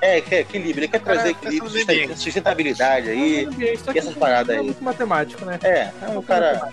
É, 0.01 0.21
quer 0.21 0.41
equilíbrio, 0.41 0.81
ele 0.85 0.89
quer 0.89 1.01
trazer 1.01 1.31
equilíbrio, 1.31 1.83
ambiente. 1.83 2.19
sustentabilidade 2.19 3.11
aí. 3.11 3.45
Ambiente, 3.47 3.83
que 3.83 3.99
essas 3.99 4.15
paradas 4.15 4.55
é 4.57 4.59
aí. 4.59 4.65
muito 4.65 4.83
matemático, 4.83 5.45
né? 5.45 5.59
É, 5.63 5.91
é 6.03 6.09
um 6.09 6.23
cara 6.23 6.71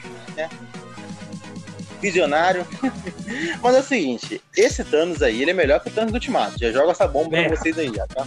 visionário. 2.02 2.66
Mas 3.62 3.76
é 3.76 3.80
o 3.80 3.84
seguinte, 3.84 4.42
esse 4.56 4.84
Thanos 4.84 5.22
aí, 5.22 5.42
ele 5.42 5.52
é 5.52 5.54
melhor 5.54 5.80
que 5.82 5.90
o 5.90 5.92
Thanos 5.92 6.12
do 6.12 6.16
Ultimato. 6.16 6.58
Já 6.60 6.72
joga 6.72 6.92
essa 6.92 7.08
bomba 7.08 7.38
É. 7.38 7.48
pra 7.48 7.58
vocês 7.58 7.78
aí 7.78 7.92
já, 7.94 8.06
tá? 8.08 8.26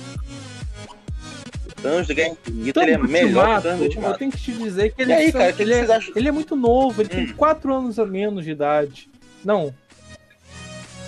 O 1.66 1.82
Thanos 1.82 2.07
do 2.07 2.14
Guerra 2.14 2.30
Infinita, 2.30 2.68
Então, 2.70 2.82
ele 2.82 2.92
é 2.92 2.98
melhor 2.98 3.46
que 3.55 3.59
o 3.59 3.62
Thanos 3.62 3.78
do 3.78 3.84
eu 3.84 3.88
Ultimato. 3.88 4.18
tenho 4.18 4.30
que 4.32 4.38
te 4.38 4.53
dizer 4.53 4.92
que 4.92 5.03
ele, 5.03 5.12
E 5.12 5.14
aí, 5.14 5.32
cara, 5.32 5.55
ele, 5.59 5.72
é, 5.74 5.86
ele 6.14 6.28
é 6.28 6.32
muito 6.32 6.55
novo, 6.57 7.01
ele 7.01 7.09
tem 7.09 7.24
Hum. 7.24 7.34
4 7.36 7.74
anos 7.74 7.98
a 7.98 8.05
menos 8.05 8.44
de 8.44 8.51
idade. 8.51 9.09
Não, 9.44 9.72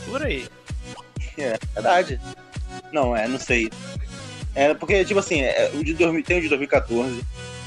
Por 0.06 0.22
aí. 0.22 0.46
É, 1.38 1.58
verdade. 1.74 2.20
Não, 2.92 3.16
é, 3.16 3.26
não 3.26 3.38
sei. 3.38 3.70
É, 4.54 4.74
porque, 4.74 5.04
tipo 5.04 5.18
assim, 5.18 5.40
é, 5.40 5.70
o 5.74 5.82
de 5.82 5.94
2000, 5.94 6.22
tem 6.24 6.38
o 6.38 6.42
de 6.42 6.48
2014. 6.48 7.22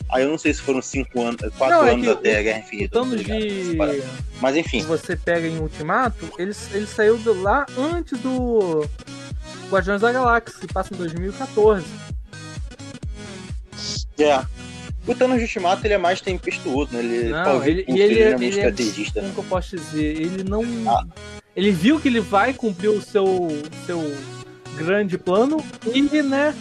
Aí 0.08 0.22
eu 0.24 0.30
não 0.30 0.38
sei 0.38 0.54
se 0.54 0.62
foram 0.62 0.82
5 0.84 1.20
anos, 1.20 1.42
4 1.58 1.76
Não, 1.78 1.88
é 1.88 1.92
anos 1.94 2.08
até 2.08 2.36
o- 2.36 2.40
a 2.40 2.44
Guerra 2.44 2.58
o 2.60 2.62
Infinita. 2.62 2.90
Thanos 3.00 3.24
tá 3.26 3.34
de. 3.36 4.04
Mas 4.40 4.56
enfim. 4.56 4.84
você 4.84 5.16
pega 5.18 5.48
em 5.48 5.58
Ultimato, 5.58 6.32
ele, 6.38 6.52
ele 6.74 6.86
saiu 6.86 7.20
lá 7.42 7.66
antes 7.76 8.20
do 8.20 8.88
Guardiões 9.72 10.02
da 10.02 10.12
Galáxia, 10.12 10.60
que 10.60 10.72
passa 10.72 10.94
em 10.94 10.98
2014. 10.98 11.84
É. 14.20 14.46
O 15.08 15.14
Thanos 15.14 15.38
de 15.38 15.44
Ultimato 15.44 15.86
ele 15.86 15.94
é 15.96 15.98
mais 15.98 16.22
tempestuoso, 16.22 16.92
né? 16.94 17.00
Ele, 17.00 17.30
Não, 17.30 17.64
ele- 17.64 17.86
ele 17.88 17.92
não 17.92 17.98
é- 17.98 18.02
é 18.02 18.34
ele 18.36 18.46
é- 18.46 18.50
estrategista. 18.50 19.22
Como 19.22 19.34
que 19.34 19.40
eu 19.40 19.44
posso 19.46 19.76
dizer? 19.76 20.22
Ele 20.22 20.44
não. 20.44 20.64
Ah. 20.88 21.04
Ele 21.56 21.72
viu 21.72 22.00
que 22.00 22.08
ele 22.08 22.20
vai 22.20 22.54
cumprir 22.54 22.90
o 22.90 23.02
seu, 23.02 23.26
seu 23.86 24.16
grande 24.78 25.18
plano 25.18 25.58
e, 25.94 26.22
né, 26.22 26.54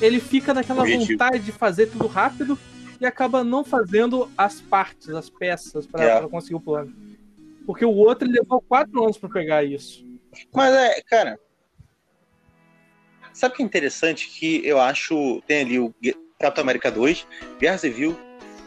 ele 0.00 0.20
fica 0.20 0.52
naquela 0.52 0.84
vontade 0.84 1.44
de 1.44 1.52
fazer 1.52 1.86
tudo 1.86 2.06
rápido 2.06 2.58
e 3.00 3.06
acaba 3.06 3.42
não 3.42 3.64
fazendo 3.64 4.30
as 4.36 4.60
partes, 4.60 5.08
as 5.10 5.30
peças 5.30 5.86
para 5.86 6.04
É. 6.04 6.28
conseguir 6.28 6.56
o 6.56 6.60
plano. 6.60 6.94
Porque 7.66 7.84
o 7.84 7.94
outro 7.94 8.28
levou 8.28 8.60
quatro 8.60 9.02
anos 9.02 9.16
para 9.16 9.28
pegar 9.28 9.64
isso. 9.64 10.04
Mas 10.52 10.74
é, 10.74 11.00
cara. 11.02 11.38
Sabe 13.32 13.54
o 13.54 13.56
que 13.56 13.62
é 13.62 13.66
interessante? 13.66 14.28
Que 14.28 14.66
eu 14.66 14.80
acho. 14.80 15.40
Tem 15.46 15.60
ali 15.62 15.78
o 15.78 15.94
Capitão 16.38 16.62
América 16.62 16.90
2, 16.90 17.26
Guerra 17.58 17.78
Civil 17.78 18.16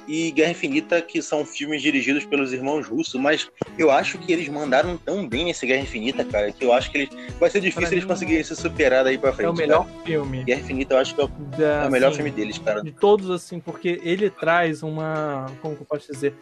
e 0.08 0.32
Guerra 0.32 0.52
Infinita, 0.52 1.02
que 1.02 1.22
são 1.22 1.46
filmes 1.46 1.82
dirigidos 1.82 2.26
pelos 2.26 2.52
irmãos 2.52 2.88
russos, 2.88 3.20
mas 3.20 3.50
eu 3.78 3.90
acho 3.90 4.18
que 4.18 4.32
eles 4.34 4.48
mandaram 4.50 4.98
tão 4.98 5.28
bem 5.28 5.46
nesse 5.46 5.66
Guerra 5.66 5.84
Infinita, 5.84 6.26
cara, 6.26 6.52
que 6.52 6.64
eu 6.66 6.74
acho 6.74 6.92
que 6.92 6.98
eles. 6.98 7.10
Vai 7.40 7.50
ser 7.50 7.62
difícil 7.62 7.82
Pra 7.84 7.92
eles 7.92 8.04
mim, 8.04 8.10
conseguirem 8.10 8.44
se 8.44 8.56
superar 8.56 9.04
daí 9.04 9.18
pra 9.18 9.32
frente. 9.34 9.48
é 9.48 9.52
o 9.52 9.54
melhor 9.56 9.86
cara. 9.86 10.04
filme. 10.06 10.44
Guerra 10.44 10.62
Infinita 10.62 10.94
eu 10.96 10.98
acho 11.00 11.16
que 11.16 11.22
é 11.22 11.24
o, 11.24 11.28
da- 11.28 11.84
é 11.84 11.88
o 11.88 11.92
melhor 11.92 12.08
assim, 12.08 12.18
filme 12.18 12.32
deles, 12.32 12.58
cara. 12.58 12.82
de 12.82 12.92
todos, 12.92 13.30
assim, 13.30 13.60
porque 13.60 14.00
ele 14.04 14.30
traz 14.30 14.84
uma. 14.84 15.46
Como 15.62 15.76
que 15.76 15.82
eu 15.82 15.86
posso 15.86 16.12
dizer? 16.12 16.34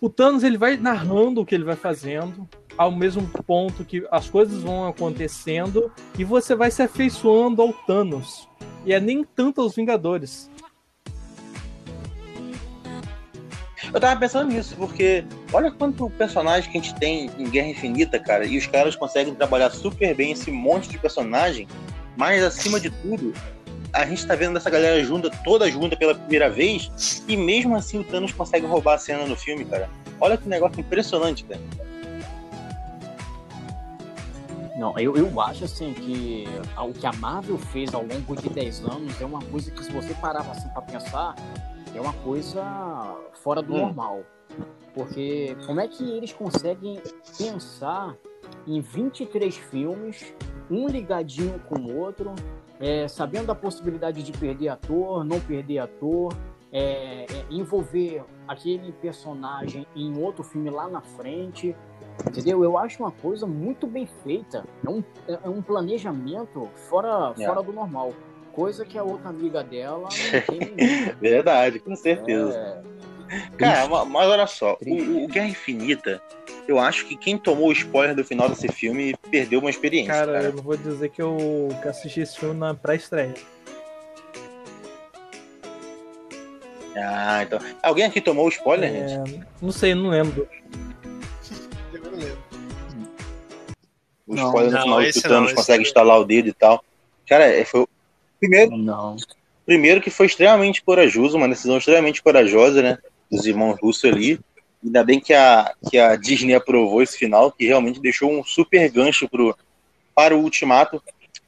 O 0.00 0.10
Thanos 0.10 0.42
ele 0.44 0.58
vai 0.58 0.76
narrando 0.76 1.40
o 1.40 1.46
que 1.46 1.54
ele 1.54 1.64
vai 1.64 1.76
fazendo, 1.76 2.46
ao 2.76 2.92
mesmo 2.92 3.26
ponto 3.46 3.82
que 3.84 4.06
as 4.10 4.28
coisas 4.28 4.60
vão 4.62 4.86
acontecendo, 4.86 5.90
e 6.18 6.24
você 6.24 6.54
vai 6.54 6.70
se 6.70 6.82
afeiçoando 6.82 7.62
ao 7.62 7.72
Thanos. 7.72 8.46
E 8.84 8.92
é 8.92 9.00
nem 9.00 9.24
tanto 9.24 9.60
aos 9.62 9.74
Vingadores. 9.74 10.50
Eu 13.92 14.00
tava 14.00 14.18
pensando 14.18 14.52
nisso, 14.52 14.74
porque 14.76 15.24
olha 15.52 15.70
quanto 15.70 16.10
personagem 16.10 16.70
que 16.70 16.78
a 16.78 16.80
gente 16.80 16.94
tem 16.96 17.30
em 17.38 17.48
Guerra 17.48 17.68
Infinita, 17.68 18.18
cara, 18.18 18.44
e 18.44 18.58
os 18.58 18.66
caras 18.66 18.96
conseguem 18.96 19.34
trabalhar 19.34 19.70
super 19.70 20.14
bem 20.14 20.32
esse 20.32 20.50
monte 20.50 20.88
de 20.88 20.98
personagem, 20.98 21.66
mas 22.16 22.42
acima 22.42 22.80
de 22.80 22.90
tudo, 22.90 23.32
a 23.92 24.04
gente 24.04 24.26
tá 24.26 24.34
vendo 24.34 24.56
essa 24.56 24.68
galera 24.68 25.02
junta, 25.04 25.30
toda 25.44 25.70
junta 25.70 25.96
pela 25.96 26.14
primeira 26.14 26.50
vez, 26.50 27.24
e 27.26 27.36
mesmo 27.36 27.76
assim 27.76 27.98
o 27.98 28.04
Thanos 28.04 28.32
consegue 28.32 28.66
roubar 28.66 28.94
a 28.94 28.98
cena 28.98 29.26
no 29.26 29.36
filme, 29.36 29.64
cara. 29.64 29.88
Olha 30.20 30.36
que 30.36 30.48
negócio 30.48 30.80
impressionante, 30.80 31.44
cara. 31.44 31.60
Não, 34.76 34.98
eu, 34.98 35.16
eu 35.16 35.40
acho 35.40 35.64
assim 35.64 35.94
que 35.94 36.44
o 36.76 36.92
que 36.92 37.06
a 37.06 37.12
Marvel 37.14 37.56
fez 37.56 37.94
ao 37.94 38.02
longo 38.02 38.36
de 38.36 38.50
10 38.50 38.80
anos 38.80 39.20
é 39.20 39.24
uma 39.24 39.40
coisa 39.40 39.70
que 39.70 39.82
se 39.82 39.90
você 39.90 40.12
parar 40.14 40.40
assim 40.40 40.68
para 40.68 40.82
pensar, 40.82 41.34
é 41.94 42.00
uma 42.00 42.12
coisa 42.12 42.62
fora 43.42 43.62
do 43.62 43.74
Hum. 43.74 43.78
normal. 43.86 44.20
Porque 44.94 45.56
como 45.66 45.80
é 45.80 45.88
que 45.88 46.02
eles 46.10 46.32
conseguem 46.32 47.00
pensar 47.36 48.16
em 48.66 48.80
23 48.80 49.54
filmes, 49.56 50.32
um 50.70 50.86
ligadinho 50.88 51.58
com 51.68 51.78
o 51.80 51.96
outro, 51.98 52.34
é, 52.80 53.06
sabendo 53.08 53.50
a 53.52 53.54
possibilidade 53.54 54.22
de 54.22 54.32
perder 54.32 54.68
ator, 54.68 55.24
não 55.24 55.38
perder 55.40 55.78
ator, 55.80 56.32
é, 56.72 57.24
é, 57.24 57.44
envolver 57.50 58.24
aquele 58.48 58.92
personagem 58.92 59.86
em 59.94 60.18
outro 60.22 60.42
filme 60.42 60.70
lá 60.70 60.88
na 60.88 61.00
frente, 61.00 61.74
entendeu? 62.26 62.62
Eu 62.64 62.76
acho 62.78 63.02
uma 63.02 63.10
coisa 63.12 63.46
muito 63.46 63.86
bem 63.86 64.06
feita. 64.06 64.64
É 64.84 64.88
um, 64.90 65.02
é 65.28 65.38
é 65.44 65.48
um 65.48 65.62
planejamento 65.62 66.68
fora, 66.88 67.34
É. 67.38 67.46
fora 67.46 67.62
do 67.62 67.72
normal. 67.72 68.12
Coisa 68.56 68.86
que 68.86 68.96
a 68.96 69.02
outra 69.04 69.28
amiga 69.28 69.62
dela 69.62 70.08
não. 70.08 70.08
Verdade, 71.20 71.78
com 71.78 71.94
certeza. 71.94 72.82
É, 73.28 73.56
Cara, 73.58 73.86
ma- 73.86 74.04
mas 74.06 74.26
olha 74.28 74.46
só, 74.46 74.78
o, 74.86 75.24
o 75.24 75.28
Guerra 75.28 75.48
Infinita, 75.48 76.22
eu 76.66 76.78
acho 76.78 77.04
que 77.06 77.16
quem 77.18 77.36
tomou 77.36 77.68
o 77.68 77.72
spoiler 77.72 78.16
do 78.16 78.24
final 78.24 78.48
desse 78.48 78.66
filme 78.68 79.14
perdeu 79.30 79.60
uma 79.60 79.68
experiência, 79.68 80.14
Cara, 80.14 80.32
cara. 80.32 80.44
eu 80.46 80.52
não 80.54 80.62
vou 80.62 80.74
dizer 80.76 81.10
que 81.10 81.20
eu 81.20 81.68
que 81.82 81.86
assisti 81.88 82.20
esse 82.22 82.38
filme 82.38 82.58
na 82.58 82.72
pré-estreia. 82.72 83.34
Ah, 86.96 87.42
então. 87.42 87.58
Alguém 87.82 88.06
aqui 88.06 88.22
tomou 88.22 88.46
o 88.46 88.48
spoiler, 88.48 88.90
É, 88.90 89.08
gente? 89.18 89.40
não 89.60 89.70
sei, 89.70 89.94
não 89.94 90.08
lembro. 90.08 90.48
Eu 91.92 92.00
não 92.02 92.10
lembro. 92.12 92.38
O 94.26 94.34
Não, 94.34 94.46
spoiler 94.46 94.70
no 94.72 94.76
não, 94.78 94.82
final 94.84 95.00
que 95.00 95.06
esse 95.08 95.18
o 95.18 95.22
Thanos 95.22 95.50
não, 95.50 95.56
consegue 95.56 95.82
esse- 95.82 95.90
instalar 95.90 96.18
o 96.18 96.24
dedo 96.24 96.48
e 96.48 96.52
tal. 96.54 96.82
Cara, 97.28 97.44
é, 97.44 97.64
foi 97.66 97.80
o 97.82 97.88
primeiro, 98.38 98.76
não. 98.76 99.16
primeiro 99.64 100.00
que 100.00 100.10
foi 100.10 100.26
extremamente 100.26 100.82
corajoso, 100.82 101.36
uma 101.36 101.48
decisão 101.48 101.78
extremamente 101.78 102.22
corajosa, 102.22 102.82
né? 102.82 102.98
Dos 103.30 103.46
irmãos 103.46 103.78
russos 103.80 104.04
ali. 104.04 104.38
Ainda 104.84 105.02
bem 105.02 105.18
que 105.18 105.32
a, 105.32 105.74
que 105.90 105.98
a 105.98 106.14
Disney 106.16 106.54
aprovou 106.54 107.02
esse 107.02 107.18
final, 107.18 107.50
que 107.50 107.66
realmente 107.66 108.00
deixou 108.00 108.30
um 108.30 108.44
super 108.44 108.88
gancho 108.90 109.28
pro, 109.28 109.56
para 110.14 110.36
o 110.36 110.40
Ultimato. 110.40 111.02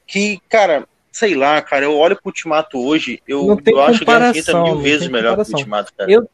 Que, 0.05 0.41
cara, 0.49 0.87
sei 1.11 1.35
lá, 1.35 1.61
cara, 1.61 1.85
eu 1.85 1.95
olho 1.95 2.15
pro 2.15 2.27
Ultimato 2.27 2.77
hoje, 2.77 3.21
eu, 3.27 3.59
eu 3.65 3.81
acho 3.81 4.05
Guerra 4.05 4.29
Infinita 4.29 4.63
mil 4.63 4.81
vezes 4.81 5.07
melhor 5.07 5.35
que 5.35 5.51
o 5.51 5.55
Ultimato, 5.55 5.93
cara. 5.95 6.11
Eu... 6.11 6.29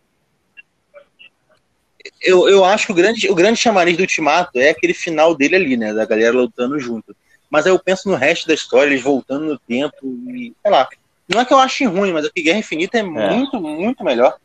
Eu, 2.22 2.50
eu 2.50 2.66
acho 2.66 2.88
que 2.88 2.92
o 2.92 2.96
grande, 2.96 3.30
o 3.30 3.36
grande 3.36 3.60
chamariz 3.60 3.98
do 3.98 4.02
Ultimato 4.02 4.58
é 4.60 4.70
aquele 4.70 4.94
final 4.94 5.36
dele 5.36 5.56
ali, 5.56 5.78
né? 5.78 5.94
Da 5.94 6.06
galera 6.06 6.36
lutando 6.36 6.80
junto. 6.80 7.16
Mas 7.50 7.66
aí 7.66 7.72
eu 7.72 7.80
penso 7.80 8.10
no 8.10 8.16
resto 8.16 8.48
da 8.48 8.54
história, 8.54 8.90
eles 8.90 9.04
voltando 9.04 9.46
no 9.46 9.60
tempo 9.60 9.96
e, 10.04 10.54
sei 10.62 10.72
lá. 10.72 10.88
Não 11.28 11.42
é 11.42 11.46
que 11.46 11.54
eu 11.54 11.60
ache 11.60 11.86
ruim, 11.86 12.12
mas 12.12 12.26
é 12.26 12.30
que 12.30 12.42
Guerra 12.42 12.60
Infinita 12.60 12.98
é, 12.98 13.02
é. 13.02 13.04
muito, 13.04 13.60
muito 13.60 14.04
melhor. 14.04 14.38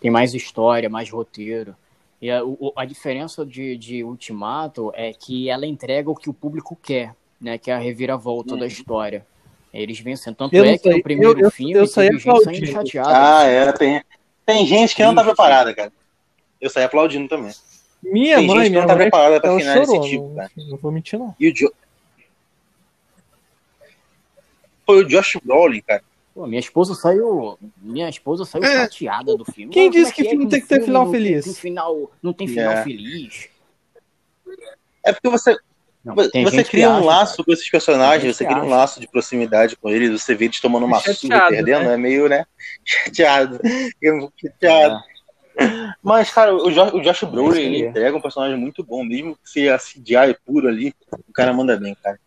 Tem 0.00 0.10
mais 0.10 0.34
história, 0.34 0.88
mais 0.90 1.08
roteiro. 1.08 1.74
E 2.20 2.30
a, 2.30 2.40
a 2.76 2.84
diferença 2.84 3.44
de, 3.44 3.76
de 3.76 4.04
Ultimato 4.04 4.92
é 4.94 5.12
que 5.12 5.48
ela 5.48 5.66
entrega 5.66 6.10
o 6.10 6.14
que 6.14 6.28
o 6.28 6.34
público 6.34 6.76
quer, 6.82 7.14
né? 7.40 7.58
Que 7.58 7.70
é 7.70 7.74
a 7.74 7.78
reviravolta 7.78 8.56
da 8.56 8.66
história. 8.66 9.26
Eles 9.72 9.98
vencem. 9.98 10.32
Tanto 10.32 10.54
eu 10.54 10.64
é 10.64 10.78
que 10.78 10.88
no 10.88 11.02
primeiro 11.02 11.40
eu, 11.40 11.50
filme 11.50 11.72
eu, 11.72 11.80
eu 11.80 11.86
gente 11.86 12.44
saindo 12.44 12.66
chateada. 12.66 13.10
Ah, 13.12 13.44
é, 13.44 13.72
tem, 13.72 14.02
tem 14.46 14.66
gente 14.66 14.94
que 14.94 15.02
não 15.02 15.14
tá 15.14 15.24
preparada, 15.24 15.74
cara. 15.74 15.92
Eu 16.60 16.70
saí 16.70 16.84
aplaudindo 16.84 17.28
também. 17.28 17.52
Minha 18.04 18.36
tem 18.36 18.46
mãe, 18.46 18.58
gente 18.64 18.72
que 18.72 18.80
não 18.80 18.86
tá 18.86 18.96
preparada 18.96 19.40
pra 19.40 19.56
final 19.56 19.80
desse 19.80 20.00
tipo, 20.02 20.34
cara. 20.34 20.50
Não 20.56 20.76
vou 20.76 20.92
mentir, 20.92 21.18
não. 21.18 21.34
E 21.38 21.48
o 21.48 21.54
jo... 21.54 21.72
Foi 24.86 25.02
o 25.02 25.08
Josh 25.08 25.38
Brolin, 25.42 25.80
cara. 25.80 26.02
Pô, 26.34 26.46
minha 26.46 26.60
esposa 26.60 26.94
saiu. 26.94 27.58
Minha 27.80 28.08
esposa 28.08 28.44
saiu 28.44 28.64
é. 28.64 28.82
chateada 28.82 29.36
do 29.36 29.44
filme. 29.44 29.72
Quem 29.72 29.88
disse 29.88 30.10
é 30.10 30.14
que, 30.14 30.22
que 30.24 30.30
filme 30.30 30.48
tem 30.48 30.60
que 30.60 30.66
ter 30.66 30.82
final 30.82 31.10
feliz? 31.10 31.44
Tem 31.44 31.54
final, 31.54 32.10
não 32.22 32.32
tem 32.32 32.48
final 32.48 32.72
é. 32.72 32.82
feliz. 32.82 33.48
É 35.04 35.12
porque 35.12 35.28
você. 35.28 35.56
Não, 36.04 36.14
você 36.14 36.62
cria 36.64 36.90
um 36.90 37.04
laço 37.04 37.42
com 37.42 37.50
esses 37.50 37.70
personagens, 37.70 38.36
você 38.36 38.44
cria 38.44 38.62
um 38.62 38.68
laço 38.68 39.00
de 39.00 39.08
proximidade 39.08 39.74
com 39.74 39.88
eles, 39.88 40.20
você 40.20 40.34
vê 40.34 40.44
eles 40.44 40.60
tomando 40.60 40.84
uma 40.84 41.00
surra 41.00 41.48
perdendo, 41.48 41.84
né? 41.84 41.94
é 41.94 41.96
meio, 41.96 42.28
né? 42.28 42.44
Chateado. 42.84 43.58
Chateado. 44.36 44.96
É. 44.96 45.13
Mas, 46.02 46.30
cara, 46.30 46.54
o 46.54 46.70
Josh, 46.70 46.92
o 46.92 47.00
Josh 47.00 47.24
Brolin, 47.24 47.60
ele 47.60 47.86
entrega 47.86 48.16
um 48.16 48.20
personagem 48.20 48.58
muito 48.58 48.82
bom, 48.82 49.04
mesmo 49.04 49.36
que 49.36 49.48
seja 49.48 49.78
CGI 49.78 50.36
puro 50.44 50.68
ali, 50.68 50.94
o 51.28 51.32
cara 51.32 51.52
manda 51.52 51.76
bem, 51.76 51.96
cara. 52.02 52.18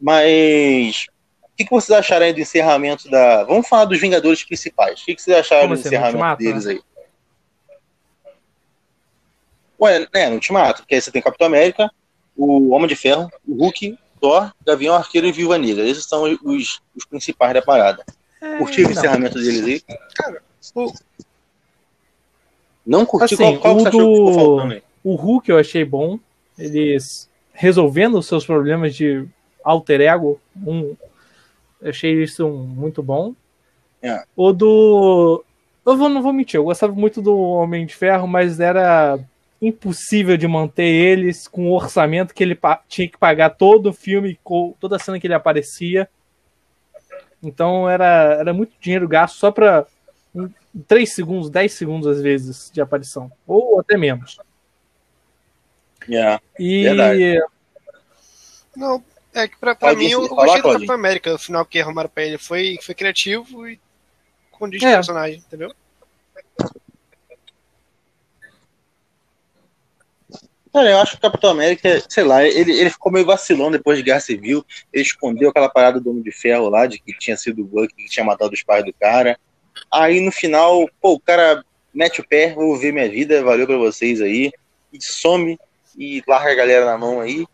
Mas 0.00 1.06
o 1.42 1.56
que, 1.56 1.64
que 1.64 1.70
vocês 1.70 1.96
acharam 1.96 2.26
aí 2.26 2.32
do 2.32 2.40
encerramento 2.40 3.10
da. 3.10 3.44
Vamos 3.44 3.68
falar 3.68 3.84
dos 3.84 4.00
Vingadores 4.00 4.42
principais. 4.42 5.00
O 5.00 5.04
que, 5.04 5.14
que 5.14 5.22
vocês 5.22 5.36
acharam 5.36 5.62
Como 5.62 5.74
do 5.74 5.80
assim, 5.80 5.88
encerramento 5.88 6.38
deles 6.38 6.66
aí? 6.66 6.80
Ué, 9.80 10.08
é, 10.12 10.28
no 10.28 10.34
Ultimato, 10.34 10.82
porque 10.82 10.94
aí 10.94 11.00
você 11.00 11.10
tem 11.10 11.20
Capitão 11.20 11.46
América, 11.46 11.90
o 12.36 12.70
Homem 12.70 12.88
de 12.88 12.96
Ferro, 12.96 13.30
o 13.46 13.54
Hulk, 13.54 13.98
Thor, 14.20 14.52
Gavião 14.64 14.94
Arqueiro 14.94 15.26
e 15.26 15.32
Viúva 15.32 15.58
Negra. 15.58 15.86
Esses 15.86 16.04
são 16.04 16.22
os, 16.22 16.80
os 16.96 17.04
principais 17.04 17.52
da 17.52 17.62
parada. 17.62 18.04
É, 18.40 18.58
Curtiu 18.58 18.88
o 18.88 18.90
encerramento 18.90 19.34
deles 19.34 19.64
aí? 19.64 19.96
Cara, 20.14 20.42
o... 20.74 20.92
Não 22.84 23.06
curti 23.06 23.34
assim, 23.34 23.58
qual, 23.58 23.76
qual 23.76 23.76
o 23.76 23.90
do... 23.90 24.82
O 25.04 25.14
Hulk 25.14 25.50
eu 25.50 25.58
achei 25.58 25.84
bom. 25.84 26.18
Eles 26.58 27.28
resolvendo 27.52 28.18
os 28.18 28.26
seus 28.26 28.44
problemas 28.44 28.94
de 28.94 29.26
alter 29.62 30.00
ego, 30.00 30.40
um, 30.66 30.96
eu 31.80 31.90
achei 31.90 32.22
isso 32.22 32.48
muito 32.48 33.02
bom. 33.02 33.34
É. 34.02 34.24
O 34.36 34.52
do. 34.52 35.44
Eu 35.84 35.96
vou, 35.96 36.08
não 36.08 36.22
vou 36.22 36.32
mentir, 36.32 36.58
eu 36.58 36.64
gostava 36.64 36.92
muito 36.92 37.20
do 37.20 37.36
Homem 37.36 37.86
de 37.86 37.94
Ferro, 37.94 38.26
mas 38.26 38.60
era 38.60 39.18
impossível 39.60 40.36
de 40.36 40.48
manter 40.48 40.84
eles 40.86 41.46
com 41.46 41.68
o 41.68 41.74
orçamento 41.74 42.34
que 42.34 42.42
ele 42.42 42.58
tinha 42.88 43.08
que 43.08 43.18
pagar 43.18 43.50
todo 43.50 43.90
o 43.90 43.92
filme, 43.92 44.38
toda 44.80 44.96
a 44.96 44.98
cena 44.98 45.20
que 45.20 45.26
ele 45.26 45.34
aparecia. 45.34 46.08
Então 47.42 47.88
era, 47.88 48.36
era 48.38 48.52
muito 48.52 48.72
dinheiro 48.80 49.08
gasto 49.08 49.36
só 49.36 49.50
para 49.50 49.86
3 50.88 51.12
segundos, 51.12 51.50
10 51.50 51.72
segundos 51.72 52.06
às 52.06 52.20
vezes 52.22 52.70
de 52.72 52.80
aparição. 52.80 53.30
Ou 53.46 53.80
até 53.80 53.96
menos. 53.96 54.38
Yeah, 56.08 56.42
e. 56.58 56.82
Verdade. 56.82 57.40
Não, 58.74 59.04
é 59.34 59.46
que 59.46 59.56
pra, 59.58 59.74
pra 59.74 59.94
mim, 59.94 60.08
eu 60.08 60.26
gostei 60.28 60.62
do 60.62 60.72
Capitão 60.72 60.94
América, 60.94 61.34
o 61.34 61.38
final 61.38 61.64
que 61.64 61.80
arrumaram 61.80 62.08
pra 62.08 62.24
ele 62.24 62.38
foi, 62.38 62.78
foi 62.82 62.94
criativo 62.94 63.68
e 63.68 63.78
condiz 64.50 64.82
é. 64.82 64.90
o 64.90 64.94
personagem, 64.94 65.38
entendeu? 65.38 65.74
Cara, 70.72 70.90
eu 70.90 70.98
acho 70.98 71.12
que 71.12 71.18
o 71.18 71.30
Capitão 71.30 71.50
América, 71.50 72.02
sei 72.08 72.24
lá, 72.24 72.42
ele, 72.42 72.72
ele 72.72 72.88
ficou 72.88 73.12
meio 73.12 73.26
vacilão 73.26 73.70
depois 73.70 73.98
de 73.98 74.04
Guerra 74.04 74.20
Civil. 74.20 74.64
Ele 74.90 75.02
escondeu 75.02 75.50
aquela 75.50 75.68
parada 75.68 76.00
do 76.00 76.08
Homem 76.08 76.22
de 76.22 76.32
Ferro 76.32 76.70
lá, 76.70 76.86
de 76.86 76.98
que 76.98 77.12
tinha 77.18 77.36
sido 77.36 77.60
o 77.60 77.66
Buck 77.66 77.94
que 77.94 78.06
tinha 78.06 78.24
matado 78.24 78.54
os 78.54 78.62
pais 78.62 78.82
do 78.82 78.92
cara. 78.94 79.38
Aí 79.90 80.20
no 80.20 80.32
final, 80.32 80.88
pô, 81.00 81.12
o 81.14 81.20
cara 81.20 81.64
mete 81.92 82.20
o 82.20 82.26
pé, 82.26 82.54
vou 82.54 82.76
ver 82.76 82.92
minha 82.92 83.08
vida, 83.08 83.42
valeu 83.42 83.66
pra 83.66 83.76
vocês 83.76 84.20
aí. 84.20 84.50
E 84.92 84.98
some 85.02 85.58
e 85.96 86.22
larga 86.26 86.52
a 86.52 86.54
galera 86.54 86.84
na 86.84 86.98
mão 86.98 87.20
aí. 87.20 87.46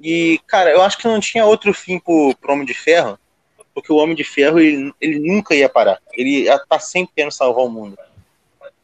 E, 0.00 0.40
cara, 0.46 0.70
eu 0.70 0.82
acho 0.82 0.98
que 0.98 1.06
não 1.06 1.20
tinha 1.20 1.46
outro 1.46 1.72
fim 1.72 1.98
pro, 1.98 2.34
pro 2.40 2.52
Homem 2.52 2.66
de 2.66 2.74
Ferro, 2.74 3.18
porque 3.74 3.92
o 3.92 3.96
Homem 3.96 4.14
de 4.14 4.24
Ferro, 4.24 4.58
ele, 4.58 4.92
ele 5.00 5.18
nunca 5.18 5.54
ia 5.54 5.68
parar. 5.68 5.98
Ele 6.12 6.44
ia 6.44 6.58
tá 6.58 6.78
sempre 6.78 7.12
querendo 7.14 7.32
salvar 7.32 7.64
o 7.64 7.70
mundo. 7.70 7.96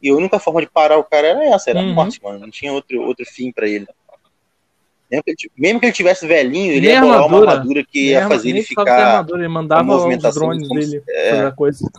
E 0.01 0.09
a 0.09 0.15
única 0.15 0.39
forma 0.39 0.61
de 0.61 0.67
parar 0.67 0.97
o 0.97 1.03
cara 1.03 1.27
era 1.27 1.45
essa, 1.45 1.69
era 1.69 1.79
uhum. 1.79 1.91
a 1.91 1.93
morte, 1.93 2.21
mano. 2.23 2.39
Não 2.39 2.49
tinha 2.49 2.73
outro, 2.73 3.01
outro 3.01 3.25
fim 3.25 3.51
para 3.51 3.67
ele. 3.67 3.87
Mesmo 5.11 5.23
que, 5.23 5.31
ele, 5.31 5.51
mesmo 5.57 5.79
que 5.79 5.85
ele 5.87 5.93
tivesse 5.93 6.25
velhinho, 6.25 6.71
ele 6.71 6.87
Nem 6.87 6.95
ia 6.95 7.01
bolar 7.01 7.25
uma 7.27 7.39
armadura 7.39 7.83
que 7.85 8.09
ia 8.09 8.27
fazer 8.27 8.49
ele 8.49 8.63
ficar. 8.63 8.89
Armadura, 8.89 9.41
ele 9.41 9.47
mandava 9.49 9.95
os 9.95 10.33
drones 10.33 10.67
dele 10.69 11.03
é... 11.07 11.29
fazer 11.31 11.45
a 11.45 11.51
coisa. 11.51 11.91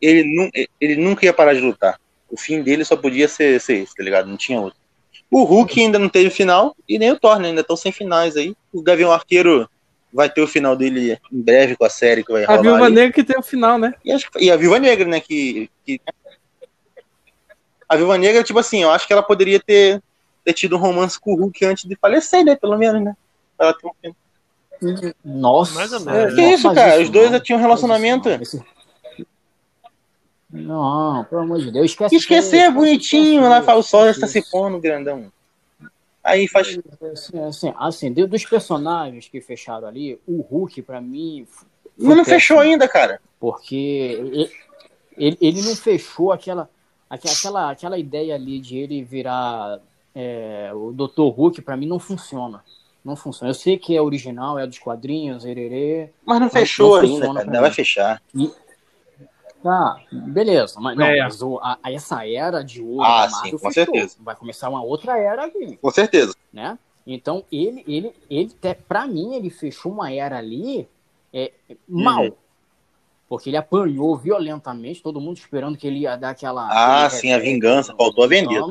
Ele, 0.00 0.50
ele 0.80 0.96
nunca 0.96 1.24
ia 1.24 1.32
parar 1.32 1.54
de 1.54 1.60
lutar. 1.60 2.00
O 2.30 2.36
fim 2.36 2.62
dele 2.62 2.84
só 2.84 2.96
podia 2.96 3.28
ser, 3.28 3.60
ser 3.60 3.82
esse, 3.82 3.94
tá 3.94 4.02
ligado? 4.02 4.28
Não 4.28 4.36
tinha 4.36 4.60
outro. 4.60 4.78
O 5.30 5.44
Hulk 5.44 5.80
ainda 5.80 5.98
não 5.98 6.08
teve 6.08 6.30
final 6.30 6.74
e 6.88 6.98
nem 6.98 7.12
o 7.12 7.18
Thor, 7.18 7.38
né? 7.38 7.48
Ainda 7.48 7.60
estão 7.60 7.76
sem 7.76 7.92
finais 7.92 8.36
aí. 8.36 8.54
O 8.72 8.82
Gavião 8.82 9.12
Arqueiro 9.12 9.68
vai 10.12 10.28
ter 10.28 10.40
o 10.40 10.46
final 10.46 10.74
dele 10.74 11.18
em 11.32 11.40
breve 11.40 11.76
com 11.76 11.84
a 11.84 11.90
série 11.90 12.24
que 12.24 12.32
vai 12.32 12.44
rolar. 12.44 12.58
A 12.58 12.62
Viúva 12.62 12.86
aí. 12.86 12.92
Negra 12.92 13.12
que 13.12 13.24
tem 13.24 13.38
o 13.38 13.42
final, 13.42 13.78
né? 13.78 13.94
E, 14.04 14.12
acho, 14.12 14.28
e 14.38 14.50
a 14.50 14.56
Viúva 14.56 14.78
Negra, 14.78 15.06
né? 15.06 15.20
Que, 15.20 15.70
que, 15.86 16.00
A 17.88 17.96
Viúva 17.96 18.18
Negra, 18.18 18.42
tipo 18.42 18.58
assim, 18.58 18.82
eu 18.82 18.90
acho 18.90 19.06
que 19.06 19.12
ela 19.12 19.22
poderia 19.22 19.60
ter, 19.60 20.02
ter 20.44 20.52
tido 20.52 20.76
um 20.76 20.80
romance 20.80 21.18
com 21.18 21.32
o 21.32 21.36
Hulk 21.36 21.64
antes 21.64 21.88
de 21.88 21.96
falecer, 21.96 22.44
né? 22.44 22.56
Pelo 22.56 22.76
menos, 22.76 23.02
né? 23.02 23.14
Ela 23.58 23.74
tem 23.74 23.88
um 23.88 23.94
final. 24.00 25.14
Nossa, 25.24 25.74
mais 25.74 25.92
ou 25.92 26.00
menos. 26.00 26.34
Que 26.34 26.42
isso, 26.42 26.74
cara? 26.74 26.96
Isso, 26.96 27.04
Os 27.04 27.10
dois 27.10 27.30
já 27.30 27.38
tinham 27.38 27.58
um 27.58 27.62
relacionamento. 27.62 28.28
Não, 30.52 31.24
pelo 31.24 31.42
amor 31.42 31.60
de 31.60 31.70
Deus, 31.70 31.90
esquece. 31.90 32.16
Esquecer 32.16 32.58
é 32.58 32.70
bonitinho, 32.70 33.48
lá 33.48 33.62
fala 33.62 33.80
o 33.80 33.82
sol 33.82 34.04
já 34.04 34.10
está 34.10 34.26
se 34.26 34.42
pondo, 34.50 34.80
grandão. 34.80 35.30
Aí 36.22 36.48
faz. 36.48 36.78
Assim, 37.12 37.38
assim, 37.38 37.74
assim, 37.76 38.12
dos 38.12 38.44
personagens 38.44 39.28
que 39.28 39.40
fecharam 39.40 39.88
ali, 39.88 40.18
o 40.26 40.40
Hulk, 40.42 40.82
para 40.82 41.00
mim. 41.00 41.46
Mas 41.96 42.16
não 42.16 42.24
fechou 42.24 42.58
ainda, 42.58 42.88
cara. 42.88 43.20
Porque 43.38 44.50
ele, 45.16 45.38
ele, 45.40 45.62
não 45.62 45.74
fechou 45.76 46.32
aquela, 46.32 46.68
aquela, 47.08 47.70
aquela 47.70 47.98
ideia 47.98 48.34
ali 48.34 48.58
de 48.58 48.76
ele 48.76 49.02
virar 49.02 49.80
é, 50.14 50.70
o 50.74 50.92
Dr. 50.92 51.34
Hulk, 51.34 51.62
para 51.62 51.76
mim 51.76 51.86
não 51.86 51.98
funciona. 51.98 52.62
Não 53.04 53.16
funciona. 53.16 53.50
Eu 53.50 53.54
sei 53.54 53.78
que 53.78 53.96
é 53.96 54.02
original, 54.02 54.58
é 54.58 54.66
dos 54.66 54.78
quadrinhos, 54.78 55.44
ererê. 55.44 56.10
Mas 56.24 56.40
não 56.40 56.50
fechou 56.50 56.96
não 56.96 57.08
ainda, 57.08 57.34
cara. 57.34 57.44
Não 57.44 57.60
vai 57.60 57.72
fechar. 57.72 58.22
E, 58.34 58.50
Tá, 59.62 60.00
beleza. 60.10 60.80
Mas, 60.80 60.96
não, 60.96 61.06
é. 61.06 61.18
mas 61.22 61.42
o, 61.42 61.58
a, 61.58 61.78
essa 61.84 62.26
era 62.26 62.62
de 62.62 62.82
ouro 62.82 63.02
ah, 63.02 63.28
sim, 63.28 63.50
com 63.50 63.58
fechou. 63.58 63.72
certeza. 63.72 64.16
Vai 64.20 64.34
começar 64.34 64.68
uma 64.68 64.82
outra 64.82 65.18
era 65.18 65.44
aqui. 65.44 65.76
Com 65.76 65.90
certeza. 65.90 66.34
Né? 66.52 66.78
Então, 67.06 67.44
ele, 67.52 67.84
ele, 67.86 68.12
ele 68.30 68.50
para 68.88 69.06
mim, 69.06 69.34
ele 69.34 69.50
fechou 69.50 69.92
uma 69.92 70.12
era 70.12 70.38
ali 70.38 70.88
é, 71.32 71.52
mal. 71.86 72.24
Uhum. 72.24 72.32
Porque 73.28 73.48
ele 73.50 73.56
apanhou 73.56 74.16
violentamente, 74.16 75.02
todo 75.02 75.20
mundo 75.20 75.36
esperando 75.36 75.78
que 75.78 75.86
ele 75.86 76.00
ia 76.00 76.16
dar 76.16 76.30
aquela. 76.30 76.68
Ah, 76.68 77.08
sim, 77.08 77.32
a 77.32 77.38
vingança. 77.38 77.94
Faltou 77.94 78.24
a 78.24 78.26
vendetta. 78.26 78.66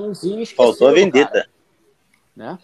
Faltou 0.56 0.88
a 0.90 0.92
vendetta. 0.92 1.50
né? 2.36 2.58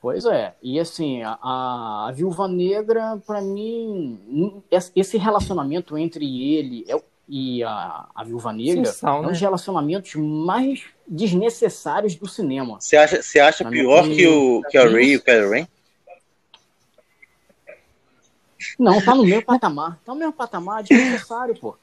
Pois 0.00 0.24
é. 0.24 0.54
E 0.62 0.78
assim, 0.78 1.22
a, 1.22 1.38
a 1.42 2.12
Viúva 2.14 2.46
Negra, 2.46 3.20
para 3.26 3.40
mim, 3.40 4.62
esse 4.94 5.16
relacionamento 5.16 5.96
entre 5.96 6.24
ele. 6.56 6.84
É, 6.88 7.00
e 7.34 7.64
a, 7.64 8.08
a 8.14 8.24
Viúva 8.24 8.52
Negra 8.52 8.84
Sensação, 8.84 9.16
é 9.16 9.20
um 9.20 9.22
dos 9.22 9.40
né? 9.40 9.46
relacionamentos 9.46 10.14
mais 10.16 10.84
desnecessários 11.08 12.14
do 12.14 12.28
cinema. 12.28 12.78
Você 12.78 12.94
acha, 12.94 13.22
você 13.22 13.40
acha 13.40 13.64
pior 13.70 14.04
que, 14.04 14.26
o, 14.26 14.60
que 14.68 14.76
a 14.76 14.84
Ray 14.84 15.12
e 15.12 15.16
o 15.16 15.22
Kylo 15.22 15.50
Ren? 15.50 15.66
Não, 18.78 19.02
tá 19.02 19.14
no 19.14 19.24
mesmo 19.24 19.46
patamar. 19.46 19.98
Tá 20.04 20.12
no 20.12 20.18
mesmo 20.18 20.34
patamar, 20.34 20.82
desnecessário, 20.82 21.58
pô. 21.58 21.74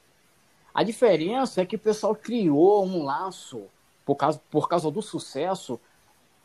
A 0.72 0.84
diferença 0.84 1.62
é 1.62 1.66
que 1.66 1.74
o 1.74 1.80
pessoal 1.80 2.14
criou 2.14 2.86
um 2.86 3.02
laço, 3.02 3.64
por 4.06 4.14
causa, 4.14 4.40
por 4.52 4.68
causa 4.68 4.88
do 4.88 5.02
sucesso, 5.02 5.80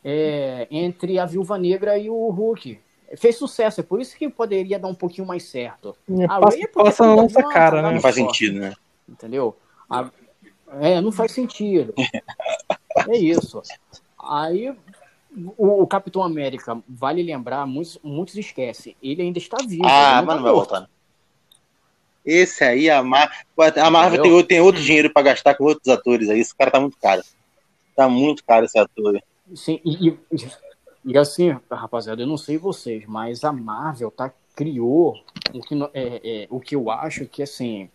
é, 0.04 0.66
entre 0.68 1.20
a 1.20 1.26
Viúva 1.26 1.56
Negra 1.56 1.96
e 1.96 2.10
o 2.10 2.28
Hulk. 2.30 2.80
Fez 3.16 3.36
sucesso, 3.36 3.80
é 3.80 3.84
por 3.84 4.00
isso 4.00 4.16
que 4.16 4.28
poderia 4.28 4.80
dar 4.80 4.88
um 4.88 4.96
pouquinho 4.96 5.28
mais 5.28 5.44
certo. 5.44 5.96
A 6.28 6.40
Passa, 6.40 6.56
Ray 6.56 6.64
é 6.64 6.66
porque 6.66 6.90
passa 6.90 7.06
na 7.06 7.14
nossa 7.14 7.42
cara, 7.44 7.82
né? 7.82 7.92
Não 7.92 8.00
faz 8.00 8.16
sentido, 8.16 8.58
né? 8.58 8.74
Entendeu? 9.08 9.56
A- 9.88 10.10
É, 10.80 11.00
não 11.00 11.12
faz 11.12 11.32
sentido. 11.32 11.94
É 13.08 13.16
isso. 13.18 13.60
Aí 14.18 14.74
o, 15.58 15.82
o 15.82 15.86
Capitão 15.86 16.22
América, 16.22 16.82
vale 16.88 17.22
lembrar, 17.22 17.66
muitos, 17.66 17.98
muitos 18.02 18.34
esquecem, 18.36 18.96
ele 19.02 19.20
ainda 19.22 19.38
está 19.38 19.58
vivo. 19.58 19.84
Ah, 19.84 20.22
mas 20.22 20.26
tá 20.26 20.34
não 20.34 20.42
vai 20.42 20.52
morto. 20.52 20.54
voltar. 20.54 20.80
não. 20.80 20.88
Esse 22.24 22.64
aí, 22.64 22.90
a, 22.90 23.02
Mar... 23.02 23.30
a 23.76 23.90
Marvel 23.90 24.22
tem, 24.22 24.44
tem 24.46 24.60
outro 24.60 24.80
dinheiro 24.82 25.12
pra 25.12 25.22
gastar 25.22 25.54
com 25.54 25.64
outros 25.64 25.86
atores 25.92 26.28
aí. 26.28 26.40
Esse 26.40 26.54
cara 26.56 26.70
tá 26.70 26.80
muito 26.80 26.96
caro. 26.98 27.22
Tá 27.94 28.08
muito 28.08 28.42
caro 28.44 28.64
esse 28.64 28.78
ator. 28.78 29.22
Sim, 29.54 29.78
e, 29.84 30.08
e- 30.08 30.18
e 31.04 31.18
assim, 31.18 31.56
rapaziada, 31.70 32.22
eu 32.22 32.26
não 32.26 32.36
sei 32.38 32.58
vocês, 32.58 33.04
mas 33.06 33.44
a 33.44 33.52
Marvel 33.52 34.10
tá, 34.10 34.32
criou 34.56 35.22
o 35.54 35.60
que, 35.60 35.74
é, 35.94 36.42
é, 36.42 36.46
o 36.50 36.58
que 36.58 36.74
eu 36.74 36.90
acho 36.90 37.26
que 37.26 37.42
assim, 37.42 37.88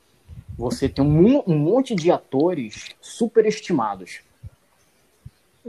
você 0.61 0.87
tem 0.87 1.03
um, 1.03 1.41
um 1.47 1.57
monte 1.57 1.95
de 1.95 2.11
atores 2.11 2.89
superestimados. 3.01 4.21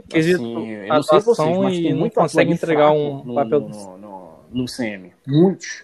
Quesito 0.07 0.41
Assim, 0.43 0.67
eu 0.69 0.87
não 0.87 1.03
sei 1.03 1.17
atuação 1.17 1.45
vocês, 1.45 1.59
mas 1.59 1.77
e 1.77 1.81
tem 1.83 1.93
não 1.93 2.09
consegue 2.09 2.51
entregar 2.51 2.91
um 2.91 3.23
no, 3.23 3.35
papel 3.35 3.59
no, 3.61 3.69
do- 3.69 3.75
no, 3.75 3.97
no, 3.97 4.39
no 4.51 4.65
CM. 4.65 5.11
Muitos. 5.25 5.83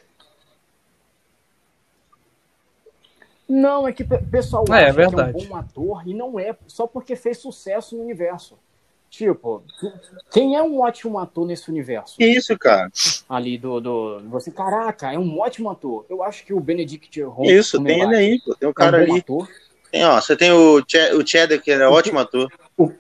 Não, 3.48 3.88
é 3.88 3.92
que 3.92 4.04
o 4.04 4.26
pessoal 4.30 4.64
É, 4.70 4.72
é 4.72 4.76
acha 4.76 4.84
que 4.84 4.90
é 4.90 4.94
verdade. 4.94 5.38
um 5.44 5.48
bom 5.50 5.56
ator 5.56 6.08
e 6.08 6.14
não 6.14 6.40
é 6.40 6.56
só 6.68 6.86
porque 6.86 7.16
fez 7.16 7.40
sucesso 7.40 7.96
no 7.96 8.04
universo. 8.04 8.58
Tipo, 9.10 9.64
quem 10.32 10.56
é 10.56 10.62
um 10.62 10.82
ótimo 10.82 11.18
ator 11.18 11.46
nesse 11.46 11.70
universo? 11.70 12.16
Isso, 12.20 12.58
cara? 12.58 12.92
Ali 13.28 13.58
do, 13.58 13.80
do. 13.82 14.20
Você, 14.30 14.52
caraca, 14.52 15.12
é 15.12 15.18
um 15.18 15.40
ótimo 15.40 15.70
ator. 15.70 16.06
Eu 16.08 16.22
acho 16.22 16.46
que 16.46 16.54
o 16.54 16.60
Benedict 16.60 17.10
Que 17.10 17.24
isso, 17.52 17.84
tem 17.84 18.02
ele 18.02 18.16
aí, 18.16 18.40
pô. 18.46 18.56
Tem 18.56 18.68
um 18.68 18.70
é 18.70 18.72
um 18.72 18.74
cara 18.74 18.98
ali. 19.02 19.18
ator. 19.20 19.50
Tem, 19.92 20.06
ó, 20.06 20.22
você 20.22 20.36
tem 20.38 20.52
o, 20.52 20.84
Che- 20.88 21.14
o 21.16 21.26
Cheddar, 21.28 21.60
que 21.60 21.72
era 21.72 21.90
O 21.90 21.94
ótimo 21.94 22.20
ator. 22.20 22.52
o- 22.78 22.92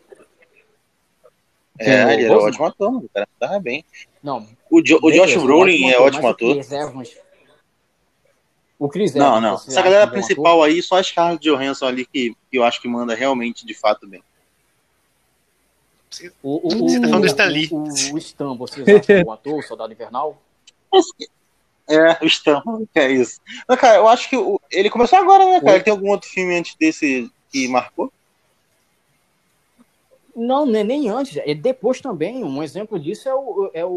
É, 1.78 2.14
ele 2.16 2.26
era 2.26 2.34
Boseman? 2.34 2.50
ótimo 2.50 2.66
ator. 2.66 2.96
O 3.06 3.10
cara 3.14 3.28
tava 3.40 3.60
bem. 3.60 3.86
Não, 4.24 4.48
O, 4.70 4.82
jo, 4.82 5.00
o 5.02 5.12
Josh 5.12 5.36
Brolin 5.38 5.90
é 5.92 6.00
ótimo 6.00 6.28
ator. 6.28 6.54
Chris 6.56 6.72
Evans- 6.72 7.18
O 8.80 8.90
Chris 8.90 9.14
Não, 9.14 9.28
Evans, 9.38 9.42
não. 9.44 9.58
você 9.58 9.70
Essa 9.72 9.82
galera 9.84 10.04
ator? 10.06 10.14
principal 10.14 10.64
aí, 10.64 10.82
só 10.82 10.96
a 10.98 11.04
Scarlett 11.04 11.44
Johansson 11.48 11.86
ali 11.86 12.06
que, 12.06 12.36
que 12.52 12.58
eu 12.58 12.64
acho 12.64 12.82
que 12.82 12.88
manda 12.88 13.14
realmente, 13.14 13.66
de 13.66 13.74
fato, 13.76 14.08
bem. 14.08 14.24
O, 16.42 16.68
o, 16.68 16.90
Você 16.90 17.00
tá 17.00 17.08
falando 17.08 17.22
do 17.22 17.26
o- 17.26 17.28
Stan 17.28 17.46
Lee. 17.46 17.70
O, 17.72 17.84
o 18.14 18.18
Stan, 18.18 18.56
vocês 18.56 18.88
acham 18.88 19.24
o 19.26 19.32
ator, 19.32 19.60
o 19.60 19.62
Soldado 19.64 19.94
Invernal? 19.94 20.42
É, 21.88 22.18
o 22.24 22.26
Stan, 22.26 22.62
é 22.96 23.12
isso. 23.12 23.40
Mas, 23.68 23.80
cara, 23.80 23.98
eu 23.98 24.08
acho 24.08 24.30
que 24.30 24.38
o- 24.38 24.60
ele 24.72 24.90
começou 24.90 25.20
agora, 25.20 25.46
né, 25.46 25.60
cara? 25.60 25.74
Oi? 25.74 25.80
Tem 25.82 25.92
algum 25.92 26.10
outro 26.10 26.30
filme 26.30 26.56
antes 26.56 26.76
desse 26.80 27.32
que 27.52 27.68
marcou? 27.68 28.12
Não, 30.36 30.66
nem, 30.66 30.84
nem 30.84 31.10
antes. 31.10 31.36
É 31.38 31.54
depois 31.54 32.00
também. 32.00 32.44
Um 32.44 32.64
exemplo 32.64 32.98
disso 32.98 33.28
é 33.28 33.34
o, 33.36 33.72
é 33.74 33.84
o, 33.86 33.90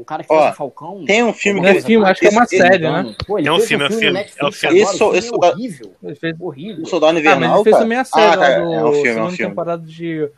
o 0.00 0.04
cara 0.06 0.24
que 0.24 0.32
Ó, 0.32 0.40
fez 0.40 0.52
o 0.54 0.56
Falcão. 0.56 1.04
Tem 1.04 1.22
um 1.22 1.34
filme 1.34 1.60
é 1.66 1.74
que 1.74 1.82
filme, 1.82 2.06
acho 2.06 2.20
que 2.20 2.26
é 2.28 2.30
uma 2.30 2.44
esse- 2.44 2.56
série, 2.56 2.78
né? 2.90 3.14
Pô, 3.26 3.38
ele 3.38 3.48
É 3.48 3.52
um 3.52 3.60
filme, 3.60 3.84
é 3.84 3.88
um 3.88 3.90
filme, 3.90 4.06
é 4.18 4.46
um 4.46 4.52
filme. 4.52 4.78
agora, 4.80 4.94
Esse- 4.94 5.04
o 5.04 5.12
filme 5.12 5.18
esse 5.18 5.28
é 5.34 5.36
horrível. 5.36 5.92
Ele 6.02 6.14
fez, 6.14 6.36
Horrível. 6.40 6.82
o 6.84 6.86
Soldado 6.86 7.10
ah, 7.10 7.20
mas 7.22 7.22
Invernal, 7.22 7.54
ele 7.56 7.64
fez 7.64 7.76
também 7.76 7.98
a 7.98 8.04
série 8.04 8.24
Ah, 8.26 8.36
lá 8.36 8.36
cara, 8.46 8.64
do 8.64 8.72
é 8.74 8.84
um 8.84 8.92
filme, 8.92 9.08
é 9.08 9.22
um 9.22 9.30
filme. 9.30 9.50
temporada 9.50 9.86
de 9.86 10.30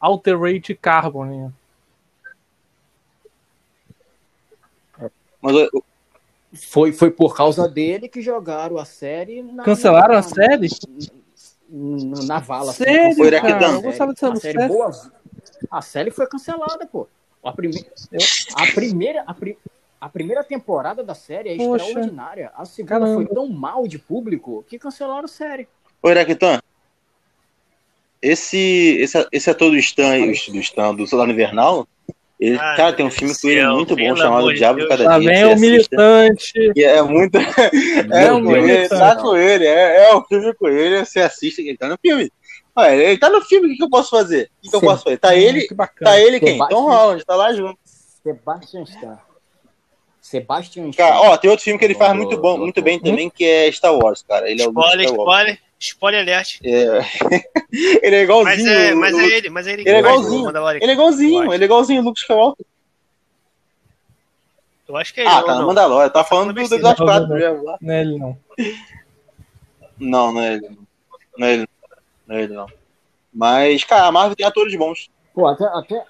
Alterate 0.00 0.74
Carbon. 0.74 1.24
Né? 1.24 1.52
Mas 5.40 5.54
o- 5.56 5.84
Foi, 6.54 6.92
foi 6.92 7.10
por 7.10 7.36
causa 7.36 7.68
dele 7.68 8.08
que 8.08 8.22
jogaram 8.22 8.78
a 8.78 8.84
série 8.84 9.42
na. 9.42 9.62
Cancelaram 9.64 10.14
na, 10.14 10.20
a 10.20 10.22
série? 10.22 10.68
Na, 11.68 12.22
na 12.24 12.38
vala. 12.40 12.70
assim, 12.70 12.84
Sério, 12.84 13.16
Foi 13.16 13.30
cancelaram 13.30 13.48
Iraquitã? 13.48 13.68
a 13.70 13.74
Eu 13.74 13.82
gostava 13.82 14.12
dessa 14.14 14.36
série. 14.36 14.40
série. 14.40 14.58
A 14.58 14.62
série 14.62 14.68
boa. 14.72 15.12
A 15.70 15.82
série 15.82 16.10
foi 16.10 16.26
cancelada, 16.26 16.86
pô. 16.86 17.06
A, 17.44 17.52
prime... 17.52 17.86
a 18.54 18.66
primeira. 18.74 19.22
A, 19.26 19.34
pri- 19.34 19.58
a 20.00 20.08
primeira 20.08 20.42
temporada 20.42 21.04
da 21.04 21.14
série 21.14 21.50
é 21.50 21.56
Poxa. 21.58 21.84
extraordinária. 21.84 22.50
A 22.56 22.64
segunda 22.64 23.00
Caramba. 23.00 23.14
foi 23.14 23.26
tão 23.26 23.46
mal 23.48 23.86
de 23.86 23.98
público 23.98 24.64
que 24.66 24.78
cancelaram 24.78 25.24
a 25.26 25.28
série. 25.28 25.68
Ô, 26.02 26.08
Iraquitã, 26.08 26.60
esse, 28.22 28.98
esse, 29.00 29.28
esse 29.32 29.50
ator 29.50 29.70
do 29.70 29.76
Stan, 29.76 30.18
do 30.26 30.58
Stan, 30.58 30.94
do 30.94 31.06
Soldado 31.06 31.30
Invernal, 31.32 31.86
ele, 32.38 32.56
Ai, 32.56 32.76
cara, 32.76 32.88
meu 32.88 32.96
tem 32.96 33.06
um 33.06 33.10
filme 33.10 33.34
com 33.36 33.48
ele 33.48 33.60
céu, 33.60 33.74
muito 33.74 33.96
bom 33.96 34.16
chamado 34.16 34.48
de 34.48 34.54
Diabo 34.54 34.78
Deus. 34.78 34.88
Cada 34.88 35.18
Dia. 35.18 35.18
o 35.18 35.22
você 35.22 35.52
assista. 35.52 35.60
militante. 35.60 36.72
Que 36.72 36.84
é 36.84 37.02
muito. 37.02 37.38
É, 38.12 38.32
um 38.32 38.44
Deus. 38.44 38.88
tá 38.88 39.16
com 39.16 39.36
ele, 39.36 39.66
é, 39.66 40.04
é 40.04 40.16
um 40.16 40.22
filme 40.24 40.54
com 40.54 40.68
ele, 40.68 41.04
você 41.04 41.20
assiste, 41.20 41.60
ele 41.62 41.76
tá 41.76 41.88
no 41.88 41.98
filme. 42.00 42.30
Olha, 42.76 42.94
ele 42.94 43.18
tá 43.18 43.28
no 43.28 43.40
filme, 43.42 43.66
o 43.66 43.70
que, 43.70 43.76
que 43.76 43.82
eu 43.84 43.90
posso 43.90 44.10
fazer? 44.10 44.44
O 44.58 44.62
que, 44.62 44.70
que 44.70 44.76
eu 44.76 44.80
posso 44.80 45.02
fazer? 45.02 45.18
Tá 45.18 45.34
ele, 45.34 45.66
tá 46.00 46.20
ele 46.20 46.38
quem? 46.38 46.52
Sebastian- 46.52 46.76
Tom 46.76 46.88
Holland, 46.88 47.24
tá 47.24 47.34
lá 47.34 47.52
junto. 47.52 47.76
Sebastian 48.22 48.82
Stan. 48.84 49.18
Sebastian 50.20 50.90
Stan. 50.90 51.04
Cara, 51.04 51.20
ó, 51.22 51.36
tem 51.36 51.50
outro 51.50 51.64
filme 51.64 51.78
que 51.78 51.84
ele 51.84 51.94
faz 51.94 52.14
muito 52.14 52.36
bom, 52.36 52.56
muito 52.56 52.80
bem 52.80 53.00
também, 53.00 53.28
que 53.28 53.44
é 53.44 53.72
Star 53.72 53.92
Wars, 53.96 54.22
cara. 54.22 54.48
Ele 54.48 54.62
é 54.62 54.66
o 54.66 54.70
Spoiler, 54.70 55.06
spoiler, 55.06 55.58
spoiler 55.78 56.20
alert. 56.20 56.60
É. 56.64 57.00
ele 58.02 58.16
é 58.16 58.22
igualzinho. 58.22 58.56
Mas 58.56 58.66
é, 58.66 58.94
mas 58.94 59.18
é 59.18 59.26
ele, 59.26 59.50
mas 59.50 59.66
é 59.66 59.72
ele. 59.72 59.82
Ele 59.82 59.90
é 59.90 59.98
igualzinho. 60.00 60.48
Ele 60.48 60.90
é 60.90 60.92
igualzinho, 60.92 61.52
ele 61.54 61.64
é 61.64 61.66
igualzinho 61.66 62.02
o 62.02 62.04
Luke 62.04 62.20
Skywalker. 62.20 62.66
Eu 64.88 64.96
acho 64.96 65.12
que 65.12 65.20
é 65.20 65.24
ele. 65.24 65.32
Ah, 65.32 65.42
tá, 65.42 65.54
no 65.56 65.66
Mandalorian. 65.66 66.08
Tá 66.08 66.24
falando 66.24 66.52
do, 66.52 66.60
Não, 66.78 66.94
4 66.94 67.04
não, 67.04 67.36
mesmo 67.36 67.64
lá. 67.64 67.78
Não 67.80 67.94
é 67.94 68.00
ele, 68.00 68.18
não. 68.18 68.38
Não, 69.98 70.32
não 70.32 70.40
é 70.40 70.54
ele. 70.54 70.78
Não 71.36 71.46
é 71.46 71.52
ele. 71.52 71.68
Não 72.26 72.36
é 72.36 72.42
ele, 72.42 72.54
não. 72.54 72.66
Mas, 73.32 73.84
cara, 73.84 74.06
a 74.06 74.12
Marvel 74.12 74.34
tem 74.34 74.46
atores 74.46 74.74
bons. 74.74 75.10
Pô, 75.34 75.46
até, 75.46 75.64
até, 75.66 76.04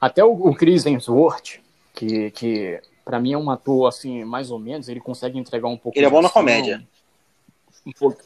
até 0.00 0.24
o, 0.24 0.32
o 0.32 0.54
Chris 0.54 0.84
Hemsworth, 0.84 1.60
que, 1.94 2.30
que 2.32 2.80
pra 3.04 3.18
mim 3.18 3.32
é 3.32 3.38
um 3.38 3.50
ator, 3.50 3.88
assim, 3.88 4.22
mais 4.24 4.50
ou 4.50 4.58
menos, 4.58 4.88
ele 4.88 5.00
consegue 5.00 5.38
entregar 5.38 5.68
um 5.68 5.76
pouco 5.76 5.98
Ele 5.98 6.06
é 6.06 6.10
bom 6.10 6.20
na 6.20 6.28
comédia. 6.28 6.86
Um 7.88 7.92
pouco, 7.92 8.22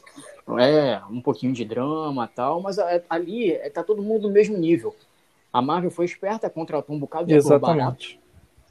é, 0.59 1.01
um 1.09 1.21
pouquinho 1.21 1.53
de 1.53 1.63
drama 1.63 2.29
e 2.29 2.35
tal, 2.35 2.61
mas 2.61 2.77
é, 2.77 3.01
ali 3.09 3.53
é, 3.53 3.69
tá 3.69 3.81
todo 3.81 4.03
mundo 4.03 4.27
no 4.27 4.33
mesmo 4.33 4.57
nível. 4.57 4.93
A 5.53 5.61
Marvel 5.61 5.89
foi 5.89 6.03
esperta, 6.03 6.49
contratou 6.49 6.93
um 6.93 6.99
bocado 6.99 7.27
de 7.27 7.33
barato, 7.33 7.55
Exatamente. 7.55 8.19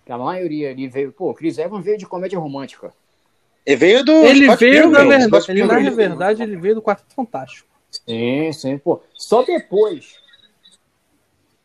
a 0.07 0.19
maioria 0.19 0.71
ali 0.71 0.89
veio... 0.89 1.13
Pô, 1.13 1.31
o 1.31 1.35
Chris 1.35 1.57
Evans 1.57 1.83
veio 1.83 1.97
de 1.97 2.05
comédia 2.07 2.39
romântica. 2.39 2.93
Ele 3.65 3.77
veio 3.77 4.05
do. 4.05 4.13
Ele 4.13 4.45
Scott 4.47 4.61
veio, 4.61 4.83
Pilgrim, 4.83 4.91
na 4.91 5.05
verdade, 5.05 5.51
ele, 5.51 5.61
Pilgrim. 5.61 5.85
na 5.85 5.91
verdade, 5.91 6.43
ele 6.43 6.57
veio 6.57 6.75
do 6.75 6.83
Quarteto 6.83 7.15
Fantástico. 7.15 7.69
Sim, 7.91 8.53
sim, 8.53 8.79
pô. 8.79 9.01
Só 9.15 9.43
depois... 9.43 10.21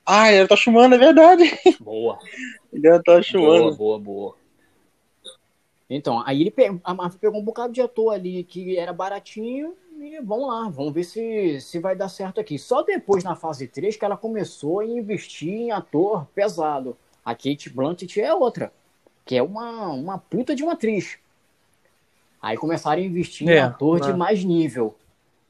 Ah, 0.05 0.29
ele 0.29 0.37
era 0.37 0.47
Toshimano, 0.47 0.95
é 0.95 0.97
verdade. 0.97 1.43
Boa. 1.81 2.17
Ele 2.71 2.87
era 2.87 3.01
Boa, 3.03 3.17
Toshimano. 3.17 3.75
boa, 3.75 3.99
boa. 3.99 4.35
Então, 5.89 6.21
aí 6.25 6.41
ele 6.41 6.51
pe- 6.51 6.79
a 6.83 6.93
Marvel 6.93 7.19
pegou 7.19 7.39
um 7.39 7.43
bocado 7.43 7.71
de 7.73 7.81
ator 7.81 8.13
ali 8.13 8.43
que 8.43 8.77
era 8.77 8.91
baratinho 8.91 9.73
e 9.99 10.19
vamos 10.21 10.47
lá, 10.47 10.69
vamos 10.69 10.93
ver 10.93 11.03
se, 11.03 11.61
se 11.61 11.79
vai 11.79 11.95
dar 11.95 12.09
certo 12.09 12.39
aqui. 12.39 12.59
Só 12.59 12.83
depois, 12.83 13.23
na 13.23 13.35
fase 13.35 13.67
3, 13.67 13.95
que 13.95 14.03
ela 14.05 14.17
começou 14.17 14.81
a 14.81 14.85
investir 14.85 15.49
em 15.53 15.71
ator 15.71 16.25
pesado. 16.35 16.97
A 17.23 17.33
Kate 17.33 17.69
Blanchett 17.69 18.19
é 18.21 18.33
outra, 18.33 18.71
que 19.25 19.35
é 19.35 19.43
uma, 19.43 19.89
uma 19.89 20.17
puta 20.17 20.53
de 20.55 20.63
uma 20.63 20.73
atriz. 20.73 21.17
Aí 22.41 22.57
começaram 22.57 23.01
a 23.01 23.05
investir 23.05 23.47
em 23.47 23.51
É, 23.51 23.61
ator 23.61 23.99
né. 23.99 24.05
de 24.07 24.13
mais 24.13 24.43
nível, 24.43 24.95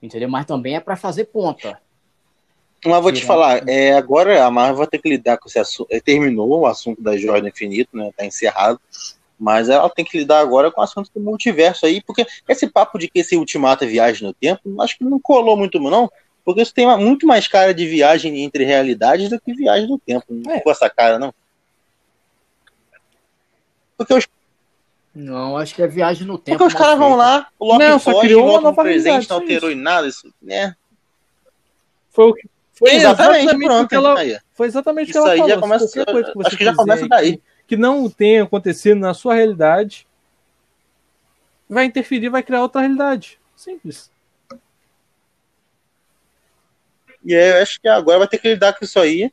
entendeu? 0.01 0.29
Mas 0.29 0.45
também 0.45 0.75
é 0.75 0.79
pra 0.79 0.95
fazer 0.95 1.25
ponta. 1.25 1.79
Mas 2.85 3.01
vou 3.03 3.11
te 3.11 3.25
falar, 3.25 3.67
é, 3.67 3.93
agora 3.93 4.45
a 4.45 4.51
Marvel 4.51 4.77
vai 4.77 4.87
ter 4.87 4.99
que 4.99 5.09
lidar 5.09 5.37
com 5.37 5.49
esse 5.49 5.59
assunto. 5.59 5.87
é, 5.91 5.99
Terminou 5.99 6.47
o 6.61 6.65
assunto 6.65 7.01
da 7.01 7.11
do 7.11 7.47
Infinito, 7.47 7.97
né? 7.97 8.11
Tá 8.15 8.25
encerrado. 8.25 8.79
Mas 9.39 9.69
ela 9.69 9.87
tem 9.89 10.03
que 10.03 10.17
lidar 10.17 10.39
agora 10.39 10.71
com 10.71 10.81
o 10.81 10.83
assunto 10.83 11.11
do 11.13 11.19
multiverso 11.19 11.85
aí, 11.85 12.01
porque 12.01 12.25
esse 12.49 12.67
papo 12.67 12.97
de 12.97 13.07
que 13.07 13.19
esse 13.19 13.35
ultimato 13.37 13.83
é 13.83 13.87
viagem 13.87 14.25
no 14.27 14.33
tempo, 14.33 14.81
acho 14.81 14.97
que 14.97 15.03
não 15.03 15.19
colou 15.19 15.55
muito, 15.55 15.79
não. 15.79 16.11
Porque 16.43 16.61
isso 16.61 16.73
tem 16.73 16.85
uma- 16.85 16.97
muito 16.97 17.27
mais 17.27 17.47
cara 17.47 17.73
de 17.73 17.85
viagem 17.85 18.41
entre 18.43 18.63
realidades 18.63 19.29
do 19.29 19.39
que 19.39 19.53
viagem 19.53 19.87
no 19.87 19.99
tempo. 19.99 20.25
Não 20.29 20.51
É. 20.51 20.57
ficou 20.57 20.71
essa 20.71 20.89
cara, 20.89 21.19
não. 21.19 21.33
Porque 23.97 24.13
os, 24.13 24.27
Não, 25.13 25.57
acho 25.57 25.73
que 25.73 25.81
é 25.81 25.87
viagem 25.87 26.27
no 26.27 26.37
tempo. 26.37 26.57
porque 26.59 26.67
os 26.67 26.73
mal 26.73 26.83
caras 26.83 26.99
vão 26.99 27.15
lá, 27.15 27.47
o 27.57 27.65
Loki 27.65 27.79
Não, 27.83 27.99
só 27.99 28.11
foge, 28.11 28.27
criou 28.27 28.41
uma 28.43 28.51
volta 28.51 28.61
no 28.63 28.69
nova 28.69 28.83
presente, 28.83 29.13
não 29.15 29.21
só 29.23 29.33
alterou 29.35 29.69
isso. 29.71 29.79
em 29.79 29.81
nada. 29.81 30.07
Isso, 30.07 30.33
né? 30.41 30.75
Foi 32.11 32.25
o 32.25 32.33
que. 32.33 32.47
Foi 32.73 32.91
Exatamente, 32.93 33.41
exatamente, 33.45 33.65
pronto. 33.67 33.93
ela, 33.95 34.15
foi 34.53 34.67
exatamente 34.67 35.03
o 35.09 35.11
que 35.11 35.17
Isso 35.17 35.19
ela 35.27 35.31
aí 35.31 35.39
falou. 35.39 35.59
começa- 35.59 35.85
acho 36.45 36.57
que 36.57 36.63
já 36.63 36.75
começa 36.75 37.07
daí. 37.07 37.37
Que, 37.37 37.43
que 37.67 37.75
não 37.75 38.09
tenha 38.09 38.43
acontecido 38.43 38.97
na 38.97 39.13
sua 39.13 39.35
realidade 39.35 40.07
vai 41.69 41.85
interferir, 41.85 42.29
vai 42.29 42.41
criar 42.41 42.61
outra 42.61 42.81
realidade. 42.81 43.37
Simples. 43.55 44.09
E 47.25 47.33
eu 47.33 47.61
acho 47.61 47.79
que 47.81 47.87
agora 47.87 48.19
vai 48.19 48.27
ter 48.27 48.37
que 48.37 48.47
lidar 48.47 48.73
com 48.73 48.85
isso 48.85 48.99
aí. 48.99 49.31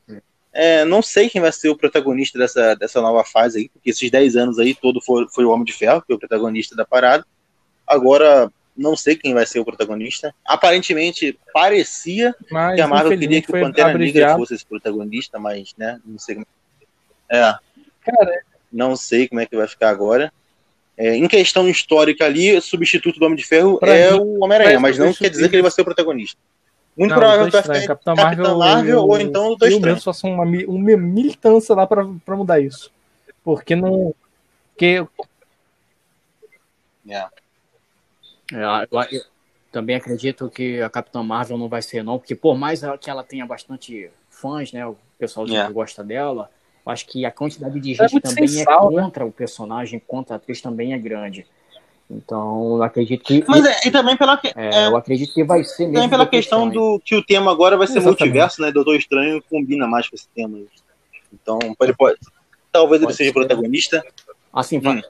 É, 0.51 0.83
não 0.83 1.01
sei 1.01 1.29
quem 1.29 1.41
vai 1.41 1.51
ser 1.51 1.69
o 1.69 1.77
protagonista 1.77 2.37
dessa, 2.37 2.75
dessa 2.75 3.01
nova 3.01 3.23
fase 3.23 3.59
aí, 3.59 3.69
porque 3.69 3.89
esses 3.89 4.09
10 4.09 4.35
anos 4.35 4.59
aí 4.59 4.73
todo 4.73 5.01
foi, 5.01 5.27
foi 5.33 5.45
o 5.45 5.51
Homem 5.51 5.65
de 5.65 5.73
Ferro, 5.73 6.01
que 6.01 6.11
é 6.11 6.15
o 6.15 6.19
protagonista 6.19 6.75
da 6.75 6.85
parada. 6.85 7.25
Agora, 7.87 8.51
não 8.75 8.95
sei 8.95 9.15
quem 9.15 9.33
vai 9.33 9.45
ser 9.45 9.59
o 9.59 9.65
protagonista. 9.65 10.33
Aparentemente, 10.45 11.37
parecia 11.53 12.35
Mas, 12.51 12.75
que 12.75 12.81
a 12.81 12.87
Marvel 12.87 13.17
queria 13.17 13.41
que 13.41 13.49
o 13.49 13.59
Pantera 13.59 13.97
Negra 13.97 14.35
fosse 14.35 14.55
esse 14.55 14.65
protagonista, 14.65 15.39
mas, 15.39 15.73
né, 15.77 15.99
não 16.05 16.19
sei 16.19 16.35
como... 16.35 16.47
É, 17.29 17.55
Cara, 18.05 18.41
não 18.71 18.95
sei 18.95 19.27
como 19.27 19.41
é 19.41 19.45
que 19.45 19.55
vai 19.55 19.67
ficar 19.67 19.89
agora. 19.89 20.31
É, 20.97 21.15
em 21.15 21.27
questão 21.27 21.67
histórica 21.67 22.23
ali, 22.25 22.55
o 22.55 22.61
substituto 22.61 23.19
do 23.19 23.25
Homem 23.25 23.37
de 23.37 23.43
Ferro 23.45 23.77
Pra 23.79 23.93
é 23.93 24.11
mim, 24.13 24.19
o 24.19 24.43
Homem-Aranha, 24.43 24.79
mas 24.79 24.97
não 24.97 25.13
quer 25.13 25.29
dizer 25.29 25.49
que 25.49 25.55
ele 25.55 25.61
vai 25.61 25.71
ser 25.71 25.81
o 25.81 25.85
protagonista. 25.85 26.39
Muito 26.95 27.11
Não, 27.11 27.17
provável 27.19 27.45
que 27.51 27.67
vai. 27.67 27.85
Capitão 27.85 28.15
Marvel, 28.15 28.57
Marvel, 28.57 28.99
ou 29.03 29.17
eu- 29.19 29.21
então 29.27 29.47
o 29.51 29.55
Dois 29.57 29.71
eu 29.73 29.77
Estranhos. 29.79 29.97
mesmo 29.97 30.01
faço 30.13 30.25
uma, 30.27 30.43
uma 30.43 30.97
militância 30.97 31.75
lá 31.75 31.85
pra, 31.85 32.07
pra 32.25 32.37
mudar 32.37 32.61
isso. 32.61 32.89
Porque 33.43 33.75
não. 33.75 34.15
Porque 34.71 35.05
É. 37.09 37.25
É, 38.53 38.87
eu, 38.91 39.01
eu 39.11 39.21
também 39.71 39.95
acredito 39.95 40.49
que 40.49 40.81
a 40.81 40.89
Capitã 40.89 41.21
Marvel 41.23 41.57
não 41.57 41.67
vai 41.67 41.81
ser, 41.81 42.03
não, 42.03 42.17
porque 42.17 42.35
por 42.35 42.57
mais 42.57 42.81
que 43.01 43.09
ela 43.09 43.23
tenha 43.23 43.45
bastante 43.45 44.09
fãs, 44.29 44.71
né? 44.71 44.85
O 44.87 44.95
pessoal 45.19 45.45
É. 45.47 45.65
que 45.67 45.73
gosta 45.73 46.03
dela, 46.03 46.49
eu 46.85 46.91
acho 46.91 47.05
que 47.07 47.25
a 47.25 47.31
quantidade 47.31 47.79
de 47.79 47.91
É 47.91 47.95
gente 47.95 48.11
muito 48.11 48.23
também 48.23 48.61
é 48.61 48.65
né? 48.65 48.77
contra 48.77 49.25
o 49.25 49.31
personagem, 49.31 49.99
contra 49.99 50.35
a 50.35 50.37
atriz 50.37 50.61
também 50.61 50.93
é 50.93 50.97
grande. 50.97 51.45
Então, 52.09 52.75
eu 52.77 52.83
acredito 52.83 53.23
que. 53.23 53.43
Mas 53.47 53.65
é, 53.65 53.87
e 53.87 53.91
também 53.91 54.15
pela, 54.15 54.37
que- 54.37 54.49
é, 54.55 54.83
é, 54.83 54.87
eu 54.87 54.95
acredito 54.95 55.33
que 55.33 55.43
vai 55.43 55.63
ser 55.63 55.83
mesmo. 55.87 55.93
também 55.95 56.09
pela 56.09 56.27
questão 56.27 56.69
do 56.69 56.99
que 57.03 57.15
o 57.15 57.23
tema 57.25 57.51
agora 57.51 57.75
vai 57.75 57.87
ser 57.87 57.93
Exatamente. 57.97 58.19
multiverso, 58.19 58.61
né? 58.61 58.71
Doutor 58.71 58.95
Estranho 58.95 59.41
combina 59.49 59.87
mais 59.87 60.07
com 60.07 60.15
esse 60.15 60.27
tema. 60.29 60.59
Então, 61.33 61.57
ele 61.81 61.93
pode. 61.95 62.17
Talvez 62.71 63.01
ele 63.01 63.07
Pode 63.07 63.17
seja 63.17 63.29
ser. 63.29 63.33
protagonista. 63.33 64.05
Assim, 64.53 64.77
Hum. 64.77 64.81
va- 64.81 65.01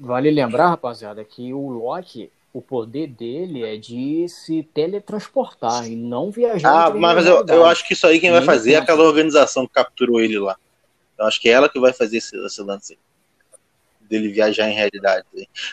vale 0.00 0.30
lembrar, 0.30 0.68
rapaziada, 0.70 1.22
que 1.24 1.52
o 1.52 1.68
Loki, 1.68 2.30
o 2.52 2.60
poder 2.60 3.06
dele 3.06 3.64
é 3.64 3.76
de 3.76 4.28
se 4.28 4.62
teletransportar 4.74 5.86
e 5.86 5.94
não 5.94 6.30
viajar. 6.30 6.86
Ah, 6.86 6.90
mas 6.90 7.26
eu, 7.26 7.44
eu 7.46 7.64
acho 7.64 7.86
que 7.86 7.92
isso 7.92 8.06
aí 8.06 8.18
quem 8.18 8.32
vai 8.32 8.42
fazer 8.42 8.72
é 8.72 8.76
aquela 8.76 9.04
organização 9.04 9.66
que 9.66 9.74
capturou 9.74 10.20
ele 10.20 10.38
lá. 10.38 10.56
Eu 11.18 11.26
acho 11.26 11.40
que 11.40 11.48
é 11.48 11.52
ela 11.52 11.68
que 11.68 11.78
vai 11.78 11.92
fazer 11.92 12.16
esse, 12.16 12.36
esse 12.44 12.62
lance 12.62 12.98
dele 14.00 14.32
viajar 14.32 14.68
em 14.68 14.74
realidade. 14.74 15.24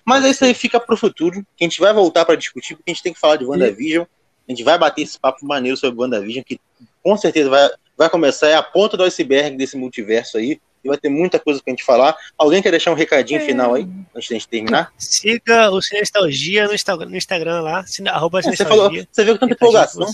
Mas 0.06 0.24
isso 0.24 0.46
aí 0.46 0.54
fica 0.54 0.80
pro 0.80 0.96
futuro, 0.96 1.44
que 1.56 1.64
a 1.64 1.68
gente 1.68 1.80
vai 1.80 1.92
voltar 1.92 2.24
para 2.24 2.36
discutir, 2.36 2.76
porque 2.76 2.92
a 2.92 2.94
gente 2.94 3.02
tem 3.02 3.14
que 3.14 3.20
falar 3.20 3.38
de 3.38 3.46
WandaVision. 3.46 4.06
A 4.48 4.52
gente 4.52 4.64
vai 4.64 4.78
bater 4.78 5.02
esse 5.02 5.20
papo 5.20 5.46
maneiro 5.46 5.76
sobre 5.76 6.00
WandaVision, 6.00 6.44
que 6.44 6.60
com 7.02 7.18
certeza 7.18 7.50
vai, 7.50 7.70
vai 7.98 8.10
começar, 8.10 8.48
é 8.48 8.56
a 8.56 8.62
ponta 8.62 8.96
do 8.96 9.04
iceberg 9.04 9.58
desse 9.58 9.76
multiverso 9.76 10.38
aí. 10.38 10.62
E 10.88 10.90
vai 10.90 10.98
ter 10.98 11.10
muita 11.10 11.38
coisa 11.40 11.62
pra 11.62 11.72
gente 11.72 11.84
falar. 11.84 12.16
Alguém 12.38 12.62
quer 12.62 12.72
deixar 12.72 12.92
um 12.92 12.96
recadinho 12.96 13.42
final 13.42 13.74
aí, 13.76 13.88
antes 14.16 14.30
da 14.30 14.34
gente 14.36 14.48
terminar? 14.48 14.92
Siga 14.98 15.70
o 15.70 15.82
Cinestalgia 15.82 16.66
no, 16.68 16.74
Insta- 16.74 16.96
no 16.96 17.16
Instagram 17.16 17.62
lá, 17.62 17.84
arroba 18.10 18.40
É, 18.40 18.44
você, 18.44 18.64
falou, 18.66 18.90
você 19.12 19.24
viu 19.24 19.34
com 19.34 19.40
tanta 19.42 19.54
empolgação. 19.54 20.08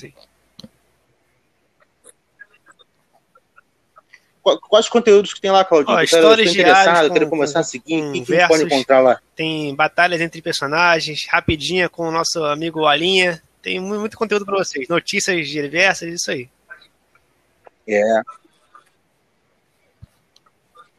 Quais 4.68 4.90
conteúdos 4.90 5.34
que 5.34 5.40
tem 5.40 5.52
lá, 5.52 5.64
Claudinho? 5.64 5.96
Ó, 5.96 6.02
eu 6.02 6.08
quero, 6.08 6.22
eu 6.28 6.44
histórias 6.44 6.52
quero 7.14 7.26
com- 7.26 7.30
começar 7.30 7.60
a 7.62 7.64
seguir. 7.64 8.04
O 8.04 8.12
que, 8.12 8.22
que 8.26 8.48
pode 8.48 8.64
encontrar 8.66 9.00
lá? 9.00 9.22
Tem 9.36 9.74
batalhas 9.74 10.20
entre 10.20 10.42
personagens, 10.42 11.26
rapidinha 11.30 11.88
com 11.88 12.08
o 12.10 12.12
nosso 12.12 12.44
amigo 12.44 12.86
Alinha. 12.86 13.42
Tem 13.62 13.80
mu- 13.80 13.98
muito 14.02 14.18
conteúdo 14.18 14.46
pra 14.46 14.58
vocês. 14.58 14.90
Notícias 14.90 15.48
diversas, 15.48 16.10
isso 16.14 16.30
aí. 16.30 16.50
É. 17.88 18.22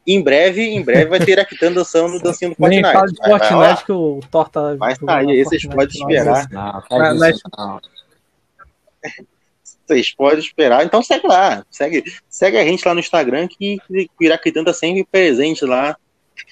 Em 0.07 0.21
breve, 0.21 0.61
em 0.61 0.83
breve 0.83 1.05
vai 1.05 1.19
ter 1.19 1.39
Akitan 1.39 1.71
dançando 1.71 2.13
no 2.13 2.21
dancinho 2.21 2.55
do 2.55 2.67
nem 2.67 2.81
Fortnite. 2.83 2.93
fala 2.93 3.07
de 3.07 3.17
Vai- 3.17 3.29
vai 3.29 3.39
Fortnite 3.39 3.69
lá. 3.69 3.83
que 3.83 3.91
o 3.91 4.19
Thor 4.29 4.49
tá. 4.49 4.75
Vai 4.75 4.93
jogando 4.95 5.09
sair, 5.25 5.29
aí 5.31 5.43
vocês 5.43 5.65
podem 5.65 5.87
esperar. 5.87 6.47
Não, 6.51 6.61
Mas- 6.73 6.87
faz 6.87 7.19
mas- 7.19 7.35
isso, 7.37 7.43
não. 7.57 7.81
Vocês 9.87 10.15
podem 10.15 10.39
esperar. 10.39 10.85
Então 10.85 11.01
segue 11.03 11.27
lá. 11.27 11.65
Segue, 11.69 12.03
segue 12.29 12.57
a 12.57 12.63
gente 12.63 12.85
lá 12.87 12.93
no 12.93 12.99
Instagram 12.99 13.47
que, 13.47 13.77
que 13.87 14.09
o 14.19 14.23
Iraquitan 14.23 14.63
tá 14.63 14.73
sempre 14.73 15.03
presente 15.11 15.63
lá, 15.65 15.95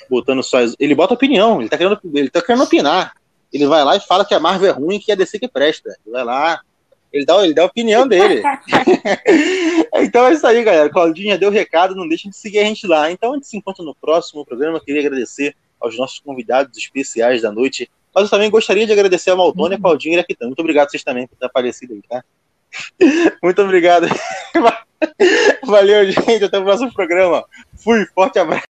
botando 0.10 0.44
só. 0.44 0.58
Ele 0.80 0.94
bota 0.96 1.14
opinião, 1.14 1.60
ele 1.60 1.70
tá, 1.70 1.78
querendo, 1.78 2.00
ele 2.14 2.30
tá 2.30 2.42
querendo 2.42 2.64
opinar. 2.64 3.14
Ele 3.52 3.68
vai 3.68 3.84
lá 3.84 3.96
e 3.96 4.00
fala 4.00 4.26
que 4.26 4.34
a 4.34 4.40
Marvel 4.40 4.70
é 4.70 4.74
ruim 4.74 4.96
e 4.96 5.00
que 5.00 5.12
a 5.12 5.16
DC 5.16 5.40
que 5.40 5.48
presta. 5.48 5.90
Ele 6.06 6.14
vai 6.14 6.24
lá, 6.24 6.60
ele 7.14 7.26
dá, 7.26 7.44
ele 7.44 7.54
dá 7.54 7.62
a 7.62 7.68
opinião 7.68 8.08
dele. 8.08 8.42
então 10.02 10.26
é 10.26 10.34
isso 10.34 10.46
aí, 10.48 10.64
galera. 10.64 10.90
Claudinho 10.90 11.30
já 11.30 11.38
deu 11.38 11.50
o 11.50 11.52
recado, 11.52 11.96
não 11.96 12.08
deixem 12.08 12.32
de 12.32 12.38
seguir 12.38 12.60
a 12.60 12.64
gente 12.64 12.88
lá. 12.88 13.12
Então 13.12 13.32
a 13.32 13.36
gente 13.36 13.48
se 13.48 13.56
encontra 13.56 13.86
no 13.86 13.94
próximo 13.94 14.44
programa. 14.44 14.82
Queria 14.84 15.02
agradecer 15.02 15.56
aos 15.80 15.96
nossos 15.96 16.20
convidados 16.20 16.76
especiais 16.76 17.44
da 17.44 17.52
noite. 17.52 17.90
Mas 18.14 18.24
eu 18.24 18.30
também 18.30 18.50
gostaria 18.50 18.86
de 18.86 18.92
agradecer 18.92 19.30
a 19.30 19.36
Maltônia, 19.36 19.80
Claudinho 19.80 20.14
e 20.14 20.16
Iraquitan. 20.16 20.48
Muito 20.48 20.60
obrigado 20.60 20.88
a 20.88 20.90
vocês 20.90 21.04
também 21.04 21.28
por 21.28 21.38
ter 21.38 21.46
aparecido 21.46 21.94
aí, 21.94 22.02
tá? 22.02 22.24
Muito 23.44 23.62
obrigado. 23.62 24.08
Valeu, 25.64 26.12
gente. 26.12 26.44
Até 26.44 26.58
o 26.58 26.64
próximo 26.64 26.92
programa. 26.94 27.46
Fui, 27.76 28.06
forte 28.08 28.40
abraço. 28.40 28.73